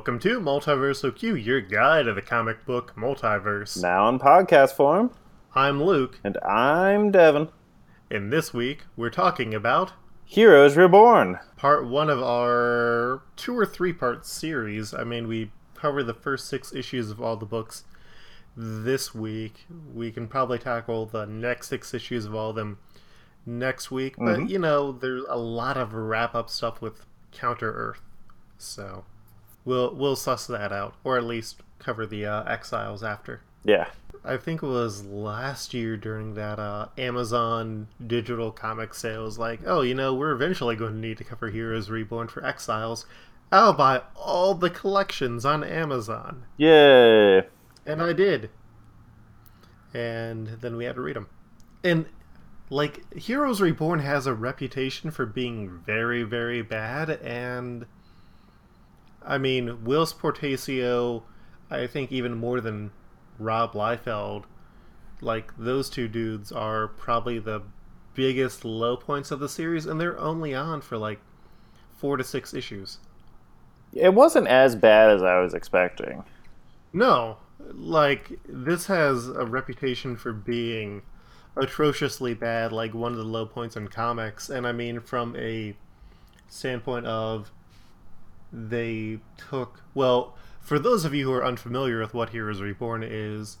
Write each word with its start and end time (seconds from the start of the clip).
Welcome 0.00 0.18
to 0.20 0.40
Multiversal 0.40 1.14
Q, 1.14 1.34
your 1.34 1.60
guide 1.60 2.06
to 2.06 2.14
the 2.14 2.22
comic 2.22 2.64
book 2.64 2.94
multiverse. 2.96 3.82
Now 3.82 4.08
in 4.08 4.18
podcast 4.18 4.72
form. 4.72 5.10
I'm 5.54 5.82
Luke, 5.82 6.18
And 6.24 6.38
I'm 6.38 7.10
Devin. 7.10 7.50
and 8.10 8.32
this 8.32 8.54
week 8.54 8.84
we're 8.96 9.10
talking 9.10 9.52
about 9.52 9.92
Heroes 10.24 10.74
Reborn. 10.78 11.38
part 11.58 11.86
one 11.86 12.08
of 12.08 12.22
our 12.22 13.20
two 13.36 13.54
or 13.58 13.66
three 13.66 13.92
part 13.92 14.24
series. 14.24 14.94
I 14.94 15.04
mean, 15.04 15.28
we 15.28 15.52
covered 15.74 16.04
the 16.04 16.14
first 16.14 16.48
six 16.48 16.74
issues 16.74 17.10
of 17.10 17.20
all 17.20 17.36
the 17.36 17.44
books 17.44 17.84
this 18.56 19.14
week. 19.14 19.66
We 19.92 20.10
can 20.10 20.28
probably 20.28 20.58
tackle 20.58 21.04
the 21.04 21.26
next 21.26 21.68
six 21.68 21.92
issues 21.92 22.24
of 22.24 22.34
all 22.34 22.48
of 22.50 22.56
them 22.56 22.78
next 23.44 23.90
week, 23.90 24.14
but 24.16 24.38
Mhm. 24.38 24.48
you 24.48 24.58
know, 24.60 24.92
there's 24.92 25.24
a 25.28 25.36
lot 25.36 25.76
of 25.76 25.92
wrap 25.92 26.34
up 26.34 26.48
stuff 26.48 26.80
with 26.80 27.04
Counter 27.32 27.70
Earth, 27.70 28.00
so 28.56 29.04
we'll 29.64 29.94
we'll 29.94 30.16
suss 30.16 30.46
that 30.46 30.72
out, 30.72 30.94
or 31.04 31.16
at 31.16 31.24
least 31.24 31.62
cover 31.78 32.06
the 32.06 32.26
uh, 32.26 32.44
Exiles 32.44 33.02
after. 33.02 33.40
Yeah. 33.64 33.88
I 34.22 34.36
think 34.36 34.62
it 34.62 34.66
was 34.66 35.04
last 35.04 35.72
year 35.72 35.96
during 35.96 36.34
that 36.34 36.58
uh, 36.58 36.88
Amazon 36.98 37.88
digital 38.06 38.50
comic 38.50 38.92
sales, 38.92 39.38
like, 39.38 39.60
oh, 39.64 39.80
you 39.80 39.94
know, 39.94 40.12
we're 40.12 40.32
eventually 40.32 40.76
going 40.76 40.92
to 40.92 40.98
need 40.98 41.16
to 41.18 41.24
cover 41.24 41.48
Heroes 41.48 41.88
Reborn 41.88 42.28
for 42.28 42.44
Exiles. 42.44 43.06
I'll 43.50 43.72
buy 43.72 44.02
all 44.14 44.52
the 44.52 44.68
collections 44.68 45.46
on 45.46 45.64
Amazon. 45.64 46.44
Yay. 46.58 47.38
And 47.86 48.02
I 48.02 48.12
did. 48.12 48.50
And 49.94 50.48
then 50.60 50.76
we 50.76 50.84
had 50.84 50.96
to 50.96 51.00
read 51.00 51.16
them. 51.16 51.28
And, 51.82 52.04
like, 52.68 53.14
Heroes 53.14 53.62
Reborn 53.62 54.00
has 54.00 54.26
a 54.26 54.34
reputation 54.34 55.10
for 55.10 55.24
being 55.24 55.80
very, 55.86 56.24
very 56.24 56.60
bad, 56.60 57.08
and. 57.08 57.86
I 59.24 59.38
mean, 59.38 59.84
Whilce 59.84 60.12
Portacio, 60.12 61.22
I 61.70 61.86
think 61.86 62.10
even 62.10 62.34
more 62.34 62.60
than 62.60 62.90
Rob 63.38 63.72
Liefeld, 63.72 64.44
like, 65.20 65.52
those 65.58 65.90
two 65.90 66.08
dudes 66.08 66.50
are 66.50 66.88
probably 66.88 67.38
the 67.38 67.62
biggest 68.14 68.64
low 68.64 68.96
points 68.96 69.30
of 69.30 69.40
the 69.40 69.48
series, 69.48 69.86
and 69.86 70.00
they're 70.00 70.18
only 70.18 70.54
on 70.54 70.80
for, 70.80 70.96
like, 70.96 71.20
four 71.96 72.16
to 72.16 72.24
six 72.24 72.54
issues. 72.54 72.98
It 73.92 74.14
wasn't 74.14 74.46
as 74.46 74.74
bad 74.76 75.10
as 75.10 75.22
I 75.22 75.38
was 75.40 75.52
expecting. 75.52 76.24
No, 76.92 77.38
like 77.74 78.38
this 78.48 78.86
has 78.86 79.28
a 79.28 79.44
reputation 79.44 80.16
for 80.16 80.32
being 80.32 81.02
atrociously 81.56 82.34
bad, 82.34 82.72
like 82.72 82.94
one 82.94 83.12
of 83.12 83.18
the 83.18 83.24
low 83.24 83.46
points 83.46 83.76
in 83.76 83.88
comics. 83.88 84.48
And 84.48 84.66
I 84.66 84.72
mean, 84.72 85.00
from 85.00 85.36
a 85.36 85.76
standpoint 86.48 87.06
of 87.06 87.50
they 88.52 89.18
took 89.36 89.82
well, 89.94 90.36
for 90.60 90.78
those 90.78 91.04
of 91.04 91.14
you 91.14 91.26
who 91.26 91.32
are 91.32 91.44
unfamiliar 91.44 92.00
with 92.00 92.14
what 92.14 92.30
Heroes 92.30 92.60
Reborn 92.60 93.02
is, 93.02 93.58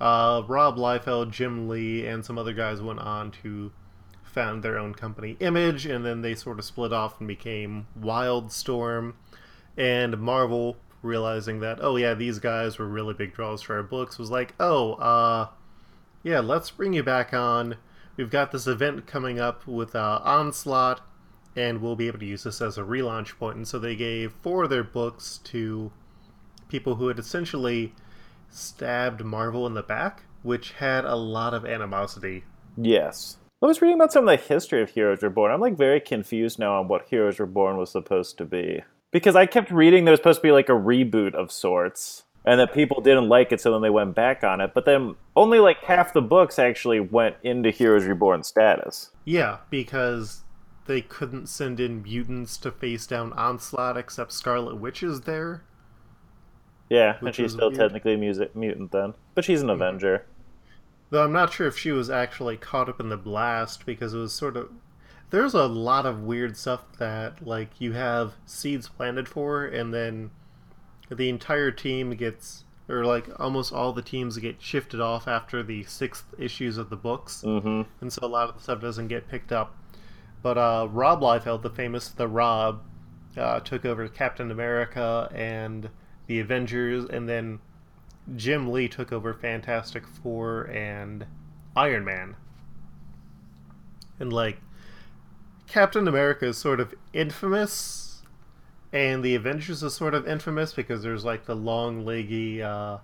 uh, 0.00 0.42
Rob 0.46 0.76
Liefeld, 0.76 1.30
Jim 1.30 1.68
Lee, 1.68 2.06
and 2.06 2.24
some 2.24 2.38
other 2.38 2.52
guys 2.52 2.80
went 2.80 3.00
on 3.00 3.30
to 3.42 3.72
found 4.22 4.62
their 4.62 4.78
own 4.78 4.94
company, 4.94 5.36
Image, 5.40 5.86
and 5.86 6.04
then 6.04 6.22
they 6.22 6.34
sort 6.34 6.58
of 6.58 6.64
split 6.64 6.92
off 6.92 7.18
and 7.18 7.26
became 7.26 7.86
Wildstorm. 7.98 9.14
And 9.76 10.18
Marvel 10.18 10.76
realizing 11.02 11.60
that 11.60 11.78
oh 11.80 11.96
yeah 11.96 12.12
these 12.14 12.38
guys 12.38 12.78
were 12.78 12.86
really 12.86 13.14
big 13.14 13.32
draws 13.32 13.62
for 13.62 13.76
our 13.76 13.82
books 13.82 14.18
was 14.18 14.30
like 14.30 14.54
oh 14.60 14.92
uh 14.94 15.48
yeah 16.22 16.40
let's 16.40 16.70
bring 16.70 16.92
you 16.92 17.02
back 17.02 17.32
on. 17.32 17.76
We've 18.16 18.30
got 18.30 18.52
this 18.52 18.66
event 18.66 19.06
coming 19.06 19.40
up 19.40 19.66
with 19.66 19.94
uh, 19.94 20.20
onslaught 20.22 21.00
and 21.56 21.80
we'll 21.82 21.96
be 21.96 22.06
able 22.06 22.18
to 22.18 22.26
use 22.26 22.44
this 22.44 22.60
as 22.60 22.78
a 22.78 22.82
relaunch 22.82 23.36
point. 23.38 23.56
and 23.56 23.66
so 23.68 23.78
they 23.78 23.96
gave 23.96 24.32
four 24.42 24.64
of 24.64 24.70
their 24.70 24.84
books 24.84 25.38
to 25.44 25.90
people 26.68 26.94
who 26.96 27.08
had 27.08 27.18
essentially 27.18 27.92
stabbed 28.48 29.24
marvel 29.24 29.66
in 29.66 29.74
the 29.74 29.82
back 29.82 30.22
which 30.42 30.72
had 30.72 31.04
a 31.04 31.14
lot 31.16 31.52
of 31.54 31.64
animosity 31.64 32.44
Yes. 32.76 33.36
I 33.62 33.66
was 33.66 33.82
reading 33.82 33.96
about 33.96 34.12
some 34.12 34.26
of 34.26 34.30
the 34.38 34.42
history 34.42 34.80
of 34.80 34.90
Heroes 34.90 35.22
Reborn. 35.22 35.52
I'm 35.52 35.60
like 35.60 35.76
very 35.76 36.00
confused 36.00 36.58
now 36.58 36.80
on 36.80 36.88
what 36.88 37.08
Heroes 37.10 37.38
Reborn 37.38 37.76
was 37.76 37.90
supposed 37.90 38.38
to 38.38 38.46
be. 38.46 38.82
Because 39.10 39.36
I 39.36 39.44
kept 39.44 39.70
reading 39.70 40.04
there 40.04 40.12
was 40.12 40.20
supposed 40.20 40.38
to 40.38 40.42
be 40.48 40.52
like 40.52 40.68
a 40.70 40.72
reboot 40.72 41.34
of 41.34 41.52
sorts. 41.52 42.22
And 42.46 42.58
that 42.58 42.72
people 42.72 43.02
didn't 43.02 43.28
like 43.28 43.52
it, 43.52 43.60
so 43.60 43.70
then 43.72 43.82
they 43.82 43.90
went 43.90 44.14
back 44.14 44.42
on 44.44 44.62
it. 44.62 44.72
But 44.72 44.86
then 44.86 45.14
only 45.36 45.58
like 45.58 45.84
half 45.84 46.14
the 46.14 46.22
books 46.22 46.58
actually 46.58 47.00
went 47.00 47.36
into 47.42 47.70
Heroes 47.70 48.04
Reborn 48.06 48.44
status. 48.44 49.10
yeah 49.26 49.58
because 49.68 50.42
they 50.90 51.00
couldn't 51.00 51.46
send 51.48 51.78
in 51.78 52.02
mutants 52.02 52.56
to 52.58 52.72
face 52.72 53.06
down 53.06 53.32
onslaught 53.34 53.96
except 53.96 54.32
scarlet 54.32 54.74
witch 54.76 55.02
is 55.04 55.20
there 55.20 55.62
Yeah, 56.88 57.16
and 57.20 57.32
she's 57.32 57.52
still 57.52 57.68
weird. 57.70 57.78
technically 57.78 58.14
a 58.14 58.18
music 58.18 58.56
mutant 58.56 58.90
then. 58.90 59.14
But 59.36 59.44
she's 59.44 59.62
an 59.62 59.70
Avenger. 59.70 60.26
Though 61.10 61.24
I'm 61.24 61.32
not 61.32 61.52
sure 61.52 61.68
if 61.68 61.78
she 61.78 61.92
was 61.92 62.10
actually 62.10 62.56
caught 62.56 62.88
up 62.88 62.98
in 62.98 63.08
the 63.08 63.16
blast 63.16 63.86
because 63.86 64.12
it 64.14 64.18
was 64.18 64.32
sort 64.32 64.56
of 64.56 64.70
there's 65.30 65.54
a 65.54 65.66
lot 65.66 66.06
of 66.06 66.22
weird 66.24 66.56
stuff 66.56 66.80
that 66.98 67.46
like 67.46 67.80
you 67.80 67.92
have 67.92 68.32
seeds 68.46 68.88
planted 68.88 69.28
for 69.28 69.64
and 69.64 69.94
then 69.94 70.30
the 71.08 71.28
entire 71.28 71.70
team 71.70 72.10
gets 72.16 72.64
or 72.88 73.04
like 73.04 73.28
almost 73.38 73.72
all 73.72 73.92
the 73.92 74.02
teams 74.02 74.38
get 74.38 74.60
shifted 74.60 75.00
off 75.00 75.28
after 75.28 75.62
the 75.62 75.84
sixth 75.84 76.24
issues 76.38 76.76
of 76.78 76.90
the 76.90 76.96
books 76.96 77.42
Mm-hmm. 77.46 77.82
and 78.00 78.12
so 78.12 78.20
a 78.24 78.28
lot 78.28 78.48
of 78.48 78.56
the 78.56 78.60
stuff 78.62 78.80
doesn't 78.80 79.06
get 79.08 79.28
picked 79.28 79.52
up. 79.52 79.76
But 80.42 80.58
uh, 80.58 80.88
Rob 80.90 81.20
Liefeld, 81.20 81.62
the 81.62 81.70
famous 81.70 82.08
The 82.08 82.28
Rob, 82.28 82.82
uh, 83.36 83.60
took 83.60 83.84
over 83.84 84.08
Captain 84.08 84.50
America 84.50 85.30
and 85.34 85.90
the 86.26 86.40
Avengers, 86.40 87.04
and 87.04 87.28
then 87.28 87.60
Jim 88.36 88.70
Lee 88.70 88.88
took 88.88 89.12
over 89.12 89.34
Fantastic 89.34 90.06
Four 90.06 90.64
and 90.64 91.26
Iron 91.76 92.04
Man. 92.04 92.36
And 94.18 94.32
like, 94.32 94.60
Captain 95.66 96.08
America 96.08 96.46
is 96.46 96.58
sort 96.58 96.80
of 96.80 96.94
infamous, 97.12 98.22
and 98.92 99.22
the 99.22 99.34
Avengers 99.34 99.82
is 99.82 99.94
sort 99.94 100.14
of 100.14 100.26
infamous 100.26 100.72
because 100.72 101.02
there's 101.02 101.24
like 101.24 101.46
the 101.46 101.54
long 101.54 102.04
leggy 102.04 102.62
uh, 102.62 102.98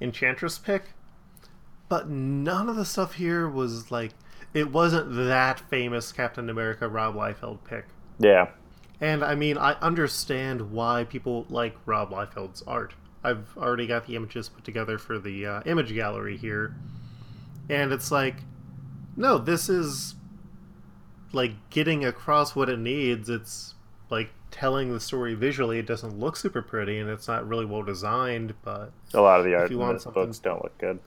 Enchantress 0.00 0.58
pick 0.58 0.94
but 1.90 2.08
none 2.08 2.68
of 2.68 2.76
the 2.76 2.84
stuff 2.84 3.14
here 3.14 3.46
was 3.48 3.90
like 3.90 4.12
it 4.54 4.72
wasn't 4.72 5.14
that 5.14 5.60
famous 5.60 6.12
Captain 6.12 6.50
America 6.50 6.88
Rob 6.88 7.14
Liefeld 7.14 7.58
pick. 7.64 7.86
Yeah. 8.18 8.48
And 9.00 9.24
I 9.24 9.34
mean, 9.34 9.56
I 9.56 9.72
understand 9.80 10.72
why 10.72 11.04
people 11.04 11.46
like 11.48 11.76
Rob 11.86 12.10
Liefeld's 12.10 12.62
art. 12.62 12.94
I've 13.22 13.56
already 13.56 13.86
got 13.86 14.06
the 14.06 14.16
images 14.16 14.48
put 14.48 14.64
together 14.64 14.98
for 14.98 15.18
the 15.18 15.46
uh, 15.46 15.62
image 15.66 15.94
gallery 15.94 16.36
here, 16.36 16.74
and 17.68 17.92
it's 17.92 18.10
like, 18.10 18.36
no, 19.16 19.36
this 19.38 19.68
is 19.68 20.14
like 21.32 21.52
getting 21.70 22.04
across 22.04 22.56
what 22.56 22.68
it 22.68 22.78
needs. 22.78 23.28
It's 23.28 23.74
like 24.08 24.30
telling 24.50 24.92
the 24.92 25.00
story 25.00 25.34
visually. 25.34 25.78
It 25.78 25.86
doesn't 25.86 26.18
look 26.18 26.36
super 26.36 26.62
pretty, 26.62 26.98
and 26.98 27.08
it's 27.08 27.28
not 27.28 27.46
really 27.46 27.66
well 27.66 27.82
designed, 27.82 28.54
but 28.62 28.92
A 29.14 29.20
lot 29.20 29.38
of 29.38 29.46
the 29.46 29.54
art 29.54 29.70
in 29.70 29.78
want 29.78 30.02
books 30.12 30.38
don't 30.38 30.62
look 30.62 30.76
good. 30.78 30.98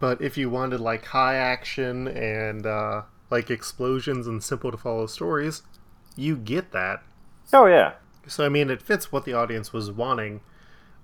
But 0.00 0.20
if 0.22 0.36
you 0.36 0.48
wanted 0.50 0.80
like 0.80 1.06
high 1.06 1.34
action 1.36 2.06
and 2.08 2.64
uh, 2.66 3.02
like 3.30 3.50
explosions 3.50 4.26
and 4.26 4.42
simple 4.42 4.70
to 4.70 4.76
follow 4.76 5.06
stories, 5.06 5.62
you 6.16 6.36
get 6.36 6.72
that. 6.72 7.02
Oh 7.52 7.66
yeah. 7.66 7.94
So 8.26 8.44
I 8.44 8.48
mean, 8.48 8.70
it 8.70 8.82
fits 8.82 9.10
what 9.10 9.24
the 9.24 9.32
audience 9.32 9.72
was 9.72 9.90
wanting, 9.90 10.40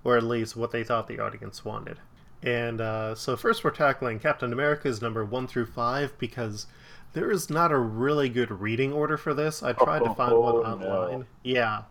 or 0.05 0.17
at 0.17 0.23
least 0.23 0.57
what 0.57 0.71
they 0.71 0.85
thought 0.85 1.09
the 1.09 1.19
audience 1.19 1.65
wanted. 1.65 1.99
And 2.43 2.81
uh, 2.81 3.15
so 3.15 3.37
first, 3.37 3.65
we're 3.65 3.71
tackling 3.71 4.19
Captain 4.21 4.53
America's 4.53 5.01
number 5.01 5.25
one 5.25 5.47
through 5.47 5.67
five 5.67 6.17
because 6.19 6.67
there 7.15 7.31
is 7.31 7.49
not 7.49 7.73
a 7.73 7.79
really 7.79 8.29
good 8.29 8.51
reading 8.51 8.93
order 8.93 9.17
for 9.17 9.33
this. 9.33 9.63
I 9.63 9.73
tried 9.73 10.01
to 10.05 10.15
find 10.15 10.37
one 10.37 10.57
Oh, 10.57 10.63
online. 10.63 11.21
no. 11.21 11.25
Yeah. 11.43 11.83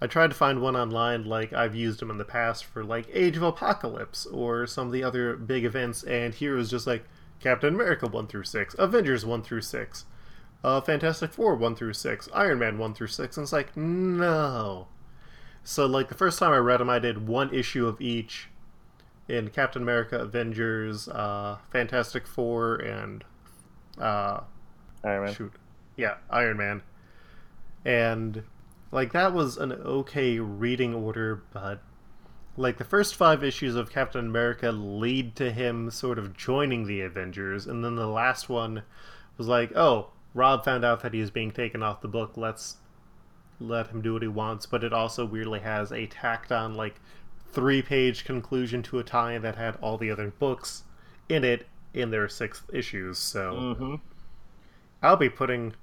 I 0.00 0.06
tried 0.06 0.28
to 0.30 0.36
find 0.36 0.60
one 0.60 0.76
online, 0.76 1.24
like 1.24 1.52
I've 1.52 1.74
used 1.74 2.00
them 2.00 2.10
in 2.10 2.18
the 2.18 2.24
past 2.24 2.64
for 2.64 2.84
like 2.84 3.08
Age 3.12 3.36
of 3.36 3.42
Apocalypse 3.42 4.26
or 4.26 4.66
some 4.66 4.86
of 4.88 4.92
the 4.92 5.02
other 5.02 5.36
big 5.36 5.64
events, 5.64 6.02
and 6.04 6.34
here 6.34 6.54
was 6.56 6.70
just 6.70 6.86
like 6.86 7.04
Captain 7.40 7.74
America 7.74 8.06
1 8.06 8.26
through 8.28 8.44
6, 8.44 8.76
Avengers 8.78 9.26
1 9.26 9.42
through 9.42 9.62
6, 9.62 10.04
uh, 10.64 10.80
Fantastic 10.80 11.32
Four 11.32 11.56
1 11.56 11.74
through 11.76 11.94
6, 11.94 12.28
Iron 12.34 12.58
Man 12.58 12.78
1 12.78 12.94
through 12.94 13.06
6, 13.08 13.36
and 13.36 13.44
it's 13.44 13.52
like, 13.52 13.76
no. 13.76 14.88
So, 15.64 15.86
like, 15.86 16.08
the 16.08 16.14
first 16.14 16.38
time 16.38 16.52
I 16.52 16.56
read 16.58 16.80
them, 16.80 16.88
I 16.88 16.98
did 16.98 17.28
one 17.28 17.52
issue 17.54 17.86
of 17.86 18.00
each 18.00 18.48
in 19.28 19.50
Captain 19.50 19.82
America, 19.82 20.18
Avengers, 20.18 21.08
uh, 21.08 21.58
Fantastic 21.70 22.26
Four, 22.26 22.76
and 22.76 23.22
uh, 24.00 24.40
Iron 25.04 25.24
Man. 25.26 25.34
shoot 25.34 25.52
yeah 25.98 26.14
iron 26.30 26.56
man 26.56 26.82
and 27.84 28.44
like 28.90 29.12
that 29.12 29.32
was 29.32 29.56
an 29.56 29.72
okay 29.72 30.38
reading 30.38 30.94
order 30.94 31.42
but 31.52 31.82
like 32.56 32.78
the 32.78 32.84
first 32.84 33.14
five 33.14 33.44
issues 33.44 33.74
of 33.74 33.90
captain 33.90 34.26
america 34.26 34.72
lead 34.72 35.36
to 35.36 35.50
him 35.52 35.90
sort 35.90 36.18
of 36.18 36.36
joining 36.36 36.86
the 36.86 37.00
avengers 37.00 37.66
and 37.66 37.84
then 37.84 37.96
the 37.96 38.06
last 38.06 38.48
one 38.48 38.82
was 39.36 39.46
like 39.46 39.70
oh 39.76 40.10
rob 40.34 40.64
found 40.64 40.84
out 40.84 41.02
that 41.02 41.14
he 41.14 41.20
was 41.20 41.30
being 41.30 41.50
taken 41.50 41.82
off 41.82 42.00
the 42.00 42.08
book 42.08 42.32
let's 42.36 42.78
let 43.60 43.88
him 43.88 44.00
do 44.00 44.12
what 44.12 44.22
he 44.22 44.28
wants, 44.28 44.66
but 44.66 44.84
it 44.84 44.92
also 44.92 45.24
weirdly 45.24 45.60
has 45.60 45.92
a 45.92 46.06
tacked 46.06 46.52
on 46.52 46.74
like 46.74 47.00
three 47.50 47.82
page 47.82 48.24
conclusion 48.24 48.82
to 48.84 48.98
a 48.98 49.04
tie 49.04 49.38
that 49.38 49.56
had 49.56 49.76
all 49.76 49.98
the 49.98 50.10
other 50.10 50.30
books 50.38 50.84
in 51.28 51.44
it 51.44 51.66
in 51.94 52.10
their 52.10 52.28
sixth 52.28 52.64
issues. 52.72 53.18
So 53.18 53.52
Mm-hmm. 53.54 53.94
I'll 55.02 55.16
be 55.16 55.28
putting 55.28 55.74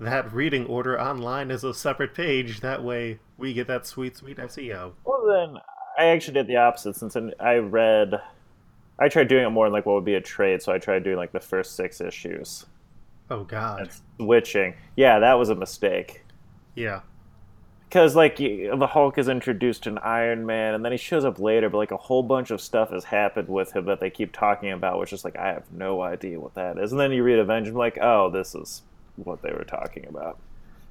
that 0.00 0.32
reading 0.32 0.66
order 0.66 1.00
online 1.00 1.50
as 1.50 1.64
a 1.64 1.72
separate 1.74 2.14
page. 2.14 2.60
That 2.60 2.82
way 2.82 3.18
we 3.38 3.52
get 3.52 3.66
that 3.68 3.86
sweet, 3.86 4.16
sweet 4.16 4.38
SEO. 4.38 4.92
Well, 5.04 5.24
then 5.26 5.60
I 5.98 6.06
actually 6.06 6.34
did 6.34 6.46
the 6.46 6.56
opposite 6.56 6.96
since 6.96 7.16
I 7.40 7.54
read. 7.56 8.20
I 8.98 9.08
tried 9.08 9.28
doing 9.28 9.44
it 9.46 9.50
more 9.50 9.66
in 9.66 9.72
like 9.72 9.86
what 9.86 9.94
would 9.94 10.04
be 10.04 10.14
a 10.14 10.20
trade, 10.20 10.62
so 10.62 10.72
I 10.72 10.78
tried 10.78 11.04
doing 11.04 11.16
like 11.16 11.32
the 11.32 11.40
first 11.40 11.74
six 11.76 12.00
issues 12.00 12.66
Oh 13.30 13.44
God. 13.44 13.80
and 13.80 13.90
switching. 14.20 14.74
Yeah, 14.96 15.18
that 15.20 15.34
was 15.34 15.48
a 15.48 15.54
mistake. 15.54 16.24
Yeah. 16.74 17.00
Because 17.88 18.16
like 18.16 18.36
the 18.38 18.88
Hulk 18.90 19.18
is 19.18 19.28
introduced 19.28 19.86
in 19.86 19.98
Iron 19.98 20.44
Man, 20.46 20.74
and 20.74 20.84
then 20.84 20.90
he 20.90 20.98
shows 20.98 21.24
up 21.24 21.38
later, 21.38 21.70
but 21.70 21.78
like 21.78 21.92
a 21.92 21.96
whole 21.96 22.24
bunch 22.24 22.50
of 22.50 22.60
stuff 22.60 22.90
has 22.90 23.04
happened 23.04 23.48
with 23.48 23.74
him 23.74 23.84
that 23.86 24.00
they 24.00 24.10
keep 24.10 24.32
talking 24.32 24.72
about, 24.72 24.98
which 24.98 25.12
is 25.12 25.24
like 25.24 25.36
I 25.36 25.48
have 25.48 25.70
no 25.72 26.02
idea 26.02 26.40
what 26.40 26.54
that 26.54 26.76
is. 26.78 26.90
And 26.90 27.00
then 27.00 27.12
you 27.12 27.22
read 27.22 27.38
Avengers, 27.38 27.74
like, 27.74 27.98
oh, 28.02 28.30
this 28.30 28.54
is 28.56 28.82
what 29.16 29.42
they 29.42 29.52
were 29.52 29.64
talking 29.64 30.06
about. 30.06 30.38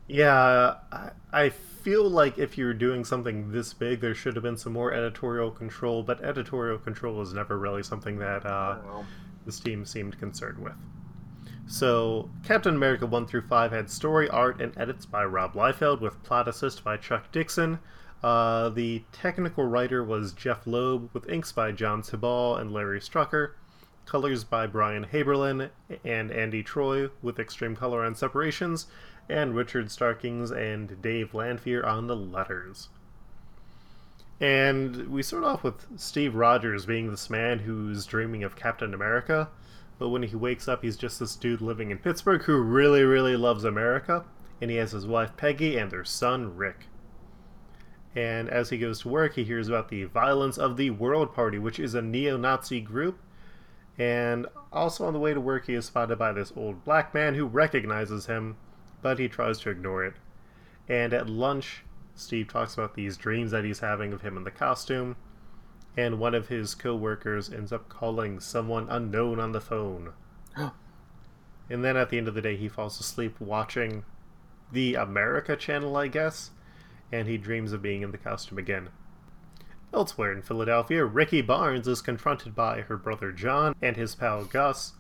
Yeah, 0.08 0.76
I, 0.92 1.12
I 1.32 1.50
feel 1.50 2.10
like 2.10 2.38
if 2.38 2.58
you're 2.58 2.74
doing 2.74 3.06
something 3.06 3.52
this 3.52 3.74
big, 3.74 4.02
there 4.02 4.16
should 4.16 4.36
have 4.36 4.44
been 4.44 4.58
some 4.58 4.74
more 4.74 4.94
editorial 4.94 5.52
control, 5.52 6.04
but 6.04 6.22
editorial 6.22 6.78
control 6.78 7.22
is 7.22 7.34
never 7.34 7.58
really 7.58 7.84
something 7.84 8.20
that 8.20 8.46
uh, 8.46 8.78
this 9.46 9.60
team 9.60 9.86
seemed 9.86 10.20
concerned 10.20 10.60
with. 10.60 10.76
So, 11.66 12.30
Captain 12.44 12.76
America 12.76 13.06
1 13.06 13.26
through 13.28 13.48
5 13.48 13.72
had 13.72 13.90
story, 13.90 14.30
art, 14.30 14.62
and 14.62 14.78
edits 14.78 15.06
by 15.06 15.24
Rob 15.24 15.54
Liefeld, 15.54 16.02
with 16.02 16.22
plot 16.24 16.48
assist 16.48 16.84
by 16.84 16.98
Chuck 16.98 17.32
Dixon. 17.32 17.80
Uh, 18.22 18.70
the 18.70 19.04
technical 19.12 19.66
writer 19.66 20.04
was 20.04 20.34
Jeph 20.34 20.68
Loeb, 20.68 21.10
with 21.14 21.30
inks 21.30 21.52
by 21.52 21.72
Jon 21.72 22.02
Sibal 22.02 22.60
and 22.60 22.72
Larry 22.72 23.00
Strucker. 23.00 23.52
Colors 24.06 24.44
by 24.44 24.68
Brian 24.68 25.06
Haberlin 25.06 25.70
and 26.04 26.32
Andy 26.32 26.64
Troy, 26.64 27.10
with 27.22 27.40
extreme 27.40 27.76
color 27.76 28.04
on 28.04 28.16
separations, 28.16 28.88
and 29.30 29.56
Richard 29.56 29.90
Starkings 29.90 30.52
and 30.52 31.02
Dave 31.02 31.34
Lanphear 31.34 31.86
on 31.86 32.08
the 32.08 32.16
letters. 32.16 32.90
And 34.40 35.08
we 35.08 35.24
start 35.24 35.44
off 35.44 35.64
with 35.64 35.88
Steve 35.98 36.36
Rogers 36.36 36.86
being 36.86 37.10
this 37.10 37.30
man 37.30 37.60
who's 37.60 38.06
dreaming 38.06 38.44
of 38.44 38.56
Captain 38.56 38.94
America, 38.94 39.50
but 40.00 40.10
when 40.10 40.24
he 40.24 40.36
wakes 40.36 40.68
up, 40.68 40.84
he's 40.84 40.98
just 40.98 41.20
this 41.20 41.36
dude 41.36 41.62
living 41.62 41.92
in 41.92 41.98
Pittsburgh 41.98 42.42
who 42.44 42.58
really, 42.62 43.04
really 43.04 43.38
loves 43.38 43.64
America, 43.64 44.26
and 44.60 44.70
he 44.70 44.78
has 44.78 44.92
his 44.92 45.08
wife 45.08 45.38
Peggy 45.38 45.78
and 45.78 45.92
their 45.92 46.04
son 46.04 46.58
Rick. 46.58 46.88
And 48.16 48.50
as 48.50 48.70
he 48.70 48.78
goes 48.78 49.00
to 49.02 49.10
work, 49.10 49.36
he 49.36 49.44
hears 49.44 49.68
about 49.68 49.90
the 49.90 50.04
violence 50.04 50.58
of 50.58 50.78
the 50.78 50.90
World 50.92 51.34
Party, 51.34 51.58
which 51.58 51.80
is 51.80 51.96
a 51.96 52.02
neo 52.02 52.38
Nazi 52.38 52.82
group. 52.82 53.20
And 53.98 54.48
also 54.72 55.06
on 55.06 55.14
the 55.14 55.20
way 55.20 55.34
to 55.34 55.40
work, 55.40 55.68
he 55.68 55.74
is 55.74 55.86
spotted 55.86 56.18
by 56.18 56.32
this 56.32 56.52
old 56.56 56.84
black 56.84 57.14
man 57.14 57.36
who 57.36 57.46
recognizes 57.46 58.26
him, 58.26 58.58
but 59.02 59.20
he 59.20 59.28
tries 59.28 59.60
to 59.60 59.70
ignore 59.70 60.04
it. 60.04 60.16
And 60.90 61.14
at 61.14 61.30
lunch, 61.30 61.84
Steve 62.16 62.48
talks 62.48 62.74
about 62.74 62.96
these 62.96 63.18
dreams 63.18 63.52
that 63.52 63.64
he's 63.64 63.80
having 63.80 64.14
of 64.14 64.22
him 64.22 64.38
in 64.38 64.44
the 64.44 64.52
costume, 64.52 65.16
and 65.96 66.20
one 66.20 66.34
of 66.34 66.48
his 66.48 66.76
co-workers 66.76 67.52
ends 67.52 67.72
up 67.72 67.88
calling 67.90 68.40
someone 68.40 68.88
unknown 68.90 69.40
on 69.40 69.52
the 69.52 69.62
phone. 69.62 70.14
and 70.58 71.84
then 71.86 71.96
at 71.96 72.10
the 72.10 72.18
end 72.18 72.28
of 72.28 72.34
the 72.34 72.42
day, 72.42 72.56
he 72.56 72.68
falls 72.68 73.00
asleep 73.00 73.40
watching 73.40 74.04
the 74.72 74.96
America 74.96 75.56
channel, 75.56 75.96
I 75.96 76.08
guess, 76.08 76.50
and 77.12 77.28
he 77.28 77.38
dreams 77.38 77.74
of 77.74 77.82
being 77.82 78.02
in 78.02 78.12
the 78.12 78.18
costume 78.18 78.58
again. 78.58 78.90
Elsewhere 79.94 80.32
in 80.32 80.42
Philadelphia, 80.42 81.06
Rikki 81.06 81.42
Barnes 81.42 81.88
is 81.88 82.02
confronted 82.02 82.56
by 82.56 82.82
her 82.82 82.98
brother 82.98 83.32
John 83.32 83.76
and 83.80 83.96
his 83.96 84.16
pal 84.16 84.44
Gus, 84.44 84.94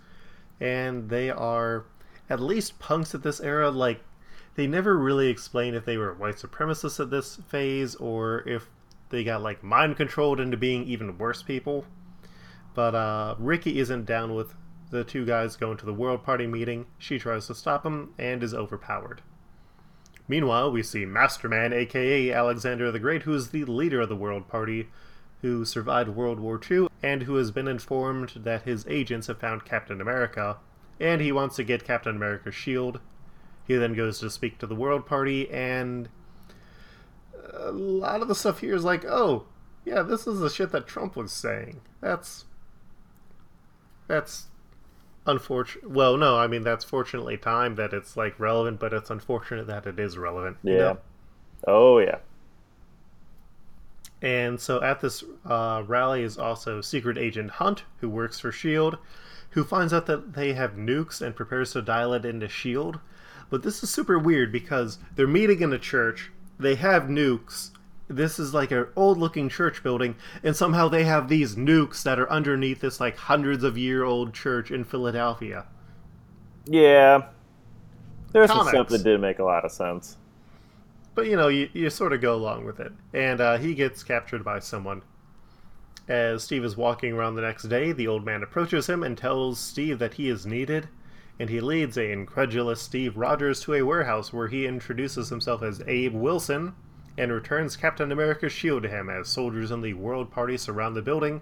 and 0.60 1.10
they 1.10 1.32
are 1.32 1.86
at 2.30 2.40
least 2.40 2.78
punks 2.78 3.16
at 3.16 3.24
this 3.24 3.42
era. 3.42 3.72
Like, 3.72 4.02
they 4.56 4.68
never 4.68 4.96
really 4.96 5.30
explain 5.30 5.74
if 5.74 5.84
they 5.84 5.98
were 5.98 6.14
white 6.14 6.36
supremacists 6.36 7.00
at 7.00 7.10
this 7.10 7.38
phase 7.48 7.96
or 7.96 8.48
if 8.48 8.70
they 9.10 9.24
got 9.24 9.42
like 9.42 9.64
mind 9.64 9.98
controlled 9.98 10.40
into 10.40 10.58
being 10.58 10.84
even 10.84 11.18
worse 11.18 11.42
people. 11.42 11.86
But 12.76 12.94
uh, 12.94 13.36
Rikki 13.40 13.80
isn't 13.80 14.06
down 14.06 14.36
with 14.36 14.54
the 14.92 15.04
two 15.04 15.26
guys 15.26 15.56
going 15.56 15.78
to 15.78 15.86
the 15.88 15.94
World 15.94 16.24
Party 16.24 16.46
meeting. 16.46 16.86
She 17.00 17.18
tries 17.18 17.48
to 17.48 17.56
stop 17.56 17.84
him 17.84 18.14
and 18.20 18.44
is 18.44 18.54
overpowered. 18.54 19.22
Meanwhile, 20.34 20.72
we 20.72 20.82
see 20.82 21.06
Masterman, 21.06 21.74
aka 21.74 22.32
Alexander 22.32 22.92
the 22.92 22.98
Great, 22.98 23.22
who 23.22 23.36
is 23.36 23.52
the 23.52 23.66
leader 23.66 24.02
of 24.02 24.10
the 24.10 24.16
World 24.16 24.48
Party, 24.48 24.90
who 25.44 25.64
survived 25.64 26.10
World 26.10 26.40
War 26.40 26.60
II, 26.60 26.88
and 27.04 27.22
who 27.22 27.36
has 27.36 27.52
been 27.52 27.68
informed 27.68 28.32
that 28.38 28.64
his 28.64 28.84
agents 28.88 29.28
have 29.28 29.38
found 29.38 29.64
Captain 29.64 30.02
America, 30.02 30.58
and 31.00 31.22
he 31.22 31.32
wants 31.32 31.56
to 31.58 31.64
get 31.64 31.86
Captain 31.86 32.16
America's 32.16 32.56
shield. 32.56 33.00
He 33.68 33.76
then 33.76 33.94
goes 33.94 34.18
to 34.22 34.32
speak 34.32 34.58
to 34.58 34.66
the 34.66 34.74
World 34.74 35.06
Party, 35.06 35.52
and 35.52 36.10
a 37.54 37.72
lot 37.72 38.24
of 38.24 38.28
the 38.28 38.34
stuff 38.34 38.62
here 38.62 38.74
is 38.74 38.84
like, 38.84 39.06
oh, 39.06 39.46
yeah, 39.86 40.02
this 40.02 40.26
is 40.26 40.40
the 40.40 40.50
shit 40.50 40.72
that 40.72 40.88
Trump 40.88 41.16
was 41.16 41.32
saying. 41.32 41.82
That's. 42.02 42.46
That's 44.08 44.48
unfortunate. 45.26 45.90
Well, 45.90 46.18
no, 46.18 46.38
I 46.38 46.48
mean, 46.48 46.64
that's 46.64 46.84
fortunately 46.86 47.38
time 47.38 47.76
that 47.76 47.94
it's, 47.94 48.16
like, 48.18 48.40
relevant, 48.40 48.80
but 48.80 48.94
it's 48.94 49.10
unfortunate 49.10 49.68
that 49.68 49.86
it 49.86 50.00
is 50.00 50.18
relevant. 50.18 50.58
you 50.64 50.74
Yeah. 50.74 50.78
know? 50.80 50.98
Oh 51.66 52.00
yeah. 52.00 52.18
And 54.22 54.60
so 54.60 54.82
at 54.82 55.02
this 55.02 55.24
uh, 55.46 55.84
rally 55.86 56.24
is 56.24 56.38
also 56.38 56.82
Secret 56.82 57.18
Agent 57.18 57.52
Hunt, 57.52 57.84
who 58.00 58.10
works 58.10 58.40
for 58.40 58.50
S.H.I.E.L.D., 58.50 58.98
who 59.52 59.64
finds 59.64 59.94
out 59.94 60.06
that 60.08 60.34
they 60.34 60.54
have 60.54 60.74
nukes 60.74 61.22
and 61.22 61.36
prepares 61.36 61.74
to 61.74 61.82
dial 61.82 62.14
it 62.14 62.26
into 62.26 62.46
S.H.I.E.L.D. 62.48 63.00
But 63.50 63.64
this 63.64 63.84
is 63.84 63.90
super 63.90 64.18
weird 64.18 64.52
because 64.52 64.98
they're 65.16 65.28
meeting 65.28 65.62
in 65.62 65.74
a 65.74 65.80
church, 65.80 66.32
they 66.58 66.76
have 66.76 67.04
nukes. 67.04 67.72
This 68.16 68.40
is 68.40 68.54
like 68.54 68.72
an 68.72 68.88
old 68.96 69.18
looking 69.18 69.50
church 69.50 69.82
building, 69.84 70.16
and 70.44 70.56
somehow 70.56 70.88
they 70.88 71.04
have 71.04 71.28
these 71.28 71.56
nukes 71.56 72.04
that 72.04 72.20
are 72.20 72.30
underneath 72.30 72.82
this 72.82 73.00
like 73.00 73.18
hundreds 73.18 73.64
of 73.64 73.78
year 73.78 74.04
old 74.04 74.34
church 74.34 74.72
in 74.72 74.84
Philadelphia. 74.84 75.66
Yeah. 76.66 77.24
There's 78.32 78.50
some 78.50 78.68
stuff 78.68 78.90
that 78.90 79.04
did 79.04 79.22
make 79.22 79.40
a 79.40 79.44
lot 79.44 79.66
of 79.66 79.72
sense. 79.72 80.18
But 81.16 81.28
you 81.28 81.36
know, 81.36 81.48
you, 81.48 81.70
you 81.74 81.90
sort 81.90 82.14
of 82.14 82.22
go 82.22 82.36
along 82.36 82.66
with 82.66 82.80
it. 82.80 82.92
And 83.14 83.40
uh, 83.40 83.58
he 83.58 83.76
gets 83.76 84.04
captured 84.04 84.44
by 84.44 84.60
someone. 84.60 85.04
As 86.08 86.44
Steve 86.44 86.66
is 86.66 86.76
walking 86.76 87.14
around 87.14 87.36
the 87.36 87.42
next 87.42 87.64
day, 87.64 87.92
the 87.92 88.08
old 88.08 88.26
man 88.26 88.44
approaches 88.44 88.88
him 88.88 89.04
and 89.04 89.18
tells 89.18 89.60
Steve 89.60 90.00
that 90.00 90.16
he 90.16 90.28
is 90.28 90.46
needed, 90.46 90.90
and 91.40 91.50
he 91.50 91.62
leads 91.62 91.98
a 91.98 92.12
incredulous 92.12 92.82
Steve 92.82 93.16
Rogers 93.16 93.62
to 93.62 93.76
a 93.76 93.84
warehouse 93.84 94.34
where 94.34 94.50
he 94.50 94.66
introduces 94.66 95.30
himself 95.30 95.64
as 95.64 95.82
Abe 95.88 96.14
Wilson 96.14 96.76
and 97.18 97.32
returns 97.32 97.76
Captain 97.76 98.12
America's 98.12 98.52
shield 98.52 98.84
to 98.84 98.90
him 98.90 99.10
as 99.10 99.28
soldiers 99.28 99.72
in 99.72 99.82
the 99.82 99.94
World 99.94 100.32
Party 100.32 100.58
surround 100.58 100.96
the 100.96 101.02
building 101.02 101.42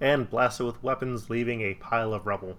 and 0.00 0.28
blast 0.28 0.60
it 0.60 0.64
with 0.64 0.82
weapons, 0.82 1.30
leaving 1.30 1.60
a 1.60 1.74
pile 1.74 2.12
of 2.12 2.26
rubble. 2.26 2.58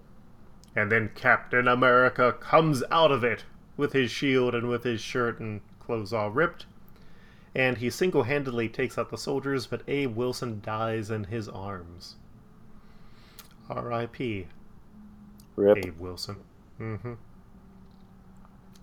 And 0.74 0.90
then 0.90 1.10
Captain 1.14 1.68
America 1.68 2.32
comes 2.32 2.82
out 2.90 3.12
of 3.12 3.22
it 3.22 3.44
with 3.76 3.92
his 3.92 4.10
shield 4.10 4.54
and 4.54 4.68
with 4.68 4.84
his 4.84 5.00
shirt 5.00 5.40
and 5.40 5.60
clothes 5.78 6.12
all 6.12 6.30
ripped. 6.30 6.66
And 7.54 7.78
he 7.78 7.90
single 7.90 8.24
handedly 8.24 8.68
takes 8.68 8.98
out 8.98 9.10
the 9.10 9.18
soldiers, 9.18 9.66
but 9.66 9.82
Abe 9.86 10.16
Wilson 10.16 10.60
dies 10.64 11.10
in 11.10 11.24
his 11.24 11.48
arms. 11.48 12.16
R.I.P. 13.68 14.48
Rip. 15.56 15.86
Abe 15.86 15.98
Wilson. 15.98 16.36
Mm-hmm. 16.80 17.14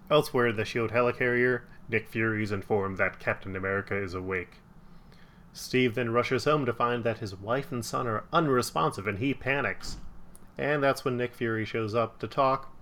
Elsewhere, 0.10 0.54
the 0.54 0.66
SHIELD 0.66 0.92
helicarrier, 0.92 1.62
Nick 1.90 2.10
Fury 2.10 2.44
is 2.44 2.52
informed 2.52 2.98
that 2.98 3.20
Captain 3.20 3.56
America 3.56 3.96
is 3.96 4.14
awake. 4.14 4.58
Steve 5.54 5.96
then 5.96 6.12
rushes 6.12 6.46
home 6.46 6.66
to 6.66 6.74
find 6.74 7.04
that 7.04 7.18
his 7.18 7.36
wife 7.36 7.72
and 7.72 7.84
son 7.84 8.08
are 8.08 8.24
unresponsive 8.32 9.08
and 9.08 9.20
he 9.20 9.34
panics. 9.34 9.98
And 10.58 10.82
that's 10.82 11.04
when 11.04 11.18
Nick 11.18 11.34
Fury 11.34 11.66
shows 11.66 11.94
up 11.94 12.20
to 12.20 12.28
talk 12.28 12.74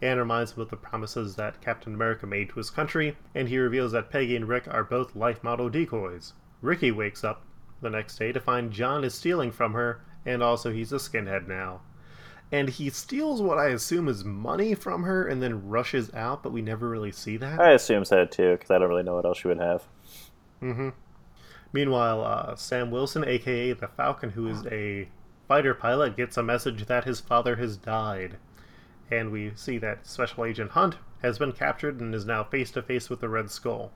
and 0.00 0.18
reminds 0.18 0.52
him 0.52 0.62
of 0.62 0.70
the 0.70 0.76
promises 0.76 1.36
that 1.36 1.60
Captain 1.60 1.94
America 1.94 2.26
made 2.26 2.48
to 2.48 2.56
his 2.56 2.70
country, 2.70 3.16
and 3.34 3.48
he 3.48 3.58
reveals 3.58 3.92
that 3.92 4.10
Peggy 4.10 4.36
and 4.36 4.48
Rick 4.48 4.68
are 4.68 4.84
both 4.84 5.16
life 5.16 5.42
model 5.42 5.68
decoys. 5.68 6.34
Rikki 6.60 6.90
wakes 6.90 7.24
up 7.24 7.42
the 7.80 7.90
next 7.90 8.16
day 8.16 8.32
to 8.32 8.40
find 8.40 8.72
John 8.72 9.04
is 9.04 9.14
stealing 9.14 9.50
from 9.50 9.72
her, 9.72 10.00
and 10.24 10.42
also 10.42 10.72
he's 10.72 10.92
a 10.92 10.96
skinhead 10.96 11.46
now. 11.48 11.80
And 12.50 12.70
he 12.70 12.88
steals 12.88 13.42
what 13.42 13.58
I 13.58 13.68
assume 13.68 14.08
is 14.08 14.24
money 14.24 14.74
from 14.74 15.02
her 15.02 15.26
and 15.26 15.42
then 15.42 15.68
rushes 15.68 16.12
out, 16.14 16.42
but 16.42 16.52
we 16.52 16.62
never 16.62 16.88
really 16.88 17.12
see 17.12 17.36
that. 17.36 17.60
I 17.60 17.72
assume 17.72 18.04
so 18.04 18.24
too, 18.24 18.52
because 18.52 18.70
I 18.70 18.78
don't 18.78 18.88
really 18.88 19.02
know 19.02 19.16
what 19.16 19.26
else 19.26 19.38
she 19.38 19.48
would 19.48 19.58
have. 19.58 19.84
Mm-hmm. 20.62 20.90
Meanwhile, 21.72 22.24
uh, 22.24 22.56
Sam 22.56 22.90
Wilson, 22.90 23.24
aka 23.26 23.74
the 23.74 23.88
Falcon, 23.88 24.30
who 24.30 24.48
is 24.48 24.66
a 24.66 25.08
fighter 25.46 25.74
pilot, 25.74 26.16
gets 26.16 26.38
a 26.38 26.42
message 26.42 26.86
that 26.86 27.04
his 27.04 27.20
father 27.20 27.56
has 27.56 27.76
died. 27.76 28.38
And 29.10 29.30
we 29.30 29.52
see 29.54 29.76
that 29.78 30.06
Special 30.06 30.44
Agent 30.44 30.70
Hunt 30.72 30.96
has 31.22 31.38
been 31.38 31.52
captured 31.52 32.00
and 32.00 32.14
is 32.14 32.24
now 32.24 32.44
face 32.44 32.70
to 32.72 32.82
face 32.82 33.10
with 33.10 33.20
the 33.20 33.28
Red 33.28 33.50
Skull. 33.50 33.92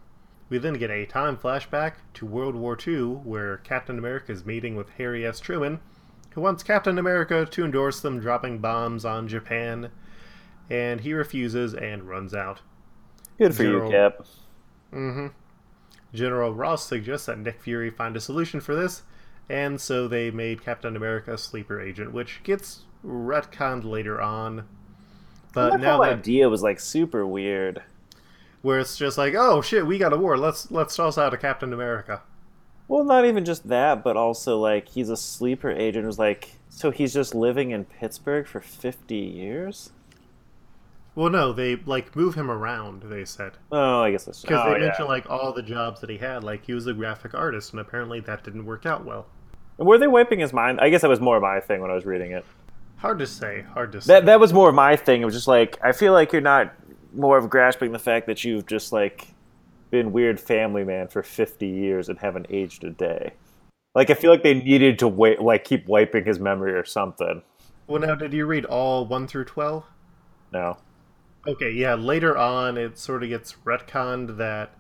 We 0.49 0.59
then 0.59 0.75
get 0.75 0.91
a 0.91 1.07
time 1.07 1.39
flashback 1.39 1.95
to 2.15 2.27
World 2.27 2.55
War 2.55 2.77
II, 2.87 3.05
where 3.25 3.57
Captain 3.59 3.99
America 3.99 4.33
is 4.33 4.45
meeting 4.45 4.77
with 4.77 4.91
Harry 4.91 5.25
S. 5.27 5.41
Truman, 5.41 5.81
who 6.35 6.41
wants 6.41 6.63
Captain 6.63 6.99
America 6.99 7.47
to 7.51 7.65
endorse 7.65 8.01
them 8.01 8.21
dropping 8.21 8.59
bombs 8.59 9.05
on 9.05 9.29
Japan, 9.29 9.91
and 10.71 11.01
he 11.01 11.13
refuses 11.13 11.75
and 11.75 12.05
runs 12.05 12.35
out. 12.35 12.61
Good 13.39 13.55
for 13.55 13.63
General- 13.65 13.87
you, 13.87 13.93
Cap. 13.97 14.27
Mm-hmm. 14.93 15.27
General 16.15 16.53
Ross 16.53 16.87
suggests 16.87 17.27
that 17.27 17.39
Nick 17.39 17.63
Fury 17.63 17.91
find 17.91 18.17
a 18.17 18.21
solution 18.21 18.61
for 18.61 18.75
this, 18.75 19.03
and 19.49 19.81
so 19.81 20.07
they 20.07 20.31
made 20.31 20.65
Captain 20.65 20.95
America 20.97 21.35
a 21.35 21.39
sleeper 21.39 21.81
agent, 21.81 22.13
which 22.13 22.43
gets 22.43 22.83
retconned 23.05 23.85
later 23.85 24.21
on. 24.21 24.67
But 25.55 25.81
now 25.81 25.97
whole 25.97 26.03
that 26.05 26.19
idea 26.19 26.49
was 26.49 26.63
like 26.63 26.81
super 26.81 27.27
weird. 27.27 27.83
where 28.63 28.79
it's 28.79 28.97
just 28.97 29.19
like, 29.19 29.35
oh 29.35 29.61
shit, 29.63 29.87
we 29.87 29.99
got 29.99 30.13
a 30.13 30.17
war. 30.17 30.37
Let's 30.39 30.71
let's 30.71 30.95
toss 30.97 31.17
out 31.19 31.35
a 31.35 31.39
Captain 31.39 31.73
America. 31.73 32.23
Well, 32.89 33.05
not 33.05 33.25
even 33.25 33.45
just 33.45 33.69
that, 33.69 34.05
but 34.05 34.17
also 34.17 34.59
like 34.59 34.89
he's 34.89 35.09
a 35.09 35.17
sleeper 35.17 35.71
agent. 35.71 36.07
Was 36.07 36.19
like 36.19 36.57
so 36.69 36.91
he's 36.91 37.15
just 37.15 37.35
living 37.35 37.71
in 37.71 37.85
Pittsburgh 37.85 38.47
for 38.47 38.61
fifty 38.61 39.17
years. 39.17 39.91
Well, 41.15 41.29
no, 41.29 41.53
they 41.53 41.77
like 41.77 42.17
move 42.17 42.35
him 42.35 42.51
around. 42.51 43.03
They 43.03 43.25
said 43.25 43.53
Oh, 43.71 44.01
I 44.03 44.11
guess 44.11 44.25
that's 44.25 44.43
because 44.43 44.63
oh, 44.65 44.71
they 44.73 44.81
yeah. 44.81 44.87
mentioned 44.87 45.09
like 45.09 45.29
all 45.29 45.53
the 45.53 45.63
jobs 45.63 46.01
that 46.01 46.11
he 46.11 46.19
had. 46.19 46.43
Like 46.43 46.65
he 46.65 46.73
was 46.73 46.87
a 46.87 46.95
graphic 46.95 47.35
artist, 47.35 47.73
and 47.73 47.81
apparently 47.81 48.21
that 48.21 48.45
didn't 48.45 48.65
work 48.65 48.87
out 48.87 49.05
well. 49.05 49.27
And 49.79 49.87
were 49.87 49.99
they 49.99 50.07
wiping 50.07 50.41
his 50.41 50.53
mind? 50.53 50.81
I 50.81 50.89
guess 50.91 51.03
that 51.03 51.11
was 51.11 51.21
more 51.21 51.41
my 51.41 51.61
thing 51.61 51.81
when 51.81 51.91
I 51.91 51.95
was 51.95 52.07
reading 52.07 52.33
it. 52.33 52.45
Hard 52.97 53.19
to 53.19 53.27
say. 53.27 53.63
Hard 53.75 53.93
to 53.93 54.01
say. 54.01 54.15
That 54.15 54.27
that 54.27 54.41
was 54.41 54.53
more 54.53 54.73
my 54.73 54.97
thing. 54.97 55.23
It 55.23 55.25
was 55.25 55.35
just 55.35 55.49
like 55.49 55.79
I 55.83 55.93
feel 55.93 56.13
like 56.13 56.33
you're 56.33 56.41
not 56.41 56.73
more 57.15 57.37
of 57.37 57.51
grasping 57.51 57.93
the 57.93 57.99
fact 57.99 58.27
that 58.27 58.43
you've 58.45 58.67
just 58.67 58.93
like 58.93 59.29
been 59.93 60.11
weird 60.11 60.41
family 60.41 60.83
man 60.83 61.07
for 61.07 61.23
50 61.23 61.69
years 61.69 62.09
and 62.09 62.19
haven't 62.19 62.47
aged 62.51 62.83
a 62.83 62.91
day. 62.91 63.35
Like 63.95 64.11
I 64.11 64.15
feel 64.15 64.31
like 64.31 64.43
they 64.43 64.55
needed 64.55 64.99
to 65.01 65.07
wait, 65.07 65.41
like 65.41 65.65
keep 65.65 65.87
wiping 65.87 66.25
his 66.25 66.41
memory 66.41 66.73
or 66.73 66.85
something. 66.85 67.43
well, 67.87 68.01
now 68.01 68.15
did 68.15 68.33
you 68.33 68.47
read 68.47 68.65
all 68.65 69.07
one 69.07 69.29
through 69.29 69.45
twelve? 69.45 69.85
No. 70.51 70.79
Okay, 71.47 71.71
yeah. 71.71 71.95
Later 71.95 72.37
on, 72.37 72.79
it 72.79 72.99
sort 72.99 73.23
of 73.23 73.29
gets 73.29 73.55
retconned 73.67 74.39
that 74.39 74.71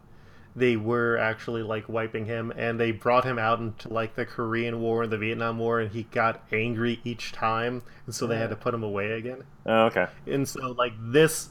they 0.57 0.77
were 0.77 1.19
actually 1.19 1.63
like 1.63 1.91
wiping 1.91 2.25
him, 2.25 2.55
and 2.57 2.81
they 2.81 2.91
brought 2.91 3.25
him 3.25 3.39
out 3.39 3.59
into 3.59 3.93
like 3.93 4.15
the 4.15 4.25
Korean 4.25 4.81
War 4.81 5.03
and 5.03 5.13
the 5.13 5.19
Vietnam 5.19 5.59
War, 5.59 5.81
and 5.81 5.93
he 5.93 6.05
got 6.05 6.43
angry 6.51 7.01
each 7.05 7.33
time, 7.33 7.83
and 8.07 8.15
so 8.15 8.27
they 8.27 8.39
had 8.39 8.49
to 8.49 8.57
put 8.57 8.73
him 8.73 8.83
away 8.83 9.13
again. 9.13 9.45
Oh, 9.67 9.85
okay. 9.87 10.07
And 10.27 10.49
so, 10.49 10.71
like 10.73 10.95
this 10.99 11.51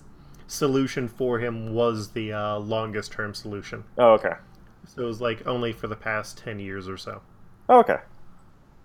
solution 0.51 1.07
for 1.07 1.39
him 1.39 1.73
was 1.73 2.11
the 2.11 2.33
uh, 2.33 2.57
longest 2.59 3.11
term 3.11 3.33
solution. 3.33 3.83
Oh, 3.97 4.13
okay. 4.13 4.33
So 4.87 5.03
it 5.03 5.05
was 5.05 5.21
like 5.21 5.45
only 5.47 5.71
for 5.71 5.87
the 5.87 5.95
past 5.95 6.37
ten 6.37 6.59
years 6.59 6.87
or 6.89 6.97
so. 6.97 7.21
Oh, 7.69 7.79
okay. 7.79 7.99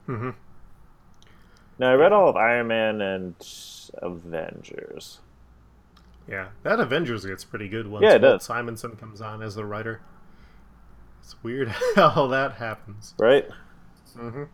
hmm 0.07 0.31
Now 1.79 1.91
I 1.91 1.95
read 1.95 2.13
all 2.13 2.29
of 2.29 2.37
Iron 2.37 2.69
Man 2.69 3.01
and 3.01 3.35
Avengers. 4.01 5.21
Yeah, 6.29 6.49
that 6.63 6.81
Avengers 6.81 7.25
gets 7.25 7.45
pretty 7.45 7.69
good 7.69 7.87
once 7.87 8.03
Yeah, 8.03 8.15
it 8.15 8.19
does. 8.21 8.45
Simonson 8.45 8.97
comes 8.97 9.21
on 9.21 9.43
as 9.43 9.55
the 9.55 9.65
writer. 9.65 10.01
It's 11.21 11.37
weird 11.43 11.69
how 11.97 12.27
that 12.29 12.53
happens. 12.55 13.15
Right? 13.19 13.47
hmm 14.17 14.45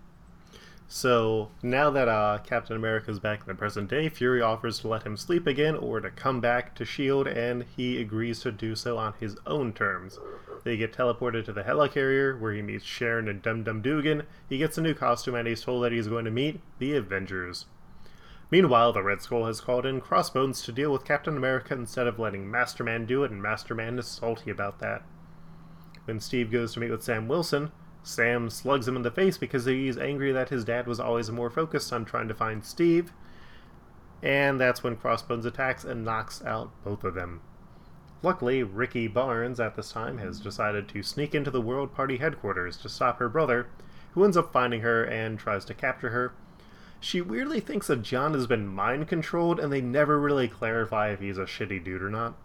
So 0.94 1.48
now 1.62 1.88
that 1.88 2.06
uh, 2.06 2.40
Captain 2.44 2.76
America 2.76 3.10
is 3.10 3.18
back 3.18 3.40
in 3.40 3.46
the 3.46 3.54
present 3.54 3.88
day, 3.88 4.10
Fury 4.10 4.42
offers 4.42 4.78
to 4.80 4.88
let 4.88 5.04
him 5.04 5.16
sleep 5.16 5.46
again 5.46 5.74
or 5.74 6.00
to 6.00 6.10
come 6.10 6.38
back 6.38 6.74
to 6.74 6.84
Shield, 6.84 7.26
and 7.26 7.64
he 7.74 7.98
agrees 7.98 8.40
to 8.40 8.52
do 8.52 8.76
so 8.76 8.98
on 8.98 9.14
his 9.18 9.38
own 9.46 9.72
terms. 9.72 10.18
They 10.64 10.76
get 10.76 10.92
teleported 10.92 11.46
to 11.46 11.52
the 11.54 11.62
helicarrier, 11.62 12.38
where 12.38 12.52
he 12.52 12.60
meets 12.60 12.84
Sharon 12.84 13.26
and 13.26 13.40
Dum 13.40 13.64
Dum 13.64 13.80
Dugan. 13.80 14.24
He 14.46 14.58
gets 14.58 14.76
a 14.76 14.82
new 14.82 14.92
costume, 14.92 15.34
and 15.34 15.48
he's 15.48 15.62
told 15.62 15.82
that 15.82 15.92
he's 15.92 16.08
going 16.08 16.26
to 16.26 16.30
meet 16.30 16.60
the 16.78 16.94
Avengers. 16.94 17.64
Meanwhile, 18.50 18.92
the 18.92 19.02
Red 19.02 19.22
Skull 19.22 19.46
has 19.46 19.62
called 19.62 19.86
in 19.86 20.02
Crossbones 20.02 20.60
to 20.64 20.72
deal 20.72 20.92
with 20.92 21.06
Captain 21.06 21.38
America 21.38 21.72
instead 21.72 22.06
of 22.06 22.18
letting 22.18 22.50
Masterman 22.50 23.06
do 23.06 23.24
it, 23.24 23.30
and 23.30 23.40
Masterman 23.40 23.98
is 23.98 24.06
salty 24.06 24.50
about 24.50 24.78
that. 24.80 25.02
When 26.04 26.20
Steve 26.20 26.52
goes 26.52 26.74
to 26.74 26.80
meet 26.80 26.90
with 26.90 27.02
Sam 27.02 27.28
Wilson, 27.28 27.72
Sam 28.02 28.50
slugs 28.50 28.88
him 28.88 28.96
in 28.96 29.02
the 29.02 29.10
face 29.10 29.38
because 29.38 29.64
he's 29.64 29.96
angry 29.96 30.32
that 30.32 30.48
his 30.48 30.64
dad 30.64 30.86
was 30.86 30.98
always 30.98 31.30
more 31.30 31.50
focused 31.50 31.92
on 31.92 32.04
trying 32.04 32.28
to 32.28 32.34
find 32.34 32.64
Steve. 32.64 33.12
And 34.22 34.60
that's 34.60 34.82
when 34.82 34.96
Crossbones 34.96 35.46
attacks 35.46 35.84
and 35.84 36.04
knocks 36.04 36.42
out 36.44 36.70
both 36.84 37.04
of 37.04 37.14
them. 37.14 37.40
Luckily, 38.22 38.62
Rikki 38.62 39.08
Barnes 39.08 39.58
at 39.58 39.74
this 39.74 39.90
time 39.92 40.18
has 40.18 40.38
decided 40.40 40.88
to 40.88 41.02
sneak 41.02 41.34
into 41.34 41.50
the 41.50 41.60
World 41.60 41.92
Party 41.92 42.18
headquarters 42.18 42.76
to 42.78 42.88
stop 42.88 43.18
her 43.18 43.28
brother, 43.28 43.66
who 44.12 44.24
ends 44.24 44.36
up 44.36 44.52
finding 44.52 44.82
her 44.82 45.02
and 45.04 45.38
tries 45.38 45.64
to 45.64 45.74
capture 45.74 46.10
her. 46.10 46.32
She 47.00 47.20
weirdly 47.20 47.58
thinks 47.58 47.88
that 47.88 48.02
John 48.02 48.32
has 48.34 48.46
been 48.46 48.68
mind 48.68 49.08
controlled, 49.08 49.58
and 49.58 49.72
they 49.72 49.80
never 49.80 50.20
really 50.20 50.46
clarify 50.46 51.10
if 51.10 51.18
he's 51.18 51.38
a 51.38 51.46
shitty 51.46 51.82
dude 51.82 52.02
or 52.02 52.10
not. 52.10 52.36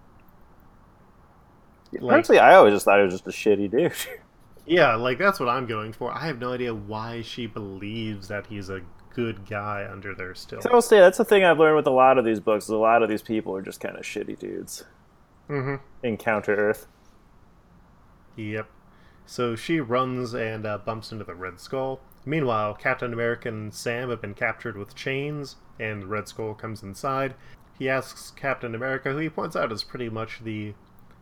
Like- 1.94 2.14
Honestly, 2.16 2.40
I 2.40 2.56
always 2.56 2.74
just 2.74 2.86
thought 2.86 2.98
he 2.98 3.06
was 3.06 3.14
just 3.22 3.28
a 3.28 3.32
shitty 3.32 3.70
dude. 3.70 3.94
Yeah, 4.68 4.96
like 4.96 5.18
that's 5.18 5.40
what 5.40 5.50
I'm 5.50 5.66
going 5.66 5.94
for. 5.94 6.12
I 6.12 6.28
have 6.28 6.40
no 6.40 6.52
idea 6.54 6.76
why 6.76 7.22
she 7.22 7.48
believes 7.48 8.28
that 8.28 8.48
he's 8.48 8.70
a 8.70 8.82
good 9.16 9.48
guy 9.50 9.88
under 9.90 10.14
there 10.14 10.36
still. 10.36 10.62
so 10.62 10.70
I'll 10.72 10.82
say 10.82 11.00
that's 11.00 11.18
the 11.18 11.26
thing 11.26 11.44
I've 11.44 11.58
learned 11.58 11.78
with 11.78 11.88
a 11.88 11.92
lot 11.92 12.18
of 12.20 12.26
these 12.26 12.40
books. 12.40 12.66
Is 12.66 12.70
a 12.70 12.76
lot 12.78 13.02
of 13.02 13.10
these 13.10 13.22
people 13.24 13.56
are 13.56 13.62
just 13.62 13.80
kind 13.80 13.96
of 13.96 14.04
shitty 14.04 14.38
dudes. 14.38 14.84
hmm 15.48 15.76
in 16.04 16.18
Counter 16.18 16.56
Earth. 16.56 16.88
Yep. 18.36 18.70
So 19.26 19.56
she 19.56 19.80
runs 19.80 20.34
and 20.34 20.66
uh, 20.66 20.78
bumps 20.78 21.12
into 21.12 21.24
the 21.24 21.36
Red 21.36 21.60
Skull. 21.60 22.00
Meanwhile, 22.26 22.76
Captain 22.76 23.14
America 23.14 23.50
and 23.50 23.74
Sam 23.74 24.10
have 24.10 24.22
been 24.22 24.34
captured 24.34 24.78
with 24.78 24.96
chains, 24.96 25.56
and 25.80 26.04
the 26.04 26.08
Red 26.08 26.28
Skull 26.28 26.54
comes 26.54 26.84
inside. 26.84 27.36
He 27.80 27.90
asks 27.90 28.32
Captain 28.32 28.76
America, 28.76 29.12
who 29.12 29.18
he 29.18 29.30
points 29.30 29.56
out 29.56 29.72
is 29.72 29.84
pretty 29.84 30.10
much 30.10 30.44
the 30.44 30.74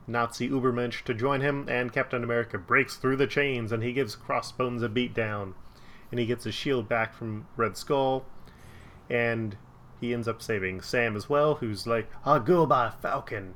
Nazi 0.08 0.50
Ubermensch, 0.50 1.04
to 1.04 1.14
join 1.14 1.42
him, 1.42 1.66
and 1.68 1.92
Captain 1.94 2.24
America 2.24 2.58
breaks 2.58 2.96
through 2.96 3.16
the 3.18 3.28
chains 3.28 3.72
and 3.72 3.82
he 3.84 3.94
gives 3.94 4.16
Crossbones 4.16 4.82
a 4.84 4.90
beat 4.90 5.14
down. 5.14 5.56
And 6.12 6.20
he 6.20 6.26
gets 6.26 6.44
his 6.44 6.54
shield 6.54 6.88
back 6.88 7.14
from 7.14 7.48
Red 7.58 7.76
Skull, 7.78 8.26
and 9.10 9.58
he 10.00 10.14
ends 10.14 10.28
up 10.28 10.42
saving 10.42 10.82
Sam 10.82 11.16
as 11.16 11.30
well, 11.30 11.56
who's 11.56 11.88
like, 11.88 12.08
I'll 12.24 12.40
go 12.40 12.66
by 12.66 12.92
Falcon. 13.02 13.56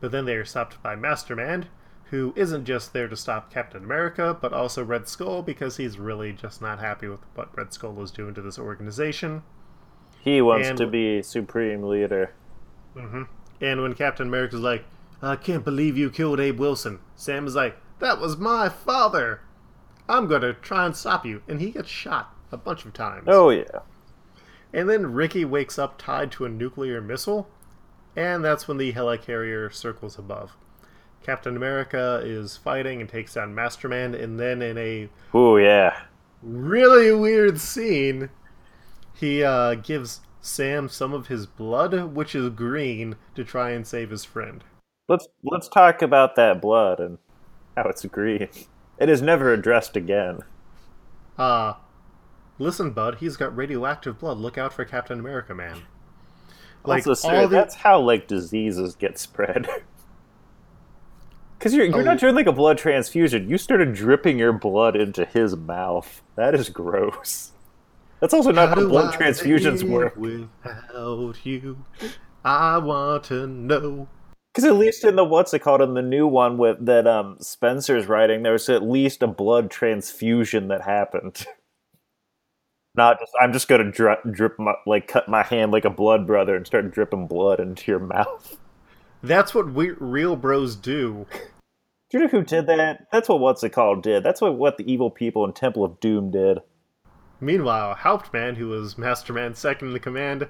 But 0.00 0.12
then 0.12 0.24
they 0.26 0.34
are 0.34 0.44
stopped 0.44 0.82
by 0.82 0.94
Masterman, 0.96 1.66
who 2.10 2.32
isn't 2.36 2.64
just 2.66 2.92
there 2.92 3.08
to 3.08 3.16
stop 3.16 3.52
Captain 3.52 3.82
America, 3.84 4.36
but 4.40 4.52
also 4.52 4.84
Red 4.84 5.08
Skull 5.08 5.42
because 5.42 5.76
he's 5.78 5.98
really 5.98 6.32
just 6.32 6.60
not 6.62 6.78
happy 6.78 7.08
with 7.08 7.20
what 7.34 7.56
Red 7.56 7.72
Skull 7.72 8.00
is 8.02 8.10
doing 8.10 8.34
to 8.34 8.42
this 8.42 8.58
organization. 8.58 9.42
He 10.20 10.40
wants 10.42 10.68
And- 10.68 10.78
to 10.78 10.86
be 10.86 11.22
supreme 11.22 11.82
leader. 11.82 12.32
hmm 12.94 13.22
And 13.60 13.82
when 13.82 13.94
Captain 13.94 14.28
America's 14.28 14.60
like, 14.60 14.84
I 15.20 15.36
can't 15.36 15.64
believe 15.64 15.96
you 15.98 16.10
killed 16.10 16.40
Abe 16.40 16.58
Wilson, 16.60 17.00
Sam 17.16 17.46
is 17.46 17.54
like, 17.54 17.76
That 17.98 18.20
was 18.20 18.36
my 18.36 18.68
father! 18.68 19.40
I'm 20.08 20.26
gonna 20.26 20.54
try 20.54 20.86
and 20.86 20.96
stop 20.96 21.26
you. 21.26 21.42
And 21.48 21.60
he 21.60 21.70
gets 21.70 21.88
shot 21.88 22.34
a 22.50 22.56
bunch 22.56 22.84
of 22.84 22.92
times. 22.94 23.24
Oh 23.28 23.50
yeah. 23.50 23.80
And 24.72 24.88
then 24.88 25.12
Rikki 25.12 25.44
wakes 25.44 25.78
up 25.78 25.98
tied 25.98 26.30
to 26.32 26.44
a 26.44 26.48
nuclear 26.48 27.00
missile, 27.00 27.48
and 28.16 28.44
that's 28.44 28.68
when 28.68 28.76
the 28.76 28.92
helicarrier 28.92 29.72
circles 29.72 30.18
above. 30.18 30.56
Captain 31.22 31.56
America 31.56 32.22
is 32.24 32.56
fighting 32.56 33.00
and 33.00 33.08
takes 33.10 33.34
down 33.34 33.54
Masterman, 33.54 34.14
and 34.14 34.38
then 34.38 34.62
in 34.62 34.78
a 34.78 35.08
Oh 35.34 35.56
yeah. 35.56 36.02
really 36.42 37.12
weird 37.12 37.60
scene, 37.60 38.30
he 39.14 39.42
uh, 39.42 39.74
gives 39.74 40.20
Sam 40.40 40.88
some 40.88 41.12
of 41.12 41.26
his 41.26 41.46
blood, 41.46 42.14
which 42.14 42.34
is 42.34 42.48
green, 42.50 43.16
to 43.34 43.44
try 43.44 43.70
and 43.70 43.86
save 43.86 44.10
his 44.10 44.24
friend. 44.24 44.62
Let's 45.08 45.26
let's 45.42 45.68
talk 45.68 46.02
about 46.02 46.36
that 46.36 46.60
blood 46.60 47.00
and 47.00 47.18
how 47.76 47.84
it's 47.88 48.04
green. 48.04 48.48
It 48.98 49.08
is 49.08 49.22
never 49.22 49.52
addressed 49.52 49.96
again. 49.96 50.40
Uh, 51.38 51.74
listen, 52.58 52.90
bud, 52.90 53.16
he's 53.20 53.36
got 53.36 53.56
radioactive 53.56 54.18
blood. 54.18 54.38
Look 54.38 54.58
out 54.58 54.72
for 54.72 54.84
Captain 54.84 55.18
America, 55.20 55.54
man. 55.54 55.82
Like, 56.84 57.06
also, 57.06 57.14
sir, 57.14 57.42
the- 57.42 57.48
that's 57.56 57.76
how 57.76 58.00
like 58.00 58.26
diseases 58.28 58.94
get 58.94 59.18
spread. 59.18 59.68
Because 61.58 61.74
you're 61.74 61.86
you're 61.86 61.98
Oh. 61.98 62.04
not 62.04 62.20
doing 62.20 62.36
like 62.36 62.46
a 62.46 62.52
blood 62.52 62.78
transfusion. 62.78 63.48
You 63.48 63.58
started 63.58 63.92
dripping 63.92 64.38
your 64.38 64.52
blood 64.52 64.94
into 64.94 65.24
his 65.24 65.56
mouth. 65.56 66.22
That 66.36 66.54
is 66.54 66.68
gross. 66.68 67.50
That's 68.20 68.32
also 68.32 68.52
not 68.52 68.68
how, 68.68 68.86
blood 68.86 69.12
I 69.12 69.16
transfusions 69.16 69.82
work. 69.82 70.16
Without 70.16 71.34
you, 71.44 71.84
I 72.44 72.78
want 72.78 73.24
to 73.24 73.48
know. 73.48 74.06
Because 74.58 74.72
at 74.72 74.76
least 74.76 75.04
in 75.04 75.14
the 75.14 75.22
what's 75.22 75.54
it 75.54 75.60
called 75.60 75.82
in 75.82 75.94
the 75.94 76.02
new 76.02 76.26
one 76.26 76.58
with 76.58 76.84
that 76.84 77.06
um 77.06 77.36
Spencer's 77.38 78.08
writing, 78.08 78.42
there 78.42 78.54
was 78.54 78.68
at 78.68 78.82
least 78.82 79.22
a 79.22 79.28
blood 79.28 79.70
transfusion 79.70 80.66
that 80.66 80.82
happened. 80.82 81.46
Not 82.96 83.20
just 83.20 83.30
I'm 83.40 83.52
just 83.52 83.68
gonna 83.68 83.88
drip, 83.88 84.18
drip 84.28 84.58
my 84.58 84.74
like 84.84 85.06
cut 85.06 85.28
my 85.28 85.44
hand 85.44 85.70
like 85.70 85.84
a 85.84 85.90
blood 85.90 86.26
brother 86.26 86.56
and 86.56 86.66
start 86.66 86.90
dripping 86.90 87.28
blood 87.28 87.60
into 87.60 87.88
your 87.88 88.00
mouth. 88.00 88.58
That's 89.22 89.54
what 89.54 89.72
we 89.72 89.90
real 89.90 90.34
bros 90.34 90.74
do. 90.74 91.28
Do 92.10 92.18
you 92.18 92.24
know 92.24 92.26
who 92.28 92.42
did 92.42 92.66
that? 92.66 93.06
That's 93.12 93.28
what 93.28 93.38
what's 93.38 93.62
it 93.62 93.70
called 93.70 94.02
did. 94.02 94.24
That's 94.24 94.40
what 94.40 94.58
what 94.58 94.76
the 94.76 94.92
evil 94.92 95.12
people 95.12 95.44
in 95.44 95.52
Temple 95.52 95.84
of 95.84 96.00
Doom 96.00 96.32
did. 96.32 96.58
Meanwhile, 97.40 97.94
Hauptmann, 97.94 98.56
who 98.56 98.66
was 98.66 98.98
Masterman's 98.98 99.60
second 99.60 99.92
in 99.92 99.98
command, 100.00 100.48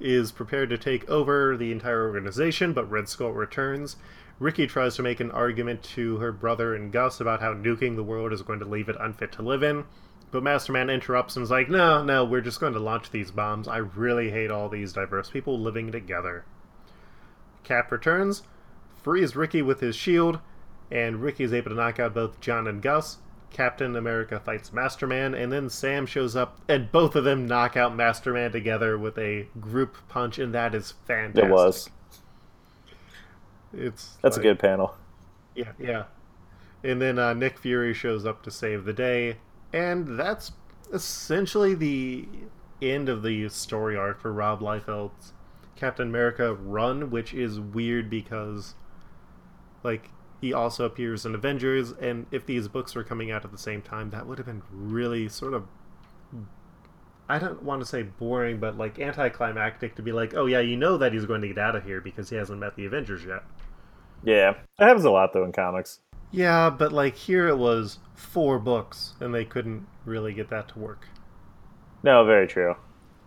is 0.00 0.32
prepared 0.32 0.70
to 0.70 0.78
take 0.78 1.08
over 1.08 1.56
the 1.56 1.72
entire 1.72 2.06
organization, 2.06 2.72
but 2.72 2.90
Red 2.90 3.08
Skull 3.08 3.32
returns. 3.32 3.96
Rikki 4.38 4.66
tries 4.66 4.94
to 4.96 5.02
make 5.02 5.18
an 5.20 5.32
argument 5.32 5.82
to 5.94 6.18
her 6.18 6.30
brother 6.30 6.74
and 6.74 6.92
Gus 6.92 7.20
about 7.20 7.40
how 7.40 7.54
nuking 7.54 7.96
the 7.96 8.04
world 8.04 8.32
is 8.32 8.42
going 8.42 8.60
to 8.60 8.64
leave 8.64 8.88
it 8.88 8.96
unfit 9.00 9.32
to 9.32 9.42
live 9.42 9.62
in. 9.62 9.84
But 10.30 10.42
Masterman 10.42 10.90
interrupts 10.90 11.36
and 11.36 11.42
is 11.42 11.50
like, 11.50 11.68
no, 11.68 12.04
no, 12.04 12.24
we're 12.24 12.42
just 12.42 12.60
going 12.60 12.74
to 12.74 12.78
launch 12.78 13.10
these 13.10 13.30
bombs. 13.30 13.66
I 13.66 13.78
really 13.78 14.30
hate 14.30 14.50
all 14.50 14.68
these 14.68 14.92
diverse 14.92 15.30
people 15.30 15.58
living 15.58 15.90
together. 15.90 16.44
Cap 17.64 17.90
returns, 17.90 18.42
frees 19.02 19.34
Rikki 19.34 19.62
with 19.62 19.80
his 19.80 19.96
shield, 19.96 20.38
and 20.90 21.22
Rikki 21.22 21.44
is 21.44 21.52
able 21.52 21.70
to 21.70 21.76
knock 21.76 21.98
out 21.98 22.14
both 22.14 22.40
John 22.40 22.66
and 22.66 22.82
Gus. 22.82 23.18
Captain 23.50 23.96
America 23.96 24.38
fights 24.40 24.72
Masterman, 24.72 25.34
and 25.34 25.50
then 25.52 25.68
Sam 25.70 26.06
shows 26.06 26.36
up, 26.36 26.58
and 26.68 26.90
both 26.92 27.16
of 27.16 27.24
them 27.24 27.46
knock 27.46 27.76
out 27.76 27.94
Masterman 27.96 28.52
together 28.52 28.98
with 28.98 29.18
a 29.18 29.46
group 29.60 29.96
punch, 30.08 30.38
and 30.38 30.54
that 30.54 30.74
is 30.74 30.92
fantastic. 31.06 31.44
It 31.44 31.50
was. 31.50 31.90
It's 33.72 34.16
That's 34.22 34.36
like- 34.36 34.44
a 34.44 34.48
good 34.48 34.58
panel. 34.58 34.94
Yeah, 35.54 35.72
yeah. 35.78 36.04
And 36.84 37.02
then 37.02 37.18
uh, 37.18 37.34
Nick 37.34 37.58
Fury 37.58 37.92
shows 37.92 38.24
up 38.24 38.42
to 38.44 38.50
save 38.50 38.84
the 38.84 38.92
day, 38.92 39.38
and 39.72 40.18
that's 40.18 40.52
essentially 40.92 41.74
the 41.74 42.28
end 42.80 43.08
of 43.08 43.22
the 43.22 43.48
story 43.48 43.96
arc 43.96 44.20
for 44.20 44.32
Rob 44.32 44.60
Liefeld's 44.60 45.32
Captain 45.74 46.08
America 46.08 46.54
run, 46.54 47.10
which 47.10 47.34
is 47.34 47.58
weird 47.58 48.08
because, 48.08 48.74
like, 49.82 50.10
he 50.40 50.52
also 50.52 50.84
appears 50.84 51.26
in 51.26 51.34
Avengers, 51.34 51.92
and 51.92 52.26
if 52.30 52.46
these 52.46 52.68
books 52.68 52.94
were 52.94 53.04
coming 53.04 53.30
out 53.30 53.44
at 53.44 53.50
the 53.50 53.58
same 53.58 53.82
time, 53.82 54.10
that 54.10 54.26
would 54.26 54.38
have 54.38 54.46
been 54.46 54.62
really 54.70 55.28
sort 55.28 55.54
of. 55.54 55.66
I 57.28 57.38
don't 57.38 57.62
want 57.62 57.82
to 57.82 57.86
say 57.86 58.04
boring, 58.04 58.58
but 58.58 58.78
like 58.78 58.98
anticlimactic 58.98 59.96
to 59.96 60.02
be 60.02 60.12
like, 60.12 60.34
oh 60.34 60.46
yeah, 60.46 60.60
you 60.60 60.76
know 60.76 60.96
that 60.96 61.12
he's 61.12 61.26
going 61.26 61.42
to 61.42 61.48
get 61.48 61.58
out 61.58 61.76
of 61.76 61.84
here 61.84 62.00
because 62.00 62.30
he 62.30 62.36
hasn't 62.36 62.58
met 62.58 62.76
the 62.76 62.86
Avengers 62.86 63.24
yet. 63.24 63.42
Yeah, 64.24 64.54
that 64.78 64.86
happens 64.86 65.04
a 65.04 65.10
lot 65.10 65.32
though 65.32 65.44
in 65.44 65.52
comics. 65.52 66.00
Yeah, 66.30 66.70
but 66.70 66.92
like 66.92 67.16
here 67.16 67.48
it 67.48 67.56
was 67.56 67.98
four 68.14 68.58
books, 68.58 69.14
and 69.20 69.34
they 69.34 69.44
couldn't 69.44 69.86
really 70.04 70.32
get 70.32 70.50
that 70.50 70.68
to 70.68 70.78
work. 70.78 71.06
No, 72.02 72.24
very 72.24 72.46
true. 72.46 72.76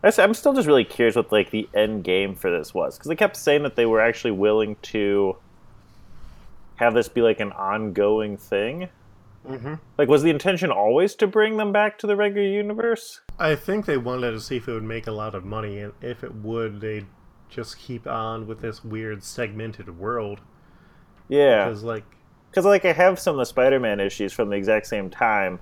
I'm 0.03 0.34
still 0.34 0.53
just 0.53 0.68
really 0.68 0.84
curious 0.84 1.15
what 1.15 1.32
like 1.32 1.51
the 1.51 1.70
end 1.75 2.03
game 2.03 2.36
for 2.36 2.50
this 2.50 2.74
was 2.74 2.98
because 2.98 3.08
they 3.08 3.15
kept 3.15 3.38
saying 3.38 3.63
that 3.63 3.75
they 3.75 3.86
were 3.86 4.01
actually 4.01 4.32
willing 4.32 4.77
to 4.84 5.38
have 6.81 6.93
this 6.95 7.07
be 7.07 7.21
like 7.21 7.39
an 7.39 7.51
ongoing 7.51 8.38
thing. 8.38 8.89
Mm-hmm. 9.47 9.75
Like, 9.97 10.09
was 10.09 10.23
the 10.23 10.29
intention 10.29 10.71
always 10.71 11.15
to 11.15 11.27
bring 11.27 11.57
them 11.57 11.71
back 11.71 11.97
to 12.00 12.07
the 12.07 12.15
regular 12.15 12.47
universe? 12.47 13.21
I 13.39 13.55
think 13.55 13.85
they 13.85 13.97
wanted 13.97 14.31
to 14.31 14.39
see 14.39 14.57
if 14.57 14.67
it 14.67 14.73
would 14.73 14.83
make 14.83 15.07
a 15.07 15.11
lot 15.11 15.33
of 15.35 15.45
money, 15.45 15.79
and 15.79 15.93
if 16.01 16.23
it 16.23 16.33
would, 16.35 16.81
they'd 16.81 17.05
just 17.50 17.77
keep 17.77 18.07
on 18.07 18.47
with 18.47 18.61
this 18.61 18.83
weird 18.83 19.23
segmented 19.23 19.97
world. 19.97 20.41
Yeah, 21.27 21.65
Because 21.65 21.83
like, 21.83 22.03
because 22.50 22.65
like 22.65 22.83
I 22.85 22.94
have 22.94 23.20
some 23.20 23.35
of 23.35 23.39
the 23.39 23.46
Spider-Man 23.46 24.00
issues 24.00 24.33
from 24.33 24.50
the 24.50 24.57
exact 24.57 24.87
same 24.87 25.09
time, 25.09 25.59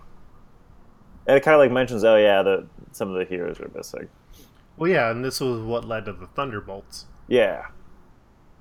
and 1.28 1.38
it 1.38 1.44
kind 1.44 1.56
of 1.56 1.60
like 1.60 1.72
mentions, 1.72 2.04
oh 2.04 2.16
yeah, 2.16 2.42
the 2.44 2.68
some 2.92 3.10
of 3.10 3.16
the 3.16 3.26
heroes 3.26 3.60
are 3.60 3.70
missing. 3.76 4.08
well, 4.78 4.90
yeah, 4.90 5.12
and 5.12 5.24
this 5.24 5.40
was 5.40 5.62
what 5.62 5.86
led 5.86 6.06
to 6.06 6.14
the 6.14 6.28
Thunderbolts 6.28 7.06
Yeah, 7.28 7.68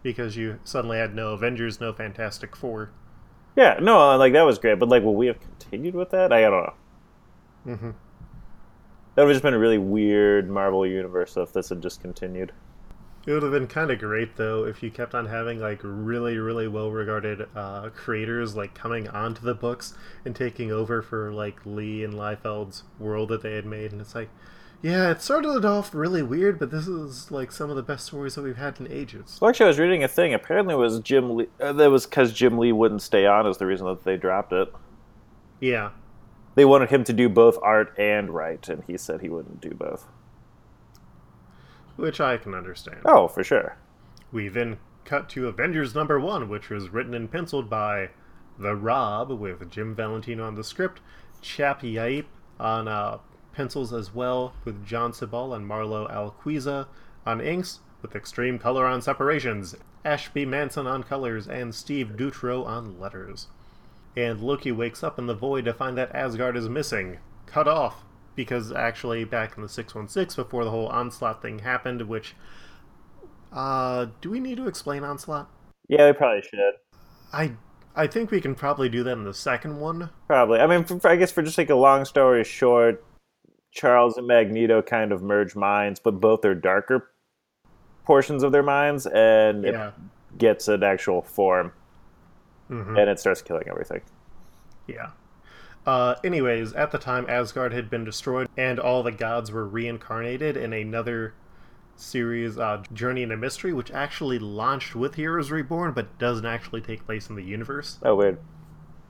because 0.02 0.36
you 0.36 0.58
suddenly 0.64 0.98
had 0.98 1.14
no 1.14 1.32
Avengers, 1.32 1.80
no 1.80 1.92
Fantastic 1.92 2.54
Four. 2.56 2.90
yeah, 3.56 3.78
no, 3.80 4.16
like 4.16 4.32
that 4.32 4.42
was 4.42 4.58
great, 4.58 4.78
but 4.78 4.88
like, 4.88 5.02
will 5.02 5.14
we 5.14 5.26
have 5.26 5.40
continued 5.40 5.94
with 5.94 6.10
that? 6.10 6.32
I 6.32 6.42
don't 6.42 6.52
know. 6.52 6.74
Mm-hmm. 7.66 7.90
That 9.14 9.24
would 9.24 9.30
have 9.30 9.34
just 9.34 9.42
been 9.42 9.54
a 9.54 9.58
really 9.58 9.78
weird 9.78 10.48
Marvel 10.48 10.86
universe 10.86 11.36
if 11.36 11.52
this 11.52 11.70
had 11.70 11.82
just 11.82 12.00
continued. 12.00 12.52
It 13.26 13.32
would 13.32 13.42
have 13.42 13.52
been 13.52 13.66
kind 13.66 13.90
of 13.90 13.98
great 13.98 14.36
though 14.36 14.64
if 14.64 14.82
you 14.82 14.90
kept 14.90 15.14
on 15.14 15.26
having 15.26 15.60
like 15.60 15.80
really, 15.82 16.38
really 16.38 16.68
well-regarded 16.68 17.48
uh, 17.54 17.90
creators 17.90 18.54
like 18.56 18.74
coming 18.74 19.08
onto 19.08 19.42
the 19.42 19.54
books 19.54 19.92
and 20.24 20.34
taking 20.34 20.72
over 20.72 21.02
for 21.02 21.32
like 21.32 21.58
Lee 21.66 22.04
and 22.04 22.14
Liefeld's 22.14 22.84
world 22.98 23.28
that 23.30 23.42
they 23.42 23.54
had 23.54 23.66
made, 23.66 23.92
and 23.92 24.00
it's 24.00 24.14
like, 24.14 24.30
yeah, 24.82 25.10
it 25.10 25.20
started 25.22 25.64
off 25.64 25.94
really 25.94 26.22
weird, 26.22 26.58
but 26.58 26.70
this 26.70 26.86
is 26.86 27.30
like 27.30 27.50
some 27.52 27.68
of 27.70 27.76
the 27.76 27.82
best 27.82 28.06
stories 28.06 28.34
that 28.36 28.42
we've 28.42 28.56
had 28.56 28.78
in 28.80 28.90
ages. 28.90 29.38
Well, 29.40 29.48
actually, 29.48 29.64
I 29.64 29.68
was 29.68 29.78
reading 29.78 30.04
a 30.04 30.08
thing. 30.08 30.32
Apparently, 30.34 30.74
it 30.74 30.78
was 30.78 31.00
Jim 31.00 31.36
Lee. 31.36 31.48
Uh, 31.60 31.72
that 31.72 31.90
was 31.90 32.06
because 32.06 32.32
Jim 32.32 32.58
Lee 32.58 32.72
wouldn't 32.72 33.02
stay 33.02 33.26
on 33.26 33.46
is 33.46 33.58
the 33.58 33.66
reason 33.66 33.86
that 33.86 34.04
they 34.04 34.16
dropped 34.16 34.52
it. 34.52 34.72
Yeah, 35.60 35.90
They 36.54 36.64
wanted 36.64 36.90
him 36.90 37.02
to 37.04 37.12
do 37.12 37.28
both 37.28 37.58
art 37.62 37.92
and 37.98 38.30
write, 38.30 38.68
and 38.68 38.84
he 38.86 38.96
said 38.96 39.20
he 39.20 39.28
wouldn't 39.28 39.60
do 39.60 39.70
both. 39.70 40.06
which 41.96 42.20
I 42.20 42.36
can 42.36 42.54
understand. 42.54 43.00
Oh, 43.04 43.26
for 43.26 43.42
sure. 43.42 43.76
We 44.30 44.48
then 44.48 44.78
cut 45.04 45.28
to 45.30 45.48
Avengers 45.48 45.94
number 45.96 46.20
one, 46.20 46.48
which 46.48 46.70
was 46.70 46.90
written 46.90 47.12
and 47.14 47.28
penciled 47.30 47.68
by 47.68 48.10
The 48.58 48.76
Rob, 48.76 49.30
with 49.32 49.68
Jim 49.70 49.96
Valentino 49.96 50.46
on 50.46 50.54
the 50.54 50.62
script, 50.62 51.00
Chap 51.42 51.82
Yaip 51.82 52.26
on 52.60 52.86
uh, 52.86 53.18
pencils 53.58 53.92
as 53.92 54.14
well, 54.14 54.54
with 54.64 54.86
Jon 54.86 55.10
Sibal 55.10 55.52
and 55.56 55.68
Marlo 55.68 56.08
Alquiza 56.08 56.86
on 57.26 57.40
inks, 57.40 57.80
with 58.00 58.14
Extreme 58.14 58.60
Color 58.60 58.86
on 58.86 59.02
separations, 59.02 59.74
Ashby 60.04 60.46
Manson 60.46 60.86
on 60.86 61.02
colors, 61.02 61.48
and 61.48 61.74
Steve 61.74 62.16
Dutro 62.16 62.64
on 62.64 63.00
letters. 63.00 63.48
And 64.16 64.40
Loki 64.40 64.70
wakes 64.70 65.02
up 65.02 65.18
in 65.18 65.26
the 65.26 65.34
void 65.34 65.64
to 65.64 65.74
find 65.74 65.98
that 65.98 66.14
Asgard 66.14 66.56
is 66.56 66.68
missing, 66.68 67.18
cut 67.46 67.66
off, 67.66 68.04
because 68.36 68.70
actually 68.70 69.24
back 69.24 69.56
in 69.56 69.64
the 69.64 69.68
616, 69.68 70.40
before 70.40 70.62
the 70.62 70.70
whole 70.70 70.86
Onslaught 70.86 71.42
thing 71.42 71.58
happened, 71.58 72.02
which 72.02 72.36
uh, 73.52 74.06
do 74.20 74.30
we 74.30 74.38
need 74.38 74.58
to 74.58 74.68
explain 74.68 75.02
Onslaught? 75.02 75.50
Yeah, 75.88 76.06
we 76.06 76.12
probably 76.12 76.42
should. 76.42 76.74
I 77.32 77.54
I 77.96 78.06
think 78.06 78.30
we 78.30 78.40
can 78.40 78.54
probably 78.54 78.88
do 78.88 79.02
that 79.02 79.14
in 79.14 79.24
the 79.24 79.34
second 79.34 79.80
one. 79.80 80.10
Probably. 80.28 80.60
I 80.60 80.68
mean, 80.68 80.84
for- 80.84 81.08
I 81.08 81.16
guess 81.16 81.32
for 81.32 81.42
just 81.42 81.58
like 81.58 81.70
a 81.70 81.74
long 81.74 82.04
story 82.04 82.44
short, 82.44 83.04
Charles 83.70 84.16
and 84.16 84.26
Magneto 84.26 84.82
kind 84.82 85.12
of 85.12 85.22
merge 85.22 85.54
minds, 85.54 86.00
but 86.00 86.20
both 86.20 86.44
are 86.44 86.54
darker 86.54 87.10
portions 88.04 88.42
of 88.42 88.52
their 88.52 88.62
minds, 88.62 89.06
and 89.06 89.64
Yeah. 89.64 89.88
it 89.88 90.38
gets 90.38 90.68
an 90.68 90.82
actual 90.82 91.20
form, 91.22 91.72
Mhm. 92.70 92.98
and 92.98 93.10
it 93.10 93.20
starts 93.20 93.42
killing 93.42 93.68
everything. 93.68 94.00
Yeah. 94.86 95.10
Uh, 95.86 96.16
anyways, 96.24 96.72
at 96.74 96.90
the 96.90 96.98
time, 96.98 97.26
Asgard 97.28 97.72
had 97.72 97.88
been 97.90 98.04
destroyed, 98.04 98.48
and 98.56 98.78
all 98.80 99.02
the 99.02 99.12
gods 99.12 99.52
were 99.52 99.66
reincarnated 99.66 100.56
in 100.56 100.72
another 100.72 101.34
series, 101.96 102.58
uh, 102.58 102.82
Journey 102.92 103.22
into 103.22 103.36
Mystery, 103.36 103.72
which 103.72 103.90
actually 103.90 104.38
launched 104.38 104.94
with 104.94 105.16
Heroes 105.16 105.50
Reborn, 105.50 105.92
but 105.92 106.18
doesn't 106.18 106.46
actually 106.46 106.80
take 106.80 107.04
place 107.04 107.28
in 107.28 107.36
the 107.36 107.42
universe. 107.42 107.98
Oh, 108.02 108.14
weird. 108.14 108.38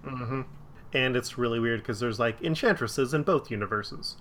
Mm-hmm. 0.04 0.42
And 0.94 1.16
it's 1.16 1.36
really 1.36 1.60
weird 1.60 1.80
because 1.80 2.00
there's 2.00 2.18
like 2.18 2.40
enchantresses 2.42 3.12
in 3.12 3.24
both 3.24 3.50
universes. 3.50 4.16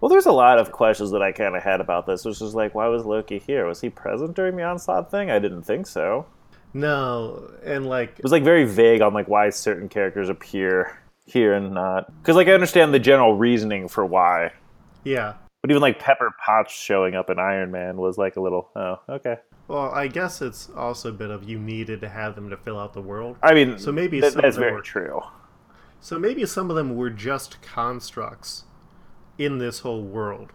Well, 0.00 0.08
there's 0.10 0.26
a 0.26 0.32
lot 0.32 0.58
of 0.58 0.72
questions 0.72 1.10
that 1.12 1.22
I 1.22 1.32
kind 1.32 1.56
of 1.56 1.62
had 1.62 1.80
about 1.80 2.06
this, 2.06 2.24
which 2.24 2.40
is 2.42 2.54
like, 2.54 2.74
why 2.74 2.86
was 2.88 3.04
Loki 3.04 3.38
here? 3.38 3.66
Was 3.66 3.80
he 3.80 3.88
present 3.90 4.34
during 4.36 4.56
the 4.56 4.62
onslaught 4.62 5.10
thing? 5.10 5.30
I 5.30 5.38
didn't 5.38 5.62
think 5.62 5.86
so. 5.86 6.26
No, 6.74 7.50
and 7.64 7.86
like 7.86 8.18
It 8.18 8.22
was 8.22 8.32
like 8.32 8.44
very 8.44 8.64
vague 8.64 9.00
on 9.00 9.14
like 9.14 9.28
why 9.28 9.48
certain 9.50 9.88
characters 9.88 10.28
appear 10.28 10.98
here 11.24 11.54
and 11.54 11.72
not. 11.72 12.12
Because 12.20 12.36
like 12.36 12.48
I 12.48 12.52
understand 12.52 12.92
the 12.92 12.98
general 12.98 13.34
reasoning 13.36 13.88
for 13.88 14.04
why, 14.04 14.52
yeah. 15.02 15.34
but 15.62 15.70
even 15.70 15.80
like 15.80 15.98
Pepper 15.98 16.34
Potts 16.44 16.74
showing 16.74 17.14
up 17.14 17.30
in 17.30 17.38
Iron 17.38 17.70
Man 17.70 17.96
was 17.96 18.18
like 18.18 18.36
a 18.36 18.40
little, 18.42 18.68
oh, 18.76 19.00
okay. 19.08 19.36
Well, 19.68 19.90
I 19.90 20.06
guess 20.08 20.42
it's 20.42 20.68
also 20.76 21.08
a 21.08 21.12
bit 21.12 21.30
of 21.30 21.48
you 21.48 21.58
needed 21.58 22.02
to 22.02 22.08
have 22.10 22.34
them 22.34 22.50
to 22.50 22.56
fill 22.58 22.78
out 22.78 22.92
the 22.92 23.00
world. 23.00 23.38
I 23.42 23.54
mean, 23.54 23.78
So 23.78 23.90
maybe 23.90 24.20
that- 24.20 24.34
some 24.34 24.42
that's 24.42 24.56
of 24.56 24.60
them 24.60 24.68
very 24.68 24.74
were- 24.76 24.82
true. 24.82 25.22
So 26.00 26.18
maybe 26.18 26.44
some 26.44 26.68
of 26.68 26.76
them 26.76 26.94
were 26.94 27.10
just 27.10 27.60
constructs 27.62 28.64
in 29.38 29.58
this 29.58 29.80
whole 29.80 30.02
world. 30.02 30.50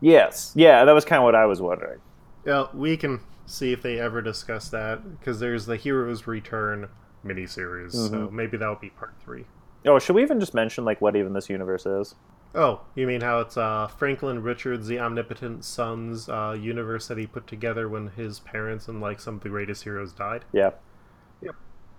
Yes, 0.00 0.52
yeah, 0.54 0.84
that 0.84 0.92
was 0.92 1.04
kind 1.04 1.18
of 1.20 1.24
what 1.24 1.34
I 1.34 1.46
was 1.46 1.60
wondering. 1.62 2.00
Yeah, 2.44 2.66
we 2.74 2.96
can 2.96 3.20
see 3.46 3.72
if 3.72 3.82
they 3.82 3.98
ever 3.98 4.20
discuss 4.22 4.68
that 4.70 5.18
because 5.18 5.40
there's 5.40 5.66
the 5.66 5.76
Heroes 5.76 6.26
Return 6.26 6.88
miniseries. 7.24 7.92
So 7.92 8.10
Mm-hmm. 8.10 8.36
maybe 8.36 8.56
that'll 8.56 8.76
be 8.76 8.90
part 8.90 9.14
three. 9.24 9.44
Oh, 9.84 9.98
should 9.98 10.14
we 10.16 10.22
even 10.22 10.38
just 10.40 10.52
mention 10.54 10.84
like 10.84 11.00
what 11.00 11.16
even 11.16 11.32
this 11.32 11.48
universe 11.48 11.86
is? 11.86 12.14
Oh, 12.54 12.80
you 12.94 13.06
mean 13.06 13.20
how 13.20 13.40
it's 13.40 13.56
uh, 13.56 13.86
Franklin 13.86 14.42
Richards, 14.42 14.86
the 14.86 14.98
Omnipotent 14.98 15.64
Son's 15.64 16.28
uh, 16.28 16.56
universe 16.58 17.06
that 17.08 17.18
he 17.18 17.26
put 17.26 17.46
together 17.46 17.88
when 17.88 18.08
his 18.08 18.40
parents 18.40 18.88
and 18.88 19.00
like 19.00 19.20
some 19.20 19.34
of 19.36 19.40
the 19.42 19.48
greatest 19.48 19.84
heroes 19.84 20.12
died? 20.12 20.44
Yeah, 20.52 20.70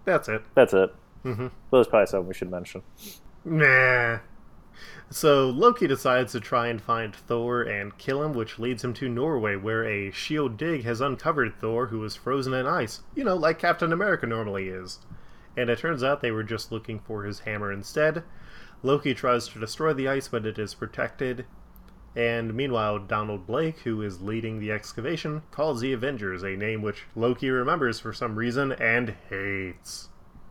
That's 0.06 0.28
it. 0.30 0.44
that's 0.56 0.74
it. 0.74 0.94
Mm-hmm. 1.26 1.48
Well, 1.72 1.82
that's 1.82 1.90
probably 1.90 2.08
something 2.08 2.28
we 2.28 2.34
should 2.34 2.50
mention. 2.52 2.82
Nah. 3.46 4.20
So 5.10 5.50
Loki 5.50 5.88
decides 5.88 6.34
to 6.34 6.40
try 6.40 6.68
and 6.68 6.82
find 6.82 7.16
Thor 7.16 7.62
and 7.62 7.98
kill 7.98 8.24
him, 8.24 8.34
which 8.34 8.60
leads 8.60 8.84
him 8.84 8.94
to 8.96 9.08
Norway, 9.10 9.56
where 9.56 9.86
a 9.86 10.12
shield 10.12 10.58
dig 10.58 10.84
has 10.84 11.00
uncovered 11.02 11.56
Thor, 11.60 11.88
who 11.88 12.04
is 12.04 12.16
frozen 12.16 12.54
in 12.54 12.68
ice. 12.68 13.02
You 13.16 13.24
know, 13.24 13.36
like 13.36 13.60
Captain 13.60 13.94
America 13.94 14.26
normally 14.28 14.68
is. 14.70 15.00
and 15.58 15.70
it 15.70 15.80
turns 15.80 16.04
out 16.04 16.22
they 16.22 16.32
were 16.32 16.44
just 16.44 16.72
looking 16.72 17.00
for 17.00 17.24
his 17.24 17.40
hammer 17.40 17.72
instead. 17.72 18.24
Loki 18.84 19.14
tries 19.14 19.48
to 19.50 19.60
destroy 19.60 19.92
the 19.94 20.08
ice, 20.08 20.28
but 20.28 20.46
it 20.46 20.60
is 20.60 20.76
protected. 20.76 21.46
And 22.16 22.54
meanwhile, 22.54 23.00
Donald 23.00 23.46
Blake, 23.48 23.80
who 23.80 24.02
is 24.02 24.22
leading 24.22 24.60
the 24.60 24.72
excavation, 24.72 25.42
calls 25.52 25.82
the 25.82 25.94
Avengers, 25.94 26.44
a 26.44 26.56
name 26.56 26.82
which 26.82 27.04
Loki 27.16 27.50
remembers 27.50 28.00
for 28.00 28.14
some 28.14 28.36
reason 28.36 28.72
and 28.74 29.16
hates. 29.30 30.10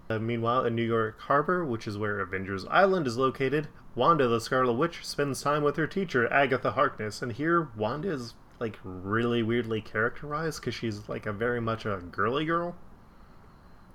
Uh, 0.08 0.18
meanwhile, 0.18 0.64
in 0.64 0.74
New 0.74 0.82
York 0.84 1.20
Harbor, 1.20 1.64
which 1.64 1.86
is 1.88 1.98
where 1.98 2.20
Avengers 2.20 2.64
Island 2.66 3.06
is 3.06 3.16
located, 3.16 3.68
Wanda 3.94 4.28
the 4.28 4.40
Scarlet 4.40 4.74
Witch 4.74 5.04
spends 5.04 5.42
time 5.42 5.62
with 5.62 5.76
her 5.76 5.86
teacher, 5.86 6.32
Agatha 6.32 6.72
Harkness, 6.72 7.22
and 7.22 7.32
here 7.32 7.68
Wanda 7.76 8.12
is 8.12 8.34
like 8.60 8.78
really 8.84 9.42
weirdly 9.42 9.80
characterized 9.80 10.60
because 10.60 10.74
she's 10.74 11.08
like 11.08 11.26
a 11.26 11.32
very 11.32 11.60
much 11.60 11.84
a 11.86 12.02
girly 12.10 12.44
girl. 12.44 12.76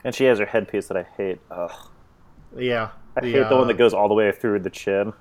And 0.04 0.14
she 0.14 0.26
has 0.26 0.40
her 0.40 0.46
headpiece 0.46 0.88
that 0.88 0.98
I 0.98 1.04
hate. 1.16 1.40
Ugh. 1.50 1.72
Yeah, 2.58 2.90
I 3.16 3.22
hate 3.22 3.48
the 3.50 3.56
one 3.56 3.68
that 3.68 3.76
uh, 3.76 3.78
goes 3.78 3.94
all 3.94 4.08
the 4.08 4.14
way 4.14 4.32
through 4.32 4.60
the 4.60 4.70
chin. 4.70 5.14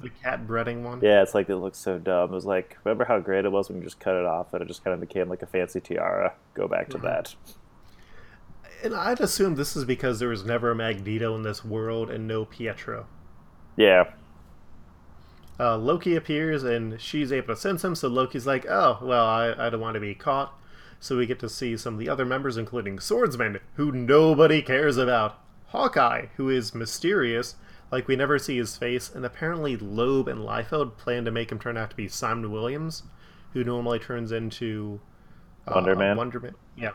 the 0.00 0.10
cat 0.10 0.46
breading 0.46 0.82
one. 0.82 1.00
Yeah, 1.02 1.22
it's 1.22 1.34
like 1.34 1.48
it 1.48 1.56
looks 1.56 1.78
so 1.78 1.98
dumb. 1.98 2.30
It 2.32 2.34
was 2.34 2.44
like, 2.46 2.76
remember 2.82 3.04
how 3.04 3.20
great 3.20 3.44
it 3.44 3.52
was 3.52 3.68
when 3.68 3.78
you 3.78 3.84
just 3.84 4.00
cut 4.00 4.16
it 4.16 4.24
off 4.24 4.52
and 4.52 4.62
it 4.62 4.66
just 4.66 4.82
kind 4.82 4.94
of 4.94 5.00
became 5.00 5.28
like 5.28 5.42
a 5.42 5.46
fancy 5.46 5.80
tiara? 5.80 6.34
Go 6.54 6.66
back 6.66 6.88
to 6.90 6.98
that. 6.98 7.34
And 8.82 8.94
I'd 8.94 9.20
assume 9.20 9.54
this 9.54 9.76
is 9.76 9.84
because 9.84 10.18
there 10.18 10.28
was 10.28 10.44
never 10.44 10.72
a 10.72 10.74
Magneto 10.74 11.34
in 11.36 11.42
this 11.42 11.64
world 11.64 12.10
and 12.10 12.26
no 12.26 12.44
Pietro. 12.44 13.06
Yeah. 13.76 14.10
Uh, 15.60 15.76
Loki 15.76 16.16
appears 16.16 16.64
and 16.64 17.00
she's 17.00 17.30
able 17.30 17.54
to 17.54 17.60
sense 17.60 17.84
him, 17.84 17.94
so 17.94 18.08
Loki's 18.08 18.46
like, 18.46 18.66
oh, 18.68 18.98
well, 19.00 19.24
I, 19.24 19.54
I 19.56 19.70
don't 19.70 19.80
want 19.80 19.94
to 19.94 20.00
be 20.00 20.14
caught. 20.14 20.52
So 20.98 21.16
we 21.16 21.26
get 21.26 21.38
to 21.40 21.48
see 21.48 21.76
some 21.76 21.94
of 21.94 22.00
the 22.00 22.08
other 22.08 22.24
members, 22.24 22.56
including 22.56 22.98
Swordsman, 22.98 23.60
who 23.74 23.92
nobody 23.92 24.62
cares 24.62 24.96
about. 24.96 25.38
Hawkeye, 25.68 26.26
who 26.36 26.48
is 26.50 26.74
mysterious, 26.74 27.56
like 27.90 28.06
we 28.06 28.14
never 28.14 28.38
see 28.38 28.56
his 28.56 28.76
face, 28.76 29.10
and 29.12 29.24
apparently 29.24 29.76
Loeb 29.76 30.28
and 30.28 30.40
Liefeld 30.40 30.96
plan 30.96 31.24
to 31.24 31.30
make 31.30 31.50
him 31.50 31.58
turn 31.58 31.76
out 31.76 31.90
to 31.90 31.96
be 31.96 32.08
Simon 32.08 32.52
Williams, 32.52 33.04
who 33.52 33.64
normally 33.64 33.98
turns 33.98 34.32
into 34.32 35.00
uh, 35.66 35.72
Wonder 35.74 35.96
Man? 35.96 36.16
Wonder 36.16 36.40
Man, 36.40 36.54
yeah. 36.76 36.92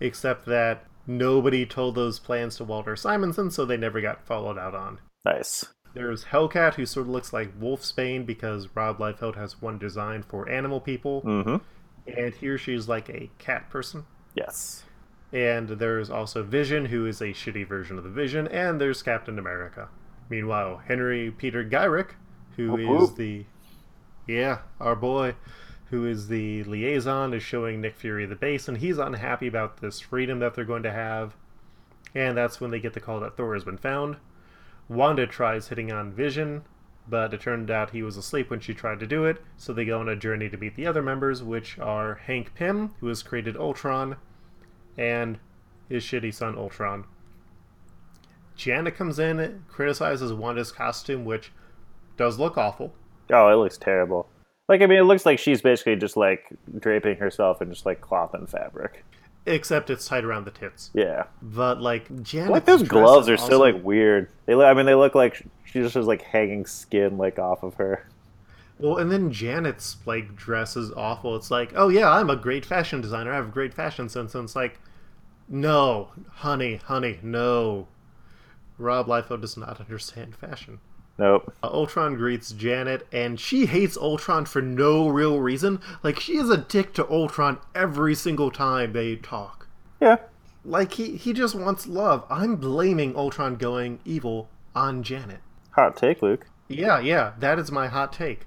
Except 0.00 0.46
that 0.46 0.84
nobody 1.06 1.66
told 1.66 1.94
those 1.94 2.18
plans 2.18 2.56
to 2.56 2.64
Walter 2.64 2.96
Simonson, 2.96 3.50
so 3.50 3.64
they 3.64 3.76
never 3.76 4.00
got 4.00 4.26
followed 4.26 4.58
out 4.58 4.74
on. 4.74 5.00
Nice. 5.24 5.64
There's 5.94 6.26
Hellcat, 6.26 6.74
who 6.74 6.86
sort 6.86 7.06
of 7.06 7.10
looks 7.12 7.32
like 7.32 7.58
Wolfsbane 7.58 8.24
because 8.26 8.68
Rob 8.74 8.98
Liefeld 8.98 9.36
has 9.36 9.60
one 9.60 9.78
design 9.78 10.22
for 10.22 10.48
animal 10.48 10.80
people, 10.80 11.22
Mm-hmm. 11.22 11.56
and 12.16 12.34
here 12.34 12.58
she's 12.58 12.88
like 12.88 13.08
a 13.08 13.30
cat 13.38 13.68
person. 13.70 14.04
Yes. 14.34 14.84
And 15.32 15.68
there's 15.70 16.08
also 16.10 16.42
Vision, 16.42 16.86
who 16.86 17.04
is 17.06 17.20
a 17.20 17.28
shitty 17.32 17.66
version 17.66 17.98
of 17.98 18.04
the 18.04 18.10
Vision, 18.10 18.46
and 18.48 18.80
there's 18.80 19.02
Captain 19.02 19.38
America. 19.38 19.88
Meanwhile, 20.30 20.82
Henry 20.86 21.30
Peter 21.30 21.64
Gyrich, 21.64 22.10
who 22.56 22.76
is 23.02 23.14
the 23.14 23.44
yeah, 24.26 24.58
our 24.78 24.94
boy, 24.94 25.34
who 25.90 26.06
is 26.06 26.28
the 26.28 26.64
liaison, 26.64 27.32
is 27.32 27.42
showing 27.42 27.80
Nick 27.80 27.96
Fury 27.96 28.26
the 28.26 28.36
base, 28.36 28.68
and 28.68 28.78
he's 28.78 28.98
unhappy 28.98 29.46
about 29.46 29.80
this 29.80 30.00
freedom 30.00 30.38
that 30.40 30.54
they're 30.54 30.64
going 30.64 30.82
to 30.82 30.92
have. 30.92 31.34
And 32.14 32.36
that's 32.36 32.60
when 32.60 32.70
they 32.70 32.80
get 32.80 32.94
the 32.94 33.00
call 33.00 33.20
that 33.20 33.36
Thor 33.36 33.54
has 33.54 33.64
been 33.64 33.78
found. 33.78 34.16
Wanda 34.88 35.26
tries 35.26 35.68
hitting 35.68 35.92
on 35.92 36.12
Vision, 36.12 36.62
but 37.08 37.32
it 37.32 37.40
turned 37.40 37.70
out 37.70 37.90
he 37.90 38.02
was 38.02 38.16
asleep 38.16 38.50
when 38.50 38.60
she 38.60 38.74
tried 38.74 39.00
to 39.00 39.06
do 39.06 39.24
it, 39.24 39.42
so 39.56 39.72
they 39.72 39.84
go 39.84 40.00
on 40.00 40.08
a 40.08 40.16
journey 40.16 40.48
to 40.48 40.56
meet 40.56 40.76
the 40.76 40.86
other 40.86 41.02
members, 41.02 41.42
which 41.42 41.78
are 41.78 42.16
Hank 42.26 42.54
Pym, 42.54 42.94
who 43.00 43.08
has 43.08 43.22
created 43.22 43.56
Ultron, 43.56 44.16
and 44.96 45.38
his 45.88 46.04
shitty 46.04 46.34
son 46.34 46.56
Ultron. 46.56 47.04
Janet 48.56 48.96
comes 48.96 49.18
in, 49.18 49.64
criticizes 49.68 50.32
Wanda's 50.32 50.72
costume, 50.72 51.24
which 51.24 51.52
does 52.16 52.38
look 52.38 52.58
awful. 52.58 52.94
Oh, 53.30 53.48
it 53.48 53.54
looks 53.54 53.78
terrible. 53.78 54.28
Like, 54.68 54.82
I 54.82 54.86
mean, 54.86 54.98
it 54.98 55.04
looks 55.04 55.24
like 55.24 55.38
she's 55.38 55.62
basically 55.62 55.96
just 55.96 56.16
like 56.16 56.46
draping 56.78 57.16
herself 57.16 57.62
in 57.62 57.70
just 57.70 57.86
like 57.86 58.00
cloth 58.00 58.34
and 58.34 58.48
fabric. 58.48 59.04
Except 59.46 59.88
it's 59.88 60.06
tied 60.06 60.24
around 60.24 60.44
the 60.44 60.50
tits. 60.50 60.90
Yeah. 60.92 61.24
But 61.40 61.80
like 61.80 62.22
Janet, 62.22 62.50
Like 62.52 62.66
those 62.66 62.82
gloves 62.82 63.28
are 63.30 63.38
so 63.38 63.58
like 63.58 63.82
weird. 63.82 64.28
They 64.44 64.54
look. 64.54 64.66
I 64.66 64.74
mean, 64.74 64.84
they 64.84 64.94
look 64.94 65.14
like 65.14 65.42
she 65.64 65.80
just 65.80 65.94
has 65.94 66.06
like 66.06 66.20
hanging 66.22 66.66
skin 66.66 67.16
like 67.16 67.38
off 67.38 67.62
of 67.62 67.74
her. 67.74 68.06
well, 68.78 68.98
and 68.98 69.10
then 69.10 69.32
Janet's 69.32 69.96
like 70.04 70.36
dress 70.36 70.76
is 70.76 70.92
awful. 70.92 71.34
It's 71.34 71.50
like, 71.50 71.72
oh 71.74 71.88
yeah, 71.88 72.10
I'm 72.10 72.28
a 72.28 72.36
great 72.36 72.66
fashion 72.66 73.00
designer. 73.00 73.32
I 73.32 73.36
have 73.36 73.50
great 73.52 73.72
fashion 73.72 74.10
sense. 74.10 74.34
And 74.34 74.44
it's 74.44 74.56
like, 74.56 74.80
no, 75.48 76.10
honey, 76.30 76.76
honey, 76.84 77.18
no. 77.22 77.88
Rob 78.76 79.06
Liefeld 79.06 79.40
does 79.40 79.56
not 79.56 79.80
understand 79.80 80.36
fashion. 80.36 80.78
Nope. 81.18 81.52
Uh, 81.62 81.70
Ultron 81.72 82.14
greets 82.14 82.52
Janet, 82.52 83.06
and 83.12 83.40
she 83.40 83.66
hates 83.66 83.96
Ultron 83.96 84.46
for 84.46 84.62
no 84.62 85.08
real 85.08 85.40
reason. 85.40 85.80
Like 86.02 86.20
she 86.20 86.36
is 86.36 86.48
a 86.48 86.56
dick 86.56 86.94
to 86.94 87.10
Ultron 87.10 87.58
every 87.74 88.14
single 88.14 88.50
time 88.50 88.92
they 88.92 89.16
talk. 89.16 89.66
Yeah. 90.00 90.18
Like 90.64 90.92
he 90.92 91.16
he 91.16 91.32
just 91.32 91.54
wants 91.54 91.86
love. 91.86 92.24
I'm 92.30 92.56
blaming 92.56 93.16
Ultron 93.16 93.56
going 93.56 93.98
evil 94.04 94.48
on 94.74 95.02
Janet. 95.02 95.40
Hot 95.72 95.96
take, 95.96 96.22
Luke. 96.22 96.46
Yeah, 96.68 97.00
yeah, 97.00 97.32
that 97.38 97.58
is 97.58 97.72
my 97.72 97.88
hot 97.88 98.12
take. 98.12 98.46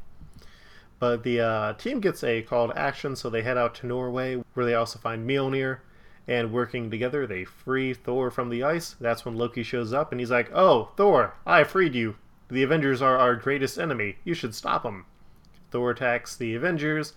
But 1.00 1.24
the 1.24 1.42
uh, 1.42 1.74
team 1.74 2.00
gets 2.00 2.24
a 2.24 2.44
call 2.44 2.68
to 2.68 2.78
action, 2.78 3.16
so 3.16 3.30
they 3.30 3.42
head 3.42 3.58
out 3.58 3.74
to 3.76 3.88
Norway, 3.88 4.44
where 4.54 4.66
they 4.66 4.76
also 4.76 5.00
find 5.00 5.28
Mjolnir. 5.28 5.80
And 6.28 6.54
working 6.54 6.92
together, 6.92 7.26
they 7.26 7.44
free 7.44 7.96
Thor 7.96 8.30
from 8.30 8.50
the 8.50 8.64
ice. 8.64 8.96
That's 9.02 9.26
when 9.26 9.36
Loki 9.36 9.64
shows 9.64 9.92
up, 9.92 10.12
and 10.12 10.22
he's 10.22 10.30
like, 10.30 10.52
"Oh, 10.54 10.92
Thor, 10.96 11.34
I 11.46 11.64
freed 11.64 11.96
you. 11.96 12.16
The 12.52 12.64
Avengers 12.64 13.02
are 13.02 13.18
our 13.18 13.36
greatest 13.36 13.80
enemy. 13.80 14.18
You 14.24 14.36
should 14.36 14.54
stop 14.54 14.84
them." 14.84 15.06
Thor 15.72 15.92
attacks 15.92 16.36
the 16.36 16.54
Avengers, 16.54 17.14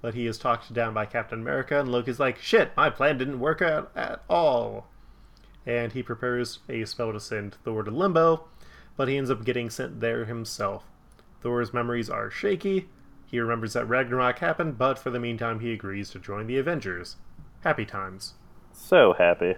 but 0.00 0.14
he 0.14 0.26
is 0.26 0.38
talked 0.38 0.72
down 0.72 0.94
by 0.94 1.06
Captain 1.06 1.40
America, 1.40 1.80
and 1.80 1.90
Loki's 1.90 2.20
like, 2.20 2.38
"Shit, 2.38 2.70
my 2.76 2.88
plan 2.88 3.18
didn't 3.18 3.40
work 3.40 3.60
out 3.60 3.90
at 3.96 4.22
all." 4.30 4.88
And 5.66 5.90
he 5.90 6.04
prepares 6.04 6.60
a 6.68 6.84
spell 6.84 7.12
to 7.12 7.18
send 7.18 7.56
Thor 7.56 7.82
to 7.82 7.90
Limbo, 7.90 8.46
but 8.96 9.08
he 9.08 9.16
ends 9.16 9.28
up 9.28 9.44
getting 9.44 9.68
sent 9.68 9.98
there 9.98 10.24
himself. 10.24 10.84
Thor's 11.42 11.74
memories 11.74 12.08
are 12.08 12.30
shaky. 12.30 12.88
He 13.26 13.40
remembers 13.40 13.72
that 13.72 13.88
Ragnarok 13.88 14.38
happened, 14.38 14.78
but 14.78 15.00
for 15.00 15.10
the 15.10 15.18
meantime, 15.18 15.58
he 15.58 15.72
agrees 15.72 16.10
to 16.10 16.20
join 16.20 16.46
the 16.46 16.58
Avengers. 16.58 17.16
Happy 17.62 17.84
times. 17.84 18.34
So 18.70 19.14
happy. 19.14 19.56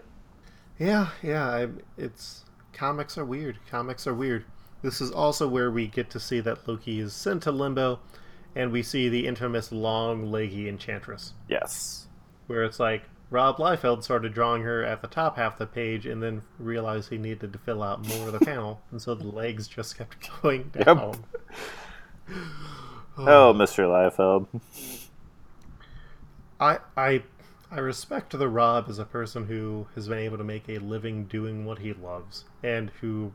Yeah, 0.78 1.10
yeah, 1.22 1.46
I, 1.46 1.68
it's 1.98 2.46
comics 2.72 3.18
are 3.18 3.26
weird. 3.26 3.58
Comics 3.68 4.06
are 4.06 4.14
weird. 4.14 4.46
This 4.82 5.00
is 5.00 5.10
also 5.10 5.48
where 5.48 5.70
we 5.70 5.86
get 5.88 6.08
to 6.10 6.20
see 6.20 6.40
that 6.40 6.66
Loki 6.68 7.00
is 7.00 7.12
sent 7.12 7.42
to 7.44 7.52
Limbo, 7.52 7.98
and 8.54 8.70
we 8.72 8.82
see 8.82 9.08
the 9.08 9.26
infamous 9.26 9.72
long, 9.72 10.30
leggy 10.30 10.68
Enchantress, 10.68 11.32
Yes. 11.48 12.06
where 12.46 12.62
it's 12.64 12.78
like 12.80 13.02
Rob 13.30 13.56
Liefeld 13.58 14.02
started 14.04 14.32
drawing 14.32 14.62
her 14.62 14.82
at 14.84 15.02
the 15.02 15.08
top 15.08 15.36
half 15.36 15.54
of 15.54 15.58
the 15.58 15.66
page, 15.66 16.06
and 16.06 16.22
then 16.22 16.42
realized 16.58 17.10
he 17.10 17.18
needed 17.18 17.52
to 17.52 17.58
fill 17.58 17.82
out 17.82 18.06
more 18.08 18.28
of 18.28 18.32
the 18.32 18.44
panel, 18.44 18.80
and 18.90 19.02
so 19.02 19.14
the 19.14 19.26
legs 19.26 19.66
just 19.68 19.98
kept 19.98 20.16
going 20.42 20.70
down. 20.84 21.24
Oh, 23.20 23.52
Mr. 23.52 23.84
Liefeld. 23.88 24.46
I 26.60 26.78
I 26.96 27.22
I 27.70 27.78
respect 27.80 28.30
the 28.38 28.48
Rob 28.48 28.86
as 28.88 28.98
a 28.98 29.04
person 29.04 29.46
who 29.46 29.86
has 29.94 30.08
been 30.08 30.18
able 30.18 30.38
to 30.38 30.44
make 30.44 30.68
a 30.68 30.78
living 30.78 31.24
doing 31.24 31.64
what 31.64 31.78
he 31.80 31.92
loves 31.92 32.44
and 32.62 32.90
who 33.00 33.32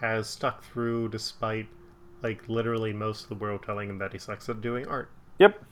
has 0.00 0.28
stuck 0.28 0.62
through 0.62 1.08
despite 1.08 1.68
like 2.22 2.48
literally 2.48 2.92
most 2.92 3.22
of 3.22 3.28
the 3.28 3.34
world 3.34 3.62
telling 3.62 3.88
him 3.88 3.98
that 3.98 4.12
he 4.12 4.18
sucks 4.18 4.48
at 4.48 4.60
doing 4.60 4.86
art. 4.86 5.10
Yep. 5.38 5.62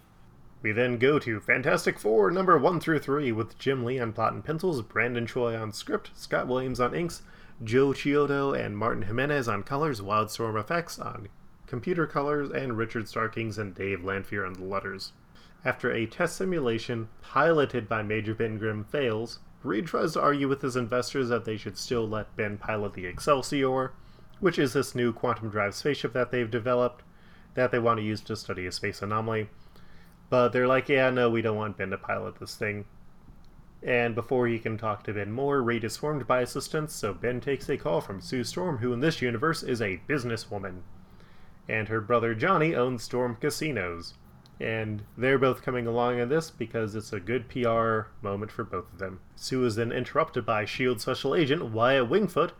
We 0.62 0.72
then 0.72 0.98
go 0.98 1.18
to 1.18 1.40
Fantastic 1.40 1.98
Four 1.98 2.30
number 2.30 2.58
one 2.58 2.80
through 2.80 3.00
three 3.00 3.30
with 3.30 3.58
Jim 3.58 3.84
Lee 3.84 3.98
on 4.00 4.12
plot 4.12 4.32
and 4.32 4.44
pencils, 4.44 4.82
Brandon 4.82 5.26
Choi 5.26 5.56
on 5.56 5.72
script, 5.72 6.10
Scott 6.14 6.48
Williams 6.48 6.80
on 6.80 6.94
inks, 6.94 7.22
Joe 7.62 7.88
Chiodo 7.88 8.52
and 8.52 8.76
Martin 8.76 9.02
Jimenez 9.02 9.48
on 9.48 9.62
colors, 9.62 10.00
Wildstorm 10.00 10.58
effects 10.58 10.98
on 10.98 11.28
computer 11.66 12.06
colors, 12.06 12.50
and 12.50 12.76
Richard 12.76 13.08
Starkings 13.08 13.58
and 13.58 13.74
Dave 13.74 14.00
Lanphear 14.00 14.46
on 14.46 14.54
the 14.54 14.64
letters. 14.64 15.12
After 15.64 15.90
a 15.90 16.06
test 16.06 16.36
simulation 16.36 17.08
piloted 17.22 17.88
by 17.88 18.02
Major 18.02 18.34
Ben 18.34 18.56
Grimm 18.58 18.84
fails, 18.84 19.40
Reed 19.64 19.86
tries 19.86 20.12
to 20.12 20.20
argue 20.20 20.48
with 20.48 20.62
his 20.62 20.76
investors 20.76 21.28
that 21.28 21.44
they 21.44 21.56
should 21.56 21.76
still 21.76 22.08
let 22.08 22.36
Ben 22.36 22.56
pilot 22.56 22.94
the 22.94 23.06
Excelsior, 23.06 23.92
which 24.40 24.58
is 24.58 24.72
this 24.72 24.94
new 24.94 25.12
quantum 25.12 25.48
drive 25.48 25.74
spaceship 25.74 26.12
that 26.12 26.30
they've 26.30 26.50
developed 26.50 27.02
that 27.54 27.70
they 27.70 27.78
want 27.78 27.98
to 27.98 28.04
use 28.04 28.20
to 28.20 28.36
study 28.36 28.66
a 28.66 28.72
space 28.72 29.02
anomaly. 29.02 29.48
But 30.28 30.50
they're 30.50 30.66
like, 30.66 30.88
yeah, 30.88 31.10
no, 31.10 31.30
we 31.30 31.42
don't 31.42 31.56
want 31.56 31.76
Ben 31.76 31.90
to 31.90 31.98
pilot 31.98 32.38
this 32.38 32.54
thing. 32.54 32.84
And 33.82 34.14
before 34.14 34.46
he 34.46 34.58
can 34.58 34.76
talk 34.78 35.04
to 35.04 35.12
Ben 35.12 35.30
more, 35.30 35.62
Reed 35.62 35.84
is 35.84 35.96
formed 35.96 36.26
by 36.26 36.40
assistance, 36.40 36.92
so 36.94 37.14
Ben 37.14 37.40
takes 37.40 37.68
a 37.68 37.76
call 37.76 38.00
from 38.00 38.20
Sue 38.20 38.42
Storm, 38.42 38.78
who 38.78 38.92
in 38.92 39.00
this 39.00 39.22
universe 39.22 39.62
is 39.62 39.80
a 39.80 40.00
businesswoman. 40.08 40.80
And 41.68 41.88
her 41.88 42.00
brother 42.00 42.34
Johnny 42.34 42.74
owns 42.74 43.02
Storm 43.02 43.36
Casinos. 43.36 44.14
And 44.58 45.02
they're 45.16 45.38
both 45.38 45.62
coming 45.62 45.86
along 45.86 46.18
in 46.18 46.30
this 46.30 46.50
because 46.50 46.94
it's 46.94 47.12
a 47.12 47.20
good 47.20 47.48
PR 47.48 48.08
moment 48.22 48.50
for 48.50 48.64
both 48.64 48.90
of 48.92 48.98
them. 48.98 49.20
Sue 49.36 49.64
is 49.64 49.76
then 49.76 49.92
interrupted 49.92 50.46
by 50.46 50.62
S.H.I.E.L.D. 50.62 51.00
Special 51.00 51.34
Agent 51.34 51.70
Wyatt 51.72 52.08
Wingfoot, 52.08 52.52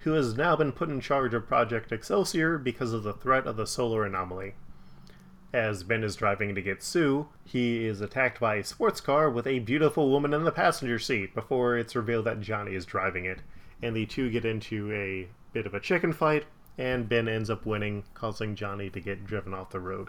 who 0.00 0.12
has 0.12 0.36
now 0.36 0.56
been 0.56 0.72
put 0.72 0.88
in 0.88 1.00
charge 1.00 1.34
of 1.34 1.46
Project 1.46 1.92
Excelsior 1.92 2.58
because 2.58 2.92
of 2.92 3.02
the 3.02 3.12
threat 3.12 3.46
of 3.46 3.56
the 3.56 3.66
solar 3.66 4.04
anomaly. 4.04 4.54
As 5.52 5.82
Ben 5.82 6.04
is 6.04 6.14
driving 6.14 6.54
to 6.54 6.60
get 6.60 6.82
Sue, 6.82 7.28
he 7.44 7.86
is 7.86 8.00
attacked 8.02 8.38
by 8.38 8.56
a 8.56 8.64
sports 8.64 9.00
car 9.00 9.30
with 9.30 9.46
a 9.46 9.60
beautiful 9.60 10.10
woman 10.10 10.34
in 10.34 10.44
the 10.44 10.52
passenger 10.52 10.98
seat 10.98 11.34
before 11.34 11.76
it's 11.76 11.96
revealed 11.96 12.26
that 12.26 12.40
Johnny 12.40 12.74
is 12.74 12.84
driving 12.84 13.24
it. 13.24 13.40
And 13.82 13.96
the 13.96 14.04
two 14.04 14.30
get 14.30 14.44
into 14.44 14.92
a 14.92 15.28
bit 15.52 15.64
of 15.64 15.72
a 15.72 15.80
chicken 15.80 16.12
fight, 16.12 16.44
and 16.76 17.08
Ben 17.08 17.28
ends 17.28 17.48
up 17.48 17.64
winning, 17.64 18.04
causing 18.12 18.54
Johnny 18.54 18.90
to 18.90 19.00
get 19.00 19.24
driven 19.24 19.54
off 19.54 19.70
the 19.70 19.80
road. 19.80 20.08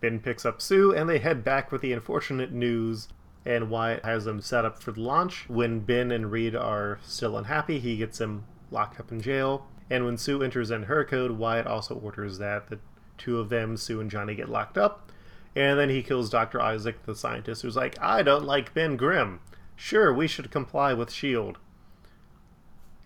Ben 0.00 0.20
picks 0.20 0.46
up 0.46 0.62
Sue, 0.62 0.94
and 0.94 1.08
they 1.08 1.18
head 1.18 1.44
back 1.44 1.70
with 1.70 1.82
the 1.82 1.92
unfortunate 1.92 2.52
news. 2.52 3.08
And 3.48 3.70
Wyatt 3.70 4.04
has 4.04 4.26
them 4.26 4.42
set 4.42 4.66
up 4.66 4.78
for 4.82 4.92
the 4.92 5.00
launch. 5.00 5.48
When 5.48 5.80
Ben 5.80 6.12
and 6.12 6.30
Reed 6.30 6.54
are 6.54 6.98
still 7.02 7.34
unhappy, 7.38 7.78
he 7.78 7.96
gets 7.96 8.18
them 8.18 8.44
locked 8.70 9.00
up 9.00 9.10
in 9.10 9.22
jail. 9.22 9.66
And 9.88 10.04
when 10.04 10.18
Sue 10.18 10.42
enters 10.42 10.70
in 10.70 10.82
her 10.82 11.02
code, 11.02 11.30
Wyatt 11.30 11.66
also 11.66 11.94
orders 11.94 12.36
that 12.36 12.68
the 12.68 12.78
two 13.16 13.38
of 13.40 13.48
them, 13.48 13.78
Sue 13.78 14.02
and 14.02 14.10
Johnny, 14.10 14.34
get 14.34 14.50
locked 14.50 14.76
up. 14.76 15.10
And 15.56 15.78
then 15.78 15.88
he 15.88 16.02
kills 16.02 16.28
Dr. 16.28 16.60
Isaac, 16.60 17.06
the 17.06 17.14
scientist, 17.14 17.62
who's 17.62 17.74
like, 17.74 17.98
I 18.02 18.22
don't 18.22 18.44
like 18.44 18.74
Ben 18.74 18.98
Grimm. 18.98 19.40
Sure, 19.74 20.12
we 20.12 20.28
should 20.28 20.50
comply 20.50 20.92
with 20.92 21.08
S.H.I.E.L.D. 21.08 21.58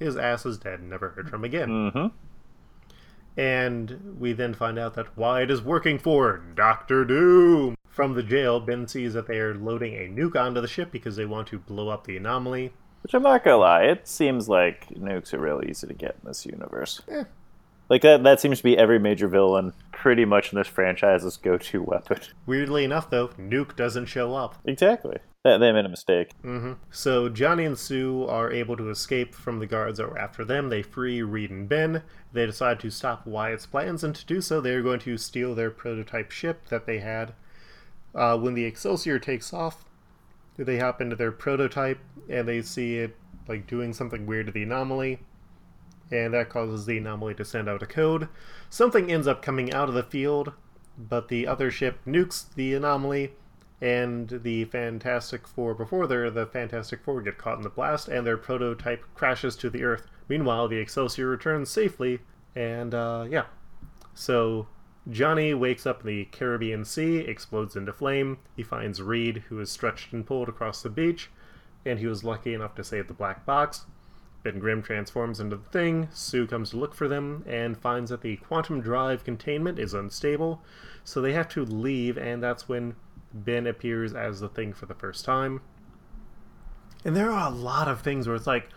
His 0.01 0.17
ass 0.17 0.45
is 0.45 0.59
dead, 0.59 0.83
never 0.83 1.11
heard 1.11 1.31
from 1.31 1.45
again. 1.45 1.69
Mm-hmm. 1.69 2.07
And 3.41 4.17
we 4.19 4.33
then 4.33 4.55
find 4.55 4.77
out 4.77 4.95
that 4.95 5.17
Wyatt 5.17 5.53
is 5.53 5.63
working 5.63 6.01
for 6.01 6.43
Doctor 6.57 7.05
Doom. 7.05 7.77
From 7.93 8.15
the 8.15 8.23
jail, 8.23 8.59
Ben 8.59 8.89
sees 8.89 9.13
that 9.13 9.27
they 9.27 9.39
are 9.39 9.55
loading 9.55 9.95
a 9.95 10.09
nuke 10.09 10.35
onto 10.35 10.63
the 10.63 10.67
ship 10.67 10.91
because 10.91 11.17
they 11.17 11.27
want 11.27 11.47
to 11.49 11.59
blow 11.59 11.91
up 11.91 12.07
the 12.07 12.17
anomaly. 12.17 12.73
Which 13.03 13.13
I'm 13.13 13.23
not 13.23 13.45
gonna 13.45 13.59
lie, 13.59 13.83
it 13.83 14.09
seems 14.09 14.49
like 14.49 14.89
nukes 14.89 15.35
are 15.35 15.39
really 15.39 15.69
easy 15.69 15.87
to 15.87 15.93
get 15.93 16.17
in 16.23 16.29
this 16.29 16.47
universe. 16.47 17.03
Eh. 17.09 17.25
Like 17.91 18.01
that 18.01 18.23
that 18.23 18.41
seems 18.41 18.59
to 18.59 18.65
be 18.65 18.79
every 18.79 18.99
major 18.99 19.29
villain 19.29 19.75
pretty 19.93 20.25
much 20.25 20.53
in 20.53 20.59
this 20.59 20.69
franchise's 20.69 21.37
go 21.37 21.59
to 21.59 21.83
weapon. 21.83 22.19
Weirdly 22.47 22.85
enough, 22.85 23.11
though, 23.11 23.29
Nuke 23.29 23.77
doesn't 23.77 24.07
show 24.07 24.35
up. 24.35 24.57
Exactly. 24.65 25.19
They, 25.45 25.59
they 25.59 25.73
made 25.73 25.85
a 25.85 25.91
mistake. 25.91 26.33
hmm 26.41 26.73
So 26.91 27.29
Johnny 27.29 27.67
and 27.67 27.77
Sue 27.77 28.25
are 28.27 28.51
able 28.51 28.77
to 28.79 28.89
escape 28.89 29.35
from 29.35 29.59
the 29.59 29.67
guards 29.67 29.99
that 29.99 30.09
were 30.09 30.19
after 30.19 30.45
them. 30.47 30.71
They 30.71 30.83
free 30.83 31.21
Reed 31.21 31.51
and 31.51 31.69
Ben. 31.69 32.03
They 32.33 32.47
decide 32.47 32.81
to 32.81 32.91
stop 32.91 33.27
Wyatt's 33.27 33.67
plans, 33.67 34.03
and 34.03 34.15
to 34.15 34.25
do 34.25 34.41
so, 34.41 34.61
they 34.61 34.71
are 34.71 34.83
going 34.83 35.01
to 35.01 35.19
steal 35.19 35.55
their 35.55 35.71
prototype 35.71 36.31
ship 36.31 36.69
that 36.69 36.87
they 36.87 37.01
had. 37.01 37.35
Uh, 38.15 38.37
when 38.39 38.55
the 38.55 38.65
Excelsior 38.65 39.19
takes 39.19 39.53
off, 39.53 39.85
they 40.57 40.79
hop 40.79 41.01
into 41.01 41.17
their 41.17 41.33
prototype 41.33 41.99
and 42.29 42.47
they 42.47 42.61
see 42.63 42.99
it 42.99 43.17
like 43.49 43.67
doing 43.67 43.93
something 43.93 44.27
weird 44.27 44.47
to 44.47 44.53
the 44.53 44.63
anomaly, 44.63 45.19
and 46.11 46.35
that 46.35 46.51
causes 46.51 46.87
the 46.87 46.99
anomaly 46.99 47.35
to 47.35 47.45
send 47.45 47.69
out 47.69 47.83
a 47.83 47.87
code. 47.87 48.29
Something 48.71 49.11
ends 49.11 49.27
up 49.27 49.43
coming 49.43 49.73
out 49.73 49.89
of 49.89 49.95
the 49.95 50.03
field, 50.03 50.53
but 50.97 51.29
the 51.29 51.47
other 51.47 51.71
ship 51.71 51.99
nukes 52.07 52.53
the 52.55 52.75
anomaly, 52.75 53.33
and 53.81 54.41
the 54.45 54.65
Fantastic 54.67 55.49
Four 55.49 55.75
before 55.75 56.07
there, 56.07 56.31
the 56.31 56.47
Fantastic 56.47 57.03
Four 57.03 57.21
get 57.23 57.39
caught 57.39 57.57
in 57.57 57.63
the 57.63 57.69
blast, 57.69 58.07
and 58.09 58.25
their 58.25 58.37
prototype 58.37 59.05
crashes 59.15 59.57
to 59.57 59.71
the 59.71 59.83
Earth. 59.83 60.07
Meanwhile, 60.29 60.69
the 60.69 60.77
Excelsior 60.77 61.27
returns 61.27 61.69
safely, 61.69 62.21
and 62.55 62.95
uh, 62.95 63.27
yeah. 63.29 63.47
So 64.15 64.69
Johnny 65.11 65.53
wakes 65.53 65.85
up 65.85 66.03
in 66.03 66.07
the 66.07 66.25
Caribbean 66.27 66.85
Sea, 66.85 67.19
explodes 67.19 67.75
into 67.75 67.93
flame. 67.93 68.39
He 68.57 68.63
finds 68.63 69.03
Reed, 69.03 69.45
who 69.49 69.59
is 69.59 69.71
stretched 69.71 70.13
and 70.13 70.25
pulled 70.25 70.49
across 70.49 70.83
the 70.83 70.91
beach, 70.91 71.31
and 71.85 71.99
he 71.99 72.07
was 72.07 72.23
lucky 72.23 72.55
enough 72.55 72.75
to 72.77 72.85
save 72.85 73.09
the 73.09 73.15
black 73.15 73.45
box. 73.45 73.87
Ben 74.45 74.59
Grimm 74.59 74.83
transforms 74.83 75.41
into 75.41 75.57
the 75.57 75.69
thing. 75.71 76.09
Sue 76.13 76.47
comes 76.47 76.71
to 76.71 76.77
look 76.77 76.95
for 76.95 77.09
them 77.09 77.45
and 77.47 77.79
finds 77.79 78.11
that 78.11 78.23
the 78.23 78.37
quantum 78.37 78.81
drive 78.81 79.25
containment 79.25 79.79
is 79.79 79.95
unstable, 79.95 80.63
so 81.05 81.21
they 81.21 81.33
have 81.33 81.49
to 81.49 81.65
leave, 81.65 82.17
and 82.17 82.43
that's 82.43 82.69
when 82.69 82.95
Ben 83.33 83.67
appears 83.67 84.15
as 84.15 84.41
the 84.41 84.49
thing 84.49 84.73
for 84.73 84.87
the 84.87 84.95
first 84.95 85.25
time. 85.25 85.61
And 87.05 87.17
there 87.17 87.31
are 87.31 87.51
a 87.51 87.55
lot 87.55 87.89
of 87.89 88.01
things 88.01 88.27
where 88.27 88.37
it's 88.37 88.47
like, 88.47 88.69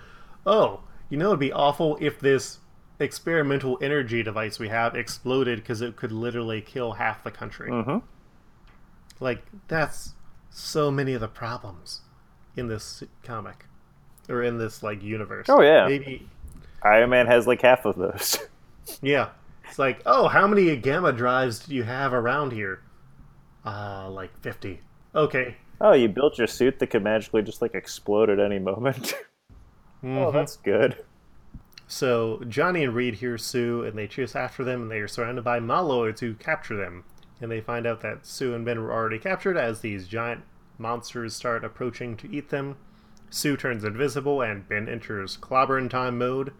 oh, 0.45 0.81
you 1.09 1.17
know, 1.17 1.27
it'd 1.27 1.39
be 1.39 1.51
awful 1.51 1.97
if 2.01 2.19
this 2.19 2.59
experimental 2.99 3.77
energy 3.81 4.23
device 4.23 4.60
we 4.60 4.69
have 4.69 4.95
exploded 4.95 5.60
because 5.60 5.81
it 5.81 5.95
could 5.95 6.12
literally 6.12 6.62
kill 6.62 6.93
half 6.93 7.23
the 7.23 7.31
country. 7.31 7.69
Mm-hmm. 7.71 7.97
Like, 9.19 9.43
that's 9.67 10.13
so 10.49 10.91
many 10.91 11.13
of 11.13 11.21
the 11.21 11.27
problems 11.27 12.01
in 12.55 12.67
this 12.67 13.03
comic. 13.23 13.65
Or 14.27 14.41
in 14.41 14.58
this, 14.58 14.81
like, 14.81 15.03
universe. 15.03 15.45
Oh, 15.49 15.62
yeah. 15.62 15.88
Maybe, 15.88 16.27
Iron 16.84 17.10
Man 17.10 17.27
has 17.27 17.47
like 17.47 17.62
half 17.62 17.86
of 17.86 17.95
those. 17.95 18.39
yeah. 19.01 19.29
It's 19.67 19.79
like, 19.79 20.01
oh, 20.05 20.27
how 20.27 20.47
many 20.47 20.75
gamma 20.77 21.12
drives 21.12 21.60
do 21.60 21.75
you 21.75 21.84
have 21.84 22.13
around 22.13 22.51
here? 22.51 22.81
Uh, 23.65 24.10
like 24.10 24.38
50. 24.41 24.81
Okay. 25.15 25.58
oh, 25.81 25.93
you 25.93 26.08
built 26.08 26.38
your 26.38 26.47
suit 26.47 26.77
that 26.79 26.88
could 26.88 27.03
magically 27.03 27.41
just 27.41 27.62
like 27.62 27.73
explode 27.73 28.29
at 28.29 28.39
any 28.39 28.60
moment. 28.60 29.15
oh, 30.03 30.08
Mhm. 30.08 30.34
that's 30.34 30.58
good. 30.58 31.03
So 31.88 32.41
Johnny 32.48 32.84
and 32.84 32.95
Reed 32.95 33.15
hear 33.15 33.38
Sue, 33.38 33.84
and 33.84 33.98
they 33.98 34.08
chase 34.08 34.36
after 34.36 34.63
them, 34.63 34.84
and 34.84 34.91
they 34.91 35.00
are 35.00 35.08
surrounded 35.08 35.43
by 35.43 35.60
Moloids 35.60 36.19
who 36.19 36.34
capture 36.34 36.76
them. 36.76 37.04
And 37.39 37.52
they 37.52 37.62
find 37.62 37.86
out 37.86 38.02
that 38.02 38.26
Sue 38.26 38.56
and 38.56 38.65
Ben 38.65 38.82
were 38.82 38.91
already 38.91 39.19
captured 39.19 39.58
as 39.58 39.82
these 39.82 40.08
giant 40.08 40.43
monsters 40.78 41.36
start 41.36 41.63
approaching 41.63 42.17
to 42.17 42.32
eat 42.34 42.50
them. 42.50 42.78
Sue 43.30 43.58
turns 43.58 43.84
invisible, 43.84 44.41
and 44.41 44.67
Ben 44.67 44.88
enters 44.88 45.38
clobbering 45.38 45.89
time 45.89 46.17
mode. 46.17 46.54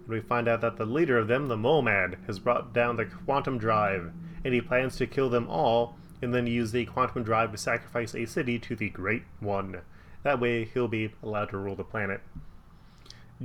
And 0.00 0.08
we 0.08 0.20
find 0.20 0.48
out 0.48 0.62
that 0.62 0.78
the 0.78 0.86
leader 0.86 1.18
of 1.18 1.28
them, 1.28 1.46
the 1.46 1.56
Mole 1.56 1.82
Man, 1.82 2.16
has 2.26 2.38
brought 2.38 2.72
down 2.72 2.96
the 2.96 3.04
quantum 3.04 3.58
drive, 3.58 4.10
and 4.44 4.52
he 4.52 4.60
plans 4.60 4.96
to 4.96 5.06
kill 5.06 5.30
them 5.30 5.48
all, 5.48 5.96
and 6.20 6.34
then 6.34 6.46
use 6.46 6.72
the 6.72 6.86
quantum 6.86 7.22
drive 7.22 7.52
to 7.52 7.58
sacrifice 7.58 8.14
a 8.14 8.26
city 8.26 8.58
to 8.58 8.74
the 8.74 8.90
Great 8.90 9.22
One. 9.38 9.82
That 10.24 10.40
way, 10.40 10.64
he'll 10.64 10.88
be 10.88 11.12
allowed 11.22 11.50
to 11.50 11.58
rule 11.58 11.76
the 11.76 11.84
planet. 11.84 12.20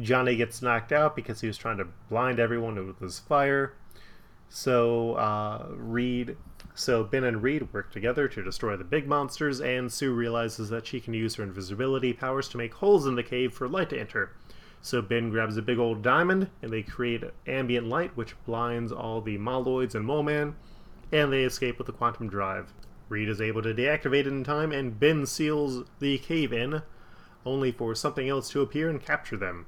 Johnny 0.02 0.36
gets 0.36 0.62
knocked 0.62 0.92
out 0.92 1.16
because 1.16 1.42
he 1.42 1.48
was 1.48 1.58
trying 1.58 1.78
to 1.78 1.88
blind 2.10 2.40
everyone 2.40 2.86
with 2.86 3.00
his 3.00 3.20
fire. 3.20 3.74
So 4.50 5.14
uh, 5.16 5.68
Reed, 5.72 6.38
so 6.74 7.04
Ben 7.04 7.24
and 7.24 7.44
Reed 7.44 7.74
work 7.74 7.92
together 7.92 8.28
to 8.28 8.44
destroy 8.44 8.78
the 8.78 8.84
big 8.84 9.08
monsters, 9.08 9.60
and 9.60 9.92
Sue 9.92 10.14
realizes 10.14 10.70
that 10.70 10.88
she 10.88 11.00
can 11.00 11.14
use 11.14 11.36
her 11.36 11.44
invisibility 11.44 12.14
powers 12.14 12.48
to 12.50 12.58
make 12.58 12.74
holes 12.76 13.06
in 13.06 13.16
the 13.16 13.24
cave 13.24 13.54
for 13.54 13.68
light 13.68 13.90
to 13.90 14.00
enter. 14.00 14.32
So 14.82 15.02
Ben 15.02 15.30
grabs 15.32 15.58
a 15.58 15.62
big 15.62 15.80
old 15.80 16.02
diamond, 16.02 16.50
and 16.62 16.72
they 16.72 16.84
create 16.84 17.24
ambient 17.46 17.88
light, 17.88 18.16
which 18.16 18.36
blinds 18.46 18.92
all 18.92 19.22
the 19.22 19.38
Moloids 19.38 19.96
and 19.96 20.06
Mole 20.06 20.24
Man, 20.24 20.56
and 21.12 21.34
they 21.34 21.44
escape 21.44 21.78
with 21.78 21.88
the 21.88 21.94
quantum 21.94 22.30
drive. 22.30 22.74
Reed 23.10 23.30
is 23.30 23.42
able 23.42 23.62
to 23.64 23.74
deactivate 23.74 24.22
it 24.22 24.28
in 24.28 24.44
time, 24.44 24.72
and 24.72 25.00
Ben 25.00 25.26
seals 25.26 25.86
the 26.00 26.18
cave 26.20 26.54
in, 26.54 26.84
only 27.46 27.72
for 27.72 27.96
something 27.96 28.30
else 28.30 28.50
to 28.52 28.62
appear 28.62 28.90
and 28.90 29.04
capture 29.04 29.38
them. 29.38 29.66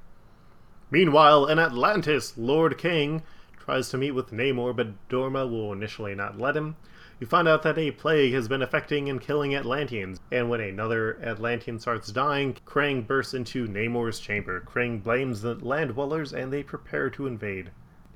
Meanwhile, 0.91 1.45
in 1.45 1.59
Atlantis, 1.59 2.35
Lord 2.35 2.77
Krang 2.79 3.21
tries 3.59 3.89
to 3.89 3.97
meet 3.97 4.11
with 4.11 4.31
Namor, 4.31 4.75
but 4.75 5.07
Dorma 5.07 5.47
will 5.47 5.71
initially 5.71 6.15
not 6.15 6.39
let 6.39 6.57
him. 6.57 6.77
You 7.19 7.27
find 7.27 7.47
out 7.47 7.61
that 7.61 7.77
a 7.77 7.91
plague 7.91 8.33
has 8.33 8.47
been 8.47 8.63
affecting 8.63 9.07
and 9.07 9.21
killing 9.21 9.53
Atlanteans, 9.53 10.19
and 10.31 10.49
when 10.49 10.61
another 10.61 11.19
Atlantean 11.21 11.77
starts 11.77 12.11
dying, 12.11 12.55
Krang 12.65 13.05
bursts 13.05 13.35
into 13.35 13.67
Namor's 13.67 14.19
chamber. 14.19 14.61
Krang 14.61 15.03
blames 15.03 15.41
the 15.41 15.53
land 15.53 15.93
dwellers, 15.93 16.33
and 16.33 16.51
they 16.51 16.63
prepare 16.63 17.11
to 17.11 17.27
invade. 17.27 17.69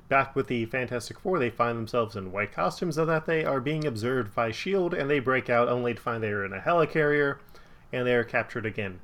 Back 0.08 0.34
with 0.34 0.48
the 0.48 0.66
Fantastic 0.66 1.20
Four, 1.20 1.38
they 1.38 1.50
find 1.50 1.78
themselves 1.78 2.16
in 2.16 2.32
white 2.32 2.52
costumes, 2.52 2.98
and 2.98 3.08
that 3.08 3.26
they 3.26 3.44
are 3.44 3.60
being 3.60 3.86
observed 3.86 4.34
by 4.34 4.48
S.H.I.E.L.D., 4.48 4.98
and 4.98 5.08
they 5.08 5.20
break 5.20 5.48
out 5.48 5.68
only 5.68 5.94
to 5.94 6.00
find 6.00 6.22
they 6.22 6.32
are 6.32 6.44
in 6.44 6.52
a 6.52 6.60
helicarrier, 6.60 7.36
and 7.92 8.04
they 8.04 8.14
are 8.14 8.24
captured 8.24 8.66
again. 8.66 8.98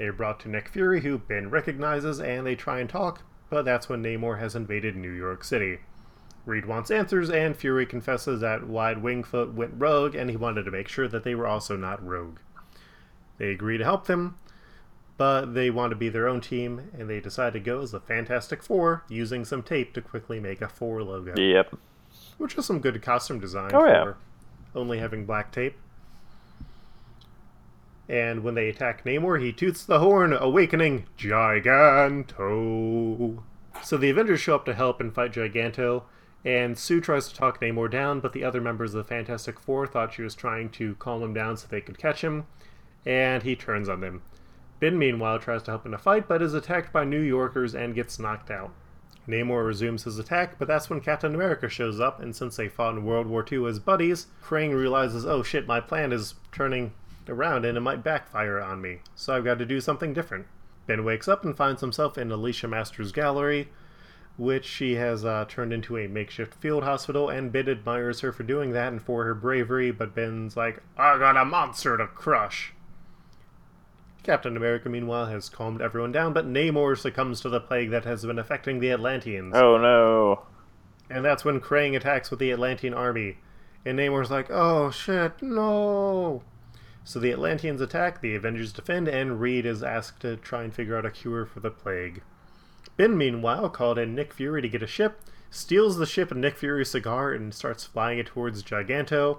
They 0.00 0.06
are 0.06 0.14
brought 0.14 0.40
to 0.40 0.48
Nick 0.48 0.70
Fury, 0.70 1.02
who 1.02 1.18
Ben 1.18 1.50
recognizes, 1.50 2.20
and 2.20 2.46
they 2.46 2.56
try 2.56 2.80
and 2.80 2.88
talk, 2.88 3.20
but 3.50 3.66
that's 3.66 3.86
when 3.90 4.02
Namor 4.02 4.38
has 4.38 4.56
invaded 4.56 4.96
New 4.96 5.10
York 5.12 5.44
City. 5.44 5.80
Reed 6.46 6.64
wants 6.64 6.90
answers, 6.90 7.28
and 7.28 7.54
Fury 7.54 7.84
confesses 7.84 8.40
that 8.40 8.66
Wyatt 8.66 9.02
Wingfoot 9.02 9.52
went 9.52 9.74
rogue, 9.76 10.14
and 10.14 10.30
he 10.30 10.38
wanted 10.38 10.62
to 10.64 10.70
make 10.70 10.88
sure 10.88 11.06
that 11.06 11.22
they 11.22 11.34
were 11.34 11.46
also 11.46 11.76
not 11.76 12.02
rogue. 12.02 12.38
They 13.36 13.50
agree 13.50 13.76
to 13.76 13.84
help 13.84 14.06
them, 14.06 14.38
but 15.18 15.52
they 15.52 15.68
want 15.68 15.90
to 15.90 15.96
be 15.96 16.08
their 16.08 16.26
own 16.28 16.40
team, 16.40 16.90
and 16.98 17.10
they 17.10 17.20
decide 17.20 17.52
to 17.52 17.60
go 17.60 17.82
as 17.82 17.90
the 17.90 18.00
Fantastic 18.00 18.62
Four, 18.62 19.04
using 19.10 19.44
some 19.44 19.62
tape 19.62 19.92
to 19.92 20.00
quickly 20.00 20.40
make 20.40 20.62
a 20.62 20.68
four 20.70 21.02
logo, 21.02 21.34
Yep. 21.38 21.74
which 22.38 22.56
is 22.56 22.64
some 22.64 22.80
good 22.80 23.02
costume 23.02 23.38
design 23.38 23.70
Oh, 23.74 23.80
for 23.80 23.86
yeah. 23.86 24.12
only 24.74 24.96
having 24.96 25.26
black 25.26 25.52
tape. 25.52 25.76
And 28.10 28.42
when 28.42 28.54
they 28.56 28.68
attack 28.68 29.04
Namor, 29.04 29.40
he 29.40 29.52
toots 29.52 29.84
the 29.84 30.00
horn, 30.00 30.32
awakening 30.32 31.06
Giganto. 31.16 32.34
So 33.84 33.96
the 33.96 34.10
Avengers 34.10 34.40
show 34.40 34.56
up 34.56 34.64
to 34.64 34.74
help 34.74 35.00
and 35.00 35.14
fight 35.14 35.32
Giganto, 35.32 36.02
And 36.44 36.76
Sue 36.76 37.00
tries 37.00 37.28
to 37.28 37.34
talk 37.36 37.60
Namor 37.60 37.88
down, 37.88 38.18
but 38.18 38.32
the 38.32 38.42
other 38.42 38.60
members 38.60 38.94
of 38.94 38.98
the 38.98 39.08
Fantastic 39.08 39.60
Four 39.60 39.86
thought 39.86 40.12
she 40.12 40.22
was 40.22 40.34
trying 40.34 40.70
to 40.70 40.96
calm 40.96 41.22
him 41.22 41.32
down 41.32 41.56
so 41.56 41.68
they 41.68 41.80
could 41.80 41.98
catch 41.98 42.24
him, 42.24 42.46
and 43.06 43.44
he 43.44 43.54
turns 43.54 43.88
on 43.88 44.00
them. 44.00 44.22
Ben, 44.80 44.98
meanwhile, 44.98 45.38
tries 45.38 45.62
to 45.62 45.70
help 45.70 45.86
in 45.86 45.94
a 45.94 45.98
fight, 45.98 46.26
but 46.26 46.42
is 46.42 46.52
attacked 46.52 46.92
by 46.92 47.04
New 47.04 47.20
Yorkers 47.20 47.76
and 47.76 47.94
gets 47.94 48.18
knocked 48.18 48.50
out. 48.50 48.72
Namor 49.28 49.64
resumes 49.64 50.02
his 50.02 50.18
attack, 50.18 50.58
but 50.58 50.66
that's 50.66 50.90
when 50.90 51.00
Captain 51.00 51.32
America 51.32 51.68
shows 51.68 52.00
up, 52.00 52.20
and 52.20 52.34
since 52.34 52.56
they 52.56 52.66
fought 52.68 52.96
in 52.96 53.04
World 53.04 53.28
War 53.28 53.46
II 53.48 53.66
as 53.66 53.78
buddies, 53.78 54.26
Krang 54.42 54.74
realizes, 54.74 55.24
oh 55.24 55.44
shit, 55.44 55.68
my 55.68 55.78
plan 55.78 56.10
is 56.10 56.34
turning 56.50 56.92
around 57.28 57.64
and 57.64 57.76
it 57.76 57.80
might 57.80 58.04
backfire 58.04 58.60
on 58.60 58.80
me, 58.80 59.00
so 59.14 59.34
I've 59.34 59.44
got 59.44 59.58
to 59.58 59.66
do 59.66 59.80
something 59.80 60.12
different. 60.12 60.46
Ben 60.86 61.04
wakes 61.04 61.28
up 61.28 61.44
and 61.44 61.56
finds 61.56 61.80
himself 61.80 62.18
in 62.18 62.30
Alicia 62.30 62.68
Masters' 62.68 63.12
gallery, 63.12 63.68
which 64.36 64.64
she 64.64 64.94
has 64.94 65.24
uh, 65.24 65.44
turned 65.48 65.72
into 65.72 65.98
a 65.98 66.08
makeshift 66.08 66.54
field 66.54 66.82
hospital, 66.82 67.28
and 67.28 67.52
Ben 67.52 67.68
admires 67.68 68.20
her 68.20 68.32
for 68.32 68.42
doing 68.42 68.72
that 68.72 68.92
and 68.92 69.02
for 69.02 69.24
her 69.24 69.34
bravery, 69.34 69.90
but 69.90 70.14
Ben's 70.14 70.56
like, 70.56 70.82
I 70.96 71.18
got 71.18 71.36
a 71.36 71.44
monster 71.44 71.96
to 71.96 72.06
crush. 72.06 72.72
Captain 74.22 74.56
America, 74.56 74.88
meanwhile, 74.88 75.26
has 75.26 75.48
calmed 75.48 75.80
everyone 75.80 76.12
down, 76.12 76.32
but 76.32 76.46
Namor 76.46 76.96
succumbs 76.96 77.40
to 77.40 77.48
the 77.48 77.60
plague 77.60 77.90
that 77.90 78.04
has 78.04 78.24
been 78.24 78.38
affecting 78.38 78.80
the 78.80 78.90
Atlanteans. 78.90 79.54
Oh 79.54 79.78
no. 79.78 80.46
And 81.08 81.24
that's 81.24 81.44
when 81.44 81.60
Krang 81.60 81.96
attacks 81.96 82.30
with 82.30 82.38
the 82.38 82.52
Atlantean 82.52 82.94
army. 82.94 83.38
And 83.84 83.98
Namor's 83.98 84.30
like, 84.30 84.50
oh 84.50 84.90
shit, 84.90 85.40
no! 85.42 86.42
So 87.04 87.18
the 87.18 87.32
Atlanteans 87.32 87.80
attack, 87.80 88.20
the 88.20 88.34
Avengers 88.34 88.72
defend, 88.72 89.08
and 89.08 89.40
Reed 89.40 89.66
is 89.66 89.82
asked 89.82 90.20
to 90.20 90.36
try 90.36 90.62
and 90.62 90.72
figure 90.72 90.96
out 90.96 91.06
a 91.06 91.10
cure 91.10 91.46
for 91.46 91.60
the 91.60 91.70
plague. 91.70 92.22
Ben, 92.96 93.16
meanwhile, 93.16 93.68
called 93.70 93.98
in 93.98 94.14
Nick 94.14 94.32
Fury 94.34 94.62
to 94.62 94.68
get 94.68 94.82
a 94.82 94.86
ship, 94.86 95.20
steals 95.50 95.96
the 95.96 96.06
ship 96.06 96.30
and 96.30 96.40
Nick 96.40 96.56
Fury's 96.56 96.90
cigar, 96.90 97.32
and 97.32 97.54
starts 97.54 97.84
flying 97.84 98.18
it 98.18 98.26
towards 98.26 98.62
Giganto. 98.62 99.38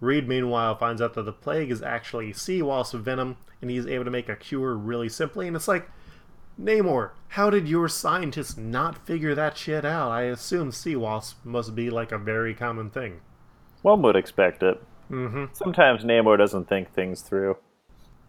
Reed, 0.00 0.26
meanwhile, 0.26 0.74
finds 0.74 1.00
out 1.00 1.14
that 1.14 1.22
the 1.22 1.32
plague 1.32 1.70
is 1.70 1.82
actually 1.82 2.32
sea 2.32 2.62
wasp 2.62 2.96
venom, 2.96 3.36
and 3.62 3.70
he's 3.70 3.86
able 3.86 4.04
to 4.04 4.10
make 4.10 4.28
a 4.28 4.36
cure 4.36 4.74
really 4.74 5.08
simply. 5.08 5.46
And 5.46 5.54
it's 5.54 5.68
like, 5.68 5.88
Namor, 6.60 7.10
how 7.28 7.48
did 7.48 7.68
your 7.68 7.88
scientists 7.88 8.56
not 8.56 9.06
figure 9.06 9.34
that 9.34 9.56
shit 9.56 9.84
out? 9.84 10.10
I 10.10 10.22
assume 10.22 10.72
sea 10.72 10.96
wasp 10.96 11.44
must 11.44 11.74
be 11.74 11.88
like 11.88 12.12
a 12.12 12.18
very 12.18 12.54
common 12.54 12.90
thing. 12.90 13.20
One 13.82 14.02
would 14.02 14.16
expect 14.16 14.62
it. 14.62 14.82
Mm-hmm. 15.10 15.46
Sometimes 15.52 16.04
Namor 16.04 16.38
doesn't 16.38 16.68
think 16.68 16.92
things 16.92 17.20
through. 17.20 17.56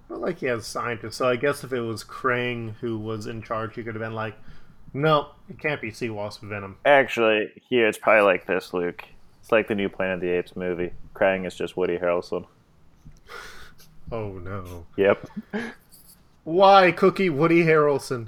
But 0.09 0.21
like 0.21 0.39
he 0.39 0.47
has 0.47 0.65
scientists, 0.65 1.17
so 1.17 1.29
I 1.29 1.35
guess 1.35 1.63
if 1.63 1.71
it 1.71 1.81
was 1.81 2.03
Krang 2.03 2.73
who 2.81 2.97
was 2.97 3.27
in 3.27 3.41
charge, 3.41 3.75
he 3.75 3.83
could 3.83 3.95
have 3.95 4.01
been 4.01 4.13
like, 4.13 4.35
"No, 4.93 5.29
it 5.49 5.59
can't 5.59 5.79
be 5.79 5.91
sea 5.91 6.09
wasp 6.09 6.41
venom." 6.41 6.77
Actually, 6.85 7.51
here 7.69 7.87
it's 7.87 7.97
probably 7.97 8.23
like 8.23 8.45
this, 8.45 8.73
Luke. 8.73 9.03
It's 9.39 9.51
like 9.51 9.67
the 9.67 9.75
new 9.75 9.89
Planet 9.89 10.15
of 10.15 10.21
the 10.21 10.29
Apes 10.29 10.55
movie. 10.55 10.91
Krang 11.15 11.45
is 11.45 11.55
just 11.55 11.77
Woody 11.77 11.97
Harrelson. 11.97 12.45
Oh 14.13 14.33
no! 14.39 14.85
Yep. 14.97 15.25
Why 16.43 16.91
Cookie 16.91 17.29
Woody 17.29 17.63
Harrelson? 17.63 18.27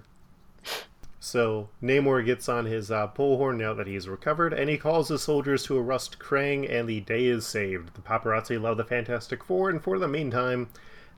So 1.26 1.70
Namor 1.82 2.26
gets 2.26 2.50
on 2.50 2.66
his 2.66 2.92
uh, 2.92 3.08
bullhorn 3.08 3.56
now 3.56 3.74
that 3.76 3.88
he's 3.88 4.10
recovered, 4.10 4.52
and 4.52 4.70
he 4.70 4.78
calls 4.78 5.08
his 5.08 5.22
soldiers 5.22 5.64
to 5.64 5.78
arrest 5.78 6.20
Krang, 6.20 6.70
and 6.70 6.88
the 6.88 7.00
day 7.00 7.28
is 7.28 7.48
saved. 7.48 7.94
The 7.96 8.02
paparazzi 8.02 8.62
love 8.62 8.76
the 8.76 8.84
Fantastic 8.84 9.42
Four, 9.42 9.70
and 9.70 9.82
for 9.82 9.98
the 9.98 10.10
meantime, 10.10 10.68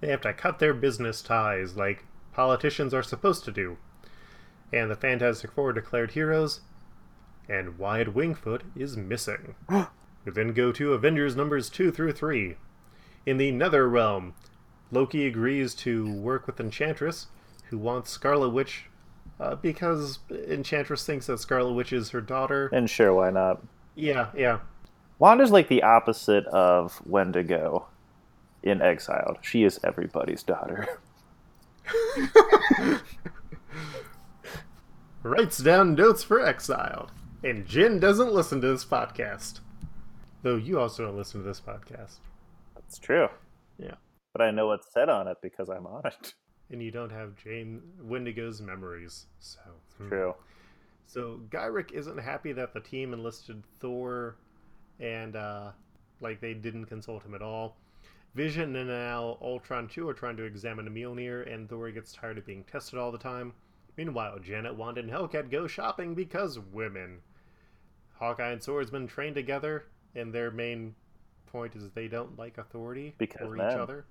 they 0.02 0.10
have 0.10 0.22
to 0.22 0.32
cut 0.32 0.60
their 0.60 0.76
business 0.76 1.24
ties 1.24 1.76
like 1.76 2.06
politicians 2.34 2.94
are 2.94 3.02
supposed 3.02 3.46
to 3.46 3.52
do. 3.52 3.78
And 4.72 4.92
the 4.92 4.96
Fantastic 4.96 5.52
Four 5.52 5.70
are 5.70 5.74
declared 5.74 6.12
heroes, 6.12 6.62
and 7.50 7.80
Wyatt 7.80 8.14
Wingfoot 8.14 8.62
is 8.76 8.96
missing. 8.96 9.56
we 9.68 10.32
then 10.32 10.54
go 10.54 10.72
to 10.72 10.94
Avengers 10.94 11.36
numbers 11.36 11.68
2 11.68 11.92
through 11.92 12.12
3. 12.12 12.58
In 13.26 13.38
the 13.38 13.52
Nether 13.52 13.90
Realm, 13.90 14.36
Loki 14.92 15.26
agrees 15.26 15.74
to 15.74 16.14
work 16.14 16.46
with 16.46 16.60
Enchantress, 16.60 17.26
who 17.72 17.80
wants 17.80 18.12
Scarlet 18.12 18.50
Witch 18.50 18.86
uh, 19.40 19.56
because 19.56 20.20
Enchantress 20.48 21.06
thinks 21.06 21.28
that 21.28 21.40
Scarlet 21.40 21.74
Witch 21.74 21.94
is 21.94 22.10
her 22.12 22.22
daughter. 22.22 22.70
And 22.72 22.90
sure, 22.90 23.14
why 23.14 23.32
not? 23.32 23.62
Yeah, 23.96 24.30
yeah. 24.36 24.60
Wanda's 25.20 25.52
like 25.52 25.68
the 25.68 25.84
opposite 25.84 26.46
of 26.48 27.02
Wendigo 27.06 27.88
in 28.64 28.82
Exiled. 28.82 29.38
She 29.42 29.64
is 29.64 29.80
everybody's 29.84 30.44
daughter. 30.44 30.88
Writes 35.24 35.58
down 35.58 35.96
notes 35.96 36.24
for 36.24 36.40
Exiled. 36.40 37.12
And 37.44 37.66
Jen 37.66 38.00
doesn't 38.00 38.34
listen 38.34 38.62
to 38.62 38.68
this 38.68 38.86
podcast. 38.86 39.60
Though 40.44 40.56
you 40.56 40.80
also 40.80 41.06
don't 41.06 41.18
listen 41.18 41.42
to 41.42 41.48
this 41.48 41.62
podcast. 41.62 42.20
That's 42.76 42.98
true. 43.00 43.28
Yeah. 43.78 43.96
But 44.34 44.42
I 44.42 44.52
know 44.52 44.68
what's 44.68 44.92
said 44.92 45.10
on 45.10 45.28
it 45.28 45.38
because 45.42 45.70
I'm 45.70 45.88
on 45.88 46.06
it. 46.06 46.34
And 46.72 46.82
you 46.82 46.92
don't 46.92 47.12
have 47.12 47.36
Jane 47.36 47.82
Wendigo's 48.02 48.62
memories. 48.62 49.28
So 49.40 49.60
hmm. 49.98 50.10
True. 50.10 50.36
So 51.06 51.40
Gyrich 51.50 51.92
isn't 51.92 52.18
happy 52.18 52.52
that 52.54 52.74
the 52.74 52.80
team 52.80 53.14
enlisted 53.14 53.64
Thor 53.80 54.38
and 55.00 55.36
uh 55.36 55.72
like 56.22 56.40
they 56.42 56.54
didn't 56.54 56.86
consult 56.86 57.24
him 57.24 57.36
at 57.36 57.42
all. 57.42 57.78
Vision 58.34 58.76
and 58.76 58.90
now 58.90 59.38
Ultron 59.42 59.88
2 59.88 60.10
are 60.10 60.14
trying 60.14 60.36
to 60.38 60.44
examine 60.44 60.90
Mjolnir, 60.90 61.52
and 61.52 61.70
Thor 61.70 61.90
gets 61.92 62.12
tired 62.12 62.38
of 62.38 62.46
being 62.46 62.66
tested 62.66 63.00
all 63.00 63.12
the 63.12 63.18
time. 63.18 63.54
Meanwhile, 63.96 64.40
Janet, 64.40 64.76
Wanda, 64.76 65.00
and 65.00 65.10
Hellcat 65.10 65.50
go 65.50 65.68
shopping 65.68 66.16
because 66.16 66.60
women. 66.60 67.20
Hawkeye 68.20 68.52
and 68.52 68.62
Swordsman 68.62 69.08
train 69.08 69.34
together, 69.34 69.86
and 70.16 70.34
their 70.34 70.52
main 70.52 70.96
point 71.46 71.76
is 71.76 71.90
they 71.92 72.10
don't 72.10 72.38
like 72.38 72.58
authority 72.58 73.16
Because 73.18 73.48
or 73.48 73.56
men. 73.56 73.72
each 73.72 73.78
other. 73.78 74.06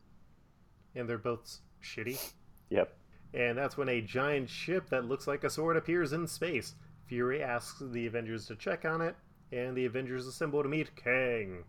And 0.95 1.07
they're 1.07 1.19
both 1.19 1.59
shitty. 1.83 2.33
Yep. 2.71 2.97
And 3.33 3.59
that's 3.59 3.77
when 3.77 3.89
a 3.89 4.01
giant 4.01 4.49
ship 4.49 4.89
that 4.91 5.07
looks 5.07 5.27
like 5.27 5.45
a 5.45 5.51
sword 5.51 5.77
appears 5.77 6.13
in 6.13 6.27
space. 6.27 6.75
Fury 7.07 7.43
asks 7.43 7.83
the 7.85 8.07
Avengers 8.07 8.47
to 8.47 8.57
check 8.57 8.85
on 8.85 9.01
it, 9.01 9.17
and 9.53 9.77
the 9.77 9.87
Avengers 9.87 10.27
assemble 10.27 10.63
to 10.63 10.69
meet 10.69 10.97
Kang. 10.97 11.65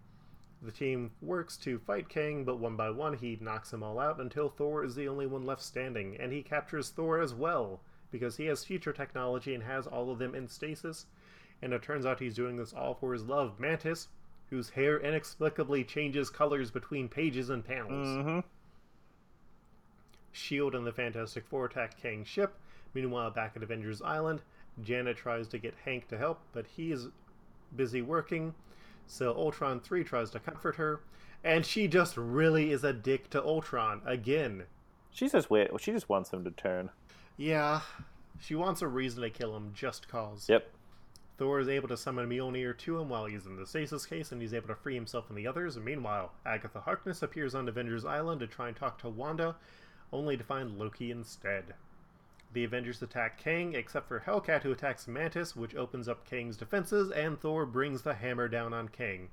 The 0.62 0.72
team 0.72 1.12
works 1.22 1.58
to 1.58 1.80
fight 1.80 2.08
Kang, 2.08 2.46
but 2.46 2.60
one 2.60 2.76
by 2.76 2.90
one 2.90 3.18
he 3.18 3.38
knocks 3.42 3.72
them 3.72 3.84
all 3.84 4.00
out 4.00 4.20
until 4.20 4.50
Thor 4.50 4.84
is 4.84 4.96
the 4.96 5.08
only 5.08 5.28
one 5.28 5.46
left 5.46 5.62
standing, 5.62 6.16
and 6.18 6.32
he 6.32 6.42
captures 6.42 6.90
Thor 6.90 7.20
as 7.20 7.34
well, 7.34 7.82
because 8.12 8.38
he 8.38 8.46
has 8.46 8.64
future 8.64 8.94
technology 8.94 9.54
and 9.54 9.64
has 9.64 9.88
all 9.88 10.10
of 10.10 10.20
them 10.20 10.34
in 10.34 10.48
stasis. 10.48 11.08
And 11.62 11.74
it 11.74 11.82
turns 11.82 12.06
out 12.06 12.20
he's 12.20 12.36
doing 12.36 12.58
this 12.58 12.74
all 12.74 12.94
for 12.94 13.14
his 13.14 13.24
love, 13.24 13.60
Mantis, 13.60 14.08
whose 14.50 14.70
hair 14.70 15.00
inexplicably 15.00 15.84
changes 15.84 16.30
colors 16.30 16.72
between 16.72 17.10
pages 17.10 17.50
and 17.50 17.66
panels. 17.66 18.08
Mm-hmm. 18.08 18.40
Shield 20.36 20.76
and 20.76 20.86
the 20.86 20.92
Fantastic 20.92 21.46
Four 21.48 21.66
attack 21.66 22.02
Kang's 22.02 22.28
ship. 22.28 22.58
Meanwhile, 22.94 23.32
back 23.32 23.54
at 23.56 23.64
Avengers 23.64 24.02
Island, 24.02 24.42
Janet 24.82 25.18
tries 25.18 25.48
to 25.50 25.58
get 25.58 25.74
Hank 25.84 26.08
to 26.10 26.18
help, 26.18 26.42
but 26.54 26.66
he 26.68 26.92
is 26.92 27.08
busy 27.76 28.02
working. 28.02 28.54
So 29.08 29.34
Ultron 29.36 29.80
3 29.80 30.04
tries 30.04 30.32
to 30.32 30.40
comfort 30.40 30.76
her, 30.76 31.02
and 31.44 31.66
she 31.66 31.88
just 31.88 32.18
really 32.18 32.72
is 32.72 32.84
a 32.84 32.94
dick 32.94 33.30
to 33.32 33.44
Ultron 33.44 34.02
again. 34.06 34.64
She 35.12 35.30
just 35.30 35.50
wait. 35.50 35.70
She 35.80 35.92
just 35.92 36.10
wants 36.10 36.32
him 36.32 36.44
to 36.44 36.52
turn. 36.52 36.90
Yeah, 37.38 37.82
she 38.40 38.56
wants 38.56 38.82
a 38.82 38.88
reason 38.88 39.22
to 39.22 39.30
kill 39.30 39.56
him 39.56 39.72
just 39.74 40.08
cause. 40.08 40.48
Yep. 40.50 40.72
Thor 41.38 41.60
is 41.60 41.68
able 41.68 41.90
to 41.90 41.98
summon 41.98 42.30
Mjolnir 42.30 42.78
to 42.78 43.00
him 43.00 43.10
while 43.10 43.26
he's 43.26 43.46
in 43.46 43.58
the 43.58 43.66
stasis 43.66 44.06
case, 44.06 44.32
and 44.32 44.42
he's 44.42 44.54
able 44.54 44.70
to 44.70 44.76
free 44.76 44.96
himself 44.96 45.30
and 45.30 45.38
the 45.38 45.48
others. 45.48 45.78
Meanwhile, 45.78 46.32
Agatha 46.46 46.80
Harkness 46.80 47.22
appears 47.24 47.54
on 47.56 47.68
Avengers 47.68 48.06
Island 48.06 48.40
to 48.40 48.48
try 48.48 48.70
and 48.70 48.76
talk 48.76 48.98
to 49.00 49.10
Wanda, 49.10 49.56
only 50.12 50.38
to 50.38 50.44
find 50.44 50.78
Loki 50.78 51.12
instead. 51.12 51.74
The 52.54 52.64
Avengers 52.64 53.02
attack 53.02 53.38
Kang, 53.38 53.74
except 53.74 54.08
for 54.08 54.22
Hellcat, 54.22 54.64
who 54.64 54.72
attacks 54.72 55.08
Mantis, 55.08 55.56
which 55.56 55.76
opens 55.76 56.08
up 56.08 56.26
Kang's 56.30 56.58
defenses, 56.58 57.12
and 57.12 57.40
Thor 57.40 57.66
brings 57.66 58.02
the 58.02 58.14
hammer 58.14 58.48
down 58.48 58.74
on 58.74 58.88
Kang. 58.88 59.30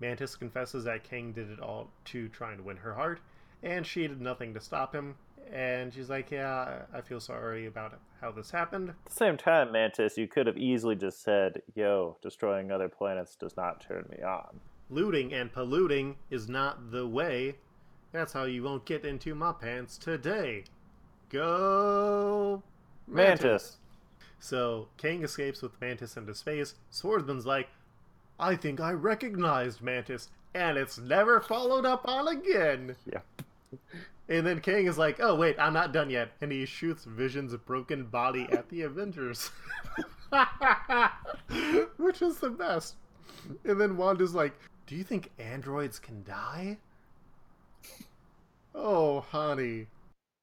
Mantis 0.00 0.34
confesses 0.34 0.84
that 0.84 1.04
Kang 1.04 1.32
did 1.32 1.50
it 1.50 1.60
all 1.60 1.90
to 2.06 2.28
try 2.28 2.52
and 2.52 2.64
win 2.64 2.78
her 2.78 2.94
heart, 2.94 3.20
and 3.62 3.86
she 3.86 4.08
did 4.08 4.20
nothing 4.20 4.54
to 4.54 4.60
stop 4.60 4.94
him. 4.94 5.14
And 5.52 5.92
she's 5.92 6.10
like, 6.10 6.30
Yeah, 6.30 6.82
I 6.92 7.00
feel 7.00 7.20
sorry 7.20 7.66
about 7.66 7.98
how 8.20 8.32
this 8.32 8.50
happened. 8.50 8.90
At 8.90 9.04
the 9.04 9.12
same 9.12 9.36
time, 9.36 9.70
Mantis, 9.70 10.16
you 10.16 10.26
could 10.26 10.46
have 10.46 10.56
easily 10.56 10.96
just 10.96 11.22
said, 11.22 11.62
"Yo, 11.74 12.16
destroying 12.22 12.70
other 12.70 12.88
planets 12.88 13.36
does 13.36 13.56
not 13.56 13.80
turn 13.80 14.06
me 14.08 14.22
on." 14.22 14.60
looting 14.92 15.32
and 15.32 15.52
polluting 15.52 16.16
is 16.30 16.48
not 16.48 16.90
the 16.90 17.06
way. 17.06 17.56
That's 18.12 18.32
how 18.32 18.44
you 18.44 18.62
won't 18.62 18.84
get 18.84 19.04
into 19.04 19.34
my 19.34 19.52
pants 19.52 19.96
today. 19.96 20.64
Go 21.30 22.62
Mantis. 23.06 23.78
So 24.38 24.88
Kang 24.98 25.22
escapes 25.22 25.62
with 25.62 25.80
Mantis 25.80 26.16
into 26.16 26.34
space. 26.34 26.74
Swordsman's 26.90 27.46
like, 27.46 27.68
I 28.38 28.56
think 28.56 28.80
I 28.80 28.92
recognized 28.92 29.82
Mantis, 29.82 30.28
and 30.54 30.76
it's 30.76 30.98
never 30.98 31.40
followed 31.40 31.86
up 31.86 32.06
on 32.06 32.28
again. 32.28 32.96
Yeah. 33.06 33.20
And 34.28 34.46
then 34.46 34.60
Kang 34.60 34.86
is 34.86 34.98
like, 34.98 35.20
oh 35.20 35.34
wait, 35.34 35.56
I'm 35.58 35.72
not 35.72 35.92
done 35.92 36.10
yet. 36.10 36.32
And 36.40 36.52
he 36.52 36.64
shoots 36.66 37.04
Vision's 37.04 37.54
broken 37.56 38.04
body 38.04 38.46
at 38.50 38.68
the 38.68 38.82
Avengers. 38.82 39.50
Which 41.96 42.22
is 42.22 42.38
the 42.38 42.50
best. 42.50 42.96
And 43.64 43.80
then 43.80 43.96
Wanda's 43.96 44.34
like, 44.34 44.54
Do 44.86 44.96
you 44.96 45.04
think 45.04 45.30
androids 45.38 45.98
can 45.98 46.22
die? 46.24 46.78
Oh, 48.74 49.20
honey. 49.20 49.86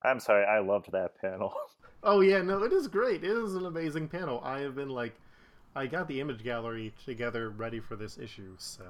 I'm 0.03 0.19
sorry, 0.19 0.45
I 0.45 0.59
loved 0.59 0.91
that 0.91 1.19
panel. 1.19 1.53
Oh, 2.01 2.21
yeah, 2.21 2.41
no, 2.41 2.63
it 2.63 2.71
is 2.71 2.87
great. 2.87 3.25
It 3.25 3.31
is 3.35 3.55
an 3.55 3.65
amazing 3.65 4.07
panel. 4.07 4.39
I 4.41 4.59
have 4.61 4.73
been 4.73 4.87
like, 4.87 5.15
I 5.75 5.85
got 5.85 6.07
the 6.07 6.21
image 6.21 6.45
gallery 6.45 6.93
together 7.05 7.49
ready 7.49 7.81
for 7.81 7.97
this 7.97 8.17
issue, 8.17 8.53
so 8.57 8.83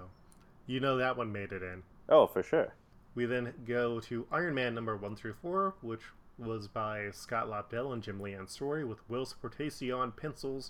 you 0.67 0.79
know 0.79 0.95
that 0.97 1.17
one 1.17 1.31
made 1.31 1.51
it 1.51 1.63
in. 1.63 1.81
Oh, 2.07 2.27
for 2.27 2.43
sure. 2.43 2.75
We 3.15 3.25
then 3.25 3.51
go 3.65 3.99
to 4.01 4.27
Iron 4.31 4.53
Man 4.53 4.75
number 4.75 4.95
1 4.95 5.15
through 5.15 5.33
4, 5.41 5.73
which 5.81 6.03
was 6.37 6.67
by 6.67 7.09
Scott 7.09 7.49
Lobdell 7.49 7.93
and 7.93 8.03
Jim 8.03 8.19
Leanne 8.19 8.47
story 8.47 8.83
with 8.85 8.99
Whilce 9.09 9.33
Portacio 9.41 10.15
pencils. 10.15 10.69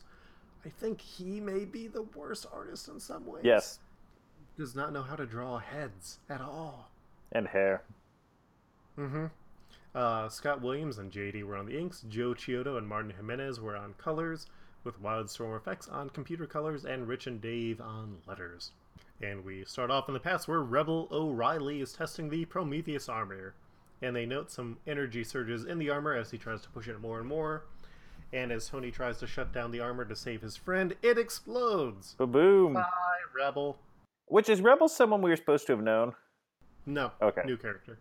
I 0.66 0.70
think 0.70 1.02
he 1.02 1.42
may 1.42 1.66
be 1.66 1.90
the 1.90 2.04
worst 2.04 2.46
artist 2.54 2.88
in 2.88 3.02
some 3.02 3.26
ways. 3.26 3.44
Yes, 3.44 3.80
Does 4.58 4.76
not 4.78 4.94
know 4.94 5.04
how 5.04 5.18
to 5.18 5.26
draw 5.26 5.58
heads 5.58 6.20
at 6.30 6.40
all. 6.40 6.90
and 7.34 7.50
hair. 7.50 7.84
Mm-hmm. 9.00 9.26
Uh, 9.95 10.30
Scott 10.30 10.62
Williams 10.62 10.97
and 10.97 11.12
JD 11.12 11.43
were 11.43 11.56
on 11.56 11.66
the 11.66 11.78
inks. 11.78 12.04
Joe 12.10 12.34
Chiodo 12.34 12.78
and 12.78 12.88
Martin 12.88 13.12
Jimenez 13.16 13.60
were 13.60 13.76
on 13.76 13.93
colors, 13.93 14.47
with 14.84 15.02
Wildstorm 15.02 15.58
Effects 15.58 15.88
on 15.88 16.10
computer 16.10 16.45
colors 16.45 16.86
and 16.86 17.08
Rich 17.08 17.28
and 17.28 17.41
Dave 17.41 17.82
on 17.82 18.18
letters. 18.28 18.72
And 19.22 19.43
we 19.43 19.66
start 19.66 19.91
off 19.91 20.08
in 20.08 20.14
the 20.14 20.20
past 20.20 20.47
where 20.47 20.62
Rebel 20.62 21.08
O'Reilly 21.12 21.82
is 21.82 21.93
testing 21.93 22.30
the 22.30 22.45
Prometheus 22.45 23.10
armor. 23.10 23.54
And 24.02 24.16
they 24.16 24.26
note 24.26 24.50
some 24.50 24.78
energy 24.88 25.24
surges 25.24 25.66
in 25.66 25.78
the 25.78 25.89
armor 25.89 26.14
as 26.16 26.32
he 26.32 26.38
tries 26.38 26.62
to 26.62 26.70
push 26.70 26.88
it 26.88 27.02
more 27.02 27.20
and 27.20 27.28
more. 27.28 27.64
And 28.32 28.52
as 28.52 28.70
Tony 28.70 28.91
tries 28.91 29.18
to 29.20 29.28
shut 29.28 29.52
down 29.52 29.72
the 29.72 29.82
armor 29.82 30.06
to 30.06 30.16
save 30.16 30.41
his 30.41 30.56
friend, 30.56 30.95
it 31.02 31.18
explodes! 31.18 32.16
Ba 32.18 32.28
boom. 32.28 32.74
Bye, 32.74 32.86
Rebel. 33.36 33.78
Which 34.28 34.47
is 34.47 34.62
Rebel 34.62 34.88
someone 34.88 35.22
we 35.22 35.32
were 35.32 35.36
supposed 35.36 35.66
to 35.68 35.74
have 35.74 35.84
known? 35.84 36.14
No. 36.86 37.12
Okay. 37.22 37.41
New 37.45 37.58
character. 37.58 37.97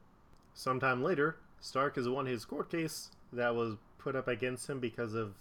Sometime 0.59 1.05
later, 1.05 1.37
Stark 1.61 1.95
has 1.95 2.09
won 2.09 2.27
his 2.27 2.45
court 2.45 2.69
case 2.69 3.13
that 3.33 3.55
was 3.55 3.77
put 3.97 4.17
up 4.17 4.27
against 4.27 4.69
him 4.69 4.81
because 4.81 5.15
of 5.15 5.37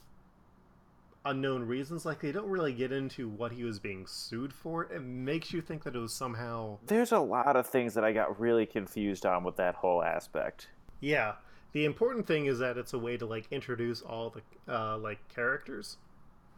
unknown 1.26 1.64
reasons. 1.64 2.06
Like, 2.06 2.20
they 2.20 2.32
don't 2.32 2.48
really 2.48 2.72
get 2.72 2.92
into 2.92 3.28
what 3.28 3.52
he 3.52 3.64
was 3.64 3.80
being 3.80 4.06
sued 4.06 4.54
for. 4.54 4.84
It 4.84 5.02
makes 5.02 5.52
you 5.52 5.60
think 5.60 5.84
that 5.86 5.96
it 5.96 5.98
was 5.98 6.14
somehow. 6.14 6.78
There's 6.86 7.12
a 7.12 7.20
lot 7.20 7.56
of 7.56 7.66
things 7.66 7.96
that 7.96 8.04
I 8.04 8.12
got 8.12 8.40
really 8.40 8.68
confused 8.68 9.26
on 9.26 9.44
with 9.44 9.56
that 9.56 9.74
whole 9.74 10.04
aspect. 10.04 10.68
Yeah. 11.00 11.34
The 11.72 11.86
important 11.86 12.28
thing 12.28 12.46
is 12.46 12.60
that 12.60 12.78
it's 12.78 12.94
a 12.94 13.00
way 13.00 13.18
to, 13.18 13.26
like, 13.26 13.48
introduce 13.50 14.04
all 14.04 14.30
the, 14.30 14.72
uh, 14.72 15.00
like, 15.00 15.18
characters. 15.34 15.98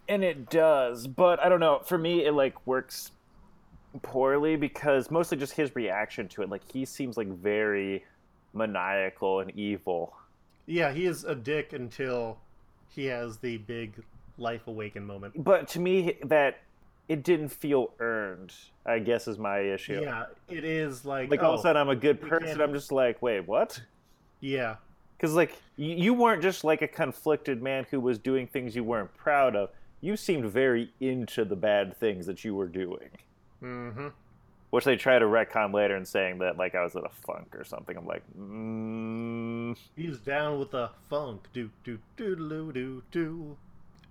And 0.09 0.21
it 0.21 0.49
does, 0.49 1.07
but 1.07 1.39
I 1.39 1.47
don't 1.47 1.61
know. 1.61 1.79
For 1.85 1.97
me, 1.97 2.25
it 2.25 2.33
like 2.33 2.67
works 2.67 3.13
poorly 4.01 4.57
because 4.57 5.09
mostly 5.09 5.37
just 5.37 5.53
his 5.53 5.75
reaction 5.77 6.27
to 6.29 6.41
it. 6.41 6.49
Like 6.49 6.69
he 6.69 6.83
seems 6.83 7.15
like 7.15 7.27
very 7.27 8.03
maniacal 8.53 9.41
and 9.41 9.51
evil. 9.57 10.13
Yeah, 10.65 10.91
he 10.91 11.05
is 11.05 11.23
a 11.23 11.35
dick 11.35 11.73
until 11.73 12.37
he 12.89 13.05
has 13.05 13.37
the 13.37 13.57
big 13.57 13.93
life 14.37 14.67
awaken 14.67 15.05
moment. 15.05 15.43
But 15.43 15.67
to 15.69 15.79
me, 15.79 16.17
that 16.25 16.59
it 17.07 17.23
didn't 17.23 17.49
feel 17.49 17.91
earned. 17.99 18.53
I 18.85 18.99
guess 18.99 19.27
is 19.27 19.37
my 19.37 19.59
issue. 19.59 20.01
Yeah, 20.01 20.25
it 20.47 20.63
is 20.63 21.05
like. 21.05 21.29
Like 21.29 21.41
all 21.41 21.53
of 21.53 21.57
oh, 21.57 21.59
a 21.59 21.63
sudden, 21.63 21.81
I'm 21.81 21.89
a 21.89 21.95
good 21.95 22.21
person. 22.21 22.61
I'm 22.61 22.73
just 22.73 22.91
like, 22.91 23.21
wait, 23.21 23.47
what? 23.47 23.81
Yeah. 24.39 24.75
Because 25.17 25.35
like 25.35 25.57
you, 25.75 26.13
weren't 26.13 26.41
just 26.41 26.63
like 26.63 26.81
a 26.81 26.87
conflicted 26.87 27.61
man 27.61 27.85
who 27.91 27.99
was 27.99 28.17
doing 28.17 28.47
things 28.47 28.75
you 28.75 28.83
weren't 28.85 29.13
proud 29.17 29.55
of. 29.55 29.69
You 30.01 30.15
seemed 30.15 30.45
very 30.45 30.93
into 31.01 31.43
the 31.43 31.57
bad 31.57 31.97
things 31.97 32.25
that 32.25 32.45
you 32.45 32.55
were 32.55 32.67
doing. 32.67 33.09
Mm 33.61 33.93
hmm. 33.93 34.07
Which 34.71 34.85
they 34.85 34.95
try 34.97 35.17
to 35.17 35.25
retcon 35.25 35.73
later 35.73 35.95
and 35.95 36.07
saying 36.07 36.39
that 36.39 36.57
like 36.57 36.75
I 36.75 36.83
was 36.83 36.93
in 36.95 37.03
a 37.03 37.09
funk 37.09 37.55
or 37.55 37.63
something. 37.63 37.97
I'm 37.97 38.05
like, 38.05 38.23
mm, 38.37 39.75
He's 39.95 40.19
down 40.19 40.59
with 40.59 40.71
the 40.71 40.91
funk. 41.09 41.47
Do 41.53 41.69
do 41.83 41.97
do 42.17 42.35
do 42.35 42.71
do 42.71 43.03
do. 43.11 43.57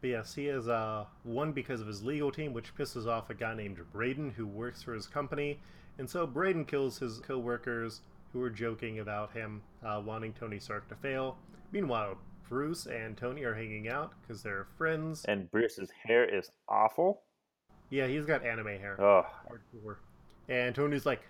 But 0.01 0.11
yes, 0.11 0.35
he 0.35 0.47
has 0.47 0.69
uh, 0.69 1.05
won 1.25 1.53
because 1.53 1.81
of 1.81 1.87
his 1.87 2.03
legal 2.05 2.31
team, 2.31 2.53
which 2.53 2.75
pisses 2.77 3.07
off 3.07 3.31
a 3.31 3.35
guy 3.35 3.55
named 3.55 3.79
Braden 3.93 4.31
who 4.31 4.47
works 4.47 4.83
for 4.83 4.95
his 4.95 5.07
company. 5.07 5.59
And 5.99 6.09
so 6.09 6.27
Braden 6.27 6.65
kills 6.67 6.99
his 6.99 7.19
co-workers 7.19 8.01
who 8.33 8.39
were 8.39 8.51
joking 8.51 9.01
about 9.01 9.33
him 9.33 9.63
uh, 9.85 10.01
wanting 10.05 10.33
Tony 10.35 10.61
Stark 10.61 10.89
to 10.91 10.95
fail. 10.97 11.37
Meanwhile, 11.73 12.17
Bruce 12.49 12.87
and 12.87 13.17
Tony 13.17 13.43
are 13.43 13.55
hanging 13.55 13.89
out 13.89 14.13
because 14.23 14.43
they're 14.43 14.67
friends. 14.77 15.25
and 15.27 15.51
Bruce's 15.51 15.91
hair 16.05 16.25
is 16.25 16.51
awful. 16.69 17.23
Yeah, 17.91 18.07
he's 18.07 18.25
got 18.25 18.45
anime 18.45 18.67
hair. 18.67 19.01
Oh, 19.01 19.27
Hardcore. 19.51 19.97
And 20.49 20.75
Tony's 20.75 21.07
like, 21.07 21.23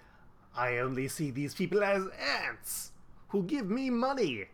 I 0.56 0.78
only 0.78 1.08
see 1.08 1.30
these 1.30 1.54
people 1.54 1.82
as 1.82 2.04
ants 2.46 2.92
who 3.28 3.42
give 3.42 3.68
me 3.70 3.90
money. 3.90 4.46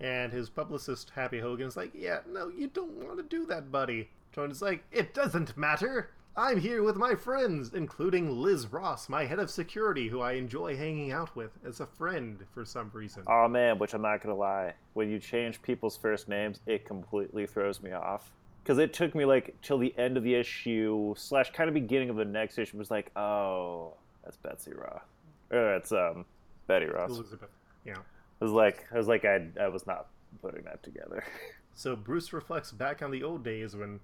And 0.00 0.32
his 0.32 0.48
publicist, 0.48 1.10
Happy 1.14 1.40
Hogan's 1.40 1.76
like, 1.76 1.90
Yeah, 1.94 2.20
no, 2.30 2.48
you 2.48 2.68
don't 2.68 2.92
want 3.04 3.16
to 3.18 3.22
do 3.24 3.46
that, 3.46 3.72
buddy. 3.72 4.10
Tony's 4.32 4.62
like, 4.62 4.84
It 4.92 5.14
doesn't 5.14 5.56
matter. 5.56 6.10
I'm 6.36 6.60
here 6.60 6.84
with 6.84 6.94
my 6.94 7.16
friends, 7.16 7.72
including 7.74 8.30
Liz 8.30 8.72
Ross, 8.72 9.08
my 9.08 9.24
head 9.24 9.40
of 9.40 9.50
security, 9.50 10.06
who 10.06 10.20
I 10.20 10.34
enjoy 10.34 10.76
hanging 10.76 11.10
out 11.10 11.34
with 11.34 11.50
as 11.66 11.80
a 11.80 11.86
friend 11.86 12.44
for 12.54 12.64
some 12.64 12.90
reason. 12.94 13.24
oh 13.26 13.48
man, 13.48 13.78
which 13.80 13.92
I'm 13.92 14.02
not 14.02 14.22
gonna 14.22 14.36
lie. 14.36 14.74
When 14.94 15.10
you 15.10 15.18
change 15.18 15.60
people's 15.62 15.96
first 15.96 16.28
names, 16.28 16.60
it 16.66 16.84
completely 16.84 17.44
throws 17.46 17.82
me 17.82 17.90
off. 17.90 18.30
Because 18.68 18.78
it 18.80 18.92
took 18.92 19.14
me 19.14 19.24
like 19.24 19.56
till 19.62 19.78
the 19.78 19.94
end 19.96 20.18
of 20.18 20.22
the 20.22 20.34
issue 20.34 21.14
slash 21.16 21.50
kind 21.52 21.68
of 21.68 21.74
beginning 21.74 22.10
of 22.10 22.16
the 22.16 22.24
next 22.26 22.58
issue 22.58 22.76
was 22.76 22.90
like, 22.90 23.10
oh, 23.16 23.94
that's 24.22 24.36
Betsy 24.36 24.74
Ross. 24.74 25.00
Or 25.50 25.74
it's 25.74 25.90
um 25.90 26.26
Betty 26.66 26.84
Ross. 26.84 27.12
It 27.12 27.14
Elizabeth. 27.14 27.48
Yeah. 27.86 27.94
was 28.40 28.52
like 28.52 28.84
I 28.92 28.98
was 28.98 29.08
like 29.08 29.24
I 29.24 29.46
I 29.58 29.68
was 29.68 29.86
not 29.86 30.08
putting 30.42 30.64
that 30.64 30.82
together. 30.82 31.24
So 31.74 31.94
Bruce 31.94 32.32
reflects 32.32 32.72
back 32.72 33.02
on 33.02 33.12
the 33.12 33.22
old 33.22 33.44
days 33.44 33.76
when 33.76 34.00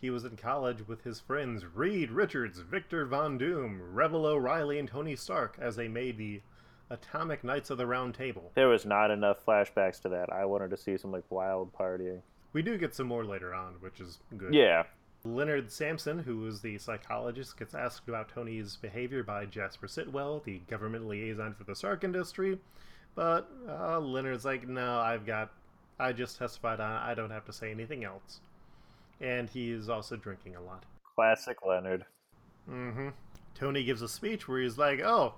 he 0.00 0.08
was 0.08 0.24
in 0.24 0.38
college 0.38 0.88
with 0.88 1.04
his 1.04 1.20
friends 1.20 1.62
Reed 1.66 2.10
Richards, 2.10 2.60
Victor 2.60 3.04
Von 3.04 3.36
Doom, 3.36 3.82
Rebel 3.92 4.24
O'Reilly, 4.24 4.78
and 4.78 4.88
Tony 4.88 5.14
Stark 5.14 5.58
as 5.60 5.76
they 5.76 5.88
made 5.88 6.16
the 6.16 6.40
Atomic 6.88 7.44
Knights 7.44 7.68
of 7.68 7.76
the 7.76 7.86
Round 7.86 8.14
Table. 8.14 8.50
there 8.54 8.68
was 8.68 8.86
not 8.86 9.10
enough 9.10 9.44
flashbacks 9.44 10.00
to 10.00 10.08
that. 10.08 10.32
I 10.32 10.46
wanted 10.46 10.70
to 10.70 10.78
see 10.78 10.96
some 10.96 11.12
like 11.12 11.24
wild 11.28 11.70
partying. 11.74 12.22
We 12.52 12.62
do 12.62 12.78
get 12.78 12.94
some 12.94 13.06
more 13.06 13.24
later 13.24 13.54
on, 13.54 13.74
which 13.80 14.00
is 14.00 14.18
good. 14.36 14.54
Yeah. 14.54 14.84
Leonard 15.24 15.70
Samson, 15.70 16.18
who 16.18 16.46
is 16.46 16.60
the 16.60 16.78
psychologist, 16.78 17.58
gets 17.58 17.74
asked 17.74 18.08
about 18.08 18.28
Tony's 18.28 18.76
behavior 18.76 19.22
by 19.22 19.46
Jasper 19.46 19.86
Sitwell, 19.86 20.42
the 20.44 20.58
government 20.70 21.06
liaison 21.06 21.54
for 21.54 21.64
the 21.64 21.74
Stark 21.74 22.04
industry. 22.04 22.58
But 23.14 23.50
uh, 23.68 23.98
Leonard's 23.98 24.44
like, 24.44 24.68
no, 24.68 24.98
I've 24.98 25.26
got. 25.26 25.50
I 25.98 26.12
just 26.12 26.38
testified 26.38 26.78
on 26.78 26.92
it. 26.92 27.10
I 27.10 27.14
don't 27.14 27.30
have 27.30 27.44
to 27.46 27.52
say 27.52 27.72
anything 27.72 28.04
else. 28.04 28.40
And 29.20 29.50
he 29.50 29.72
is 29.72 29.88
also 29.88 30.14
drinking 30.14 30.54
a 30.54 30.60
lot. 30.60 30.84
Classic 31.16 31.58
Leonard. 31.66 32.04
Mm-hmm. 32.70 33.08
Tony 33.56 33.82
gives 33.82 34.02
a 34.02 34.08
speech 34.08 34.46
where 34.46 34.60
he's 34.60 34.78
like, 34.78 35.00
"Oh, 35.00 35.34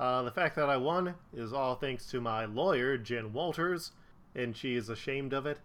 uh, 0.00 0.22
the 0.22 0.32
fact 0.32 0.56
that 0.56 0.68
I 0.68 0.76
won 0.76 1.14
is 1.32 1.52
all 1.52 1.76
thanks 1.76 2.06
to 2.06 2.20
my 2.20 2.44
lawyer, 2.44 2.98
Jen 2.98 3.32
Walters, 3.32 3.92
and 4.34 4.56
she 4.56 4.74
is 4.74 4.88
ashamed 4.88 5.32
of 5.32 5.46
it." 5.46 5.60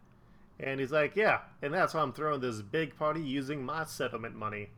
And 0.62 0.80
he's 0.80 0.91
like, 0.91 1.16
"Yeah, 1.16 1.39
and 1.62 1.74
that's 1.74 1.93
why 1.93 2.01
I'm 2.01 2.14
throwing 2.14 2.39
this 2.39 2.62
big 2.62 2.95
party 2.95 3.22
using 3.22 3.66
my 3.66 3.86
settlement 3.86 4.36
money." 4.36 4.70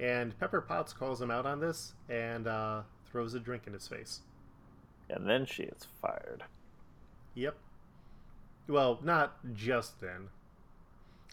And 0.00 0.38
Pepper 0.40 0.60
Potts 0.60 0.92
calls 0.92 1.20
him 1.20 1.30
out 1.30 1.46
on 1.46 1.60
this 1.60 1.92
and 2.08 2.46
uh, 2.46 2.82
throws 3.06 3.34
a 3.34 3.40
drink 3.40 3.66
in 3.66 3.72
his 3.72 3.86
face. 3.86 4.20
And 5.08 5.28
then 5.28 5.46
she 5.46 5.64
is 5.64 5.86
fired. 6.00 6.44
Yep. 7.34 7.56
Well, 8.66 8.98
not 9.02 9.36
just 9.54 10.00
then. 10.00 10.28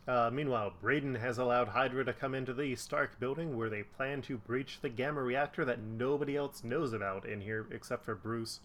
Uh, 0.07 0.29
meanwhile, 0.33 0.73
Braden 0.81 1.15
has 1.15 1.37
allowed 1.37 1.69
Hydra 1.69 2.03
to 2.05 2.13
come 2.13 2.33
into 2.35 2.53
the 2.53 2.75
Stark 2.75 3.19
building 3.19 3.55
where 3.55 3.69
they 3.69 3.83
plan 3.83 4.21
to 4.23 4.37
breach 4.37 4.79
the 4.81 4.89
gamma 4.89 5.21
reactor 5.21 5.63
that 5.63 5.79
nobody 5.79 6.35
else 6.35 6.63
knows 6.63 6.91
about 6.91 7.25
in 7.25 7.41
here 7.41 7.67
except 7.71 8.03
for 8.05 8.15
Bruce, 8.15 8.59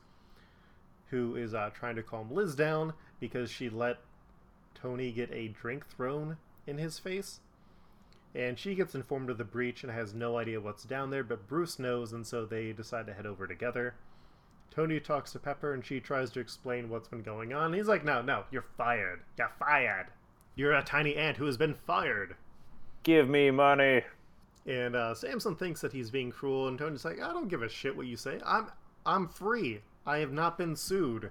who 1.10 1.36
is 1.36 1.54
uh, 1.54 1.70
trying 1.74 1.96
to 1.96 2.02
calm 2.02 2.32
Liz 2.32 2.54
down 2.54 2.94
because 3.20 3.50
she 3.50 3.68
let 3.68 3.98
Tony 4.80 5.10
get 5.10 5.32
a 5.32 5.48
drink 5.48 5.86
thrown 5.88 6.36
in 6.66 6.78
his 6.78 6.98
face. 6.98 7.40
And 8.34 8.58
she 8.58 8.74
gets 8.74 8.94
informed 8.94 9.30
of 9.30 9.38
the 9.38 9.44
breach 9.44 9.82
and 9.82 9.90
has 9.90 10.12
no 10.12 10.36
idea 10.36 10.60
what's 10.60 10.84
down 10.84 11.10
there, 11.10 11.24
but 11.24 11.48
Bruce 11.48 11.78
knows, 11.78 12.12
and 12.12 12.26
so 12.26 12.44
they 12.44 12.72
decide 12.72 13.06
to 13.06 13.14
head 13.14 13.24
over 13.24 13.46
together. 13.46 13.94
Tony 14.70 15.00
talks 15.00 15.32
to 15.32 15.38
Pepper 15.38 15.72
and 15.72 15.84
she 15.84 16.00
tries 16.00 16.30
to 16.32 16.40
explain 16.40 16.90
what's 16.90 17.08
been 17.08 17.22
going 17.22 17.54
on. 17.54 17.72
He's 17.72 17.88
like, 17.88 18.04
No, 18.04 18.20
no, 18.20 18.44
you're 18.50 18.66
fired. 18.76 19.20
You're 19.38 19.52
fired. 19.58 20.08
You're 20.54 20.74
a 20.74 20.82
tiny 20.82 21.16
ant 21.16 21.38
who 21.38 21.46
has 21.46 21.56
been 21.56 21.74
fired. 21.74 22.36
Give 23.02 23.28
me 23.28 23.50
money. 23.50 24.02
And 24.66 24.96
uh, 24.96 25.14
Samson 25.14 25.56
thinks 25.56 25.80
that 25.80 25.92
he's 25.92 26.10
being 26.10 26.32
cruel, 26.32 26.66
and 26.66 26.78
Tony's 26.78 27.04
like, 27.04 27.22
I 27.22 27.32
don't 27.32 27.48
give 27.48 27.62
a 27.62 27.68
shit 27.68 27.96
what 27.96 28.06
you 28.06 28.16
say. 28.16 28.40
I'm 28.44 28.66
I'm 29.06 29.28
free. 29.28 29.80
I 30.04 30.18
have 30.18 30.32
not 30.32 30.58
been 30.58 30.76
sued. 30.76 31.30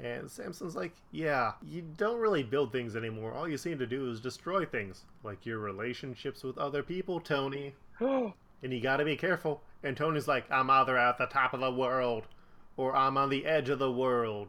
And 0.00 0.30
Samson's 0.30 0.76
like, 0.76 0.92
Yeah, 1.10 1.52
you 1.66 1.82
don't 1.96 2.20
really 2.20 2.42
build 2.42 2.72
things 2.72 2.94
anymore. 2.94 3.32
All 3.32 3.48
you 3.48 3.58
seem 3.58 3.78
to 3.78 3.86
do 3.86 4.10
is 4.10 4.20
destroy 4.20 4.64
things, 4.64 5.04
like 5.24 5.44
your 5.44 5.58
relationships 5.58 6.44
with 6.44 6.58
other 6.58 6.82
people, 6.82 7.20
Tony. 7.20 7.74
and 8.00 8.32
you 8.62 8.80
gotta 8.80 9.04
be 9.04 9.16
careful. 9.16 9.62
And 9.82 9.96
Tony's 9.96 10.28
like, 10.28 10.50
I'm 10.50 10.70
either 10.70 10.96
at 10.96 11.18
the 11.18 11.26
top 11.26 11.52
of 11.52 11.60
the 11.60 11.72
world, 11.72 12.24
or 12.76 12.94
I'm 12.94 13.16
on 13.16 13.28
the 13.28 13.46
edge 13.46 13.68
of 13.68 13.78
the 13.78 13.90
world. 13.90 14.48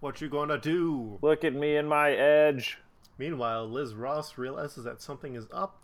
What 0.00 0.20
you 0.22 0.28
gonna 0.28 0.58
do? 0.58 1.18
Look 1.20 1.44
at 1.44 1.54
me 1.54 1.76
and 1.76 1.88
my 1.88 2.12
edge. 2.12 2.78
Meanwhile, 3.18 3.68
Liz 3.68 3.94
Ross 3.94 4.38
realizes 4.38 4.84
that 4.84 5.02
something 5.02 5.34
is 5.34 5.46
up, 5.52 5.82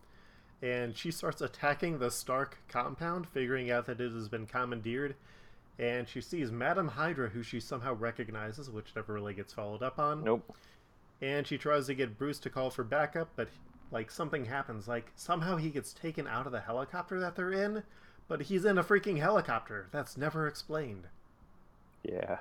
and 0.62 0.96
she 0.96 1.10
starts 1.10 1.42
attacking 1.42 1.98
the 1.98 2.10
Stark 2.10 2.58
compound, 2.66 3.28
figuring 3.28 3.70
out 3.70 3.84
that 3.86 4.00
it 4.00 4.12
has 4.12 4.30
been 4.30 4.46
commandeered. 4.46 5.16
And 5.78 6.08
she 6.08 6.20
sees 6.20 6.50
Madam 6.50 6.88
Hydra, 6.88 7.28
who 7.28 7.42
she 7.42 7.60
somehow 7.60 7.94
recognizes, 7.94 8.70
which 8.70 8.94
never 8.96 9.12
really 9.12 9.34
gets 9.34 9.52
followed 9.52 9.82
up 9.82 9.98
on. 9.98 10.24
Nope. 10.24 10.54
And 11.20 11.46
she 11.46 11.58
tries 11.58 11.86
to 11.86 11.94
get 11.94 12.18
Bruce 12.18 12.38
to 12.40 12.50
call 12.50 12.70
for 12.70 12.84
backup, 12.84 13.28
but 13.36 13.48
like 13.90 14.10
something 14.10 14.46
happens. 14.46 14.88
Like 14.88 15.12
somehow 15.16 15.56
he 15.56 15.70
gets 15.70 15.92
taken 15.92 16.26
out 16.26 16.46
of 16.46 16.52
the 16.52 16.60
helicopter 16.60 17.20
that 17.20 17.36
they're 17.36 17.52
in, 17.52 17.82
but 18.28 18.42
he's 18.42 18.64
in 18.64 18.78
a 18.78 18.84
freaking 18.84 19.18
helicopter. 19.18 19.88
That's 19.92 20.16
never 20.16 20.46
explained. 20.46 21.08
Yeah. 22.02 22.38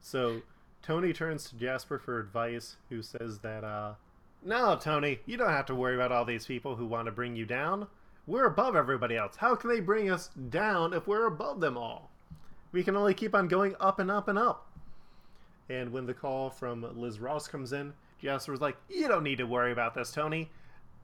So 0.00 0.42
Tony 0.82 1.12
turns 1.12 1.48
to 1.50 1.56
Jasper 1.56 1.98
for 1.98 2.18
advice, 2.18 2.76
who 2.88 3.02
says 3.02 3.40
that, 3.40 3.64
uh, 3.64 3.94
no, 4.42 4.76
Tony, 4.76 5.20
you 5.26 5.36
don't 5.36 5.50
have 5.50 5.66
to 5.66 5.74
worry 5.74 5.94
about 5.94 6.12
all 6.12 6.24
these 6.24 6.46
people 6.46 6.76
who 6.76 6.86
want 6.86 7.06
to 7.06 7.12
bring 7.12 7.36
you 7.36 7.44
down. 7.44 7.88
We're 8.28 8.44
above 8.44 8.76
everybody 8.76 9.16
else. 9.16 9.36
How 9.36 9.54
can 9.54 9.70
they 9.70 9.80
bring 9.80 10.10
us 10.10 10.28
down 10.50 10.92
if 10.92 11.06
we're 11.08 11.26
above 11.26 11.60
them 11.60 11.78
all? 11.78 12.10
We 12.72 12.84
can 12.84 12.94
only 12.94 13.14
keep 13.14 13.34
on 13.34 13.48
going 13.48 13.74
up 13.80 13.98
and 13.98 14.10
up 14.10 14.28
and 14.28 14.38
up. 14.38 14.70
And 15.70 15.92
when 15.92 16.04
the 16.04 16.12
call 16.12 16.50
from 16.50 16.86
Liz 16.94 17.20
Ross 17.20 17.48
comes 17.48 17.72
in, 17.72 17.94
Jasper's 18.20 18.60
like, 18.60 18.76
You 18.90 19.08
don't 19.08 19.22
need 19.22 19.38
to 19.38 19.46
worry 19.46 19.72
about 19.72 19.94
this, 19.94 20.12
Tony. 20.12 20.50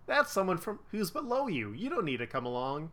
That's 0.06 0.30
someone 0.30 0.58
from 0.58 0.80
who's 0.90 1.10
below 1.10 1.46
you. 1.46 1.72
You 1.72 1.88
don't 1.88 2.04
need 2.04 2.18
to 2.18 2.26
come 2.26 2.44
along. 2.44 2.92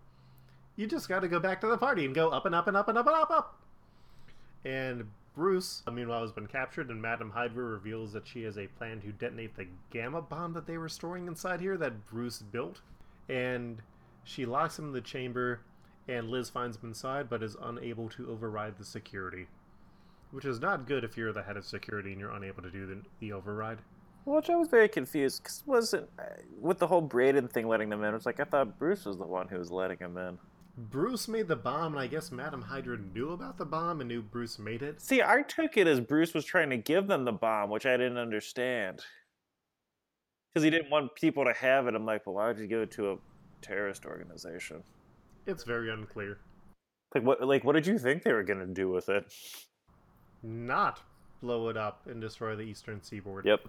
You 0.77 0.87
just 0.87 1.09
got 1.09 1.19
to 1.19 1.27
go 1.27 1.41
back 1.41 1.59
to 1.59 1.67
the 1.67 1.77
party 1.77 2.05
and 2.05 2.15
go 2.15 2.29
up 2.29 2.45
and 2.45 2.55
up 2.55 2.67
and 2.67 2.77
up 2.77 2.87
and 2.87 2.97
up 2.97 3.07
and 3.07 3.15
up 3.15 3.31
up. 3.31 3.59
And 4.63 5.09
Bruce, 5.35 5.83
meanwhile, 5.91 6.21
has 6.21 6.31
been 6.31 6.47
captured, 6.47 6.89
and 6.89 7.01
Madame 7.01 7.31
Hydra 7.31 7.65
reveals 7.65 8.13
that 8.13 8.25
she 8.25 8.43
has 8.43 8.57
a 8.57 8.67
plan 8.67 9.01
to 9.01 9.11
detonate 9.11 9.57
the 9.57 9.67
gamma 9.91 10.21
bomb 10.21 10.53
that 10.53 10.67
they 10.67 10.77
were 10.77 10.87
storing 10.87 11.27
inside 11.27 11.59
here 11.59 11.75
that 11.75 12.05
Bruce 12.07 12.39
built. 12.39 12.79
And 13.27 13.81
she 14.23 14.45
locks 14.45 14.77
him 14.77 14.85
in 14.85 14.93
the 14.93 15.01
chamber, 15.01 15.61
and 16.07 16.29
Liz 16.29 16.49
finds 16.49 16.77
him 16.77 16.89
inside, 16.89 17.29
but 17.29 17.43
is 17.43 17.55
unable 17.61 18.09
to 18.09 18.29
override 18.29 18.77
the 18.77 18.85
security. 18.85 19.47
Which 20.31 20.45
is 20.45 20.59
not 20.59 20.87
good 20.87 21.03
if 21.03 21.17
you're 21.17 21.33
the 21.33 21.43
head 21.43 21.57
of 21.57 21.65
security 21.65 22.11
and 22.11 22.19
you're 22.19 22.31
unable 22.31 22.63
to 22.63 22.71
do 22.71 22.85
the, 22.85 23.01
the 23.19 23.33
override. 23.33 23.79
Which 24.23 24.49
I 24.49 24.55
was 24.55 24.69
very 24.69 24.87
confused 24.87 25.43
because 25.43 25.63
wasn't 25.65 26.07
uh, 26.19 26.23
with 26.59 26.77
the 26.77 26.87
whole 26.87 27.01
Braden 27.01 27.47
thing 27.47 27.67
letting 27.67 27.89
them 27.89 28.03
in. 28.03 28.13
It 28.13 28.17
was 28.17 28.25
like 28.25 28.39
I 28.39 28.43
thought 28.43 28.77
Bruce 28.77 29.05
was 29.05 29.17
the 29.17 29.25
one 29.25 29.47
who 29.47 29.57
was 29.57 29.71
letting 29.71 29.97
him 29.97 30.17
in. 30.17 30.37
Bruce 30.77 31.27
made 31.27 31.47
the 31.47 31.55
bomb, 31.55 31.93
and 31.93 32.01
I 32.01 32.07
guess 32.07 32.31
Madame 32.31 32.61
Hydra 32.61 32.97
knew 32.97 33.31
about 33.31 33.57
the 33.57 33.65
bomb 33.65 33.99
and 33.99 34.07
knew 34.07 34.21
Bruce 34.21 34.57
made 34.57 34.81
it. 34.83 35.01
See, 35.01 35.21
I 35.21 35.41
took 35.41 35.75
it 35.75 35.85
as 35.85 35.99
Bruce 35.99 36.33
was 36.33 36.45
trying 36.45 36.69
to 36.69 36.77
give 36.77 37.07
them 37.07 37.25
the 37.25 37.33
bomb, 37.33 37.69
which 37.69 37.85
I 37.85 37.97
didn't 37.97 38.17
understand. 38.17 39.01
Because 40.53 40.63
he 40.63 40.69
didn't 40.69 40.89
want 40.89 41.15
people 41.15 41.43
to 41.45 41.53
have 41.53 41.87
it. 41.87 41.95
I'm 41.95 42.05
like, 42.05 42.25
well, 42.25 42.35
why 42.35 42.47
would 42.47 42.57
you 42.57 42.67
give 42.67 42.81
it 42.81 42.91
to 42.91 43.11
a 43.11 43.17
terrorist 43.61 44.05
organization? 44.05 44.83
It's 45.45 45.63
very 45.63 45.91
unclear. 45.91 46.39
Like 47.13 47.23
what? 47.23 47.45
Like 47.45 47.63
what 47.63 47.73
did 47.73 47.87
you 47.87 47.97
think 47.97 48.23
they 48.23 48.33
were 48.33 48.43
going 48.43 48.59
to 48.59 48.73
do 48.73 48.89
with 48.89 49.09
it? 49.09 49.31
Not 50.43 51.01
blow 51.41 51.69
it 51.69 51.77
up 51.77 52.05
and 52.07 52.21
destroy 52.21 52.55
the 52.55 52.63
eastern 52.63 53.01
seaboard. 53.01 53.45
Yep. 53.45 53.61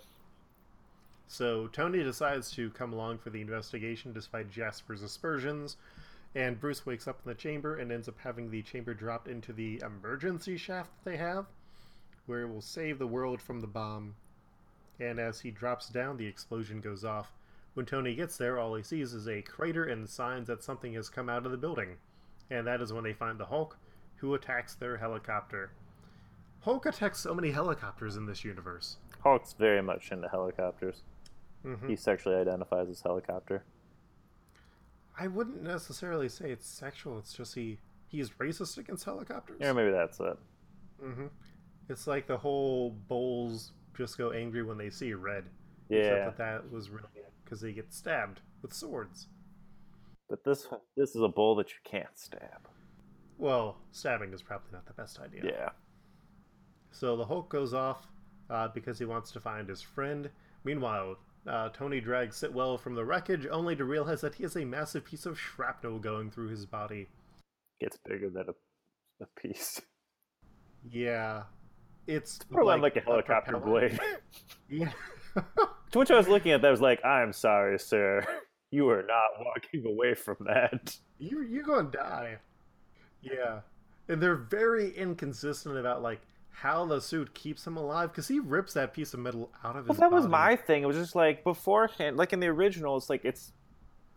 So 1.26 1.66
Tony 1.68 2.03
decides 2.03 2.51
to 2.53 2.70
come 2.70 2.93
along 2.93 3.18
for 3.18 3.30
the 3.30 3.40
investigation 3.40 4.12
despite 4.12 4.51
Jasper's 4.51 5.03
aspersions, 5.03 5.76
and 6.34 6.61
Bruce 6.61 6.84
wakes 6.84 7.09
up 7.09 7.20
in 7.24 7.30
the 7.30 7.34
chamber 7.34 7.76
and 7.76 7.90
ends 7.90 8.09
up 8.09 8.18
having 8.22 8.51
the 8.51 8.62
chamber 8.62 8.93
dropped 8.93 9.28
into 9.28 9.53
the 9.53 9.82
emergency 9.84 10.59
shaft 10.59 10.90
that 10.93 11.11
they 11.11 11.16
have, 11.16 11.47
where 12.26 12.43
it 12.43 12.53
will 12.53 12.61
save 12.61 12.99
the 12.99 13.07
world 13.07 13.40
from 13.40 13.61
the 13.61 13.66
bomb. 13.66 14.14
And 15.01 15.18
as 15.18 15.40
he 15.40 15.51
drops 15.51 15.88
down, 15.88 16.18
the 16.18 16.26
explosion 16.26 16.80
goes 16.80 17.05
off. 17.05 17.32
When 17.75 17.87
Tony 17.87 18.14
gets 18.14 18.37
there, 18.37 18.59
all 18.59 18.75
he 18.75 18.83
sees 18.83 19.14
is 19.14 19.27
a 19.29 19.41
crater 19.43 19.85
and 19.85 20.09
signs 20.09 20.47
that 20.49 20.62
something 20.62 20.93
has 20.95 21.09
come 21.09 21.29
out 21.29 21.47
of 21.47 21.53
the 21.53 21.59
building. 21.59 21.97
And 22.51 22.66
that 22.66 22.83
is 22.83 22.93
when 22.93 23.05
they 23.05 23.14
find 23.14 23.39
the 23.39 23.47
Hulk, 23.47 23.79
who 24.16 24.35
attacks 24.35 24.75
their 24.75 24.99
helicopter. 24.99 25.70
Hulk 26.61 26.85
attacks 26.87 27.18
so 27.20 27.35
many 27.35 27.51
helicopters 27.51 28.16
in 28.16 28.27
this 28.27 28.45
universe. 28.45 28.99
Hulk's 29.20 29.55
very 29.55 29.83
much 29.83 30.12
into 30.12 30.29
helicopters. 30.29 31.03
Mhm. 31.64 31.89
He 31.89 31.97
sexually 31.97 32.37
identifies 32.37 32.89
as 32.89 33.01
helicopter. 33.01 33.64
I 35.18 35.29
wouldn't 35.29 35.62
necessarily 35.62 36.29
say 36.29 36.51
it's 36.51 36.66
sexual. 36.66 37.18
It's 37.18 37.33
just 37.33 37.55
he 37.55 37.79
he's 38.09 38.31
racist 38.33 38.79
against 38.79 39.05
helicopters. 39.05 39.59
Yeah, 39.61 39.73
maybe 39.73 39.91
that's 39.93 40.20
it. 40.20 40.37
hmm 41.01 41.27
It's 41.89 42.07
like 42.07 42.27
the 42.27 42.37
whole 42.39 42.91
bulls 42.91 43.73
just 43.95 44.18
go 44.18 44.31
angry 44.33 44.62
when 44.62 44.79
they 44.79 44.91
see 44.91 45.14
red. 45.14 45.45
Yeah, 45.89 45.99
Except 45.99 46.39
that 46.39 46.62
that 46.62 46.70
was 46.73 46.91
really 46.91 47.09
because 47.53 47.61
they 47.61 47.72
get 47.72 47.92
stabbed 47.92 48.40
with 48.62 48.72
swords. 48.72 49.26
but 50.30 50.42
this 50.42 50.66
this 50.96 51.11
is 51.14 51.20
a 51.20 51.28
bull 51.28 51.55
that 51.55 51.68
you 51.68 51.76
can't 51.84 52.18
stab. 52.18 52.66
Well, 53.36 53.76
stabbing 53.90 54.32
is 54.32 54.40
probably 54.40 54.70
not 54.72 54.86
the 54.86 54.94
best 54.94 55.20
idea. 55.20 55.42
Yeah. 55.44 55.68
So 56.92 57.14
the 57.14 57.26
Hulk 57.26 57.50
goes 57.50 57.74
off 57.74 58.07
uh, 58.48 58.68
because 58.68 58.98
he 58.98 59.05
wants 59.05 59.32
to 59.32 59.40
find 59.40 59.68
his 59.68 59.82
friend. 59.82 60.30
Meanwhile, 60.64 61.18
uh, 61.46 61.68
Tony 61.74 62.00
drags 62.00 62.36
Sitwell 62.36 62.78
from 62.80 62.94
the 62.94 63.05
wreckage 63.05 63.46
only 63.50 63.76
to 63.76 63.84
realize 63.84 64.22
that 64.22 64.36
he 64.36 64.44
has 64.44 64.57
a 64.57 64.64
massive 64.64 65.05
piece 65.05 65.26
of 65.26 65.38
shrapnel 65.38 65.98
going 65.98 66.30
through 66.30 66.48
his 66.48 66.64
body. 66.64 67.09
Gets 67.80 67.98
bigger 68.09 68.30
than 68.30 68.46
a, 68.48 69.24
a 69.24 69.26
piece. 69.38 69.82
Yeah. 70.90 71.42
It's 72.07 72.38
Probably 72.50 72.78
like, 72.80 72.96
a 72.96 73.00
helicopter 73.00 73.53
propeller. 73.53 73.90
blade. 73.90 74.00
Yeah. 74.70 74.92
To 75.35 75.99
which 75.99 76.11
I 76.11 76.16
was 76.16 76.28
looking 76.28 76.53
at 76.53 76.62
that, 76.62 76.68
I 76.68 76.70
was 76.70 76.80
like, 76.80 77.05
I'm 77.05 77.33
sorry, 77.33 77.78
sir. 77.78 78.26
You 78.74 78.89
are 78.89 79.03
not 79.03 79.45
walking 79.45 79.85
away 79.87 80.14
from 80.14 80.39
that. 80.47 80.97
you 81.18 81.43
you're 81.43 81.62
going 81.62 81.91
to 81.91 81.99
die. 81.99 82.39
Yeah, 83.20 83.61
and 84.09 84.18
they're 84.22 84.35
very 84.35 84.89
inconsistent 84.97 85.76
about 85.76 86.01
like 86.03 86.22
how 86.49 86.87
the 86.87 86.99
suit 86.99 87.35
keeps 87.35 87.66
him 87.66 87.76
alive 87.76 88.11
because 88.11 88.28
he 88.28 88.39
rips 88.41 88.72
that 88.72 88.95
piece 88.95 89.12
of 89.12 89.20
metal 89.20 89.51
out 89.62 89.76
of 89.76 89.87
his. 89.87 89.99
Well, 89.99 90.09
that 90.09 90.14
was 90.14 90.26
my 90.26 90.57
thing. 90.57 90.83
It 90.83 90.87
was 90.87 90.97
just 90.97 91.14
like 91.14 91.45
beforehand, 91.45 92.16
like 92.16 92.33
in 92.33 92.41
the 92.41 92.47
original, 92.47 92.97
it's 92.97 93.11
like 93.11 93.26
it's 93.26 93.53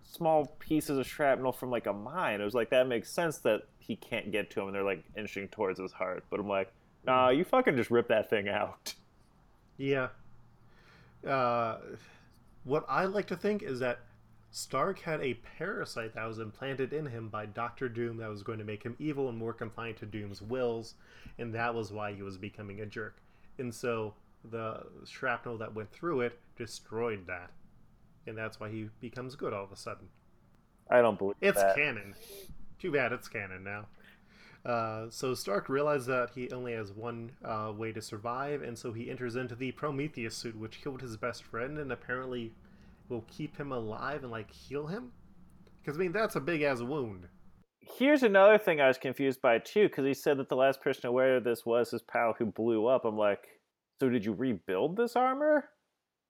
small 0.04 0.46
pieces 0.60 0.98
of 0.98 1.06
shrapnel 1.06 1.52
from 1.52 1.70
like 1.70 1.88
a 1.88 1.94
mine. 1.94 2.40
It 2.40 2.46
was 2.46 2.54
like 2.54 2.70
that 2.70 2.88
makes 2.88 3.12
sense 3.12 3.40
that 3.40 3.64
he 3.80 3.98
can't 3.98 4.32
get 4.32 4.52
to 4.52 4.62
him, 4.62 4.68
and 4.68 4.76
they're 4.76 4.84
like 4.84 5.04
inching 5.18 5.50
towards 5.50 5.80
his 5.80 5.92
heart. 5.92 6.24
But 6.30 6.40
I'm 6.40 6.48
like, 6.48 6.72
nah, 7.06 7.28
you 7.28 7.44
fucking 7.44 7.76
just 7.76 7.92
rip 7.92 8.08
that 8.08 8.30
thing 8.30 8.48
out. 8.48 8.94
Yeah. 9.78 10.08
Uh, 11.26 11.78
what 12.64 12.86
I 12.88 13.06
like 13.06 13.28
to 13.28 13.36
think 13.36 13.64
is 13.64 13.80
that 13.80 14.00
Stark 14.52 15.00
had 15.00 15.22
a 15.22 15.34
parasite 15.58 16.16
that 16.16 16.26
was 16.26 16.40
implanted 16.40 16.94
in 16.94 17.06
him 17.06 17.28
by 17.30 17.46
Doctor 17.46 17.90
Doom 17.90 18.18
that 18.18 18.30
was 18.30 18.42
going 18.42 18.58
to 18.60 18.64
make 18.64 18.84
him 18.84 18.96
evil 19.00 19.28
and 19.30 19.38
more 19.38 19.54
compliant 19.54 19.98
to 19.98 20.06
Doom's 20.06 20.42
wills, 20.42 20.96
and 21.38 21.54
that 21.54 21.74
was 21.76 21.92
why 21.92 22.14
he 22.14 22.22
was 22.22 22.38
becoming 22.38 22.80
a 22.82 22.86
jerk. 22.86 23.18
And 23.58 23.74
so 23.74 24.14
the 24.50 24.84
shrapnel 25.06 25.58
that 25.58 25.74
went 25.74 25.92
through 25.92 26.22
it 26.22 26.40
destroyed 26.58 27.28
that, 27.28 27.52
and 28.28 28.38
that's 28.38 28.60
why 28.60 28.70
he 28.70 28.90
becomes 29.02 29.36
good 29.36 29.54
all 29.54 29.64
of 29.66 29.72
a 29.72 29.76
sudden. 29.76 30.08
I 30.90 31.02
don't 31.02 31.18
believe 31.18 31.36
It's 31.42 31.62
that. 31.62 31.76
canon. 31.76 32.16
Too 32.80 32.92
bad 32.92 33.12
it's 33.12 33.28
canon 33.28 33.64
now. 33.64 33.88
Uh, 34.66 35.06
so 35.10 35.34
Stark 35.36 35.70
realizes 35.70 36.08
that 36.08 36.32
he 36.34 36.50
only 36.52 36.74
has 36.74 36.92
one 36.92 37.32
uh, 37.44 37.72
way 37.76 37.92
to 37.92 38.02
survive, 38.02 38.64
and 38.64 38.78
so 38.78 38.92
he 38.92 39.10
enters 39.12 39.36
into 39.36 39.56
the 39.56 39.72
Prometheus 39.74 40.36
suit, 40.36 40.58
which 40.58 40.82
killed 40.82 41.02
his 41.02 41.18
best 41.18 41.44
friend, 41.44 41.78
and 41.78 41.92
apparently 41.92 42.52
will 43.08 43.24
keep 43.30 43.58
him 43.58 43.72
alive 43.72 44.24
and 44.24 44.32
like 44.32 44.52
heal 44.52 44.88
him. 44.88 45.12
Because 45.82 45.98
I 45.98 46.02
mean, 46.02 46.12
that's 46.12 46.36
a 46.36 46.40
big 46.40 46.64
ass 46.64 46.82
wound. 46.82 47.28
Here's 47.80 48.24
another 48.24 48.58
thing 48.58 48.82
I 48.82 48.88
was 48.88 48.98
confused 48.98 49.40
by 49.42 49.60
too, 49.60 49.88
because 49.88 50.06
he 50.06 50.16
said 50.16 50.38
that 50.38 50.50
the 50.50 50.56
last 50.56 50.82
person 50.82 51.06
aware 51.08 51.38
of 51.38 51.44
this 51.44 51.64
was 51.66 51.92
his 51.92 52.02
pal 52.02 52.34
who 52.38 52.48
blew 52.48 52.88
up. 52.88 53.06
I'm 53.06 53.18
like, 53.18 53.44
so 54.00 54.10
did 54.10 54.26
you 54.26 54.34
rebuild 54.34 54.98
this 54.98 55.16
armor? 55.16 55.66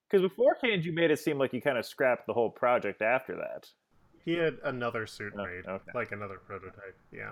Because 0.09 0.21
beforehand 0.21 0.83
you 0.83 0.91
made 0.91 1.11
it 1.11 1.19
seem 1.19 1.37
like 1.37 1.53
you 1.53 1.61
kind 1.61 1.77
of 1.77 1.85
scrapped 1.85 2.27
the 2.27 2.33
whole 2.33 2.49
project 2.49 3.01
after 3.01 3.35
that. 3.37 3.69
He 4.25 4.33
had 4.33 4.57
another 4.65 5.07
suit 5.07 5.33
Oh, 5.37 5.45
made, 5.45 5.65
okay. 5.65 5.91
like 5.95 6.11
another 6.11 6.39
prototype. 6.45 6.97
Yeah. 7.13 7.31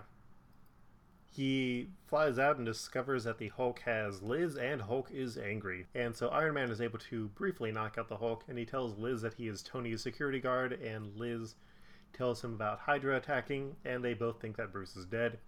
He 1.35 1.87
flies 2.05 2.37
out 2.37 2.57
and 2.57 2.65
discovers 2.65 3.23
that 3.23 3.39
the 3.39 3.47
Hulk 3.47 3.79
has 3.85 4.21
Liz, 4.21 4.55
and 4.55 4.83
Hulk 4.83 5.09
is 5.11 5.35
angry. 5.35 5.87
And 5.95 6.15
so 6.15 6.27
Iron 6.27 6.53
Man 6.53 6.69
is 6.69 6.79
able 6.79 6.99
to 6.99 7.29
briefly 7.29 7.71
knock 7.71 7.97
out 7.97 8.07
the 8.07 8.17
Hulk, 8.17 8.43
and 8.47 8.55
he 8.55 8.65
tells 8.65 8.99
Liz 8.99 9.23
that 9.23 9.33
he 9.33 9.47
is 9.47 9.63
Tony's 9.63 10.03
security 10.03 10.39
guard, 10.39 10.73
and 10.73 11.17
Liz 11.17 11.55
tells 12.13 12.43
him 12.43 12.53
about 12.53 12.81
Hydra 12.81 13.17
attacking, 13.17 13.75
and 13.83 14.03
they 14.03 14.13
both 14.13 14.39
think 14.39 14.57
that 14.57 14.71
Bruce 14.71 14.95
is 14.95 15.05
dead. 15.05 15.39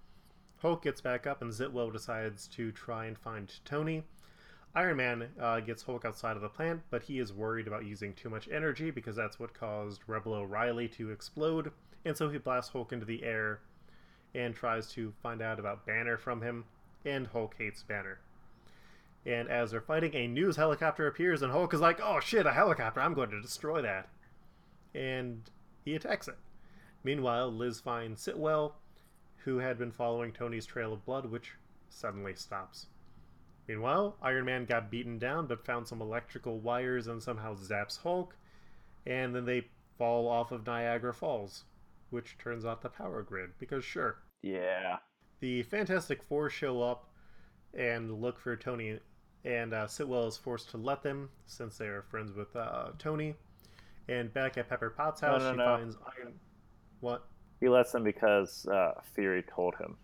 Hulk 0.57 0.81
gets 0.81 1.01
back 1.01 1.27
up, 1.27 1.43
and 1.43 1.51
Sitwell 1.53 1.93
decides 1.93 2.47
to 2.47 2.71
try 2.71 3.05
and 3.05 3.15
find 3.15 3.53
Tony. 3.63 4.05
Iron 4.73 4.97
Man 4.97 5.29
uh, 5.39 5.59
gets 5.59 5.83
Hulk 5.83 6.03
outside 6.03 6.35
of 6.35 6.41
the 6.41 6.49
plant, 6.49 6.81
but 6.89 7.03
he 7.03 7.19
is 7.19 7.31
worried 7.31 7.67
about 7.67 7.85
using 7.85 8.13
too 8.13 8.31
much 8.31 8.49
energy 8.51 8.89
because 8.89 9.15
that's 9.15 9.39
what 9.39 9.53
caused 9.53 10.01
Rebel 10.07 10.33
O'Reilly 10.33 10.87
to 10.89 11.11
explode, 11.11 11.71
and 12.03 12.17
so 12.17 12.27
he 12.29 12.39
blasts 12.39 12.71
Hulk 12.71 12.91
into 12.91 13.05
the 13.05 13.23
air 13.23 13.59
and 14.35 14.53
tries 14.53 14.91
to 14.91 15.13
find 15.23 15.41
out 15.41 15.59
about 15.59 15.85
Banner 15.85 16.17
from 16.17 16.41
him, 16.41 16.65
and 17.05 17.27
Hulk 17.27 17.55
hates 17.57 17.83
Banner. 17.83 18.19
And 19.25 19.49
as 19.49 19.71
they're 19.71 19.81
fighting, 19.81 20.13
a 20.13 20.27
news 20.27 20.57
helicopter 20.57 21.07
appears, 21.07 21.41
and 21.41 21.51
Hulk 21.51 21.73
is 21.73 21.81
like, 21.81 21.99
oh 22.01 22.19
shit, 22.19 22.45
a 22.45 22.51
helicopter, 22.51 23.01
I'm 23.01 23.13
going 23.13 23.31
to 23.31 23.41
destroy 23.41 23.81
that. 23.81 24.09
And 24.93 25.49
he 25.83 25.95
attacks 25.95 26.27
it. 26.27 26.37
Meanwhile, 27.03 27.51
Liz 27.51 27.79
finds 27.79 28.21
Sitwell, 28.21 28.73
who 29.37 29.59
had 29.59 29.77
been 29.77 29.91
following 29.91 30.31
Tony's 30.31 30.65
trail 30.65 30.93
of 30.93 31.05
blood, 31.05 31.25
which 31.27 31.53
suddenly 31.89 32.35
stops. 32.35 32.87
Meanwhile, 33.67 34.17
Iron 34.21 34.45
Man 34.45 34.65
got 34.65 34.91
beaten 34.91 35.17
down 35.17 35.47
but 35.47 35.65
found 35.65 35.87
some 35.87 36.01
electrical 36.01 36.59
wires 36.59 37.07
and 37.07 37.21
somehow 37.21 37.55
zaps 37.55 38.01
Hulk, 38.01 38.35
and 39.07 39.33
then 39.33 39.45
they 39.45 39.67
fall 39.97 40.27
off 40.27 40.51
of 40.51 40.67
Niagara 40.67 41.13
Falls, 41.13 41.63
which 42.09 42.37
turns 42.37 42.65
off 42.65 42.81
the 42.81 42.89
power 42.89 43.23
grid, 43.23 43.51
because 43.59 43.83
sure. 43.83 44.17
Yeah. 44.45 44.97
The 45.39 45.63
Fantastic 45.63 46.21
Four 46.21 46.51
show 46.51 46.81
up 46.81 47.09
and 47.73 48.21
look 48.21 48.39
for 48.39 48.55
Tony, 48.55 48.99
and 49.43 49.73
uh, 49.73 49.87
Sitwell 49.87 50.27
is 50.27 50.37
forced 50.37 50.69
to 50.69 50.77
let 50.77 51.01
them 51.01 51.29
since 51.47 51.77
they 51.77 51.87
are 51.87 52.03
friends 52.03 52.31
with 52.31 52.55
uh, 52.55 52.89
Tony. 52.99 53.33
And 54.07 54.31
back 54.33 54.57
at 54.57 54.69
Pepper 54.69 54.91
Potts' 54.91 55.21
house, 55.21 55.41
no, 55.41 55.51
she 55.51 55.57
no. 55.57 55.65
finds 55.65 55.97
Iron. 56.19 56.33
What? 56.99 57.25
He 57.59 57.69
lets 57.69 57.91
them 57.91 58.03
because 58.03 58.67
uh, 58.67 58.93
Fury 59.15 59.43
told 59.43 59.75
him. 59.77 59.97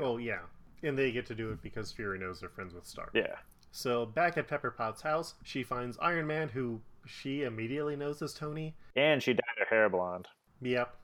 Oh, 0.00 0.16
yeah. 0.16 0.40
And 0.82 0.98
they 0.98 1.12
get 1.12 1.26
to 1.26 1.34
do 1.36 1.52
it 1.52 1.62
because 1.62 1.92
Fury 1.92 2.18
knows 2.18 2.40
they're 2.40 2.48
friends 2.48 2.74
with 2.74 2.84
Stark. 2.84 3.12
Yeah. 3.14 3.36
So 3.70 4.06
back 4.06 4.36
at 4.36 4.48
Pepper 4.48 4.72
Potts' 4.72 5.02
house, 5.02 5.34
she 5.44 5.62
finds 5.62 5.96
Iron 6.02 6.26
Man, 6.26 6.48
who 6.48 6.80
she 7.06 7.44
immediately 7.44 7.94
knows 7.94 8.20
as 8.22 8.34
Tony. 8.34 8.74
And 8.96 9.22
she 9.22 9.34
dyed 9.34 9.44
her 9.58 9.66
hair 9.66 9.88
blonde. 9.88 10.26
Yep. 10.60 10.96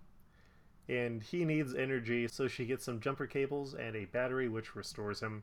And 0.89 1.23
he 1.23 1.45
needs 1.45 1.75
energy, 1.75 2.27
so 2.29 2.49
she 2.49 2.65
gets 2.65 2.85
some 2.85 3.01
jumper 3.01 3.27
cables 3.27 3.75
and 3.75 3.95
a 3.95 4.07
battery, 4.07 4.49
which 4.49 4.75
restores 4.75 5.21
him. 5.21 5.43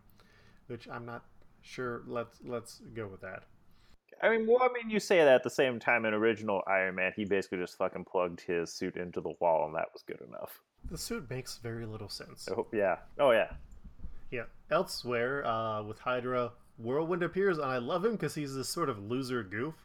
Which 0.68 0.88
I'm 0.90 1.06
not 1.06 1.24
sure. 1.62 2.02
Let's 2.08 2.40
let's 2.44 2.82
go 2.96 3.08
with 3.08 3.22
that. 3.22 3.44
I 4.22 4.30
mean, 4.30 4.48
well, 4.48 4.60
I 4.62 4.70
mean, 4.74 4.90
you 4.90 5.00
say 5.00 5.18
that 5.18 5.28
at 5.36 5.44
the 5.44 5.50
same 5.50 5.80
time 5.80 6.06
in 6.06 6.14
original 6.14 6.64
Iron 6.68 6.96
Man, 6.96 7.12
he 7.16 7.26
basically 7.26 7.60
just 7.60 7.78
fucking 7.78 8.06
plugged 8.06 8.42
his 8.42 8.72
suit 8.72 8.96
into 8.96 9.22
the 9.22 9.34
wall, 9.40 9.66
and 9.66 9.76
that 9.76 9.88
was 9.94 10.04
good 10.04 10.22
enough. 10.28 10.62
The 10.90 10.98
suit 10.98 11.30
makes 11.30 11.58
very 11.58 11.86
little 11.86 12.10
sense. 12.10 12.48
Oh 12.50 12.66
yeah. 12.72 12.98
Oh 13.20 13.32
yeah. 13.32 13.52
Yeah. 14.32 14.44
Elsewhere, 14.72 15.46
uh, 15.46 15.84
with 15.84 16.00
Hydra, 16.00 16.54
Whirlwind 16.78 17.24
appears, 17.24 17.58
and 17.58 17.68
I 17.68 17.78
love 17.78 18.06
him 18.06 18.14
because 18.14 18.36
he's 18.36 18.56
this 18.56 18.70
sort 18.70 18.90
of 18.90 19.00
loser 19.00 19.44
goof. 19.44 19.76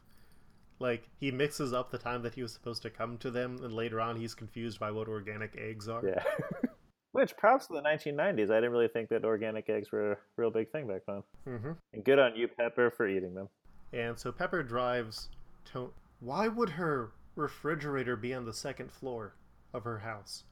Like 0.81 1.07
he 1.19 1.29
mixes 1.29 1.73
up 1.73 1.91
the 1.91 1.97
time 1.99 2.23
that 2.23 2.33
he 2.33 2.41
was 2.41 2.51
supposed 2.51 2.81
to 2.81 2.89
come 2.89 3.17
to 3.19 3.29
them, 3.29 3.59
and 3.63 3.71
later 3.71 4.01
on 4.01 4.15
he's 4.15 4.33
confused 4.33 4.79
by 4.79 4.89
what 4.91 5.07
organic 5.07 5.55
eggs 5.57 5.87
are. 5.87 6.03
Yeah. 6.03 6.23
Which 7.11 7.35
props 7.37 7.67
to 7.67 7.73
the 7.73 7.81
1990s. 7.81 8.49
I 8.49 8.55
didn't 8.55 8.71
really 8.71 8.87
think 8.87 9.09
that 9.09 9.25
organic 9.25 9.69
eggs 9.69 9.91
were 9.91 10.13
a 10.13 10.17
real 10.37 10.49
big 10.49 10.71
thing 10.71 10.87
back 10.87 11.01
then. 11.05 11.23
hmm 11.45 11.71
And 11.93 12.03
good 12.03 12.19
on 12.19 12.35
you, 12.35 12.47
Pepper, 12.47 12.89
for 12.89 13.07
eating 13.07 13.35
them. 13.35 13.49
And 13.93 14.17
so 14.17 14.31
Pepper 14.31 14.63
drives 14.63 15.29
to. 15.73 15.91
Why 16.19 16.47
would 16.47 16.69
her 16.69 17.11
refrigerator 17.35 18.15
be 18.15 18.33
on 18.33 18.45
the 18.45 18.53
second 18.53 18.91
floor 18.91 19.35
of 19.73 19.83
her 19.83 19.99
house? 19.99 20.45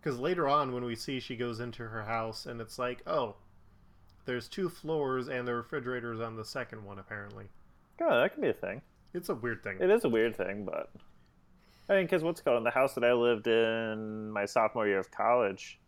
Because 0.00 0.18
later 0.18 0.48
on, 0.48 0.72
when 0.72 0.84
we 0.84 0.94
see 0.94 1.20
she 1.20 1.36
goes 1.36 1.58
into 1.60 1.84
her 1.84 2.02
house, 2.04 2.46
and 2.46 2.60
it's 2.60 2.78
like, 2.78 3.02
oh, 3.06 3.36
there's 4.24 4.48
two 4.48 4.68
floors, 4.68 5.28
and 5.28 5.48
the 5.48 5.54
refrigerator 5.54 6.12
is 6.12 6.20
on 6.20 6.36
the 6.36 6.44
second 6.44 6.84
one, 6.84 6.98
apparently. 6.98 7.46
Oh, 8.00 8.20
that 8.20 8.34
could 8.34 8.42
be 8.42 8.48
a 8.48 8.52
thing. 8.52 8.82
It's 9.14 9.28
a 9.28 9.34
weird 9.34 9.62
thing. 9.62 9.78
It 9.80 9.90
is 9.90 10.04
a 10.04 10.08
weird 10.08 10.36
thing, 10.36 10.64
but 10.64 10.90
I 11.88 11.96
mean, 11.96 12.04
because 12.04 12.22
what's 12.22 12.40
called 12.40 12.58
in 12.58 12.64
the 12.64 12.70
house 12.70 12.94
that 12.94 13.04
I 13.04 13.12
lived 13.12 13.46
in 13.46 14.30
my 14.30 14.44
sophomore 14.44 14.86
year 14.86 14.98
of 14.98 15.10
college, 15.10 15.78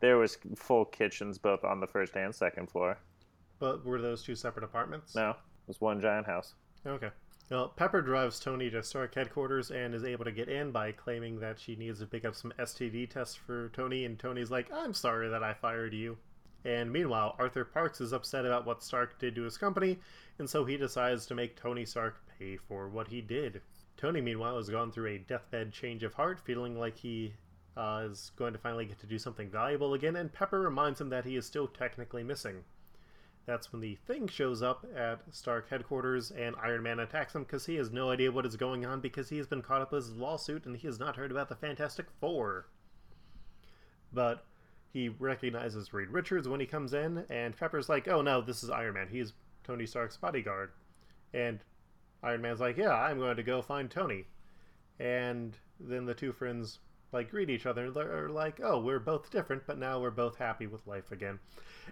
there 0.00 0.18
was 0.18 0.36
full 0.56 0.84
kitchens 0.84 1.38
both 1.38 1.64
on 1.64 1.80
the 1.80 1.86
first 1.86 2.16
and 2.16 2.34
second 2.34 2.70
floor. 2.70 2.98
But 3.58 3.84
were 3.84 4.00
those 4.00 4.22
two 4.22 4.34
separate 4.34 4.64
apartments? 4.64 5.14
No, 5.14 5.30
it 5.30 5.36
was 5.68 5.80
one 5.80 6.00
giant 6.00 6.26
house. 6.26 6.54
Okay. 6.86 7.10
Well, 7.50 7.68
Pepper 7.68 8.02
drives 8.02 8.40
Tony 8.40 8.70
to 8.70 8.82
Stark 8.82 9.14
headquarters 9.14 9.70
and 9.70 9.94
is 9.94 10.04
able 10.04 10.24
to 10.24 10.32
get 10.32 10.48
in 10.48 10.72
by 10.72 10.92
claiming 10.92 11.40
that 11.40 11.60
she 11.60 11.76
needs 11.76 12.00
to 12.00 12.06
pick 12.06 12.24
up 12.24 12.34
some 12.34 12.52
STD 12.58 13.10
tests 13.10 13.34
for 13.34 13.68
Tony, 13.70 14.06
and 14.06 14.18
Tony's 14.18 14.50
like, 14.50 14.72
I'm 14.72 14.94
sorry 14.94 15.28
that 15.28 15.42
I 15.42 15.52
fired 15.52 15.92
you. 15.92 16.16
And 16.64 16.90
meanwhile, 16.90 17.36
Arthur 17.38 17.66
Parks 17.66 18.00
is 18.00 18.12
upset 18.12 18.46
about 18.46 18.64
what 18.64 18.82
Stark 18.82 19.18
did 19.18 19.34
to 19.34 19.42
his 19.42 19.58
company, 19.58 19.98
and 20.38 20.48
so 20.48 20.64
he 20.64 20.78
decides 20.78 21.26
to 21.26 21.34
make 21.34 21.54
Tony 21.54 21.84
Stark 21.84 22.23
pay 22.38 22.56
for 22.56 22.88
what 22.88 23.08
he 23.08 23.20
did. 23.20 23.60
Tony, 23.96 24.20
meanwhile, 24.20 24.56
has 24.56 24.68
gone 24.68 24.90
through 24.90 25.08
a 25.08 25.18
deathbed 25.18 25.72
change 25.72 26.02
of 26.02 26.14
heart, 26.14 26.40
feeling 26.40 26.78
like 26.78 26.96
he 26.96 27.34
uh, 27.76 28.06
is 28.10 28.32
going 28.36 28.52
to 28.52 28.58
finally 28.58 28.86
get 28.86 28.98
to 29.00 29.06
do 29.06 29.18
something 29.18 29.50
valuable 29.50 29.94
again, 29.94 30.16
and 30.16 30.32
Pepper 30.32 30.60
reminds 30.60 31.00
him 31.00 31.08
that 31.10 31.24
he 31.24 31.36
is 31.36 31.46
still 31.46 31.66
technically 31.66 32.22
missing. 32.22 32.64
That's 33.46 33.72
when 33.72 33.82
the 33.82 33.96
Thing 34.06 34.26
shows 34.26 34.62
up 34.62 34.86
at 34.96 35.20
Stark 35.30 35.68
headquarters 35.68 36.30
and 36.30 36.56
Iron 36.62 36.82
Man 36.82 36.98
attacks 37.00 37.34
him 37.34 37.42
because 37.42 37.66
he 37.66 37.74
has 37.76 37.90
no 37.90 38.10
idea 38.10 38.32
what 38.32 38.46
is 38.46 38.56
going 38.56 38.86
on 38.86 39.00
because 39.00 39.28
he 39.28 39.36
has 39.36 39.46
been 39.46 39.60
caught 39.60 39.82
up 39.82 39.92
with 39.92 40.06
his 40.06 40.16
lawsuit 40.16 40.64
and 40.64 40.76
he 40.76 40.86
has 40.86 40.98
not 40.98 41.16
heard 41.16 41.30
about 41.30 41.50
the 41.50 41.54
Fantastic 41.54 42.06
Four. 42.20 42.68
But 44.12 44.46
he 44.92 45.08
recognizes 45.08 45.92
Reed 45.92 46.08
Richards 46.08 46.48
when 46.48 46.60
he 46.60 46.66
comes 46.66 46.94
in, 46.94 47.24
and 47.28 47.56
Pepper's 47.56 47.88
like, 47.88 48.08
oh 48.08 48.22
no, 48.22 48.40
this 48.40 48.62
is 48.62 48.70
Iron 48.70 48.94
Man. 48.94 49.08
He's 49.10 49.34
Tony 49.62 49.86
Stark's 49.86 50.16
bodyguard. 50.16 50.70
And 51.34 51.58
Iron 52.24 52.40
Man's 52.42 52.60
like, 52.60 52.76
yeah, 52.76 52.94
I'm 52.94 53.18
going 53.18 53.36
to 53.36 53.42
go 53.42 53.62
find 53.62 53.90
Tony. 53.90 54.24
And 54.98 55.56
then 55.78 56.06
the 56.06 56.14
two 56.14 56.32
friends 56.32 56.78
like 57.12 57.30
greet 57.30 57.50
each 57.50 57.66
other 57.66 57.86
and 57.86 57.94
they're 57.94 58.28
like, 58.28 58.60
"Oh, 58.62 58.80
we're 58.80 58.98
both 58.98 59.30
different, 59.30 59.62
but 59.66 59.78
now 59.78 60.00
we're 60.00 60.10
both 60.10 60.36
happy 60.36 60.66
with 60.66 60.84
life 60.86 61.12
again." 61.12 61.38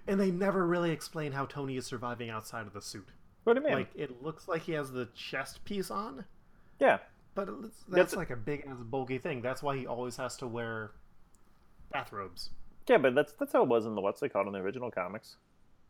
And 0.09 0.18
they 0.18 0.30
never 0.33 0.66
really 0.66 0.91
explain 0.91 1.30
how 1.33 1.47
Tony 1.47 1.76
is 1.76 1.87
surviving 1.87 2.28
outside 2.28 2.66
of 2.66 2.72
the 2.72 2.83
suit. 2.83 3.09
What 3.45 3.55
do 3.55 3.61
you 3.61 3.66
mean? 3.66 3.74
Like 3.74 3.91
it 3.95 4.22
looks 4.22 4.49
like 4.49 4.62
he 4.62 4.72
has 4.72 4.91
the 4.91 5.07
chest 5.14 5.64
piece 5.64 5.91
on, 5.93 6.24
yeah, 6.80 6.99
but 7.37 7.47
that's, 7.62 7.85
That's- 7.89 8.16
like 8.16 8.30
a 8.30 8.37
big 8.37 8.64
ass 8.68 8.78
bulky 8.83 9.18
thing. 9.18 9.43
That's 9.43 9.62
why 9.62 9.76
he 9.76 9.87
always 9.87 10.16
has 10.16 10.37
to 10.39 10.47
wear 10.49 10.91
bathrobes. 11.93 12.51
yeah, 12.89 12.99
but 12.99 13.14
that's 13.14 13.33
that's 13.35 13.53
how 13.53 13.62
it 13.62 13.68
was 13.68 13.87
in 13.87 13.95
the 13.95 14.01
what's 14.01 14.20
they 14.20 14.28
called 14.28 14.47
in 14.47 14.53
the 14.53 14.59
original 14.61 14.91
comics. 14.91 15.37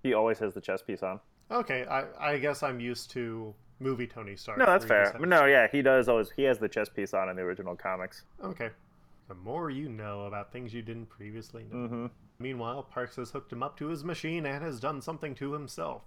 He 0.02 0.14
always 0.14 0.38
has 0.40 0.54
the 0.54 0.60
chest 0.60 0.86
piece 0.86 1.02
on. 1.02 1.20
Okay, 1.50 1.84
I, 1.86 2.32
I 2.32 2.38
guess 2.38 2.62
I'm 2.62 2.80
used 2.80 3.10
to 3.12 3.54
movie 3.82 4.06
Tony 4.06 4.36
Stark. 4.36 4.58
No, 4.58 4.66
that's 4.66 4.84
fair. 4.84 5.04
just 5.04 5.14
But 5.14 5.22
has- 5.28 5.40
no, 5.40 5.46
yeah, 5.46 5.66
he 5.70 5.82
does 5.82 6.08
always. 6.08 6.30
He 6.30 6.44
has 6.44 6.58
the 6.58 6.68
chess 6.68 6.88
piece 6.88 7.12
on 7.14 7.28
in 7.28 7.36
the 7.36 7.42
original 7.42 7.76
comics. 7.76 8.24
Okay. 8.42 8.70
The 9.28 9.34
more 9.34 9.70
you 9.70 9.88
know 9.88 10.22
about 10.22 10.52
things 10.52 10.74
you 10.74 10.82
didn't 10.82 11.06
previously 11.06 11.64
know. 11.70 11.76
Mm-hmm. 11.76 12.06
Meanwhile, 12.38 12.82
Parks 12.84 13.16
has 13.16 13.30
hooked 13.30 13.52
him 13.52 13.62
up 13.62 13.76
to 13.78 13.86
his 13.86 14.04
machine 14.04 14.46
and 14.46 14.62
has 14.64 14.80
done 14.80 15.00
something 15.00 15.34
to 15.36 15.52
himself. 15.52 16.02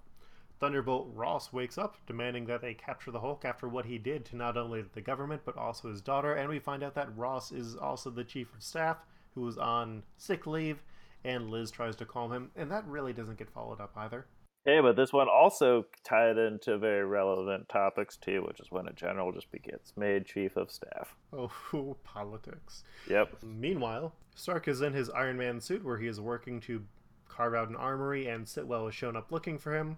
Thunderbolt 0.59 1.09
Ross 1.13 1.51
wakes 1.51 1.77
up, 1.77 1.97
demanding 2.07 2.45
that 2.45 2.61
they 2.61 2.73
capture 2.73 3.11
the 3.11 3.19
Hulk 3.19 3.43
after 3.43 3.67
what 3.67 3.85
he 3.85 3.97
did 3.97 4.25
to 4.25 4.35
not 4.37 4.55
only 4.57 4.83
the 4.93 5.01
government 5.01 5.41
but 5.45 5.57
also 5.57 5.89
his 5.89 6.01
daughter, 6.01 6.33
and 6.33 6.49
we 6.49 6.59
find 6.59 6.81
out 6.83 6.95
that 6.95 7.15
Ross 7.17 7.51
is 7.51 7.75
also 7.75 8.09
the 8.09 8.23
chief 8.23 8.53
of 8.53 8.63
staff 8.63 8.97
who 9.33 9.41
was 9.41 9.57
on 9.57 10.03
sick 10.17 10.47
leave, 10.47 10.81
and 11.25 11.49
Liz 11.49 11.71
tries 11.71 11.95
to 11.97 12.05
calm 12.05 12.31
him, 12.31 12.51
and 12.55 12.71
that 12.71 12.85
really 12.87 13.11
doesn't 13.11 13.37
get 13.37 13.49
followed 13.49 13.81
up 13.81 13.91
either. 13.97 14.27
Hey, 14.65 14.79
but 14.81 14.95
this 14.95 15.13
one 15.13 15.27
also 15.29 15.85
tied 16.03 16.39
into 16.39 16.79
very 16.79 17.05
relevant 17.05 17.69
topics 17.69 18.17
too, 18.17 18.43
which 18.47 18.59
is 18.59 18.71
when 18.71 18.87
a 18.87 18.93
general 18.93 19.31
just 19.31 19.47
gets 19.63 19.93
made 19.95 20.25
chief 20.25 20.57
of 20.57 20.71
staff. 20.71 21.15
Oh, 21.31 21.95
politics. 22.03 22.83
Yep. 23.07 23.43
Meanwhile, 23.43 24.13
Stark 24.33 24.67
is 24.67 24.81
in 24.81 24.91
his 24.93 25.11
Iron 25.11 25.37
Man 25.37 25.61
suit 25.61 25.85
where 25.85 25.97
he 25.97 26.07
is 26.07 26.19
working 26.19 26.59
to 26.61 26.83
carve 27.29 27.53
out 27.53 27.69
an 27.69 27.75
armory, 27.75 28.27
and 28.27 28.45
Sitwell 28.45 28.85
has 28.85 28.95
shown 28.95 29.15
up 29.15 29.31
looking 29.31 29.59
for 29.59 29.75
him. 29.75 29.97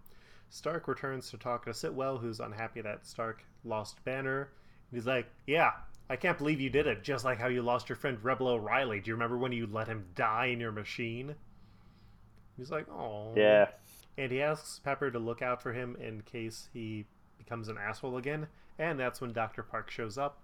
Stark 0.49 0.89
returns 0.89 1.29
to 1.31 1.37
talk 1.37 1.65
to 1.65 1.71
Sitwell, 1.71 2.19
who's 2.19 2.41
unhappy 2.41 2.81
that 2.81 3.05
Stark 3.07 3.43
lost 3.63 4.03
Banner. 4.03 4.49
He's 4.91 5.05
like, 5.05 5.27
Yeah, 5.45 5.71
I 6.09 6.17
can't 6.17 6.37
believe 6.37 6.59
you 6.59 6.69
did 6.69 6.87
it, 6.87 7.03
just 7.03 7.23
like 7.23 7.37
how 7.39 7.47
you 7.47 7.61
lost 7.61 7.87
your 7.87 7.95
friend 7.95 8.17
Rebel 8.21 8.47
O'Reilly. 8.49 8.99
Do 8.99 9.09
you 9.09 9.15
remember 9.15 9.37
when 9.37 9.53
you 9.53 9.67
let 9.67 9.87
him 9.87 10.05
die 10.15 10.47
in 10.47 10.59
your 10.59 10.71
machine? 10.73 11.35
He's 12.57 12.71
like, 12.71 12.89
Oh. 12.89 13.33
Yeah. 13.35 13.67
And 14.17 14.31
he 14.31 14.41
asks 14.41 14.79
Pepper 14.79 15.11
to 15.11 15.19
look 15.19 15.41
out 15.41 15.61
for 15.61 15.73
him 15.73 15.95
in 15.99 16.21
case 16.21 16.69
he 16.73 17.05
becomes 17.37 17.67
an 17.67 17.77
asshole 17.77 18.17
again, 18.17 18.47
and 18.79 18.99
that's 18.99 19.21
when 19.21 19.31
Dr. 19.31 19.63
Park 19.63 19.91
shows 19.91 20.17
up. 20.17 20.41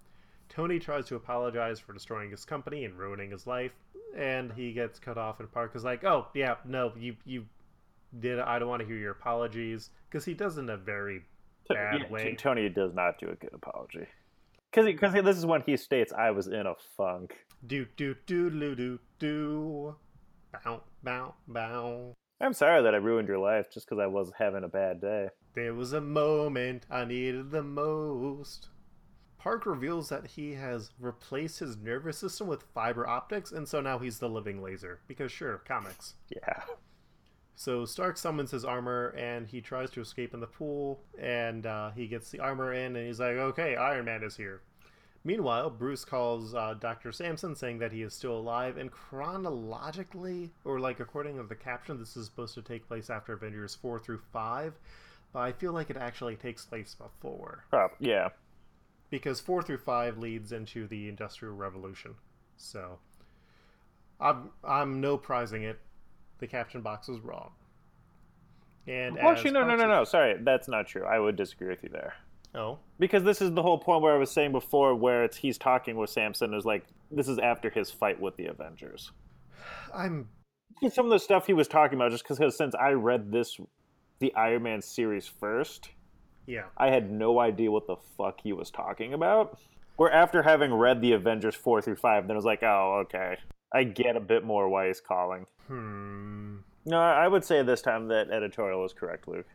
Tony 0.50 0.78
tries 0.78 1.06
to 1.08 1.16
apologize 1.16 1.80
for 1.80 1.94
destroying 1.94 2.30
his 2.30 2.46
company 2.46 2.86
and 2.86 2.98
ruining 2.98 3.32
his 3.32 3.48
life, 3.48 3.72
and 4.16 4.52
he 4.54 4.74
gets 4.74 5.00
cut 5.00 5.18
off, 5.18 5.40
and 5.40 5.52
Park 5.52 5.76
is 5.76 5.84
like, 5.84 6.04
"Oh, 6.04 6.28
yeah, 6.34 6.56
no, 6.66 6.94
you 6.96 7.16
you 7.26 7.46
did. 8.20 8.40
I 8.40 8.60
don't 8.60 8.70
want 8.70 8.82
to 8.82 8.86
hear 8.86 8.98
your 8.98 9.12
apologies," 9.12 9.90
because 10.10 10.26
he 10.26 10.34
does 10.36 10.58
in 10.58 10.70
a 10.70 10.78
very 10.78 11.26
bad 11.68 12.02
Yeah, 12.02 12.10
way. 12.10 12.36
Tony 12.36 12.70
does 12.70 12.94
not 12.94 13.18
do 13.20 13.30
a 13.30 13.36
good 13.36 13.54
apology. 13.54 14.08
Because 14.70 14.86
because 14.86 15.14
this 15.14 15.38
is 15.38 15.46
when 15.46 15.62
he 15.62 15.78
states, 15.78 16.14
"I 16.14 16.30
was 16.32 16.48
in 16.48 16.68
a 16.68 16.76
funk." 16.96 17.34
Do 17.66 17.86
do 17.96 18.16
do 18.28 18.50
do 18.50 18.76
do 18.76 19.00
do. 19.18 19.96
Bow, 20.52 20.84
bow, 21.02 21.34
bow. 21.48 22.14
I'm 22.44 22.54
sorry 22.54 22.84
that 22.84 22.94
I 22.94 22.98
ruined 22.98 23.30
your 23.30 23.38
life 23.38 23.72
just 23.72 23.88
because 23.88 24.02
I 24.02 24.08
was 24.08 24.34
having 24.38 24.66
a 24.66 24.68
bad 24.68 25.00
day. 25.00 25.30
There 25.54 25.74
was 25.74 25.94
a 25.94 26.02
moment 26.02 26.86
I 26.92 27.06
needed 27.06 27.52
the 27.52 27.64
most. 27.64 28.68
Park 29.38 29.66
reveals 29.66 30.10
that 30.10 30.28
he 30.28 30.54
has 30.56 30.92
replaced 31.00 31.60
his 31.60 31.78
nervous 31.78 32.18
system 32.18 32.48
with 32.48 32.66
fiber 32.74 33.08
optics, 33.08 33.54
and 33.54 33.66
so 33.66 33.80
now 33.80 33.98
he's 33.98 34.20
the 34.20 34.28
living 34.28 34.62
laser. 34.62 35.00
Because, 35.08 35.32
sure, 35.32 35.60
comics. 35.66 36.16
Yeah. 36.30 36.64
So 37.56 37.86
Stark 37.86 38.18
summons 38.18 38.52
his 38.52 38.66
armor 38.66 39.16
and 39.18 39.48
he 39.48 39.62
tries 39.62 39.90
to 39.92 40.02
escape 40.02 40.34
in 40.34 40.42
the 40.42 40.48
pool, 40.48 41.02
and 41.18 41.66
uh, 41.66 41.92
he 41.92 42.08
gets 42.08 42.30
the 42.30 42.42
armor 42.42 42.74
in, 42.74 42.98
and 42.98 43.08
he's 43.08 43.22
like, 43.22 43.38
"Okay, 43.38 43.78
Iron 43.78 44.04
Man 44.06 44.22
is 44.22 44.36
here." 44.36 44.64
Meanwhile, 45.26 45.70
Bruce 45.70 46.04
calls 46.04 46.54
uh, 46.54 46.76
Dr. 46.78 47.14
Samson 47.14 47.56
saying 47.56 47.80
that 47.80 47.94
he 47.94 48.02
is 48.02 48.14
still 48.14 48.38
alive, 48.38 48.76
and 48.78 48.92
chronologically, 48.92 50.52
or 50.66 50.80
like 50.80 51.00
according 51.00 51.38
to 51.38 51.44
the 51.44 51.56
caption, 51.56 51.98
this 51.98 52.18
is 52.18 52.26
supposed 52.26 52.54
to 52.56 52.62
take 52.62 52.88
place 52.88 53.10
after 53.10 53.32
Avengers 53.34 53.74
4 53.76 54.00
through 54.00 54.20
5, 54.34 54.74
but 55.32 55.40
I 55.40 55.54
feel 55.54 55.72
like 55.72 55.90
it 55.90 55.96
actually 55.96 56.36
takes 56.36 56.66
place 56.66 56.96
before. 56.96 57.64
Oh, 57.72 57.88
yeah. 58.00 58.30
Because 59.10 59.40
4 59.40 59.64
through 59.64 59.78
5 59.78 60.18
leads 60.18 60.52
into 60.52 60.88
the 60.88 61.08
Industrial 61.08 61.56
Revolution. 61.56 62.16
So, 62.58 63.00
I'm, 64.20 64.50
I'm 64.64 65.00
no 65.00 65.18
prizing 65.18 65.64
it. 65.64 65.80
The 66.40 66.48
caption 66.48 66.82
box 66.82 67.08
was 67.08 67.22
wrong. 67.22 67.52
And 68.88 69.16
Well, 69.16 69.30
actually, 69.30 69.52
no, 69.52 69.64
no, 69.66 69.78
no, 69.78 69.88
no. 69.88 70.04
Sorry, 70.04 70.36
that's 70.42 70.68
not 70.68 70.88
true. 70.88 71.06
I 71.06 71.18
would 71.18 71.38
disagree 71.38 71.70
with 71.70 71.84
you 71.84 71.90
there. 71.90 72.16
Oh, 72.56 72.80
Because 73.00 73.24
this 73.24 73.42
is 73.42 73.52
the 73.52 73.64
whole 73.64 73.78
point 73.78 74.02
where 74.02 74.14
I 74.14 74.18
was 74.18 74.30
saying 74.30 74.52
before, 74.52 74.94
where 74.96 75.24
it's 75.24 75.38
he's 75.38 75.58
talking 75.58 75.96
with 75.96 76.10
Samson 76.10 76.54
is 76.54 76.66
like 76.66 76.86
this 77.12 77.28
is 77.28 77.40
after 77.40 77.70
his 77.70 77.90
fight 77.90 78.20
with 78.20 78.36
the 78.38 78.46
Avengers. 78.46 79.12
I'm 79.94 80.28
Some 80.92 81.06
of 81.06 81.12
the 81.12 81.20
stuff 81.20 81.48
he 81.48 81.54
was 81.54 81.68
talking 81.68 81.98
about, 81.98 82.12
just 82.12 82.28
because 82.28 82.56
since 82.56 82.76
I 82.76 82.92
read 82.92 83.32
this, 83.32 83.60
the 84.20 84.34
Iron 84.36 84.64
Man 84.64 84.82
series 84.82 85.28
first, 85.28 85.90
yeah. 86.46 86.66
I 86.78 86.90
had 86.90 87.12
no 87.12 87.40
idea 87.40 87.72
what 87.72 87.88
the 87.88 87.96
fuck 88.18 88.42
he 88.42 88.54
was 88.54 88.70
talking 88.70 89.14
about. 89.14 89.60
Where 89.96 90.12
after 90.12 90.42
having 90.42 90.74
read 90.74 91.02
the 91.02 91.14
Avengers 91.14 91.56
four 91.56 91.82
through 91.82 91.98
five, 91.98 92.28
then 92.28 92.36
I 92.36 92.38
was 92.38 92.46
like, 92.46 92.64
oh, 92.64 93.04
okay, 93.06 93.38
I 93.72 93.84
get 93.84 94.16
a 94.16 94.20
bit 94.20 94.44
more 94.44 94.68
why 94.70 94.88
he's 94.88 95.02
calling. 95.02 95.46
Hmm. 95.68 96.58
No, 96.86 97.00
I 97.00 97.28
would 97.28 97.46
say 97.46 97.64
this 97.64 97.82
time 97.82 98.10
that 98.10 98.30
editorial 98.30 98.84
is 98.86 98.92
correct, 98.92 99.28
Luke. 99.28 99.48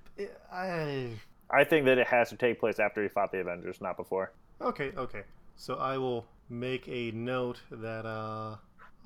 I 0.53 1.11
I 1.51 1.65
think 1.65 1.87
that 1.87 1.99
it 1.99 2.07
has 2.07 2.29
to 2.31 2.37
take 2.37 2.61
place 2.61 2.79
after 2.79 3.03
he 3.03 3.09
fought 3.09 3.33
the 3.33 3.39
Avengers, 3.39 3.81
not 3.81 3.97
before. 3.97 4.33
okay, 4.61 4.93
okay. 4.97 5.23
So 5.57 5.75
I 5.75 5.99
will 5.99 6.27
make 6.49 6.87
a 6.89 7.11
note 7.11 7.61
that 7.71 8.07
uh, 8.07 8.57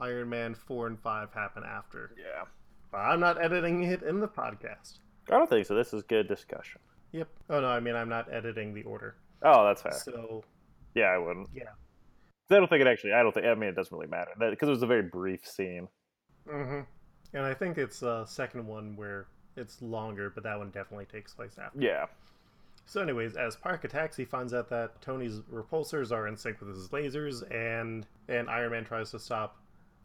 Iron 0.01 0.29
Man 0.29 0.55
four 0.55 0.87
and 0.87 0.99
five 1.01 1.33
happen 1.33 1.63
after. 1.65 2.13
Yeah. 2.19 2.45
But 2.91 2.99
I'm 2.99 3.21
not 3.21 3.43
editing 3.43 3.85
it 3.85 4.03
in 4.03 4.21
the 4.21 4.29
podcast. 4.29 4.99
I 5.31 5.39
don't 5.39 5.49
think 5.49 5.67
so. 5.67 5.75
This 5.75 5.95
is 5.95 6.03
good 6.03 6.29
discussion. 6.29 6.81
Yep. 7.13 7.29
Oh 7.51 7.61
no, 7.61 7.69
I 7.69 7.81
mean 7.81 7.95
I'm 7.95 8.09
not 8.09 8.33
editing 8.33 8.75
the 8.75 8.83
order. 8.83 9.17
Oh, 9.43 9.65
that's 9.65 9.83
fair. 9.83 9.93
So 9.93 10.45
Yeah, 10.95 11.05
I 11.05 11.19
wouldn't. 11.19 11.49
Yeah. 11.55 11.71
I 12.51 12.57
don't 12.57 12.69
think 12.69 12.83
it 12.83 12.87
actually. 12.87 13.13
I 13.13 13.23
don't 13.23 13.33
think. 13.33 13.47
I 13.47 13.55
mean, 13.55 13.71
it 13.71 13.77
doesn't 13.77 13.97
really 13.97 14.11
matter 14.11 14.33
because 14.39 14.69
it 14.69 14.73
was 14.73 14.83
a 14.83 14.87
very 14.87 15.03
brief 15.03 15.47
scene. 15.47 15.89
Mm-hmm. 16.47 16.81
And 17.35 17.47
I 17.47 17.55
think 17.55 17.79
it's 17.79 18.01
the 18.01 18.27
second 18.27 18.67
one 18.67 18.95
where 18.95 19.29
it's 19.57 19.81
longer, 19.81 20.31
but 20.31 20.45
that 20.45 20.59
one 20.59 20.71
definitely 20.71 21.07
takes 21.07 21.33
place 21.33 21.57
after. 21.63 21.81
Yeah. 21.81 22.07
So, 22.85 23.01
anyways, 23.01 23.37
as 23.37 23.57
Park 23.57 23.85
attacks, 23.85 24.17
he 24.17 24.25
finds 24.25 24.53
out 24.53 24.69
that 24.71 25.01
Tony's 25.01 25.41
repulsors 25.53 26.11
are 26.11 26.27
in 26.27 26.37
sync 26.37 26.61
with 26.61 26.69
his 26.69 26.89
lasers, 26.89 27.43
and 27.51 28.07
and 28.29 28.51
Iron 28.51 28.73
Man 28.73 28.85
tries 28.85 29.11
to 29.13 29.19
stop 29.19 29.57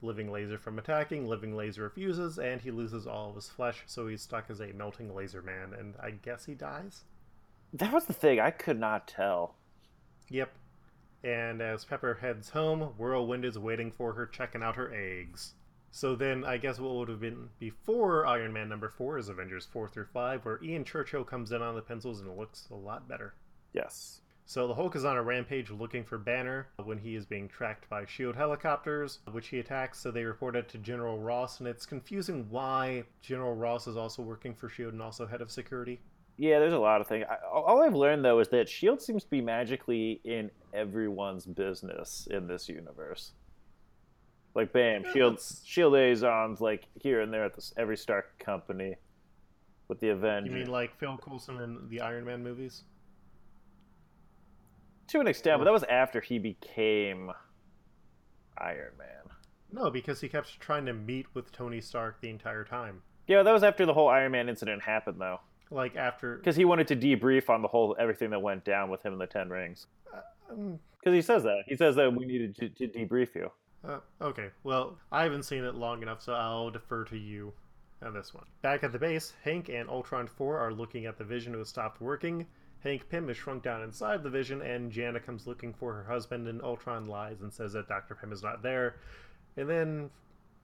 Living 0.01 0.31
Laser 0.31 0.57
from 0.57 0.79
attacking. 0.79 1.27
Living 1.27 1.55
Laser 1.55 1.83
refuses, 1.83 2.37
and 2.37 2.61
he 2.61 2.71
loses 2.71 3.07
all 3.07 3.29
of 3.29 3.35
his 3.35 3.49
flesh, 3.49 3.83
so 3.87 4.07
he's 4.07 4.21
stuck 4.21 4.49
as 4.49 4.59
a 4.59 4.73
melting 4.73 5.13
laser 5.13 5.41
man, 5.41 5.73
and 5.77 5.95
I 6.01 6.11
guess 6.11 6.45
he 6.45 6.53
dies. 6.53 7.03
That 7.73 7.91
was 7.91 8.05
the 8.05 8.13
thing. 8.13 8.39
I 8.39 8.51
could 8.51 8.79
not 8.79 9.07
tell. 9.07 9.55
Yep. 10.29 10.53
And 11.23 11.61
as 11.61 11.83
Pepper 11.83 12.19
heads 12.21 12.49
home, 12.49 12.93
Whirlwind 12.97 13.43
is 13.43 13.57
waiting 13.57 13.91
for 13.91 14.13
her, 14.13 14.25
checking 14.25 14.63
out 14.63 14.75
her 14.75 14.93
eggs. 14.93 15.55
So 15.97 16.15
then, 16.15 16.43
I 16.45 16.57
guess 16.57 16.79
what 16.79 16.93
would 16.93 17.09
have 17.09 17.21
been 17.21 17.49
before 17.57 18.27
Iron 18.27 18.53
Man 18.53 18.69
number 18.69 18.87
four 18.87 19.17
is 19.17 19.29
Avengers 19.29 19.65
four 19.65 19.87
through 19.87 20.05
five, 20.13 20.45
where 20.45 20.63
Ian 20.63 20.83
Churchill 20.83 21.23
comes 21.23 21.51
in 21.51 21.63
on 21.63 21.73
the 21.73 21.81
pencils 21.81 22.19
and 22.19 22.29
it 22.29 22.37
looks 22.37 22.67
a 22.69 22.75
lot 22.75 23.07
better. 23.07 23.33
Yes. 23.73 24.21
So 24.45 24.67
the 24.67 24.75
Hulk 24.75 24.95
is 24.95 25.05
on 25.05 25.17
a 25.17 25.23
rampage 25.23 25.71
looking 25.71 26.03
for 26.03 26.19
Banner 26.19 26.67
when 26.83 26.99
he 26.99 27.15
is 27.15 27.25
being 27.25 27.47
tracked 27.47 27.89
by 27.89 28.05
SHIELD 28.05 28.35
helicopters, 28.35 29.21
which 29.31 29.47
he 29.47 29.57
attacks. 29.57 29.99
So 29.99 30.11
they 30.11 30.23
report 30.23 30.55
it 30.55 30.69
to 30.69 30.77
General 30.77 31.17
Ross, 31.17 31.61
and 31.61 31.67
it's 31.67 31.87
confusing 31.87 32.45
why 32.51 33.03
General 33.23 33.55
Ross 33.55 33.87
is 33.87 33.97
also 33.97 34.21
working 34.21 34.53
for 34.53 34.69
SHIELD 34.69 34.93
and 34.93 35.01
also 35.01 35.25
head 35.25 35.41
of 35.41 35.49
security. 35.49 35.99
Yeah, 36.37 36.59
there's 36.59 36.73
a 36.73 36.77
lot 36.77 37.01
of 37.01 37.07
things. 37.07 37.25
I, 37.27 37.37
all 37.51 37.81
I've 37.81 37.95
learned 37.95 38.23
though 38.23 38.37
is 38.39 38.49
that 38.49 38.69
Shield 38.69 39.01
seems 39.01 39.23
to 39.23 39.29
be 39.31 39.41
magically 39.41 40.21
in 40.23 40.51
everyone's 40.75 41.47
business 41.47 42.27
in 42.29 42.45
this 42.45 42.69
universe. 42.69 43.31
Like, 44.57 44.73
bam, 44.73 45.03
shields, 45.13 45.61
Shield 45.65 45.93
liaisons 45.93 46.59
like 46.59 46.87
here 46.99 47.21
and 47.21 47.31
there 47.31 47.45
at 47.45 47.53
this, 47.53 47.75
every 47.77 47.95
Stark 47.95 48.39
company 48.39 48.95
with 49.87 49.99
the 49.99 50.09
Avengers. 50.09 50.51
You 50.51 50.57
mean 50.63 50.71
like 50.71 50.97
Phil 50.97 51.15
Coulson 51.17 51.61
in 51.61 51.87
the 51.89 52.01
Iron 52.01 52.25
Man 52.25 52.43
movies? 52.43 52.83
to 55.09 55.19
an 55.21 55.27
extent, 55.27 55.59
but 55.59 55.65
that 55.65 55.71
was 55.71 55.83
after 55.83 56.19
he 56.19 56.37
became 56.39 57.31
Iron 58.57 58.91
Man. 58.97 59.31
No, 59.71 59.89
because 59.91 60.19
he 60.19 60.27
kept 60.27 60.59
trying 60.59 60.85
to 60.87 60.93
meet 60.93 61.27
with 61.33 61.51
Tony 61.51 61.79
Stark 61.79 62.19
the 62.19 62.29
entire 62.29 62.63
time. 62.65 63.03
Yeah, 63.27 63.43
that 63.43 63.51
was 63.51 63.63
after 63.63 63.85
the 63.85 63.93
whole 63.93 64.09
Iron 64.09 64.31
Man 64.31 64.49
incident 64.49 64.81
happened, 64.81 65.21
though, 65.21 65.39
Like 65.69 65.95
after, 65.95 66.37
because 66.37 66.55
he 66.55 66.65
wanted 66.65 66.87
to 66.87 66.95
debrief 66.95 67.47
on 67.49 67.61
the 67.61 67.67
whole 67.67 67.95
everything 67.99 68.31
that 68.31 68.41
went 68.41 68.65
down 68.65 68.89
with 68.89 69.05
him 69.05 69.13
in 69.13 69.19
the 69.19 69.27
Ten 69.27 69.49
Rings. 69.49 69.85
um, 70.49 70.79
Because 70.99 71.13
he 71.13 71.21
says 71.21 71.43
that 71.43 71.63
he 71.67 71.75
says 71.77 71.95
that 71.95 72.13
we 72.13 72.25
needed 72.25 72.55
to, 72.55 72.69
to 72.69 72.87
debrief 72.87 73.35
you. 73.35 73.51
Uh, 73.83 73.99
okay, 74.21 74.49
well, 74.63 74.97
I 75.11 75.23
haven't 75.23 75.43
seen 75.43 75.63
it 75.63 75.75
long 75.75 76.01
enough, 76.01 76.21
so 76.21 76.33
I'll 76.33 76.69
defer 76.69 77.03
to 77.05 77.17
you 77.17 77.53
on 78.01 78.13
this 78.13 78.33
one. 78.33 78.45
Back 78.61 78.83
at 78.83 78.91
the 78.91 78.99
base, 78.99 79.33
Hank 79.43 79.69
and 79.69 79.89
Ultron 79.89 80.27
4 80.27 80.57
are 80.57 80.73
looking 80.73 81.05
at 81.05 81.17
the 81.17 81.23
Vision 81.23 81.53
who 81.53 81.59
has 81.59 81.69
stopped 81.69 82.01
working. 82.01 82.45
Hank 82.83 83.09
Pym 83.09 83.29
is 83.29 83.37
shrunk 83.37 83.63
down 83.63 83.81
inside 83.81 84.23
the 84.23 84.29
Vision, 84.29 84.61
and 84.61 84.91
Jana 84.91 85.19
comes 85.19 85.47
looking 85.47 85.73
for 85.73 85.93
her 85.93 86.03
husband, 86.03 86.47
and 86.47 86.61
Ultron 86.61 87.07
lies 87.07 87.41
and 87.41 87.51
says 87.51 87.73
that 87.73 87.87
Dr. 87.87 88.15
Pym 88.15 88.31
is 88.31 88.43
not 88.43 88.61
there. 88.61 88.97
And 89.55 89.69
then 89.69 90.09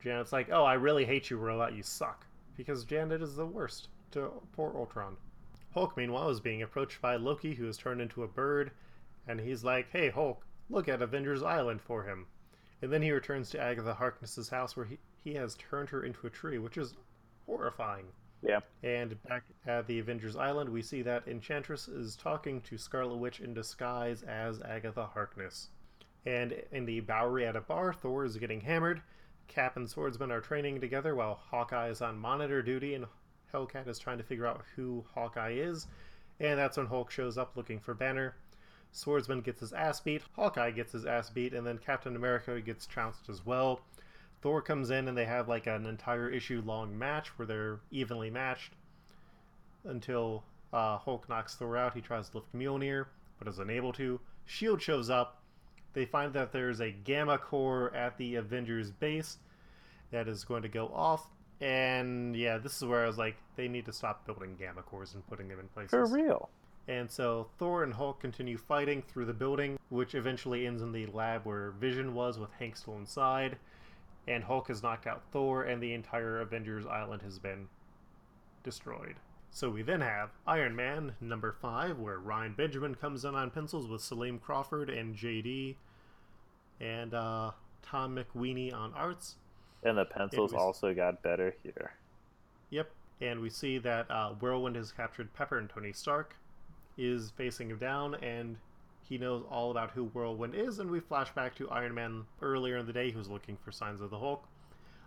Janet's 0.04 0.32
like, 0.32 0.50
Oh, 0.52 0.64
I 0.64 0.76
really 0.76 1.06
hate 1.06 1.30
you, 1.30 1.38
robot, 1.38 1.74
you 1.74 1.84
suck. 1.84 2.26
Because 2.56 2.86
Janet 2.86 3.22
is 3.22 3.36
the 3.36 3.46
worst 3.46 3.90
to 4.12 4.32
poor 4.56 4.72
Ultron. 4.76 5.18
Hulk, 5.74 5.98
meanwhile, 5.98 6.30
is 6.30 6.40
being 6.40 6.62
approached 6.62 7.02
by 7.02 7.16
Loki, 7.16 7.56
who 7.56 7.66
has 7.66 7.78
turned 7.78 8.00
into 8.00 8.22
a 8.22 8.28
bird, 8.28 8.72
and 9.28 9.40
he's 9.40 9.64
like, 9.64 9.90
Hey, 9.92 10.10
Hulk, 10.10 10.46
look 10.70 10.88
at 10.88 11.02
Avengers 11.02 11.42
Island 11.42 11.82
for 11.82 12.04
him. 12.04 12.28
And 12.84 12.92
then 12.92 13.02
he 13.02 13.12
returns 13.12 13.50
to 13.52 13.62
Agatha 13.62 13.94
Harkness's 13.94 14.50
house 14.50 14.76
where 14.76 14.86
he, 14.86 15.00
he 15.24 15.36
has 15.36 15.56
turned 15.56 15.88
her 15.88 16.04
into 16.04 16.28
a 16.28 16.30
tree, 16.30 16.58
which 16.58 16.78
is 16.78 16.96
horrifying. 17.46 18.08
Yeah. 18.42 18.60
And 18.84 19.24
back 19.24 19.44
at 19.66 19.88
the 19.88 20.00
Avengers 20.00 20.36
Island, 20.36 20.70
we 20.70 20.82
see 20.82 21.02
that 21.04 21.26
Enchantress 21.26 21.88
is 21.88 22.18
talking 22.18 22.60
to 22.64 22.78
Scarlet 22.78 23.16
Witch 23.16 23.40
in 23.40 23.54
disguise 23.54 24.24
as 24.24 24.62
Agatha 24.62 25.06
Harkness. 25.06 25.70
And 26.26 26.62
in 26.74 26.84
the 26.84 27.00
Bowery 27.00 27.48
at 27.48 27.56
a 27.56 27.62
bar, 27.62 27.94
Thor 27.94 28.26
is 28.26 28.36
getting 28.36 28.60
hammered. 28.60 29.02
Cap 29.48 29.78
and 29.78 29.90
Swordsman 29.90 30.30
are 30.30 30.42
training 30.42 30.82
together 30.82 31.16
while 31.16 31.36
Hawkeye 31.36 31.88
is 31.88 32.02
on 32.02 32.20
monitor 32.20 32.62
duty, 32.62 32.96
and 32.96 33.06
Hellcat 33.54 33.88
is 33.88 33.98
trying 33.98 34.18
to 34.18 34.26
figure 34.26 34.46
out 34.46 34.66
who 34.76 35.06
Hawkeye 35.14 35.54
is. 35.54 35.88
And 36.42 36.60
that's 36.60 36.76
when 36.76 36.88
Hulk 36.88 37.12
shows 37.12 37.38
up 37.38 37.56
looking 37.56 37.80
for 37.80 37.94
Banner. 37.94 38.36
Swordsman 38.94 39.42
gets 39.42 39.60
his 39.60 39.74
ass 39.74 40.00
beat, 40.00 40.22
Hawkeye 40.36 40.72
gets 40.72 40.94
his 40.94 41.06
ass 41.06 41.30
beat, 41.30 41.54
and 41.54 41.66
then 41.66 41.80
Captain 41.80 42.16
America 42.16 42.62
gets 42.62 42.86
trounced 42.86 43.28
as 43.28 43.46
well. 43.46 43.82
Thor 44.42 44.62
comes 44.62 44.90
in 44.92 45.08
and 45.08 45.18
they 45.18 45.26
have 45.26 45.48
like 45.48 45.68
an 45.68 45.86
entire 45.86 46.30
issue 46.30 46.62
long 46.66 46.98
match 46.98 47.30
where 47.38 47.46
they're 47.46 47.80
evenly 47.92 48.30
matched 48.30 48.74
until 49.86 50.44
uh, 50.72 50.98
Hulk 50.98 51.28
knocks 51.30 51.56
Thor 51.56 51.78
out. 51.78 51.94
He 51.94 52.02
tries 52.02 52.30
to 52.30 52.38
lift 52.38 52.54
Mjolnir, 52.54 53.06
but 53.40 53.48
is 53.48 53.60
unable 53.60 53.94
to. 53.94 54.20
Shield 54.46 54.82
shows 54.82 55.10
up. 55.10 55.42
They 55.94 56.06
find 56.06 56.34
that 56.34 56.52
there's 56.52 56.82
a 56.82 56.92
gamma 56.92 57.38
core 57.38 57.96
at 57.96 58.18
the 58.18 58.36
Avengers 58.36 58.92
base 58.92 59.38
that 60.12 60.28
is 60.28 60.44
going 60.44 60.64
to 60.64 60.70
go 60.70 60.88
off. 60.88 61.28
And 61.62 62.36
yeah, 62.36 62.58
this 62.58 62.76
is 62.76 62.84
where 62.84 63.04
I 63.04 63.08
was 63.08 63.18
like, 63.18 63.38
they 63.56 63.68
need 63.68 63.86
to 63.86 63.94
stop 63.94 64.26
building 64.26 64.56
gamma 64.60 64.82
cores 64.82 65.14
and 65.14 65.26
putting 65.28 65.48
them 65.48 65.60
in 65.60 65.68
places. 65.70 65.92
For 65.92 66.06
real. 66.06 66.50
And 66.88 67.10
so 67.10 67.48
Thor 67.58 67.84
and 67.84 67.94
Hulk 67.94 68.20
continue 68.20 68.58
fighting 68.58 69.02
through 69.02 69.26
the 69.26 69.34
building, 69.34 69.80
which 69.90 70.16
eventually 70.16 70.68
ends 70.68 70.82
in 70.82 70.92
the 70.92 71.06
lab 71.08 71.46
where 71.46 71.72
Vision 71.72 72.14
was 72.14 72.38
with 72.38 72.52
Hank 72.54 72.76
still 72.76 72.98
inside. 72.98 73.58
And 74.28 74.44
Hulk 74.44 74.68
has 74.68 74.84
knocked 74.84 75.08
out 75.08 75.22
Thor, 75.32 75.64
and 75.64 75.82
the 75.82 75.94
entire 75.94 76.40
Avengers 76.40 76.86
Island 76.86 77.22
has 77.24 77.40
been 77.40 77.68
destroyed. 78.64 79.16
So 79.52 79.70
we 79.70 79.82
then 79.82 80.02
have 80.02 80.32
Iron 80.48 80.76
Man 80.76 81.16
number 81.22 81.52
5, 81.62 82.00
where 82.00 82.20
Ryan 82.20 82.54
Benjamin 82.54 82.96
comes 82.96 83.24
in 83.26 83.36
on 83.36 83.52
pencils 83.52 83.88
with 83.88 84.02
Saleem 84.02 84.42
Crawford 84.42 84.90
and 84.90 85.16
JD, 85.16 85.76
and 86.80 87.14
uh, 87.14 87.52
Tom 87.82 88.16
McWeeney 88.18 88.74
on 88.74 88.94
arts. 88.94 89.36
And 89.84 89.98
the 89.98 90.06
pencils 90.06 90.54
was- 90.54 90.62
also 90.62 90.94
got 90.94 91.22
better 91.22 91.56
here. 91.64 91.94
Yep. 92.70 92.92
And 93.22 93.42
we 93.42 93.50
see 93.50 93.78
that 93.78 94.10
uh, 94.10 94.32
Whirlwind 94.34 94.76
has 94.76 94.92
captured 94.92 95.34
Pepper 95.34 95.58
and 95.60 95.70
Tony 95.70 95.94
Stark 95.94 96.36
is 96.98 97.32
facing 97.32 97.70
him 97.70 97.78
down, 97.78 98.16
and 98.16 98.58
he 99.02 99.18
knows 99.18 99.44
all 99.50 99.72
about 99.72 99.92
who 99.92 100.06
Whirlwind 100.06 100.56
is. 100.56 100.80
And 100.80 100.90
we 100.90 101.00
flash 101.00 101.32
back 101.32 101.56
to 101.56 101.70
Iron 101.70 101.94
Man 101.94 102.26
earlier 102.42 102.78
in 102.78 102.86
the 102.86 102.94
day, 102.94 103.12
who's 103.12 103.30
looking 103.30 103.58
for 103.58 103.72
signs 103.72 104.02
of 104.02 104.10
the 104.10 104.20
Hulk. 104.20 104.48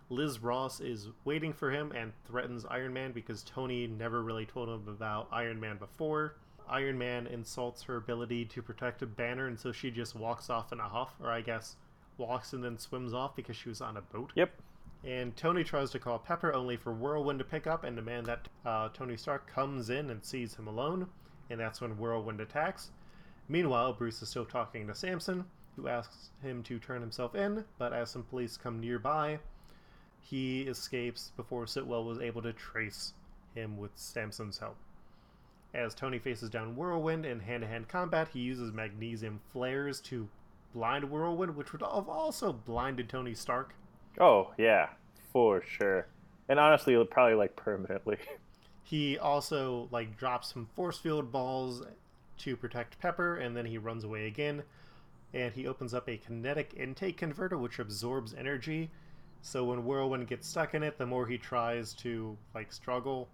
Liz 0.09 0.39
Ross 0.39 0.79
is 0.79 1.09
waiting 1.25 1.51
for 1.51 1.69
him 1.69 1.91
and 1.91 2.13
threatens 2.25 2.65
Iron 2.69 2.93
Man 2.93 3.11
because 3.11 3.43
Tony 3.43 3.87
never 3.87 4.23
really 4.23 4.45
told 4.45 4.69
him 4.69 4.87
about 4.87 5.27
Iron 5.31 5.59
Man 5.59 5.77
before. 5.77 6.35
Iron 6.69 6.97
Man 6.97 7.27
insults 7.27 7.83
her 7.83 7.97
ability 7.97 8.45
to 8.45 8.61
protect 8.61 9.01
a 9.01 9.05
banner, 9.05 9.47
and 9.47 9.59
so 9.59 9.71
she 9.71 9.91
just 9.91 10.15
walks 10.15 10.49
off 10.49 10.71
in 10.71 10.79
a 10.79 10.87
huff, 10.87 11.15
or 11.21 11.29
I 11.29 11.41
guess 11.41 11.75
walks 12.17 12.53
and 12.53 12.63
then 12.63 12.77
swims 12.77 13.13
off 13.13 13.35
because 13.35 13.55
she 13.55 13.69
was 13.69 13.81
on 13.81 13.97
a 13.97 14.01
boat. 14.01 14.31
Yep. 14.35 14.51
And 15.03 15.35
Tony 15.37 15.63
tries 15.63 15.91
to 15.91 15.99
call 15.99 16.19
Pepper 16.19 16.53
only 16.53 16.75
for 16.75 16.91
Whirlwind 16.93 17.39
to 17.39 17.45
pick 17.45 17.67
up 17.67 17.83
and 17.83 17.95
demand 17.95 18.25
that 18.25 18.47
uh, 18.65 18.89
Tony 18.93 19.15
Stark 19.15 19.51
comes 19.51 19.89
in 19.89 20.09
and 20.09 20.23
sees 20.23 20.55
him 20.55 20.67
alone, 20.67 21.07
and 21.49 21.59
that's 21.59 21.81
when 21.81 21.97
Whirlwind 21.97 22.41
attacks. 22.41 22.91
Meanwhile, 23.49 23.93
Bruce 23.93 24.21
is 24.21 24.29
still 24.29 24.45
talking 24.45 24.87
to 24.87 24.95
Samson, 24.95 25.45
who 25.75 25.87
asks 25.87 26.31
him 26.41 26.63
to 26.63 26.79
turn 26.79 27.01
himself 27.01 27.35
in, 27.35 27.63
but 27.77 27.93
as 27.93 28.09
some 28.09 28.23
police 28.23 28.57
come 28.57 28.79
nearby, 28.79 29.39
he 30.21 30.63
escapes 30.63 31.31
before 31.37 31.65
Sitwell 31.65 32.05
was 32.05 32.19
able 32.19 32.41
to 32.41 32.51
trace 32.51 33.13
him 33.55 33.77
with 33.77 33.91
Samson's 33.95 34.57
help. 34.57 34.75
As 35.73 35.93
Tony 35.93 36.19
faces 36.19 36.49
down 36.49 36.75
Whirlwind 36.75 37.25
in 37.25 37.39
hand 37.39 37.61
to 37.61 37.67
hand 37.67 37.87
combat, 37.87 38.29
he 38.33 38.39
uses 38.39 38.73
magnesium 38.73 39.39
flares 39.53 40.01
to 40.01 40.27
blind 40.73 41.09
Whirlwind, 41.09 41.55
which 41.55 41.71
would 41.71 41.81
have 41.81 42.09
also 42.09 42.51
blinded 42.51 43.09
Tony 43.09 43.33
Stark. 43.33 43.73
Oh, 44.19 44.53
yeah, 44.57 44.89
for 45.31 45.61
sure. 45.61 46.07
And 46.49 46.59
honestly, 46.59 47.01
probably 47.05 47.35
like 47.35 47.55
permanently. 47.55 48.17
He 48.87 49.17
also 49.17 49.89
like 49.91 50.17
drops 50.17 50.53
some 50.53 50.65
force 50.73 50.97
field 50.97 51.29
balls 51.29 51.83
to 52.37 52.55
protect 52.55 52.97
Pepper, 52.99 53.35
and 53.35 53.53
then 53.53 53.65
he 53.65 53.77
runs 53.77 54.05
away 54.05 54.27
again. 54.27 54.63
And 55.33 55.53
he 55.53 55.67
opens 55.67 55.93
up 55.93 56.07
a 56.07 56.15
kinetic 56.15 56.73
intake 56.73 57.17
converter, 57.17 57.57
which 57.57 57.79
absorbs 57.79 58.33
energy. 58.33 58.89
So 59.41 59.65
when 59.65 59.83
Whirlwind 59.83 60.29
gets 60.29 60.47
stuck 60.47 60.73
in 60.73 60.83
it, 60.83 60.97
the 60.97 61.05
more 61.05 61.27
he 61.27 61.37
tries 61.37 61.93
to 61.95 62.37
like 62.55 62.71
struggle, 62.71 63.27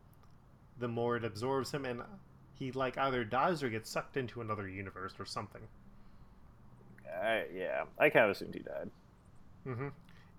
the 0.80 0.88
more 0.88 1.18
it 1.18 1.24
absorbs 1.24 1.70
him, 1.70 1.86
and 1.86 2.02
he 2.56 2.72
like 2.72 2.98
either 2.98 3.24
dies 3.24 3.62
or 3.62 3.70
gets 3.70 3.92
sucked 3.92 4.18
into 4.18 4.42
another 4.42 4.68
universe 4.68 5.14
or 5.20 5.26
something. 5.26 5.62
I, 7.22 7.46
yeah, 7.54 7.84
I 8.00 8.10
kind 8.10 8.26
of 8.26 8.32
assumed 8.32 8.56
he 8.56 8.62
died. 8.62 8.90
hmm 9.66 9.90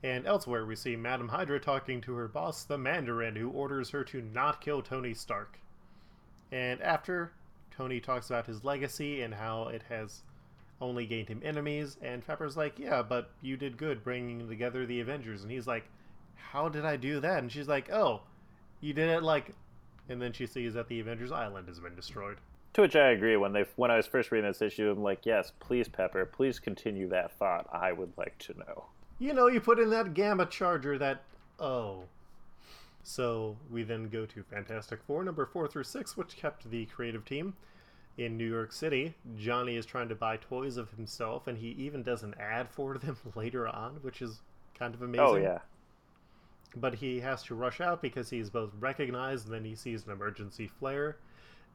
And 0.04 0.26
elsewhere, 0.26 0.66
we 0.66 0.76
see 0.76 0.96
Madame 0.96 1.28
Hydra 1.28 1.58
talking 1.58 2.02
to 2.02 2.12
her 2.12 2.28
boss, 2.28 2.64
the 2.64 2.76
Mandarin, 2.76 3.36
who 3.36 3.48
orders 3.48 3.88
her 3.88 4.04
to 4.04 4.20
not 4.20 4.60
kill 4.60 4.82
Tony 4.82 5.14
Stark. 5.14 5.58
And 6.52 6.82
after, 6.82 7.32
Tony 7.70 8.00
talks 8.00 8.28
about 8.28 8.46
his 8.46 8.64
legacy 8.64 9.22
and 9.22 9.32
how 9.32 9.68
it 9.68 9.82
has 9.88 10.22
only 10.78 11.06
gained 11.06 11.30
him 11.30 11.40
enemies, 11.42 11.96
and 12.02 12.26
Pepper's 12.26 12.54
like, 12.54 12.78
Yeah, 12.78 13.00
but 13.00 13.30
you 13.40 13.56
did 13.56 13.78
good 13.78 14.04
bringing 14.04 14.46
together 14.46 14.84
the 14.84 15.00
Avengers. 15.00 15.40
And 15.40 15.50
he's 15.50 15.66
like, 15.66 15.86
How 16.34 16.68
did 16.68 16.84
I 16.84 16.98
do 16.98 17.18
that? 17.20 17.38
And 17.38 17.50
she's 17.50 17.68
like, 17.68 17.90
Oh, 17.90 18.20
you 18.82 18.92
did 18.92 19.08
it 19.08 19.22
like. 19.22 19.54
And 20.10 20.20
then 20.20 20.34
she 20.34 20.46
sees 20.46 20.74
that 20.74 20.88
the 20.88 21.00
Avengers 21.00 21.32
Island 21.32 21.66
has 21.66 21.80
been 21.80 21.94
destroyed. 21.94 22.36
To 22.74 22.82
which 22.82 22.94
I 22.94 23.12
agree. 23.12 23.38
When 23.38 23.54
they 23.54 23.64
when 23.76 23.90
I 23.90 23.96
was 23.96 24.06
first 24.06 24.30
reading 24.30 24.50
this 24.50 24.60
issue, 24.60 24.90
I'm 24.90 25.02
like, 25.02 25.24
yes, 25.24 25.52
please, 25.60 25.88
Pepper, 25.88 26.26
please 26.26 26.58
continue 26.58 27.08
that 27.08 27.32
thought. 27.38 27.66
I 27.72 27.92
would 27.92 28.12
like 28.18 28.36
to 28.40 28.58
know. 28.58 28.84
You 29.18 29.32
know, 29.32 29.46
you 29.46 29.60
put 29.60 29.78
in 29.78 29.90
that 29.90 30.14
gamma 30.14 30.46
charger 30.46 30.98
that. 30.98 31.22
Oh. 31.58 32.04
So 33.02 33.56
we 33.70 33.82
then 33.82 34.08
go 34.08 34.24
to 34.26 34.42
Fantastic 34.42 35.00
Four, 35.06 35.24
number 35.24 35.44
four 35.44 35.68
through 35.68 35.84
six, 35.84 36.16
which 36.16 36.36
kept 36.36 36.70
the 36.70 36.86
creative 36.86 37.24
team. 37.24 37.54
In 38.16 38.36
New 38.36 38.48
York 38.48 38.72
City, 38.72 39.14
Johnny 39.36 39.76
is 39.76 39.84
trying 39.84 40.08
to 40.08 40.14
buy 40.14 40.36
toys 40.36 40.76
of 40.76 40.90
himself, 40.90 41.48
and 41.48 41.58
he 41.58 41.70
even 41.70 42.02
does 42.02 42.22
an 42.22 42.34
ad 42.38 42.68
for 42.70 42.96
them 42.96 43.16
later 43.34 43.66
on, 43.68 43.98
which 44.02 44.22
is 44.22 44.40
kind 44.78 44.94
of 44.94 45.02
oh, 45.02 45.06
amazing. 45.06 45.26
Oh 45.26 45.36
yeah, 45.36 45.58
But 46.76 46.94
he 46.94 47.20
has 47.20 47.42
to 47.44 47.54
rush 47.54 47.80
out 47.80 48.00
because 48.00 48.30
he's 48.30 48.50
both 48.50 48.70
recognized 48.78 49.46
and 49.46 49.54
then 49.54 49.64
he 49.64 49.74
sees 49.74 50.06
an 50.06 50.12
emergency 50.12 50.68
flare. 50.68 51.16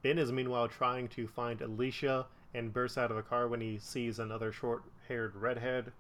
Ben 0.02 0.18
is 0.18 0.32
meanwhile 0.32 0.68
trying 0.68 1.10
to 1.10 1.28
find 1.28 1.62
Alicia 1.62 2.26
and 2.54 2.74
bursts 2.74 2.98
out 2.98 3.12
of 3.12 3.18
a 3.18 3.22
car 3.24 3.48
when 3.48 3.62
he 3.62 3.78
sees 3.78 4.18
another 4.18 4.52
short 4.52 4.84
haired 5.08 5.36
redhead. 5.36 5.92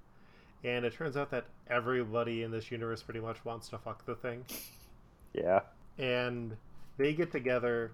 And 0.64 0.86
it 0.86 0.94
turns 0.94 1.16
out 1.16 1.32
that 1.32 1.46
everybody 1.68 2.44
in 2.44 2.52
this 2.52 2.70
universe 2.72 3.02
pretty 3.02 3.22
much 3.22 3.44
wants 3.46 3.70
to 3.70 3.78
fuck 3.78 4.06
the 4.06 4.16
thing. 4.16 4.46
yeah. 5.34 5.62
And 5.98 6.56
they 6.98 7.14
get 7.14 7.32
together, 7.32 7.92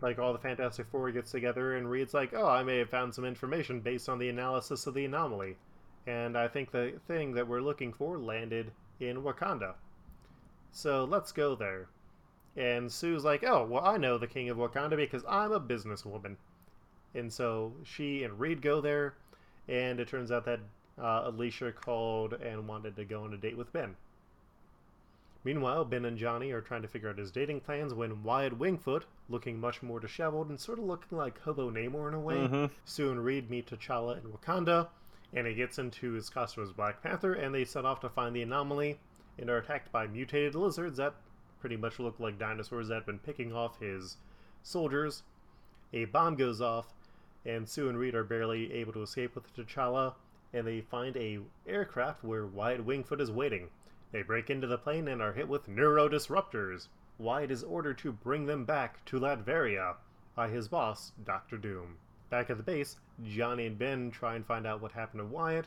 like 0.00 0.18
all 0.18 0.32
the 0.32 0.38
Fantastic 0.38 0.86
Four 0.90 1.10
gets 1.10 1.32
together, 1.32 1.76
and 1.76 1.90
Reed's 1.90 2.14
like, 2.14 2.32
Oh, 2.34 2.48
I 2.48 2.62
may 2.62 2.78
have 2.78 2.90
found 2.90 3.14
some 3.14 3.24
information 3.24 3.80
based 3.80 4.08
on 4.08 4.18
the 4.18 4.28
analysis 4.28 4.86
of 4.86 4.94
the 4.94 5.04
anomaly. 5.04 5.56
And 6.06 6.36
I 6.36 6.48
think 6.48 6.70
the 6.70 6.94
thing 7.08 7.32
that 7.34 7.48
we're 7.48 7.60
looking 7.60 7.92
for 7.92 8.18
landed 8.18 8.70
in 9.00 9.22
Wakanda. 9.22 9.74
So 10.70 11.04
let's 11.04 11.32
go 11.32 11.54
there. 11.54 11.88
And 12.56 12.92
Sue's 12.92 13.24
like, 13.24 13.42
Oh, 13.42 13.66
well, 13.68 13.84
I 13.84 13.96
know 13.96 14.18
the 14.18 14.26
king 14.26 14.48
of 14.50 14.58
Wakanda 14.58 14.96
because 14.96 15.24
I'm 15.28 15.52
a 15.52 15.60
businesswoman. 15.60 16.36
And 17.14 17.32
so 17.32 17.72
she 17.84 18.24
and 18.24 18.38
Reed 18.38 18.60
go 18.60 18.80
there, 18.80 19.14
and 19.68 20.00
it 20.00 20.08
turns 20.08 20.32
out 20.32 20.44
that 20.46 20.60
uh, 20.98 21.22
Alicia 21.24 21.72
called 21.72 22.34
and 22.34 22.68
wanted 22.68 22.96
to 22.96 23.04
go 23.04 23.24
on 23.24 23.34
a 23.34 23.36
date 23.36 23.56
with 23.56 23.72
Ben. 23.72 23.96
Meanwhile, 25.44 25.84
Ben 25.84 26.06
and 26.06 26.16
Johnny 26.16 26.52
are 26.52 26.62
trying 26.62 26.82
to 26.82 26.88
figure 26.88 27.10
out 27.10 27.18
his 27.18 27.30
dating 27.30 27.60
plans 27.60 27.92
when 27.92 28.22
Wyatt 28.22 28.58
Wingfoot, 28.58 29.02
looking 29.28 29.60
much 29.60 29.82
more 29.82 30.00
disheveled 30.00 30.48
and 30.48 30.58
sort 30.58 30.78
of 30.78 30.86
looking 30.86 31.18
like 31.18 31.40
Hobo 31.40 31.70
Namor 31.70 32.08
in 32.08 32.14
a 32.14 32.20
way, 32.20 32.36
Mhm. 32.36 32.70
Sue 32.86 33.10
and 33.10 33.22
Reed 33.24 33.50
meet 33.50 33.66
T'Challa 33.66 34.16
in 34.24 34.30
Wakanda, 34.32 34.88
and 35.34 35.46
he 35.46 35.54
gets 35.54 35.78
into 35.78 36.12
his 36.12 36.30
costume 36.30 36.64
as 36.64 36.72
Black 36.72 37.02
Panther, 37.02 37.34
and 37.34 37.54
they 37.54 37.64
set 37.66 37.84
off 37.84 38.00
to 38.00 38.08
find 38.08 38.34
the 38.34 38.40
anomaly 38.42 38.98
and 39.38 39.50
are 39.50 39.58
attacked 39.58 39.92
by 39.92 40.06
mutated 40.06 40.54
lizards 40.54 40.96
that 40.96 41.14
pretty 41.60 41.76
much 41.76 41.98
look 41.98 42.18
like 42.20 42.38
dinosaurs 42.38 42.88
that 42.88 42.94
have 42.94 43.06
been 43.06 43.18
picking 43.18 43.52
off 43.52 43.78
his 43.80 44.16
soldiers. 44.62 45.24
A 45.92 46.06
bomb 46.06 46.36
goes 46.36 46.60
off, 46.62 46.94
and 47.44 47.68
Sue 47.68 47.88
and 47.90 47.98
Reed 47.98 48.14
are 48.14 48.24
barely 48.24 48.72
able 48.72 48.92
to 48.94 49.02
escape 49.02 49.34
with 49.34 49.54
T'Challa, 49.54 50.14
and 50.54 50.66
they 50.66 50.80
find 50.80 51.16
a 51.16 51.40
aircraft 51.66 52.22
where 52.22 52.46
Wyatt 52.46 52.86
Wingfoot 52.86 53.20
is 53.20 53.30
waiting. 53.30 53.68
They 54.12 54.22
break 54.22 54.48
into 54.48 54.68
the 54.68 54.78
plane 54.78 55.08
and 55.08 55.20
are 55.20 55.32
hit 55.32 55.48
with 55.48 55.68
neurodisruptors. 55.68 56.86
Wyatt 57.18 57.50
is 57.50 57.64
ordered 57.64 57.98
to 57.98 58.12
bring 58.12 58.46
them 58.46 58.64
back 58.64 59.04
to 59.06 59.18
Latveria 59.18 59.96
by 60.36 60.48
his 60.48 60.68
boss, 60.68 61.12
Doctor 61.24 61.58
Doom. 61.58 61.96
Back 62.30 62.50
at 62.50 62.56
the 62.56 62.62
base, 62.62 62.96
Johnny 63.24 63.66
and 63.66 63.78
Ben 63.78 64.10
try 64.10 64.36
and 64.36 64.46
find 64.46 64.66
out 64.66 64.80
what 64.80 64.92
happened 64.92 65.20
to 65.20 65.26
Wyatt, 65.26 65.66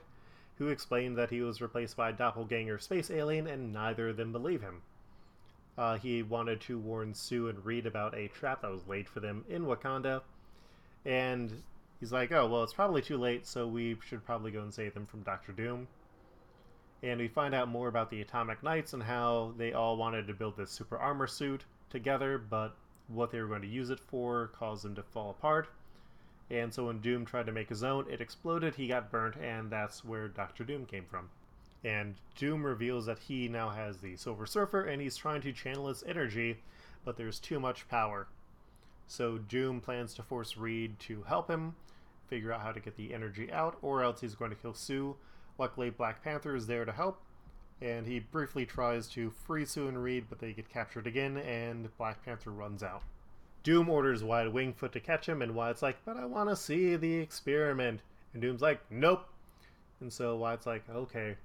who 0.57 0.69
explained 0.69 1.17
that 1.17 1.29
he 1.29 1.41
was 1.41 1.61
replaced 1.61 1.95
by 1.97 2.09
a 2.09 2.13
doppelganger 2.13 2.79
space 2.79 3.11
alien, 3.11 3.47
and 3.47 3.73
neither 3.73 4.09
of 4.09 4.17
them 4.17 4.31
believe 4.31 4.61
him. 4.61 4.81
Uh, 5.77 5.97
he 5.97 6.23
wanted 6.23 6.59
to 6.61 6.79
warn 6.79 7.13
Sue 7.13 7.49
and 7.49 7.63
Reed 7.63 7.85
about 7.85 8.15
a 8.15 8.29
trap 8.29 8.61
that 8.61 8.71
was 8.71 8.87
laid 8.87 9.07
for 9.07 9.19
them 9.19 9.45
in 9.47 9.65
Wakanda, 9.65 10.21
and 11.05 11.61
he's 11.99 12.11
like, 12.11 12.31
"Oh, 12.31 12.47
well, 12.47 12.63
it's 12.63 12.73
probably 12.73 13.01
too 13.01 13.17
late, 13.17 13.45
so 13.45 13.67
we 13.67 13.97
should 14.05 14.25
probably 14.25 14.51
go 14.51 14.61
and 14.61 14.73
save 14.73 14.93
them 14.93 15.05
from 15.05 15.23
Doctor 15.23 15.51
Doom." 15.51 15.87
And 17.03 17.19
we 17.19 17.27
find 17.27 17.53
out 17.53 17.67
more 17.67 17.87
about 17.87 18.09
the 18.09 18.21
Atomic 18.21 18.63
Knights 18.63 18.93
and 18.93 19.03
how 19.03 19.53
they 19.57 19.73
all 19.73 19.97
wanted 19.97 20.27
to 20.27 20.33
build 20.33 20.57
this 20.57 20.71
super 20.71 20.97
armor 20.97 21.27
suit 21.27 21.65
together, 21.89 22.37
but 22.37 22.75
what 23.07 23.31
they 23.31 23.39
were 23.39 23.47
going 23.47 23.61
to 23.61 23.67
use 23.67 23.89
it 23.89 23.99
for 23.99 24.47
caused 24.47 24.83
them 24.83 24.95
to 24.95 25.03
fall 25.03 25.29
apart. 25.29 25.69
And 26.49 26.73
so 26.73 26.87
when 26.87 26.99
Doom 26.99 27.25
tried 27.25 27.45
to 27.45 27.51
make 27.51 27.69
his 27.69 27.83
own, 27.83 28.09
it 28.09 28.21
exploded, 28.21 28.75
he 28.75 28.87
got 28.87 29.11
burnt, 29.11 29.35
and 29.35 29.69
that's 29.69 30.03
where 30.03 30.27
Doctor 30.27 30.63
Doom 30.63 30.85
came 30.85 31.05
from. 31.05 31.29
And 31.83 32.15
Doom 32.35 32.65
reveals 32.65 33.05
that 33.05 33.19
he 33.19 33.47
now 33.47 33.69
has 33.69 33.97
the 33.97 34.15
Silver 34.15 34.45
Surfer 34.45 34.83
and 34.85 35.01
he's 35.01 35.15
trying 35.15 35.41
to 35.41 35.53
channel 35.53 35.89
its 35.89 36.03
energy, 36.07 36.57
but 37.05 37.17
there's 37.17 37.39
too 37.39 37.59
much 37.59 37.87
power. 37.87 38.27
So 39.07 39.37
Doom 39.37 39.81
plans 39.81 40.13
to 40.15 40.23
force 40.23 40.57
Reed 40.57 40.99
to 41.01 41.23
help 41.23 41.49
him 41.49 41.75
figure 42.27 42.51
out 42.51 42.61
how 42.61 42.71
to 42.71 42.79
get 42.79 42.97
the 42.97 43.13
energy 43.13 43.51
out, 43.51 43.77
or 43.81 44.03
else 44.03 44.21
he's 44.21 44.35
going 44.35 44.51
to 44.51 44.57
kill 44.57 44.73
Sue. 44.73 45.15
Luckily, 45.57 45.89
Black 45.89 46.23
Panther 46.23 46.55
is 46.55 46.67
there 46.67 46.85
to 46.85 46.91
help, 46.91 47.21
and 47.81 48.05
he 48.05 48.19
briefly 48.19 48.65
tries 48.65 49.07
to 49.09 49.29
free 49.29 49.65
Sue 49.65 49.87
and 49.87 50.03
Reed, 50.03 50.25
but 50.29 50.39
they 50.39 50.51
get 50.53 50.69
captured 50.69 51.07
again, 51.07 51.37
and 51.37 51.95
Black 51.97 52.23
Panther 52.23 52.51
runs 52.51 52.83
out. 52.83 53.03
Doom 53.63 53.89
orders 53.89 54.23
Wyatt 54.23 54.53
Wingfoot 54.53 54.91
to 54.91 54.99
catch 54.99 55.27
him, 55.27 55.41
and 55.41 55.55
Wyatt's 55.55 55.81
like, 55.81 55.97
But 56.05 56.17
I 56.17 56.25
want 56.25 56.49
to 56.49 56.55
see 56.55 56.95
the 56.95 57.15
experiment. 57.15 58.01
And 58.33 58.41
Doom's 58.41 58.61
like, 58.61 58.79
Nope. 58.89 59.27
And 59.99 60.11
so 60.13 60.35
Wyatt's 60.37 60.65
like, 60.65 60.83
Okay. 60.89 61.35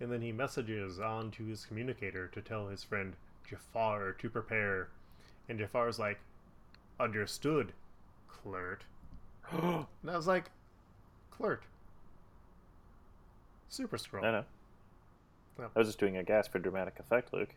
And 0.00 0.12
then 0.12 0.22
he 0.22 0.32
messages 0.32 1.00
on 1.00 1.30
to 1.32 1.44
his 1.44 1.64
communicator 1.64 2.28
to 2.28 2.40
tell 2.40 2.68
his 2.68 2.84
friend 2.84 3.14
Jafar 3.48 4.12
to 4.12 4.30
prepare. 4.30 4.88
And 5.48 5.58
Jafar's 5.58 5.98
like, 5.98 6.20
Understood, 7.00 7.72
Clert. 8.28 8.80
And 9.52 10.10
I 10.10 10.16
was 10.16 10.26
like, 10.26 10.50
Clert. 11.30 11.60
Super 13.68 13.98
Scroll. 13.98 14.24
I 14.24 14.30
know. 14.30 14.44
I 15.58 15.78
was 15.78 15.88
just 15.88 15.98
doing 15.98 16.16
a 16.16 16.22
gasp 16.22 16.52
for 16.52 16.58
dramatic 16.58 16.98
effect, 16.98 17.32
Luke. 17.32 17.54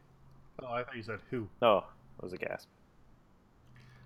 Oh, 0.61 0.67
I 0.67 0.83
thought 0.83 0.95
you 0.95 1.03
said 1.03 1.19
who. 1.29 1.47
Oh, 1.61 1.85
it 2.17 2.23
was 2.23 2.33
a 2.33 2.37
gasp. 2.37 2.67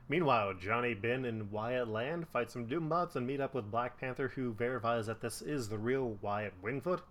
Meanwhile, 0.08 0.54
Johnny 0.56 0.94
Ben 0.94 1.26
and 1.26 1.52
Wyatt 1.52 1.88
Land 1.88 2.28
fight 2.28 2.52
some 2.52 2.68
Doombots 2.68 3.16
and 3.16 3.26
meet 3.26 3.42
up 3.42 3.56
with 3.56 3.72
Black 3.72 4.00
Panther, 4.00 4.28
who 4.28 4.54
verifies 4.54 5.08
that 5.08 5.22
this 5.22 5.42
is 5.42 5.68
the 5.68 5.78
real 5.78 6.18
Wyatt 6.22 6.54
Wingfoot. 6.64 7.02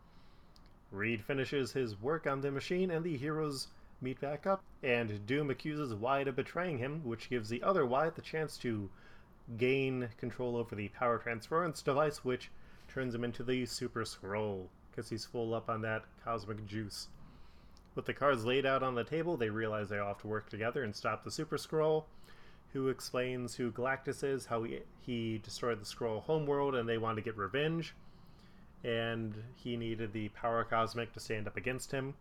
Reed 0.93 1.25
finishes 1.25 1.73
his 1.73 2.01
work 2.01 2.27
on 2.27 2.41
the 2.41 2.53
machine, 2.53 2.91
and 2.91 3.05
the 3.05 3.17
heroes 3.17 3.69
meet 4.05 4.21
back 4.21 4.47
up, 4.47 4.63
and 4.83 5.27
Doom 5.27 5.51
accuses 5.51 5.95
Wyatt 5.95 6.29
of 6.29 6.37
betraying 6.37 6.79
him, 6.79 7.03
which 7.03 7.31
gives 7.31 7.49
the 7.49 7.63
other 7.63 7.85
Wyatt 7.85 8.15
the 8.15 8.23
chance 8.23 8.57
to 8.59 8.91
gain 9.57 10.09
control 10.19 10.57
over 10.57 10.75
the 10.75 10.89
power 10.89 11.19
transference 11.19 11.83
device, 11.83 12.25
which 12.25 12.51
turns 12.87 13.15
him 13.15 13.25
into 13.25 13.43
the 13.43 13.67
Super 13.67 14.05
Skrull, 14.05 14.69
because 14.91 15.09
he's 15.09 15.25
full 15.25 15.55
up 15.55 15.69
on 15.69 15.81
that 15.83 16.05
cosmic 16.23 16.65
juice. 16.67 17.09
With 17.95 18.07
the 18.07 18.15
cards 18.15 18.45
laid 18.45 18.67
out 18.67 18.83
on 18.83 18.95
the 18.95 19.05
table, 19.05 19.37
they 19.37 19.51
realize 19.51 19.89
they 19.89 19.99
all 19.99 20.09
have 20.09 20.21
to 20.23 20.27
work 20.27 20.49
together 20.51 20.83
and 20.83 20.95
stop 20.95 21.25
the 21.25 21.31
Super 21.31 21.57
Skrull, 21.57 22.05
who 22.73 22.89
explains 22.89 23.55
who 23.55 23.71
Galactus 23.71 24.25
is, 24.25 24.47
how 24.47 24.65
he, 24.65 24.81
he 25.01 25.39
destroyed 25.39 25.81
the 25.81 25.85
Skrull 25.85 26.23
homeworld, 26.23 26.75
and 26.75 26.89
they 26.89 26.99
want 26.99 27.17
to 27.17 27.23
get 27.23 27.37
revenge. 27.37 27.95
And 28.83 29.35
he 29.55 29.77
needed 29.77 30.13
the 30.13 30.29
Power 30.31 30.65
Cosmic 30.65 31.13
to 31.15 31.21
stand 31.21 31.47
up 31.47 31.57
against 31.57 31.93
him. 31.93 32.15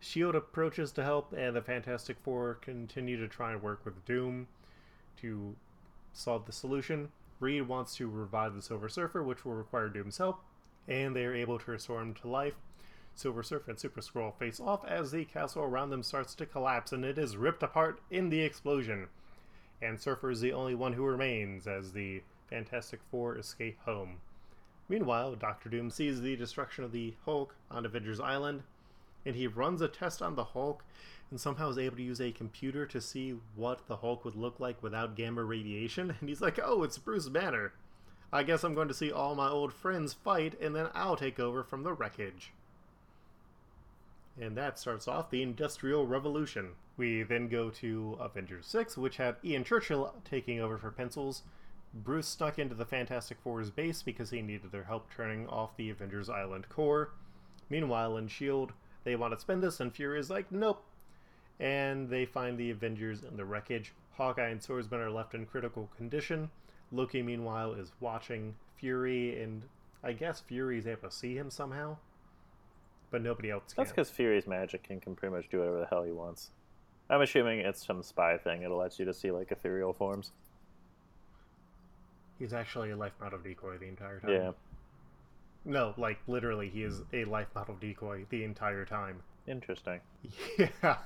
Shield 0.00 0.34
approaches 0.34 0.92
to 0.92 1.02
help, 1.02 1.32
and 1.32 1.56
the 1.56 1.62
Fantastic 1.62 2.18
Four 2.22 2.54
continue 2.54 3.16
to 3.16 3.28
try 3.28 3.52
and 3.52 3.62
work 3.62 3.84
with 3.84 4.04
Doom 4.04 4.46
to 5.20 5.56
solve 6.12 6.46
the 6.46 6.52
solution. 6.52 7.10
Reed 7.40 7.68
wants 7.68 7.96
to 7.96 8.08
revive 8.08 8.54
the 8.54 8.62
Silver 8.62 8.88
Surfer, 8.88 9.22
which 9.22 9.44
will 9.44 9.54
require 9.54 9.88
Doom's 9.88 10.18
help, 10.18 10.40
and 10.86 11.14
they 11.14 11.24
are 11.24 11.34
able 11.34 11.58
to 11.58 11.70
restore 11.70 12.00
him 12.00 12.14
to 12.14 12.28
life. 12.28 12.54
Silver 13.14 13.42
Surfer 13.42 13.72
and 13.72 13.80
Super 13.80 14.00
Skrull 14.00 14.32
face 14.38 14.60
off 14.60 14.84
as 14.84 15.10
the 15.10 15.24
castle 15.24 15.64
around 15.64 15.90
them 15.90 16.04
starts 16.04 16.36
to 16.36 16.46
collapse 16.46 16.92
and 16.92 17.04
it 17.04 17.18
is 17.18 17.36
ripped 17.36 17.64
apart 17.64 18.00
in 18.12 18.30
the 18.30 18.42
explosion. 18.42 19.08
And 19.82 20.00
Surfer 20.00 20.30
is 20.30 20.40
the 20.40 20.52
only 20.52 20.76
one 20.76 20.92
who 20.92 21.04
remains 21.04 21.66
as 21.66 21.92
the 21.92 22.22
Fantastic 22.48 23.00
Four 23.10 23.36
escape 23.36 23.78
home. 23.84 24.20
Meanwhile, 24.88 25.34
Doctor 25.34 25.68
Doom 25.68 25.90
sees 25.90 26.20
the 26.20 26.36
destruction 26.36 26.84
of 26.84 26.92
the 26.92 27.14
Hulk 27.24 27.56
on 27.70 27.84
Avengers 27.84 28.20
Island, 28.20 28.62
and 29.28 29.36
he 29.36 29.46
runs 29.46 29.82
a 29.82 29.88
test 29.88 30.22
on 30.22 30.36
the 30.36 30.42
Hulk 30.42 30.82
and 31.30 31.38
somehow 31.38 31.68
is 31.68 31.76
able 31.76 31.96
to 31.96 32.02
use 32.02 32.20
a 32.20 32.32
computer 32.32 32.86
to 32.86 32.98
see 32.98 33.34
what 33.54 33.86
the 33.86 33.96
Hulk 33.96 34.24
would 34.24 34.34
look 34.34 34.58
like 34.58 34.82
without 34.82 35.16
gamma 35.16 35.44
radiation. 35.44 36.14
And 36.20 36.28
he's 36.30 36.40
like, 36.40 36.58
oh, 36.62 36.82
it's 36.82 36.96
Bruce 36.96 37.28
Banner. 37.28 37.74
I 38.32 38.42
guess 38.42 38.64
I'm 38.64 38.74
going 38.74 38.88
to 38.88 38.94
see 38.94 39.12
all 39.12 39.34
my 39.34 39.48
old 39.48 39.74
friends 39.74 40.14
fight, 40.14 40.58
and 40.60 40.74
then 40.74 40.88
I'll 40.94 41.16
take 41.16 41.38
over 41.38 41.62
from 41.62 41.82
the 41.82 41.92
wreckage. 41.92 42.52
And 44.40 44.56
that 44.56 44.78
starts 44.78 45.06
off 45.06 45.30
the 45.30 45.42
Industrial 45.42 46.06
Revolution. 46.06 46.70
We 46.96 47.22
then 47.22 47.48
go 47.48 47.68
to 47.68 48.16
Avengers 48.20 48.66
6, 48.66 48.96
which 48.96 49.18
had 49.18 49.36
Ian 49.44 49.64
Churchill 49.64 50.14
taking 50.24 50.58
over 50.58 50.78
for 50.78 50.90
pencils. 50.90 51.42
Bruce 51.92 52.28
snuck 52.28 52.58
into 52.58 52.74
the 52.74 52.86
Fantastic 52.86 53.38
Four's 53.42 53.70
base 53.70 54.02
because 54.02 54.30
he 54.30 54.40
needed 54.40 54.72
their 54.72 54.84
help 54.84 55.12
turning 55.14 55.46
off 55.48 55.76
the 55.76 55.90
Avengers 55.90 56.30
Island 56.30 56.70
core. 56.70 57.10
Meanwhile, 57.68 58.16
in 58.16 58.26
S.H.I.E.L.D., 58.26 58.72
they 59.08 59.16
want 59.16 59.32
to 59.32 59.40
spend 59.40 59.62
this, 59.62 59.80
and 59.80 59.92
Fury 59.92 60.20
is 60.20 60.28
like, 60.28 60.52
nope. 60.52 60.84
And 61.58 62.10
they 62.10 62.26
find 62.26 62.58
the 62.58 62.70
Avengers 62.70 63.22
in 63.22 63.36
the 63.38 63.44
wreckage. 63.44 63.92
Hawkeye 64.12 64.48
and 64.48 64.62
Swordsman 64.62 65.00
are 65.00 65.10
left 65.10 65.34
in 65.34 65.46
critical 65.46 65.88
condition. 65.96 66.50
Loki, 66.92 67.22
meanwhile, 67.22 67.72
is 67.72 67.92
watching 68.00 68.54
Fury, 68.76 69.42
and 69.42 69.62
I 70.04 70.12
guess 70.12 70.40
Fury 70.40 70.78
is 70.78 70.86
able 70.86 71.08
to 71.08 71.14
see 71.14 71.34
him 71.34 71.50
somehow. 71.50 71.96
But 73.10 73.22
nobody 73.22 73.50
else 73.50 73.72
can. 73.72 73.82
That's 73.82 73.90
because 73.90 74.10
Fury's 74.10 74.46
magic 74.46 74.86
and 74.90 75.00
can 75.00 75.16
pretty 75.16 75.34
much 75.34 75.48
do 75.48 75.60
whatever 75.60 75.80
the 75.80 75.86
hell 75.86 76.02
he 76.02 76.12
wants. 76.12 76.50
I'm 77.08 77.22
assuming 77.22 77.60
it's 77.60 77.86
some 77.86 78.02
spy 78.02 78.36
thing. 78.36 78.62
It'll 78.62 78.76
let 78.76 78.98
you 78.98 79.06
to 79.06 79.14
see 79.14 79.30
like 79.30 79.50
ethereal 79.50 79.94
forms. 79.94 80.32
He's 82.38 82.52
actually 82.52 82.90
a 82.90 82.96
life 82.96 83.14
model 83.18 83.38
decoy 83.38 83.78
the 83.78 83.86
entire 83.86 84.20
time. 84.20 84.30
Yeah, 84.30 84.50
No, 85.64 85.94
like 85.98 86.18
literally, 86.26 86.68
he 86.68 86.82
is 86.82 87.02
a 87.12 87.24
life 87.24 87.48
model 87.54 87.76
decoy 87.80 88.24
the 88.30 88.44
entire 88.44 88.84
time. 88.84 89.22
interesting. 89.46 90.00
Yeah. 90.58 90.96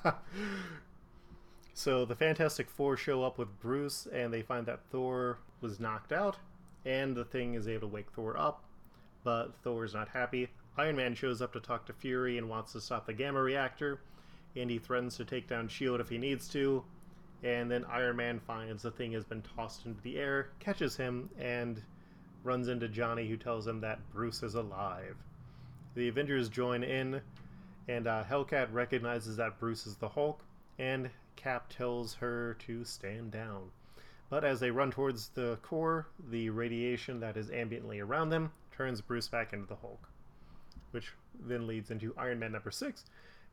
So 1.75 2.05
the 2.05 2.15
Fantastic 2.15 2.69
Four 2.69 2.97
show 2.97 3.25
up 3.25 3.39
with 3.39 3.59
Bruce, 3.61 4.07
and 4.13 4.33
they 4.33 4.43
find 4.43 4.67
that 4.67 4.81
Thor 4.91 5.39
was 5.63 5.81
knocked 5.81 6.13
out, 6.13 6.37
and 6.85 7.17
the 7.17 7.25
thing 7.25 7.55
is 7.55 7.67
able 7.67 7.89
to 7.89 7.95
wake 7.95 8.11
Thor 8.13 8.37
up, 8.37 8.63
but 9.25 9.55
Thor 9.63 9.85
is 9.85 9.95
not 9.95 10.09
happy. 10.09 10.49
Iron 10.77 10.97
Man 10.97 11.15
shows 11.15 11.41
up 11.41 11.53
to 11.55 11.61
talk 11.61 11.87
to 11.87 11.93
Fury 11.95 12.37
and 12.39 12.49
wants 12.49 12.73
to 12.73 12.81
stop 12.81 13.07
the 13.07 13.13
gamma 13.15 13.41
reactor, 13.41 14.01
and 14.55 14.71
he 14.71 14.79
threatens 14.79 15.17
to 15.17 15.25
take 15.25 15.49
down 15.49 15.65
S.H.I.E.L.D. 15.67 16.01
if 16.03 16.09
he 16.11 16.19
needs 16.19 16.47
to. 16.49 16.85
And 17.43 17.71
then 17.71 17.85
Iron 17.87 18.17
Man 18.17 18.39
finds 18.39 18.83
the 18.83 18.91
thing 18.91 19.13
has 19.13 19.25
been 19.25 19.43
tossed 19.57 19.87
into 19.87 20.01
the 20.03 20.19
air, 20.19 20.51
catches 20.61 20.97
him, 20.97 21.29
and 21.39 21.83
runs 22.45 22.69
into 22.69 22.89
Johnny, 22.89 23.29
who 23.29 23.37
tells 23.37 23.67
him 23.67 23.81
that 23.81 24.01
Bruce 24.13 24.43
is 24.43 24.55
alive. 24.55 25.17
The 25.95 26.09
Avengers 26.09 26.49
join 26.49 26.83
in, 26.83 27.21
and 27.89 28.07
uh, 28.07 28.25
Hellcat 28.25 28.73
recognizes 28.73 29.37
that 29.37 29.59
Bruce 29.59 29.87
is 29.87 29.97
the 29.97 30.09
Hulk, 30.09 30.43
and 30.79 31.11
Cap 31.37 31.69
tells 31.69 32.15
her 32.15 32.57
to 32.67 32.85
stand 32.85 33.31
down. 33.31 33.71
But 34.31 34.45
as 34.45 34.61
they 34.61 34.71
run 34.71 34.91
towards 34.91 35.29
the 35.29 35.59
core, 35.63 36.07
the 36.31 36.49
radiation 36.51 37.21
that 37.21 37.37
is 37.37 37.51
ambiently 37.51 38.03
around 38.03 38.31
them 38.31 38.53
turns 38.71 39.01
Bruce 39.01 39.29
back 39.29 39.53
into 39.53 39.67
the 39.67 39.77
Hulk. 39.77 40.09
Which 40.93 41.13
then 41.39 41.67
leads 41.67 41.91
into 41.91 42.15
Iron 42.17 42.39
Man 42.39 42.53
number 42.53 42.71
6, 42.71 43.05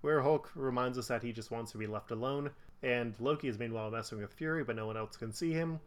where 0.01 0.21
Hulk 0.21 0.49
reminds 0.55 0.97
us 0.97 1.07
that 1.07 1.23
he 1.23 1.33
just 1.33 1.51
wants 1.51 1.71
to 1.73 1.77
be 1.77 1.87
left 1.87 2.11
alone, 2.11 2.51
and 2.81 3.13
Loki 3.19 3.49
is 3.49 3.59
meanwhile 3.59 3.91
messing 3.91 4.19
with 4.19 4.33
Fury, 4.33 4.63
but 4.63 4.75
no 4.75 4.87
one 4.87 4.97
else 4.97 5.17
can 5.17 5.33
see 5.33 5.51
him. 5.51 5.79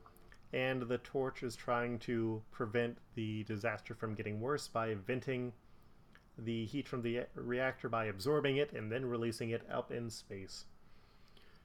And 0.53 0.83
the 0.83 0.99
Torch 0.99 1.43
is 1.43 1.57
trying 1.57 1.99
to 2.01 2.43
prevent 2.51 2.99
the 3.15 3.43
disaster 3.45 3.95
from 3.95 4.15
getting 4.15 4.41
worse 4.41 4.69
by 4.69 4.95
venting 4.95 5.53
the 6.37 6.67
heat 6.67 6.87
from 6.89 7.03
the 7.03 7.27
reactor 7.35 7.89
by 7.89 8.07
absorbing 8.07 8.57
it 8.57 8.73
and 8.73 8.91
then 8.93 9.07
releasing 9.07 9.51
it 9.51 9.63
up 9.71 9.91
in 9.91 10.11
space. 10.11 10.67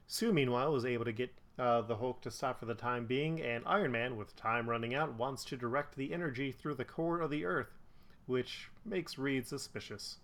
Sue, 0.06 0.32
meanwhile, 0.32 0.74
is 0.74 0.86
able 0.86 1.04
to 1.04 1.12
get 1.12 1.30
uh, 1.58 1.82
the 1.82 1.96
Hulk 1.96 2.22
to 2.22 2.30
stop 2.30 2.60
for 2.60 2.66
the 2.66 2.74
time 2.74 3.04
being, 3.04 3.42
and 3.42 3.64
Iron 3.66 3.92
Man, 3.92 4.16
with 4.16 4.36
time 4.36 4.70
running 4.70 4.94
out, 4.94 5.14
wants 5.14 5.44
to 5.46 5.56
direct 5.56 5.96
the 5.96 6.14
energy 6.14 6.52
through 6.52 6.74
the 6.76 6.84
core 6.84 7.20
of 7.20 7.30
the 7.30 7.44
Earth, 7.44 7.78
which 8.26 8.70
makes 8.84 9.18
Reed 9.18 9.46
suspicious. 9.46 10.18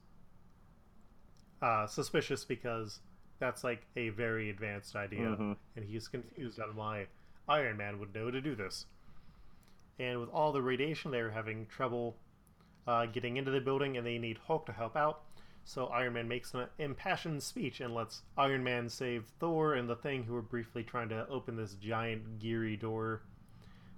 Uh, 1.61 1.87
suspicious 1.87 2.45
because 2.45 3.01
that's 3.39 3.65
like 3.65 3.87
a 3.97 4.11
very 4.11 4.49
advanced 4.51 4.95
idea, 4.97 5.37
Mhm. 5.37 5.57
and 5.77 5.85
he's 5.85 6.09
confused 6.09 6.61
on 6.61 6.77
why 6.77 7.09
Iron 7.49 7.77
Man 7.77 7.99
would 7.99 8.15
know 8.15 8.31
to 8.31 8.41
do 8.41 8.55
this. 8.55 8.87
And 9.99 10.19
with 10.21 10.31
all 10.31 10.53
the 10.53 10.63
radiation, 10.63 11.11
they're 11.11 11.31
having 11.31 11.67
trouble 11.67 12.17
uh, 12.87 13.07
getting 13.07 13.37
into 13.37 13.51
the 13.51 13.61
building, 13.61 13.97
and 13.97 14.07
they 14.07 14.19
need 14.19 14.39
Hulk 14.47 14.67
to 14.67 14.73
help 14.73 14.97
out. 14.97 15.23
So 15.65 15.87
Iron 15.87 16.15
Man 16.15 16.29
makes 16.29 16.53
an 16.53 16.67
impassioned 16.79 17.43
speech 17.43 17.81
and 17.81 17.95
lets 17.95 18.23
Iron 18.37 18.63
Man 18.63 18.89
save 18.89 19.25
Thor 19.41 19.75
and 19.75 19.89
the 19.89 19.97
Thing, 19.97 20.25
who 20.25 20.37
are 20.37 20.43
briefly 20.43 20.83
trying 20.83 21.09
to 21.11 21.27
open 21.29 21.57
this 21.57 21.75
giant 21.75 22.39
geary 22.39 22.77
door 22.77 23.23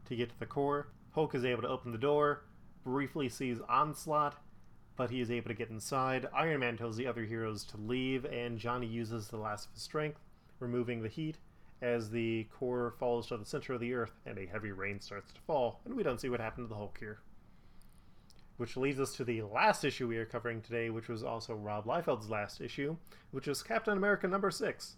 to 0.08 0.16
get 0.16 0.30
to 0.30 0.38
the 0.38 0.46
core. 0.46 0.88
Hulk 1.12 1.34
is 1.34 1.44
able 1.44 1.62
to 1.62 1.68
open 1.68 1.92
the 1.92 1.98
door, 1.98 2.44
briefly 2.84 3.28
sees 3.28 3.58
Onslaught, 3.68 4.36
but 4.96 5.10
he 5.10 5.20
is 5.20 5.30
able 5.30 5.48
to 5.48 5.54
get 5.54 5.70
inside. 5.70 6.26
Iron 6.34 6.60
Man 6.60 6.76
tells 6.76 6.96
the 6.96 7.06
other 7.06 7.24
heroes 7.24 7.64
to 7.64 7.76
leave, 7.78 8.24
and 8.26 8.58
Johnny 8.58 8.86
uses 8.86 9.28
the 9.28 9.36
last 9.36 9.66
of 9.66 9.72
his 9.72 9.82
strength, 9.82 10.20
removing 10.60 11.02
the 11.02 11.08
heat 11.08 11.38
as 11.82 12.10
the 12.10 12.44
core 12.44 12.94
falls 12.98 13.28
to 13.28 13.36
the 13.36 13.44
center 13.44 13.74
of 13.74 13.80
the 13.80 13.92
earth 13.92 14.12
and 14.24 14.38
a 14.38 14.46
heavy 14.46 14.72
rain 14.72 15.00
starts 15.00 15.32
to 15.32 15.40
fall, 15.42 15.80
and 15.84 15.94
we 15.94 16.02
don't 16.02 16.20
see 16.20 16.28
what 16.28 16.40
happened 16.40 16.66
to 16.66 16.68
the 16.68 16.76
Hulk 16.76 16.96
here. 16.98 17.20
Which 18.56 18.76
leads 18.76 18.98
us 18.98 19.14
to 19.16 19.24
the 19.24 19.42
last 19.42 19.84
issue 19.84 20.08
we 20.08 20.16
are 20.16 20.24
covering 20.24 20.62
today, 20.62 20.88
which 20.88 21.08
was 21.08 21.22
also 21.22 21.54
Rob 21.54 21.84
Liefeld's 21.84 22.30
last 22.30 22.60
issue, 22.60 22.96
which 23.30 23.48
is 23.48 23.62
Captain 23.62 23.98
America 23.98 24.26
number 24.26 24.50
six. 24.50 24.96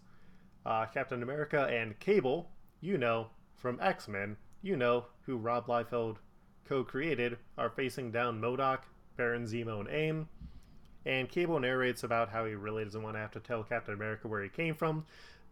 Uh, 0.65 0.85
Captain 0.85 1.21
America 1.23 1.65
and 1.65 1.99
Cable, 1.99 2.49
you 2.79 2.97
know, 2.97 3.27
from 3.55 3.79
X 3.81 4.07
Men, 4.07 4.37
you 4.61 4.77
know, 4.77 5.05
who 5.25 5.37
Rob 5.37 5.67
Liefeld 5.67 6.17
co 6.65 6.83
created, 6.83 7.37
are 7.57 7.69
facing 7.69 8.11
down 8.11 8.39
MODOK, 8.39 8.79
Baron 9.17 9.43
Zemo, 9.43 9.81
and 9.81 9.89
AIM. 9.89 10.29
And 11.05 11.29
Cable 11.29 11.59
narrates 11.59 12.03
about 12.03 12.29
how 12.29 12.45
he 12.45 12.53
really 12.53 12.83
doesn't 12.83 13.01
want 13.01 13.15
to 13.15 13.19
have 13.19 13.31
to 13.31 13.39
tell 13.39 13.63
Captain 13.63 13.93
America 13.93 14.27
where 14.27 14.43
he 14.43 14.49
came 14.49 14.75
from, 14.75 15.05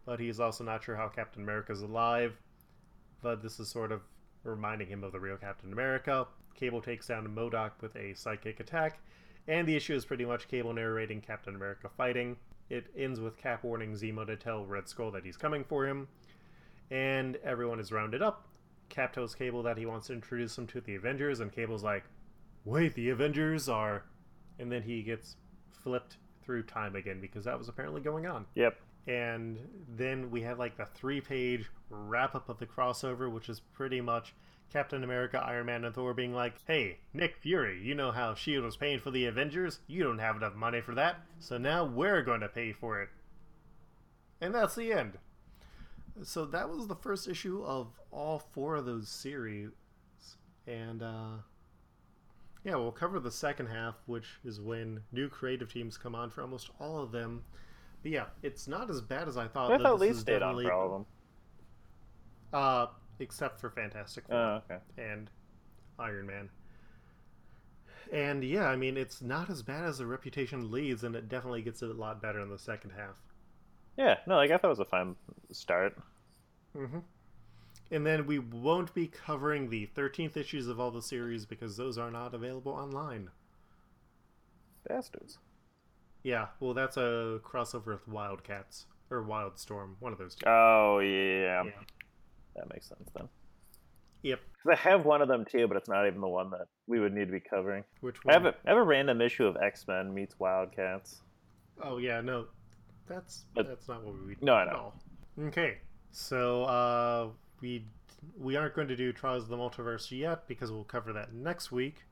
but 0.07 0.21
he's 0.21 0.39
also 0.39 0.63
not 0.63 0.81
sure 0.81 0.95
how 0.95 1.09
Captain 1.09 1.43
America's 1.43 1.81
alive. 1.81 2.33
But 3.21 3.43
this 3.43 3.59
is 3.59 3.67
sort 3.67 3.91
of 3.91 4.01
reminding 4.43 4.87
him 4.87 5.03
of 5.03 5.11
the 5.11 5.19
real 5.19 5.35
Captain 5.35 5.73
America. 5.73 6.25
Cable 6.55 6.81
takes 6.81 7.07
down 7.07 7.27
MODOK 7.27 7.71
with 7.81 7.95
a 7.97 8.13
psychic 8.15 8.61
attack, 8.61 8.99
and 9.47 9.67
the 9.67 9.75
issue 9.75 9.93
is 9.93 10.05
pretty 10.05 10.25
much 10.25 10.47
Cable 10.47 10.73
narrating 10.73 11.19
Captain 11.19 11.53
America 11.53 11.89
fighting. 11.95 12.37
It 12.69 12.87
ends 12.97 13.19
with 13.19 13.37
Cap 13.37 13.63
warning 13.63 13.93
Zemo 13.93 14.25
to 14.25 14.37
tell 14.37 14.65
Red 14.65 14.87
Skull 14.87 15.11
that 15.11 15.25
he's 15.25 15.37
coming 15.37 15.65
for 15.65 15.85
him, 15.85 16.07
and 16.89 17.35
everyone 17.43 17.79
is 17.79 17.91
rounded 17.91 18.21
up. 18.21 18.47
Cap 18.87 19.11
tells 19.11 19.35
Cable 19.35 19.61
that 19.63 19.77
he 19.77 19.85
wants 19.85 20.07
to 20.07 20.13
introduce 20.13 20.57
him 20.57 20.67
to 20.67 20.79
the 20.79 20.95
Avengers, 20.95 21.41
and 21.41 21.51
Cable's 21.51 21.83
like, 21.83 22.05
Wait, 22.63 22.95
the 22.95 23.09
Avengers 23.09 23.67
are. 23.67 24.05
And 24.57 24.71
then 24.71 24.83
he 24.83 25.03
gets 25.03 25.35
flipped 25.83 26.17
through 26.43 26.63
time 26.63 26.95
again 26.95 27.19
because 27.19 27.43
that 27.43 27.57
was 27.57 27.67
apparently 27.67 28.01
going 28.01 28.25
on. 28.25 28.45
Yep. 28.55 28.77
And 29.07 29.57
then 29.87 30.29
we 30.29 30.41
had 30.41 30.59
like 30.59 30.77
the 30.77 30.85
three 30.85 31.21
page 31.21 31.69
wrap 31.89 32.35
up 32.35 32.49
of 32.49 32.59
the 32.59 32.65
crossover, 32.65 33.31
which 33.31 33.47
is 33.47 33.61
pretty 33.61 34.01
much 34.01 34.33
Captain 34.71 35.03
America, 35.03 35.39
Iron 35.39 35.67
Man, 35.67 35.85
and 35.85 35.95
Thor 35.95 36.13
being 36.13 36.33
like, 36.33 36.55
hey, 36.67 36.99
Nick 37.13 37.37
Fury, 37.37 37.81
you 37.81 37.95
know 37.95 38.11
how 38.11 38.31
S.H.I.E.L.D. 38.31 38.65
was 38.65 38.75
paying 38.75 38.99
for 38.99 39.11
the 39.11 39.25
Avengers? 39.25 39.79
You 39.87 40.03
don't 40.03 40.19
have 40.19 40.35
enough 40.35 40.55
money 40.55 40.81
for 40.81 40.93
that, 40.95 41.21
so 41.39 41.57
now 41.57 41.85
we're 41.85 42.21
going 42.21 42.41
to 42.41 42.49
pay 42.49 42.73
for 42.73 43.01
it. 43.01 43.09
And 44.41 44.53
that's 44.53 44.75
the 44.75 44.91
end. 44.91 45.13
So 46.23 46.45
that 46.45 46.69
was 46.69 46.87
the 46.87 46.95
first 46.95 47.27
issue 47.27 47.63
of 47.63 47.87
all 48.11 48.39
four 48.39 48.75
of 48.75 48.85
those 48.85 49.07
series. 49.07 49.69
And, 50.65 51.01
uh, 51.01 51.37
yeah, 52.63 52.75
we'll 52.75 52.91
cover 52.91 53.19
the 53.19 53.31
second 53.31 53.67
half, 53.67 53.95
which 54.05 54.39
is 54.43 54.59
when 54.59 55.01
new 55.11 55.29
creative 55.29 55.71
teams 55.71 55.97
come 55.97 56.13
on 56.13 56.29
for 56.29 56.41
almost 56.41 56.71
all 56.79 56.99
of 56.99 57.11
them. 57.11 57.45
But 58.03 58.11
yeah, 58.11 58.25
it's 58.43 58.67
not 58.67 58.89
as 58.89 59.01
bad 59.01 59.27
as 59.27 59.37
I 59.37 59.47
thought. 59.47 59.71
I 59.71 59.77
though 59.77 59.83
thought 59.83 59.99
Lee 59.99 60.13
stayed 60.13 60.41
on 60.41 60.61
for 60.61 60.71
all 60.71 60.85
of 60.85 60.91
them. 60.91 61.05
Uh, 62.53 62.87
except 63.19 63.59
for 63.59 63.69
Fantastic 63.69 64.27
Four 64.27 64.37
Oh, 64.37 64.61
okay. 64.69 64.79
and 64.97 65.29
Iron 65.99 66.27
Man. 66.27 66.49
And 68.11 68.43
yeah, 68.43 68.67
I 68.69 68.75
mean, 68.77 68.95
it's 68.95 69.21
not 69.21 69.49
as 69.49 69.61
bad 69.61 69.83
as 69.83 69.97
the 69.97 70.05
reputation 70.05 70.71
leads, 70.71 71.03
and 71.03 71.15
it 71.15 71.27
definitely 71.27 71.61
gets 71.61 71.81
a 71.81 71.87
lot 71.87 72.21
better 72.21 72.39
in 72.39 72.49
the 72.49 72.57
second 72.57 72.91
half. 72.91 73.15
Yeah, 73.97 74.17
no, 74.27 74.35
like 74.35 74.51
I 74.51 74.57
thought 74.57 74.67
it 74.67 74.69
was 74.69 74.79
a 74.79 74.85
fine 74.85 75.15
start. 75.51 75.97
And 77.91 78.05
then 78.05 78.27
we 78.27 78.37
won't 78.39 78.93
be 78.93 79.07
covering 79.07 79.69
the 79.69 79.89
13th 79.95 80.37
issues 80.37 80.67
of 80.67 80.79
all 80.79 80.91
the 80.91 81.01
series 81.01 81.45
because 81.45 81.75
those 81.77 81.97
are 81.97 82.11
not 82.11 82.33
available 82.33 82.73
online. 82.73 83.29
Bastards. 84.87 85.39
Yeah, 86.27 86.47
well, 86.59 86.73
that's 86.73 86.97
a 86.97 87.39
crossover 87.41 87.85
with 87.87 88.05
Wildcats 88.05 88.85
or 89.09 89.23
Wildstorm, 89.23 89.91
one 90.01 90.11
of 90.11 90.19
those 90.19 90.35
two. 90.35 90.45
Oh 90.45 90.99
yeah. 90.99 91.63
Yeah. 91.63 91.71
that 92.57 92.67
makes 92.73 92.89
sense 92.89 93.09
then. 93.15 93.29
Yep. 94.23 94.41
'Cause 94.61 94.73
I 94.73 94.89
have 94.89 95.05
one 95.05 95.21
of 95.21 95.29
them 95.29 95.45
too, 95.45 95.69
but 95.69 95.77
it's 95.77 95.87
not 95.87 96.05
even 96.05 96.19
the 96.19 96.27
one 96.27 96.49
that 96.49 96.67
we 96.85 96.99
would 96.99 97.13
need 97.13 97.27
to 97.27 97.31
be 97.31 97.39
covering. 97.39 97.85
Which 98.01 98.17
I 98.25 98.33
one? 98.33 98.33
have 98.33 98.45
a, 98.45 98.57
I 98.65 98.69
have 98.71 98.77
a 98.77 98.83
random 98.83 99.21
issue 99.21 99.45
of 99.45 99.55
X 99.55 99.87
Men 99.87 100.13
meets 100.13 100.37
Wildcats. 100.37 101.21
Oh 101.81 101.97
yeah, 101.97 102.19
no, 102.19 102.47
that's 103.07 103.45
But- 103.55 103.67
that's 103.69 103.87
not 103.87 104.03
what 104.03 104.15
we. 104.25 104.35
No, 104.41 104.53
I 104.55 104.63
at 104.63 104.67
know. 104.67 104.73
all. 104.73 105.01
Okay, 105.47 105.77
so 106.11 106.63
uh, 106.65 107.29
we 107.61 107.85
we 108.37 108.57
aren't 108.57 108.73
going 108.75 108.89
to 108.89 108.97
do 108.97 109.13
Trials 109.13 109.43
of 109.43 109.49
the 109.49 109.55
Multiverse 109.55 110.11
yet 110.11 110.45
because 110.49 110.73
we'll 110.73 110.83
cover 110.83 111.13
that 111.13 111.31
next 111.33 111.71
week. 111.71 112.03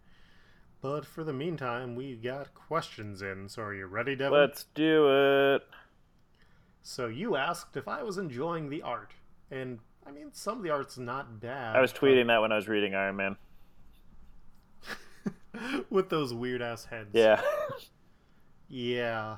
But 0.86 1.04
for 1.04 1.24
the 1.24 1.34
meantime, 1.34 1.96
we 1.96 2.14
got 2.16 2.54
questions 2.54 3.24
in. 3.24 3.50
So 3.50 3.64
are 3.64 3.74
you 3.74 3.88
ready, 3.88 4.16
Devin? 4.16 4.38
Let's 4.38 4.66
do 4.76 5.08
it. 5.56 5.64
So 6.84 7.08
you 7.08 7.36
asked 7.36 7.76
if 7.76 7.88
I 7.88 8.04
was 8.04 8.20
enjoying 8.20 8.70
the 8.70 8.84
art, 8.84 9.14
and 9.50 9.80
I 10.06 10.12
mean 10.12 10.30
some 10.32 10.58
of 10.58 10.64
the 10.64 10.70
art's 10.70 11.00
not 11.00 11.40
bad. 11.40 11.76
I 11.76 11.82
was 11.82 11.92
tweeting 11.92 12.28
that 12.28 12.40
when 12.40 12.52
I 12.52 12.58
was 12.58 12.68
reading 12.68 12.94
Iron 12.94 13.16
Man. 13.16 13.36
with 15.90 16.10
those 16.10 16.36
weird 16.36 16.62
ass 16.62 16.86
heads. 16.86 17.10
Yeah. 17.14 17.42
Yeah. 18.70 19.38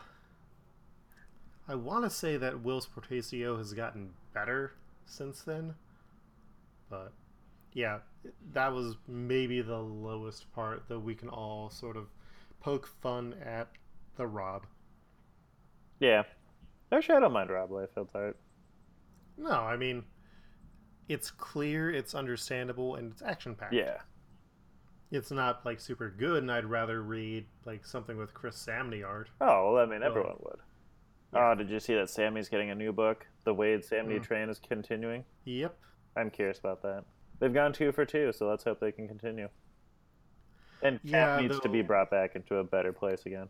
I 1.65 1.75
want 1.75 2.03
to 2.03 2.09
say 2.09 2.35
that 2.35 2.55
Whilce 2.55 2.89
Portacio 2.89 3.57
has 3.57 3.73
gotten 3.73 4.09
better 4.33 4.73
since 5.05 5.43
then. 5.43 5.75
But 6.89 7.13
yeah, 7.77 7.99
that 8.53 8.73
was 8.73 8.95
maybe 9.07 9.61
the 9.61 9.77
lowest 9.77 10.51
part 10.51 10.87
that 10.89 10.99
we 10.99 11.13
can 11.13 11.29
all 11.29 11.69
sort 11.69 11.95
of 11.95 12.07
poke 12.59 12.87
fun 12.87 13.35
at 13.45 13.67
the 14.15 14.25
Rob. 14.25 14.65
yeah. 15.99 16.23
Actually, 16.91 17.17
I 17.17 17.19
don't 17.19 17.33
mind 17.33 17.49
Rob 17.51 17.69
Liefeld's 17.69 18.15
art. 18.15 18.37
No, 19.37 19.51
I 19.51 19.75
mean, 19.77 20.05
it's 21.09 21.29
clear, 21.29 21.91
it's 21.91 22.15
understandable, 22.15 22.95
and 22.95 23.11
it's 23.11 23.21
action 23.21 23.53
packed. 23.55 23.73
Yeah. 23.73 23.97
It's 25.11 25.29
not 25.31 25.65
like 25.65 25.79
super 25.81 26.09
good, 26.09 26.43
and 26.43 26.51
I'd 26.51 26.65
rather 26.65 27.03
read 27.03 27.45
like 27.65 27.85
something 27.85 28.17
with 28.17 28.33
Chris 28.33 28.55
Samnee 28.65 29.05
art. 29.05 29.29
Oh, 29.41 29.73
well, 29.73 29.83
I 29.83 29.85
mean, 29.85 30.01
everyone 30.01 30.37
would. 30.39 30.59
Oh, 31.33 31.53
did 31.55 31.69
you 31.69 31.79
see 31.81 31.93
that 31.93 32.07
Samnee's 32.07 32.47
getting 32.49 32.69
a 32.71 32.75
new 32.75 32.93
book? 32.93 33.27
The 33.43 33.53
Waid 33.53 33.87
Samnee 33.87 34.19
Mm. 34.19 34.23
train 34.23 34.49
is 34.49 34.59
continuing. 34.59 35.25
Yep. 35.43 35.77
I'm 36.15 36.29
curious 36.31 36.57
about 36.57 36.81
that. 36.83 37.03
They've 37.39 37.53
gone 37.53 37.73
two 37.73 37.91
for 37.91 38.05
two, 38.05 38.31
so 38.33 38.49
let's 38.49 38.63
hope 38.63 38.79
they 38.79 38.91
can 38.91 39.07
continue. 39.07 39.49
And 40.81 40.99
Cap 41.03 41.39
Yeah, 41.39 41.41
needs 41.41 41.59
to 41.59 41.69
be 41.69 41.81
brought 41.81 42.09
back 42.09 42.35
into 42.35 42.55
a 42.57 42.63
better 42.63 42.93
place 42.93 43.25
again. 43.25 43.47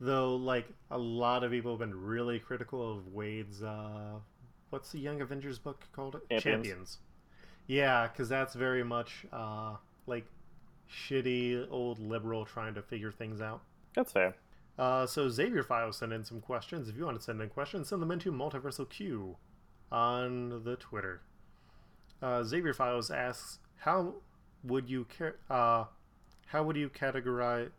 Though, 0.00 0.36
like 0.36 0.66
a 0.90 0.98
lot 0.98 1.44
of 1.44 1.50
people 1.50 1.72
have 1.72 1.80
been 1.80 1.94
really 1.94 2.38
critical 2.38 2.90
of 2.90 3.12
Waid's, 3.12 3.62
uh, 3.62 4.18
what's 4.70 4.92
the 4.92 4.98
Young 4.98 5.20
Avengers 5.20 5.58
book 5.58 5.84
called? 5.92 6.20
It 6.30 6.40
Champions. 6.40 6.98
Yeah, 7.66 8.08
because 8.08 8.28
that's 8.28 8.54
very 8.54 8.82
much 8.82 9.26
uh, 9.32 9.76
like 10.06 10.24
shitty 10.90 11.66
old 11.70 11.98
liberal 11.98 12.44
trying 12.44 12.74
to 12.74 12.82
figure 12.82 13.12
things 13.12 13.40
out. 13.40 13.62
That's 13.94 14.12
fair. 14.12 14.34
Uh, 14.78 15.06
so 15.06 15.28
Xavier 15.28 15.62
Files 15.62 15.98
sent 15.98 16.12
in 16.12 16.24
some 16.24 16.40
questions. 16.40 16.88
If 16.88 16.96
you 16.96 17.04
want 17.04 17.18
to 17.18 17.22
send 17.22 17.40
in 17.42 17.50
questions, 17.50 17.88
send 17.88 18.00
them 18.00 18.10
into 18.10 18.32
Multiversal 18.32 18.88
Q 18.88 19.36
on 19.92 20.64
the 20.64 20.76
Twitter. 20.76 21.20
Uh, 22.22 22.42
Xavier 22.44 22.74
Files 22.74 23.10
asks, 23.10 23.58
"How 23.78 24.14
would 24.62 24.90
you 24.90 25.06
ca- 25.06 25.38
uh, 25.48 25.86
how 26.46 26.62
would 26.62 26.76
you 26.76 26.88
categorize?" 26.90 27.70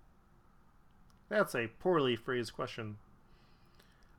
That's 1.29 1.55
a 1.55 1.67
poorly 1.67 2.15
phrased 2.15 2.53
question. 2.53 2.97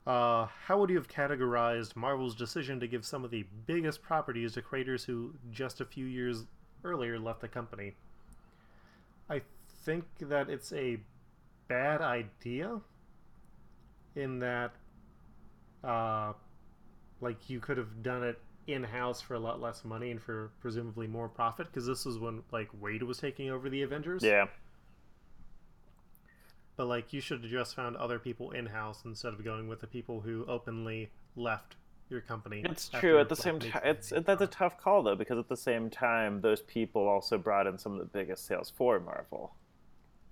Uh, 0.05 0.47
how 0.65 0.79
would 0.79 0.89
you 0.89 0.97
have 0.97 1.07
categorized 1.07 1.95
Marvel's 1.95 2.35
decision 2.35 2.79
to 2.79 2.87
give 2.87 3.05
some 3.05 3.23
of 3.23 3.31
the 3.31 3.45
biggest 3.65 4.01
properties 4.01 4.53
to 4.53 4.61
creators 4.61 5.05
who 5.05 5.33
just 5.51 5.79
a 5.79 5.85
few 5.85 6.05
years 6.05 6.45
earlier 6.83 7.17
left 7.17 7.39
the 7.41 7.47
company? 7.47 7.95
I 9.29 9.41
think 9.83 10.05
that 10.19 10.49
it's 10.49 10.73
a 10.73 10.99
bad 11.67 12.01
idea 12.01 12.81
in 14.15 14.39
that 14.39 14.73
uh 15.83 16.33
like 17.21 17.49
you 17.49 17.59
could 17.59 17.77
have 17.77 18.03
done 18.03 18.21
it 18.23 18.39
in 18.67 18.83
house 18.83 19.21
for 19.21 19.33
a 19.33 19.39
lot 19.39 19.61
less 19.61 19.83
money 19.83 20.11
and 20.11 20.21
for 20.21 20.51
presumably 20.61 21.07
more 21.07 21.27
profit 21.27 21.67
because 21.67 21.85
this 21.85 22.05
was 22.05 22.17
when 22.17 22.41
like 22.51 22.69
Waid 22.81 23.03
was 23.03 23.17
taking 23.17 23.49
over 23.49 23.69
the 23.69 23.81
Avengers. 23.81 24.23
Yeah. 24.23 24.45
But 26.75 26.87
like 26.87 27.13
you 27.13 27.21
should 27.21 27.41
have 27.41 27.51
just 27.51 27.75
found 27.75 27.95
other 27.97 28.19
people 28.19 28.51
in 28.51 28.65
house 28.65 29.03
instead 29.05 29.33
of 29.33 29.43
going 29.43 29.67
with 29.67 29.81
the 29.81 29.87
people 29.87 30.21
who 30.21 30.45
openly 30.47 31.11
left 31.35 31.75
your 32.09 32.21
company. 32.21 32.61
It's 32.65 32.89
true. 32.89 33.19
At 33.19 33.29
the 33.29 33.35
same 33.35 33.59
time, 33.59 33.81
it's 33.83 34.11
a 34.11 34.21
that's 34.21 34.41
a 34.41 34.47
tough 34.47 34.79
call 34.79 35.03
though, 35.03 35.15
because 35.15 35.37
at 35.37 35.49
the 35.49 35.57
same 35.57 35.89
time, 35.89 36.41
those 36.41 36.61
people 36.61 37.07
also 37.07 37.37
brought 37.37 37.67
in 37.67 37.77
some 37.77 37.93
of 37.93 37.99
the 37.99 38.05
biggest 38.05 38.45
sales 38.45 38.69
for 38.75 38.99
Marvel. 38.99 39.53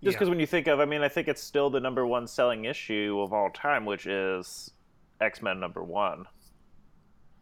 Just 0.03 0.14
Yeah. 0.14 0.20
because 0.20 0.30
when 0.30 0.40
you 0.40 0.48
think 0.48 0.68
of, 0.68 0.80
I 0.80 0.86
mean, 0.86 1.02
I 1.02 1.10
think 1.10 1.28
it's 1.28 1.41
still 1.44 1.70
the 1.70 1.80
number 1.80 2.08
one 2.08 2.28
selling 2.28 2.66
issue 2.66 3.20
of 3.22 3.34
all 3.34 3.49
time, 3.52 3.86
which 3.86 4.08
is 4.08 4.72
X 5.20 5.41
Men 5.41 5.60
number 5.60 5.84
one, 5.84 6.26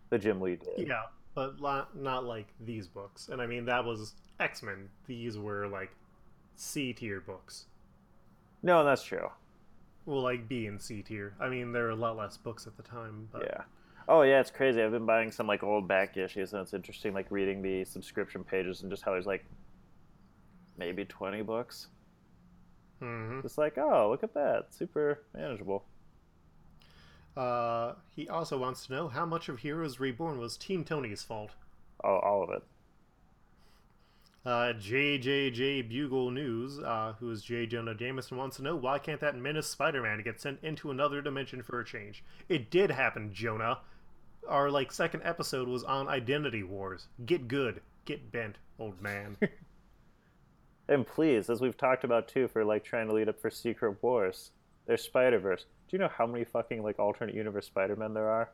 the 0.09 0.17
Jim 0.17 0.41
Lee 0.41 0.55
did. 0.57 0.87
Yeah, 0.87 1.03
but 1.35 1.59
lo- 1.59 1.85
not 1.95 2.25
like 2.25 2.47
these 2.59 2.87
books. 2.87 3.29
And 3.29 3.41
I 3.41 3.45
mean 3.47 3.65
that 3.65 3.83
was 3.85 4.13
X 4.39 4.63
Men. 4.63 4.89
These 5.07 5.37
were 5.37 5.67
like 5.67 5.91
C 6.55 6.93
tier 6.93 7.21
books. 7.21 7.65
No, 8.63 8.83
that's 8.83 9.03
true. 9.03 9.29
Well, 10.05 10.21
like 10.21 10.47
B 10.47 10.65
and 10.67 10.81
C 10.81 11.01
tier. 11.01 11.33
I 11.39 11.49
mean, 11.49 11.71
there 11.71 11.85
are 11.87 11.91
a 11.91 11.95
lot 11.95 12.17
less 12.17 12.35
books 12.37 12.65
at 12.67 12.75
the 12.77 12.83
time. 12.83 13.27
But 13.31 13.43
Yeah. 13.43 13.61
Oh 14.07 14.23
yeah, 14.23 14.39
it's 14.39 14.49
crazy. 14.49 14.81
I've 14.81 14.91
been 14.91 15.05
buying 15.05 15.31
some 15.31 15.45
like 15.45 15.61
old 15.63 15.87
back 15.87 16.17
issues, 16.17 16.53
and 16.53 16.61
it's 16.63 16.73
interesting, 16.73 17.13
like 17.13 17.27
reading 17.29 17.61
the 17.61 17.85
subscription 17.85 18.43
pages 18.43 18.81
and 18.81 18.89
just 18.89 19.03
how 19.03 19.11
there's 19.11 19.27
like 19.27 19.45
maybe 20.77 21.05
twenty 21.05 21.41
books. 21.43 21.87
Mhm. 23.01 23.45
It's 23.45 23.57
like, 23.57 23.77
oh, 23.77 24.09
look 24.09 24.23
at 24.23 24.33
that, 24.33 24.73
super 24.73 25.21
manageable. 25.33 25.85
Uh, 27.35 27.93
he 28.15 28.27
also 28.27 28.57
wants 28.57 28.85
to 28.85 28.93
know 28.93 29.07
how 29.07 29.25
much 29.25 29.49
of 29.49 29.59
Heroes 29.59 29.99
Reborn 29.99 30.39
was 30.39 30.57
Team 30.57 30.83
Tony's 30.83 31.23
fault. 31.23 31.51
All, 32.03 32.19
all 32.19 32.43
of 32.43 32.49
it. 32.49 32.63
Uh, 34.45 34.73
JJJ 34.73 35.89
Bugle 35.89 36.31
News, 36.31 36.79
uh, 36.79 37.13
who 37.19 37.29
is 37.29 37.43
J. 37.43 37.65
Jonah 37.65 37.93
Jameson, 37.93 38.37
wants 38.37 38.57
to 38.57 38.63
know 38.63 38.75
why 38.75 38.97
can't 38.97 39.19
that 39.19 39.35
Menace 39.35 39.67
Spider-Man 39.67 40.21
get 40.23 40.41
sent 40.41 40.59
into 40.63 40.91
another 40.91 41.21
dimension 41.21 41.61
for 41.61 41.79
a 41.79 41.85
change? 41.85 42.23
It 42.47 42.71
did 42.71 42.89
happen, 42.89 43.33
Jonah. 43.33 43.79
Our 44.47 44.71
like 44.71 44.91
second 44.91 45.21
episode 45.23 45.67
was 45.67 45.83
on 45.83 46.07
Identity 46.07 46.63
Wars. 46.63 47.07
Get 47.25 47.47
good, 47.47 47.81
get 48.05 48.31
bent, 48.31 48.57
old 48.79 49.01
man. 49.01 49.37
And 50.89 51.05
please, 51.05 51.51
as 51.51 51.61
we've 51.61 51.77
talked 51.77 52.03
about 52.03 52.27
too, 52.27 52.47
for 52.47 52.65
like 52.65 52.83
trying 52.83 53.07
to 53.07 53.13
lead 53.13 53.29
up 53.29 53.39
for 53.39 53.51
Secret 53.51 54.01
Wars, 54.01 54.49
there's 54.89 55.03
Spider 55.03 55.37
Verse. 55.37 55.65
Do 55.87 55.95
you 55.95 55.99
know 55.99 56.09
how 56.09 56.25
many 56.25 56.43
fucking 56.43 56.81
like 56.81 56.97
alternate 56.97 57.35
universe 57.35 57.67
Spider 57.67 57.95
Men 57.95 58.15
there 58.15 58.27
are? 58.27 58.49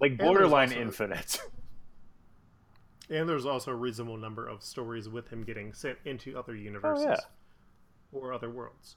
Like 0.00 0.16
borderline 0.16 0.68
also- 0.68 0.80
infinite. 0.80 1.40
and 3.10 3.28
there's 3.28 3.44
also 3.44 3.72
a 3.72 3.74
reasonable 3.74 4.16
number 4.16 4.46
of 4.46 4.62
stories 4.62 5.08
with 5.08 5.28
him 5.30 5.42
getting 5.42 5.74
sent 5.74 5.98
into 6.04 6.38
other 6.38 6.54
universes 6.54 7.06
yeah. 7.08 7.16
or 8.12 8.32
other 8.32 8.48
worlds. 8.48 8.94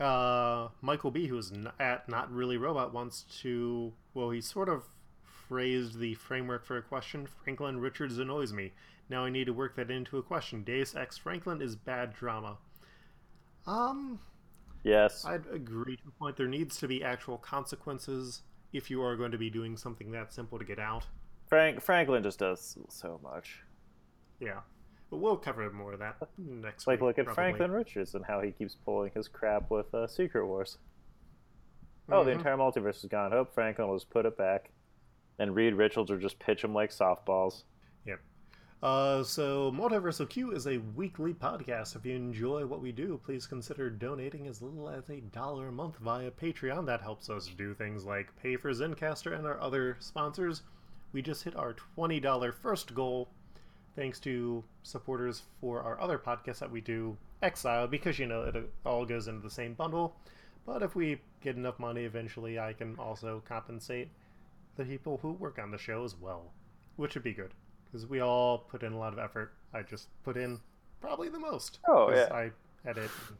Uh, 0.00 0.68
Michael 0.80 1.10
B, 1.10 1.26
who's 1.26 1.52
n- 1.52 1.70
at 1.78 2.08
Not 2.08 2.32
Really 2.32 2.56
Robot, 2.56 2.94
wants 2.94 3.26
to. 3.42 3.92
Well, 4.14 4.30
he 4.30 4.40
sort 4.40 4.70
of 4.70 4.84
phrased 5.22 5.98
the 5.98 6.14
framework 6.14 6.64
for 6.64 6.78
a 6.78 6.82
question. 6.82 7.28
Franklin 7.44 7.78
Richards 7.78 8.18
annoys 8.18 8.54
me. 8.54 8.72
Now 9.10 9.26
I 9.26 9.28
need 9.28 9.44
to 9.44 9.52
work 9.52 9.76
that 9.76 9.90
into 9.90 10.16
a 10.16 10.22
question. 10.22 10.64
Deus 10.64 10.96
Ex 10.96 11.18
Franklin 11.18 11.60
is 11.60 11.76
bad 11.76 12.14
drama. 12.14 12.56
Um, 13.66 14.20
Yes. 14.86 15.24
I'd 15.24 15.46
agree 15.52 15.96
to 15.96 16.02
a 16.08 16.10
point. 16.12 16.36
There 16.36 16.46
needs 16.46 16.78
to 16.78 16.86
be 16.88 17.02
actual 17.02 17.38
consequences 17.38 18.42
if 18.72 18.88
you 18.90 19.02
are 19.02 19.16
going 19.16 19.32
to 19.32 19.38
be 19.38 19.50
doing 19.50 19.76
something 19.76 20.12
that 20.12 20.32
simple 20.32 20.58
to 20.58 20.64
get 20.64 20.78
out. 20.78 21.04
Frank 21.48 21.80
Franklin 21.80 22.22
just 22.22 22.38
does 22.38 22.78
so 22.88 23.18
much. 23.22 23.62
Yeah. 24.40 24.60
But 25.10 25.18
we'll 25.18 25.36
cover 25.36 25.68
more 25.70 25.92
of 25.92 25.98
that 26.00 26.16
next 26.38 26.86
Like, 26.86 27.00
week. 27.00 27.06
look 27.06 27.18
at 27.18 27.24
probably. 27.26 27.34
Franklin 27.42 27.70
Richards 27.72 28.14
and 28.14 28.24
how 28.24 28.40
he 28.40 28.52
keeps 28.52 28.74
pulling 28.76 29.10
his 29.14 29.28
crap 29.28 29.70
with 29.70 29.92
uh, 29.94 30.06
Secret 30.06 30.46
Wars. 30.46 30.78
Oh, 32.08 32.22
the 32.22 32.30
Mhm. 32.30 32.34
entire 32.38 32.56
multiverse 32.56 32.98
is 33.02 33.06
gone. 33.06 33.32
Hope 33.32 33.52
Franklin 33.54 33.88
will 33.88 33.96
just 33.96 34.10
put 34.10 34.24
it 34.26 34.36
back. 34.38 34.70
And 35.38 35.54
Reed 35.54 35.74
Richards 35.74 36.10
will 36.10 36.18
just 36.18 36.38
pitch 36.38 36.62
him 36.62 36.72
like 36.74 36.90
softballs. 36.90 37.64
Yep. 38.04 38.20
Uh, 38.82 39.22
so, 39.24 39.72
Multiversal 39.72 40.28
Q 40.28 40.50
is 40.50 40.66
a 40.66 40.76
weekly 40.94 41.32
podcast. 41.32 41.96
If 41.96 42.04
you 42.04 42.14
enjoy 42.14 42.66
what 42.66 42.82
we 42.82 42.92
do, 42.92 43.18
please 43.24 43.46
consider 43.46 43.88
donating 43.88 44.46
as 44.46 44.60
little 44.60 44.90
as 44.90 45.08
a 45.08 45.22
dollar 45.32 45.68
a 45.68 45.72
month 45.72 45.96
via 45.96 46.30
Patreon. 46.30 46.84
That 46.84 47.00
helps 47.00 47.30
us 47.30 47.46
do 47.46 47.72
things 47.72 48.04
like 48.04 48.36
pay 48.36 48.56
for 48.56 48.70
Zencastr 48.72 49.34
and 49.36 49.46
our 49.46 49.58
other 49.62 49.96
sponsors. 50.00 50.62
We 51.14 51.22
just 51.22 51.42
hit 51.42 51.56
our 51.56 51.74
$20 51.96 52.52
first 52.52 52.94
goal 52.94 53.30
thanks 53.96 54.20
to 54.20 54.62
supporters 54.82 55.44
for 55.58 55.80
our 55.82 55.98
other 55.98 56.18
podcast 56.18 56.58
that 56.58 56.70
we 56.70 56.82
do, 56.82 57.16
Exile, 57.42 57.86
because, 57.86 58.18
you 58.18 58.26
know, 58.26 58.42
it 58.42 58.56
all 58.84 59.06
goes 59.06 59.26
into 59.26 59.40
the 59.40 59.50
same 59.50 59.72
bundle. 59.72 60.14
But 60.66 60.82
if 60.82 60.94
we 60.94 61.22
get 61.40 61.56
enough 61.56 61.78
money 61.78 62.04
eventually, 62.04 62.58
I 62.58 62.74
can 62.74 62.94
also 62.98 63.42
compensate 63.48 64.10
the 64.76 64.84
people 64.84 65.18
who 65.22 65.32
work 65.32 65.58
on 65.58 65.70
the 65.70 65.78
show 65.78 66.04
as 66.04 66.14
well, 66.14 66.52
which 66.96 67.14
would 67.14 67.24
be 67.24 67.32
good 67.32 67.54
because 67.96 68.10
we 68.10 68.20
all 68.20 68.58
put 68.58 68.82
in 68.82 68.92
a 68.92 68.98
lot 68.98 69.12
of 69.14 69.18
effort. 69.18 69.52
I 69.72 69.82
just 69.82 70.08
put 70.22 70.36
in 70.36 70.60
probably 71.00 71.30
the 71.30 71.38
most. 71.38 71.78
Oh 71.88 72.10
yeah. 72.10 72.28
I 72.30 72.50
edit 72.88 73.10
and 73.28 73.38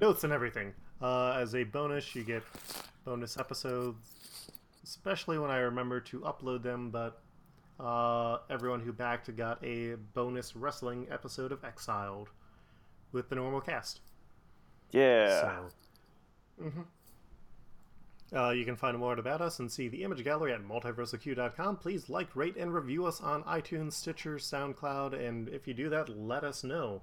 notes 0.00 0.24
and 0.24 0.32
everything. 0.32 0.72
Uh, 1.02 1.32
as 1.32 1.54
a 1.54 1.64
bonus, 1.64 2.14
you 2.14 2.22
get 2.22 2.42
bonus 3.04 3.36
episodes, 3.36 4.50
especially 4.82 5.38
when 5.38 5.50
I 5.50 5.58
remember 5.58 6.00
to 6.00 6.20
upload 6.20 6.62
them. 6.62 6.90
But 6.90 7.20
uh, 7.78 8.38
everyone 8.48 8.80
who 8.80 8.92
backed 8.94 9.34
got 9.36 9.62
a 9.62 9.96
bonus 10.14 10.56
wrestling 10.56 11.06
episode 11.10 11.52
of 11.52 11.62
Exiled 11.62 12.30
with 13.12 13.28
the 13.28 13.34
normal 13.34 13.60
cast. 13.60 14.00
Yeah. 14.92 15.40
So, 16.58 16.64
mhm. 16.64 16.84
Uh, 18.34 18.50
you 18.50 18.64
can 18.64 18.76
find 18.76 18.96
more 18.96 19.12
about 19.14 19.40
us 19.40 19.58
and 19.58 19.70
see 19.70 19.88
the 19.88 20.04
image 20.04 20.22
gallery 20.22 20.52
at 20.52 20.62
multiversalq.com. 20.62 21.76
Please 21.78 22.08
like, 22.08 22.36
rate, 22.36 22.56
and 22.56 22.72
review 22.72 23.04
us 23.06 23.20
on 23.20 23.42
iTunes, 23.42 23.94
Stitcher, 23.94 24.36
SoundCloud, 24.36 25.18
and 25.18 25.48
if 25.48 25.66
you 25.66 25.74
do 25.74 25.88
that, 25.90 26.08
let 26.08 26.44
us 26.44 26.62
know. 26.62 27.02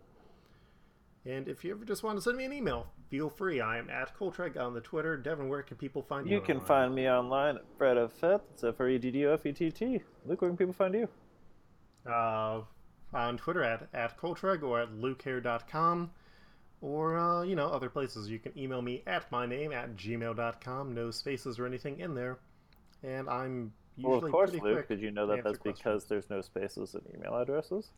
And 1.26 1.50
if 1.50 1.66
you 1.66 1.72
ever 1.72 1.84
just 1.84 2.04
want 2.04 2.18
to 2.18 2.22
send 2.22 2.38
me 2.38 2.46
an 2.46 2.54
email, 2.54 2.88
feel 3.10 3.30
free. 3.30 3.60
I 3.60 3.78
am 3.78 3.90
at 3.90 4.18
Coltreg 4.18 4.56
on 4.58 4.74
the 4.74 4.80
Twitter. 4.80 5.18
Devin, 5.18 5.50
where 5.50 5.62
can 5.62 5.76
people 5.76 6.02
find 6.02 6.26
you? 6.26 6.36
You 6.36 6.42
can 6.42 6.56
online? 6.58 6.68
find 6.68 6.96
me 6.96 7.10
online 7.10 7.56
at 7.58 7.66
Fred 7.78 7.98
F. 7.98 8.14
Fett. 8.14 8.42
It's 8.54 8.64
F 8.64 8.76
R 8.80 8.88
E 8.88 8.98
D 8.98 9.12
D 9.12 9.26
O 9.26 9.34
F 9.34 9.46
E 9.46 9.52
T 9.52 9.70
T. 9.70 10.02
Luke, 10.26 10.42
where 10.42 10.50
can 10.50 10.58
people 10.58 10.74
find 10.74 10.94
you? 10.94 11.10
uh, 12.10 12.62
on 13.14 13.38
Twitter 13.38 13.64
at, 13.64 13.88
at 13.94 14.18
Coltreg 14.18 14.64
or 14.64 14.80
at 14.80 14.90
lukehair.com 14.92 16.12
or, 16.82 17.18
uh, 17.18 17.44
you 17.44 17.56
know, 17.56 17.68
other 17.68 17.90
places. 17.90 18.30
You 18.30 18.40
can 18.40 18.58
email 18.58 18.82
me 18.82 19.04
at 19.08 19.32
my 19.32 19.46
name 19.46 19.72
at 19.72 19.96
gmail.com. 19.96 20.94
No 20.94 21.12
spaces 21.12 21.60
or 21.60 21.66
anything 21.66 22.00
in 22.00 22.14
there. 22.14 22.38
And 23.04 23.30
I'm 23.30 23.74
usually 23.96 24.16
Well, 24.16 24.26
of 24.26 24.32
course, 24.32 24.50
pretty 24.52 24.66
Luke. 24.66 24.88
Did 24.88 25.02
you 25.02 25.12
know 25.12 25.28
that 25.28 25.44
that's 25.44 25.58
questions. 25.58 25.80
because 25.80 26.06
there's 26.06 26.30
no 26.30 26.42
spaces 26.42 26.96
in 26.96 27.02
email 27.16 27.36
addresses? 27.36 27.90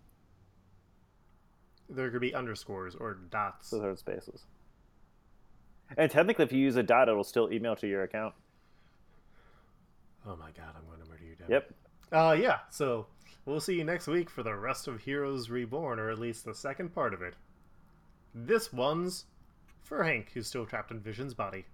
There 1.89 2.09
could 2.11 2.21
be 2.21 2.33
underscores 2.35 2.95
or 2.95 3.15
dots. 3.15 3.69
So 3.69 3.79
there's 3.79 3.99
spaces. 3.99 4.45
And 5.97 6.11
technically, 6.11 6.45
if 6.45 6.51
you 6.51 6.59
use 6.59 6.75
a 6.75 6.83
dot, 6.83 7.09
it'll 7.09 7.23
still 7.23 7.51
email 7.51 7.75
to 7.77 7.87
your 7.87 8.03
account. 8.03 8.35
Oh 10.25 10.35
my 10.35 10.51
god, 10.51 10.75
I'm 10.77 10.85
going 10.85 10.99
to 11.01 11.09
murder 11.09 11.23
you, 11.23 11.35
Devin. 11.35 11.51
Yep. 11.51 11.73
Uh, 12.11 12.37
yeah, 12.39 12.59
so 12.69 13.07
we'll 13.45 13.59
see 13.59 13.75
you 13.75 13.83
next 13.83 14.07
week 14.07 14.29
for 14.29 14.43
the 14.43 14.53
rest 14.53 14.87
of 14.87 15.01
Heroes 15.01 15.49
Reborn, 15.49 15.99
or 15.99 16.11
at 16.11 16.19
least 16.19 16.45
the 16.45 16.53
second 16.53 16.93
part 16.93 17.13
of 17.13 17.21
it. 17.21 17.33
This 18.33 18.71
one's 18.71 19.25
for 19.81 20.03
Hank, 20.03 20.31
who's 20.33 20.47
still 20.47 20.65
trapped 20.65 20.91
in 20.91 20.99
Vision's 20.99 21.33
body. 21.33 21.65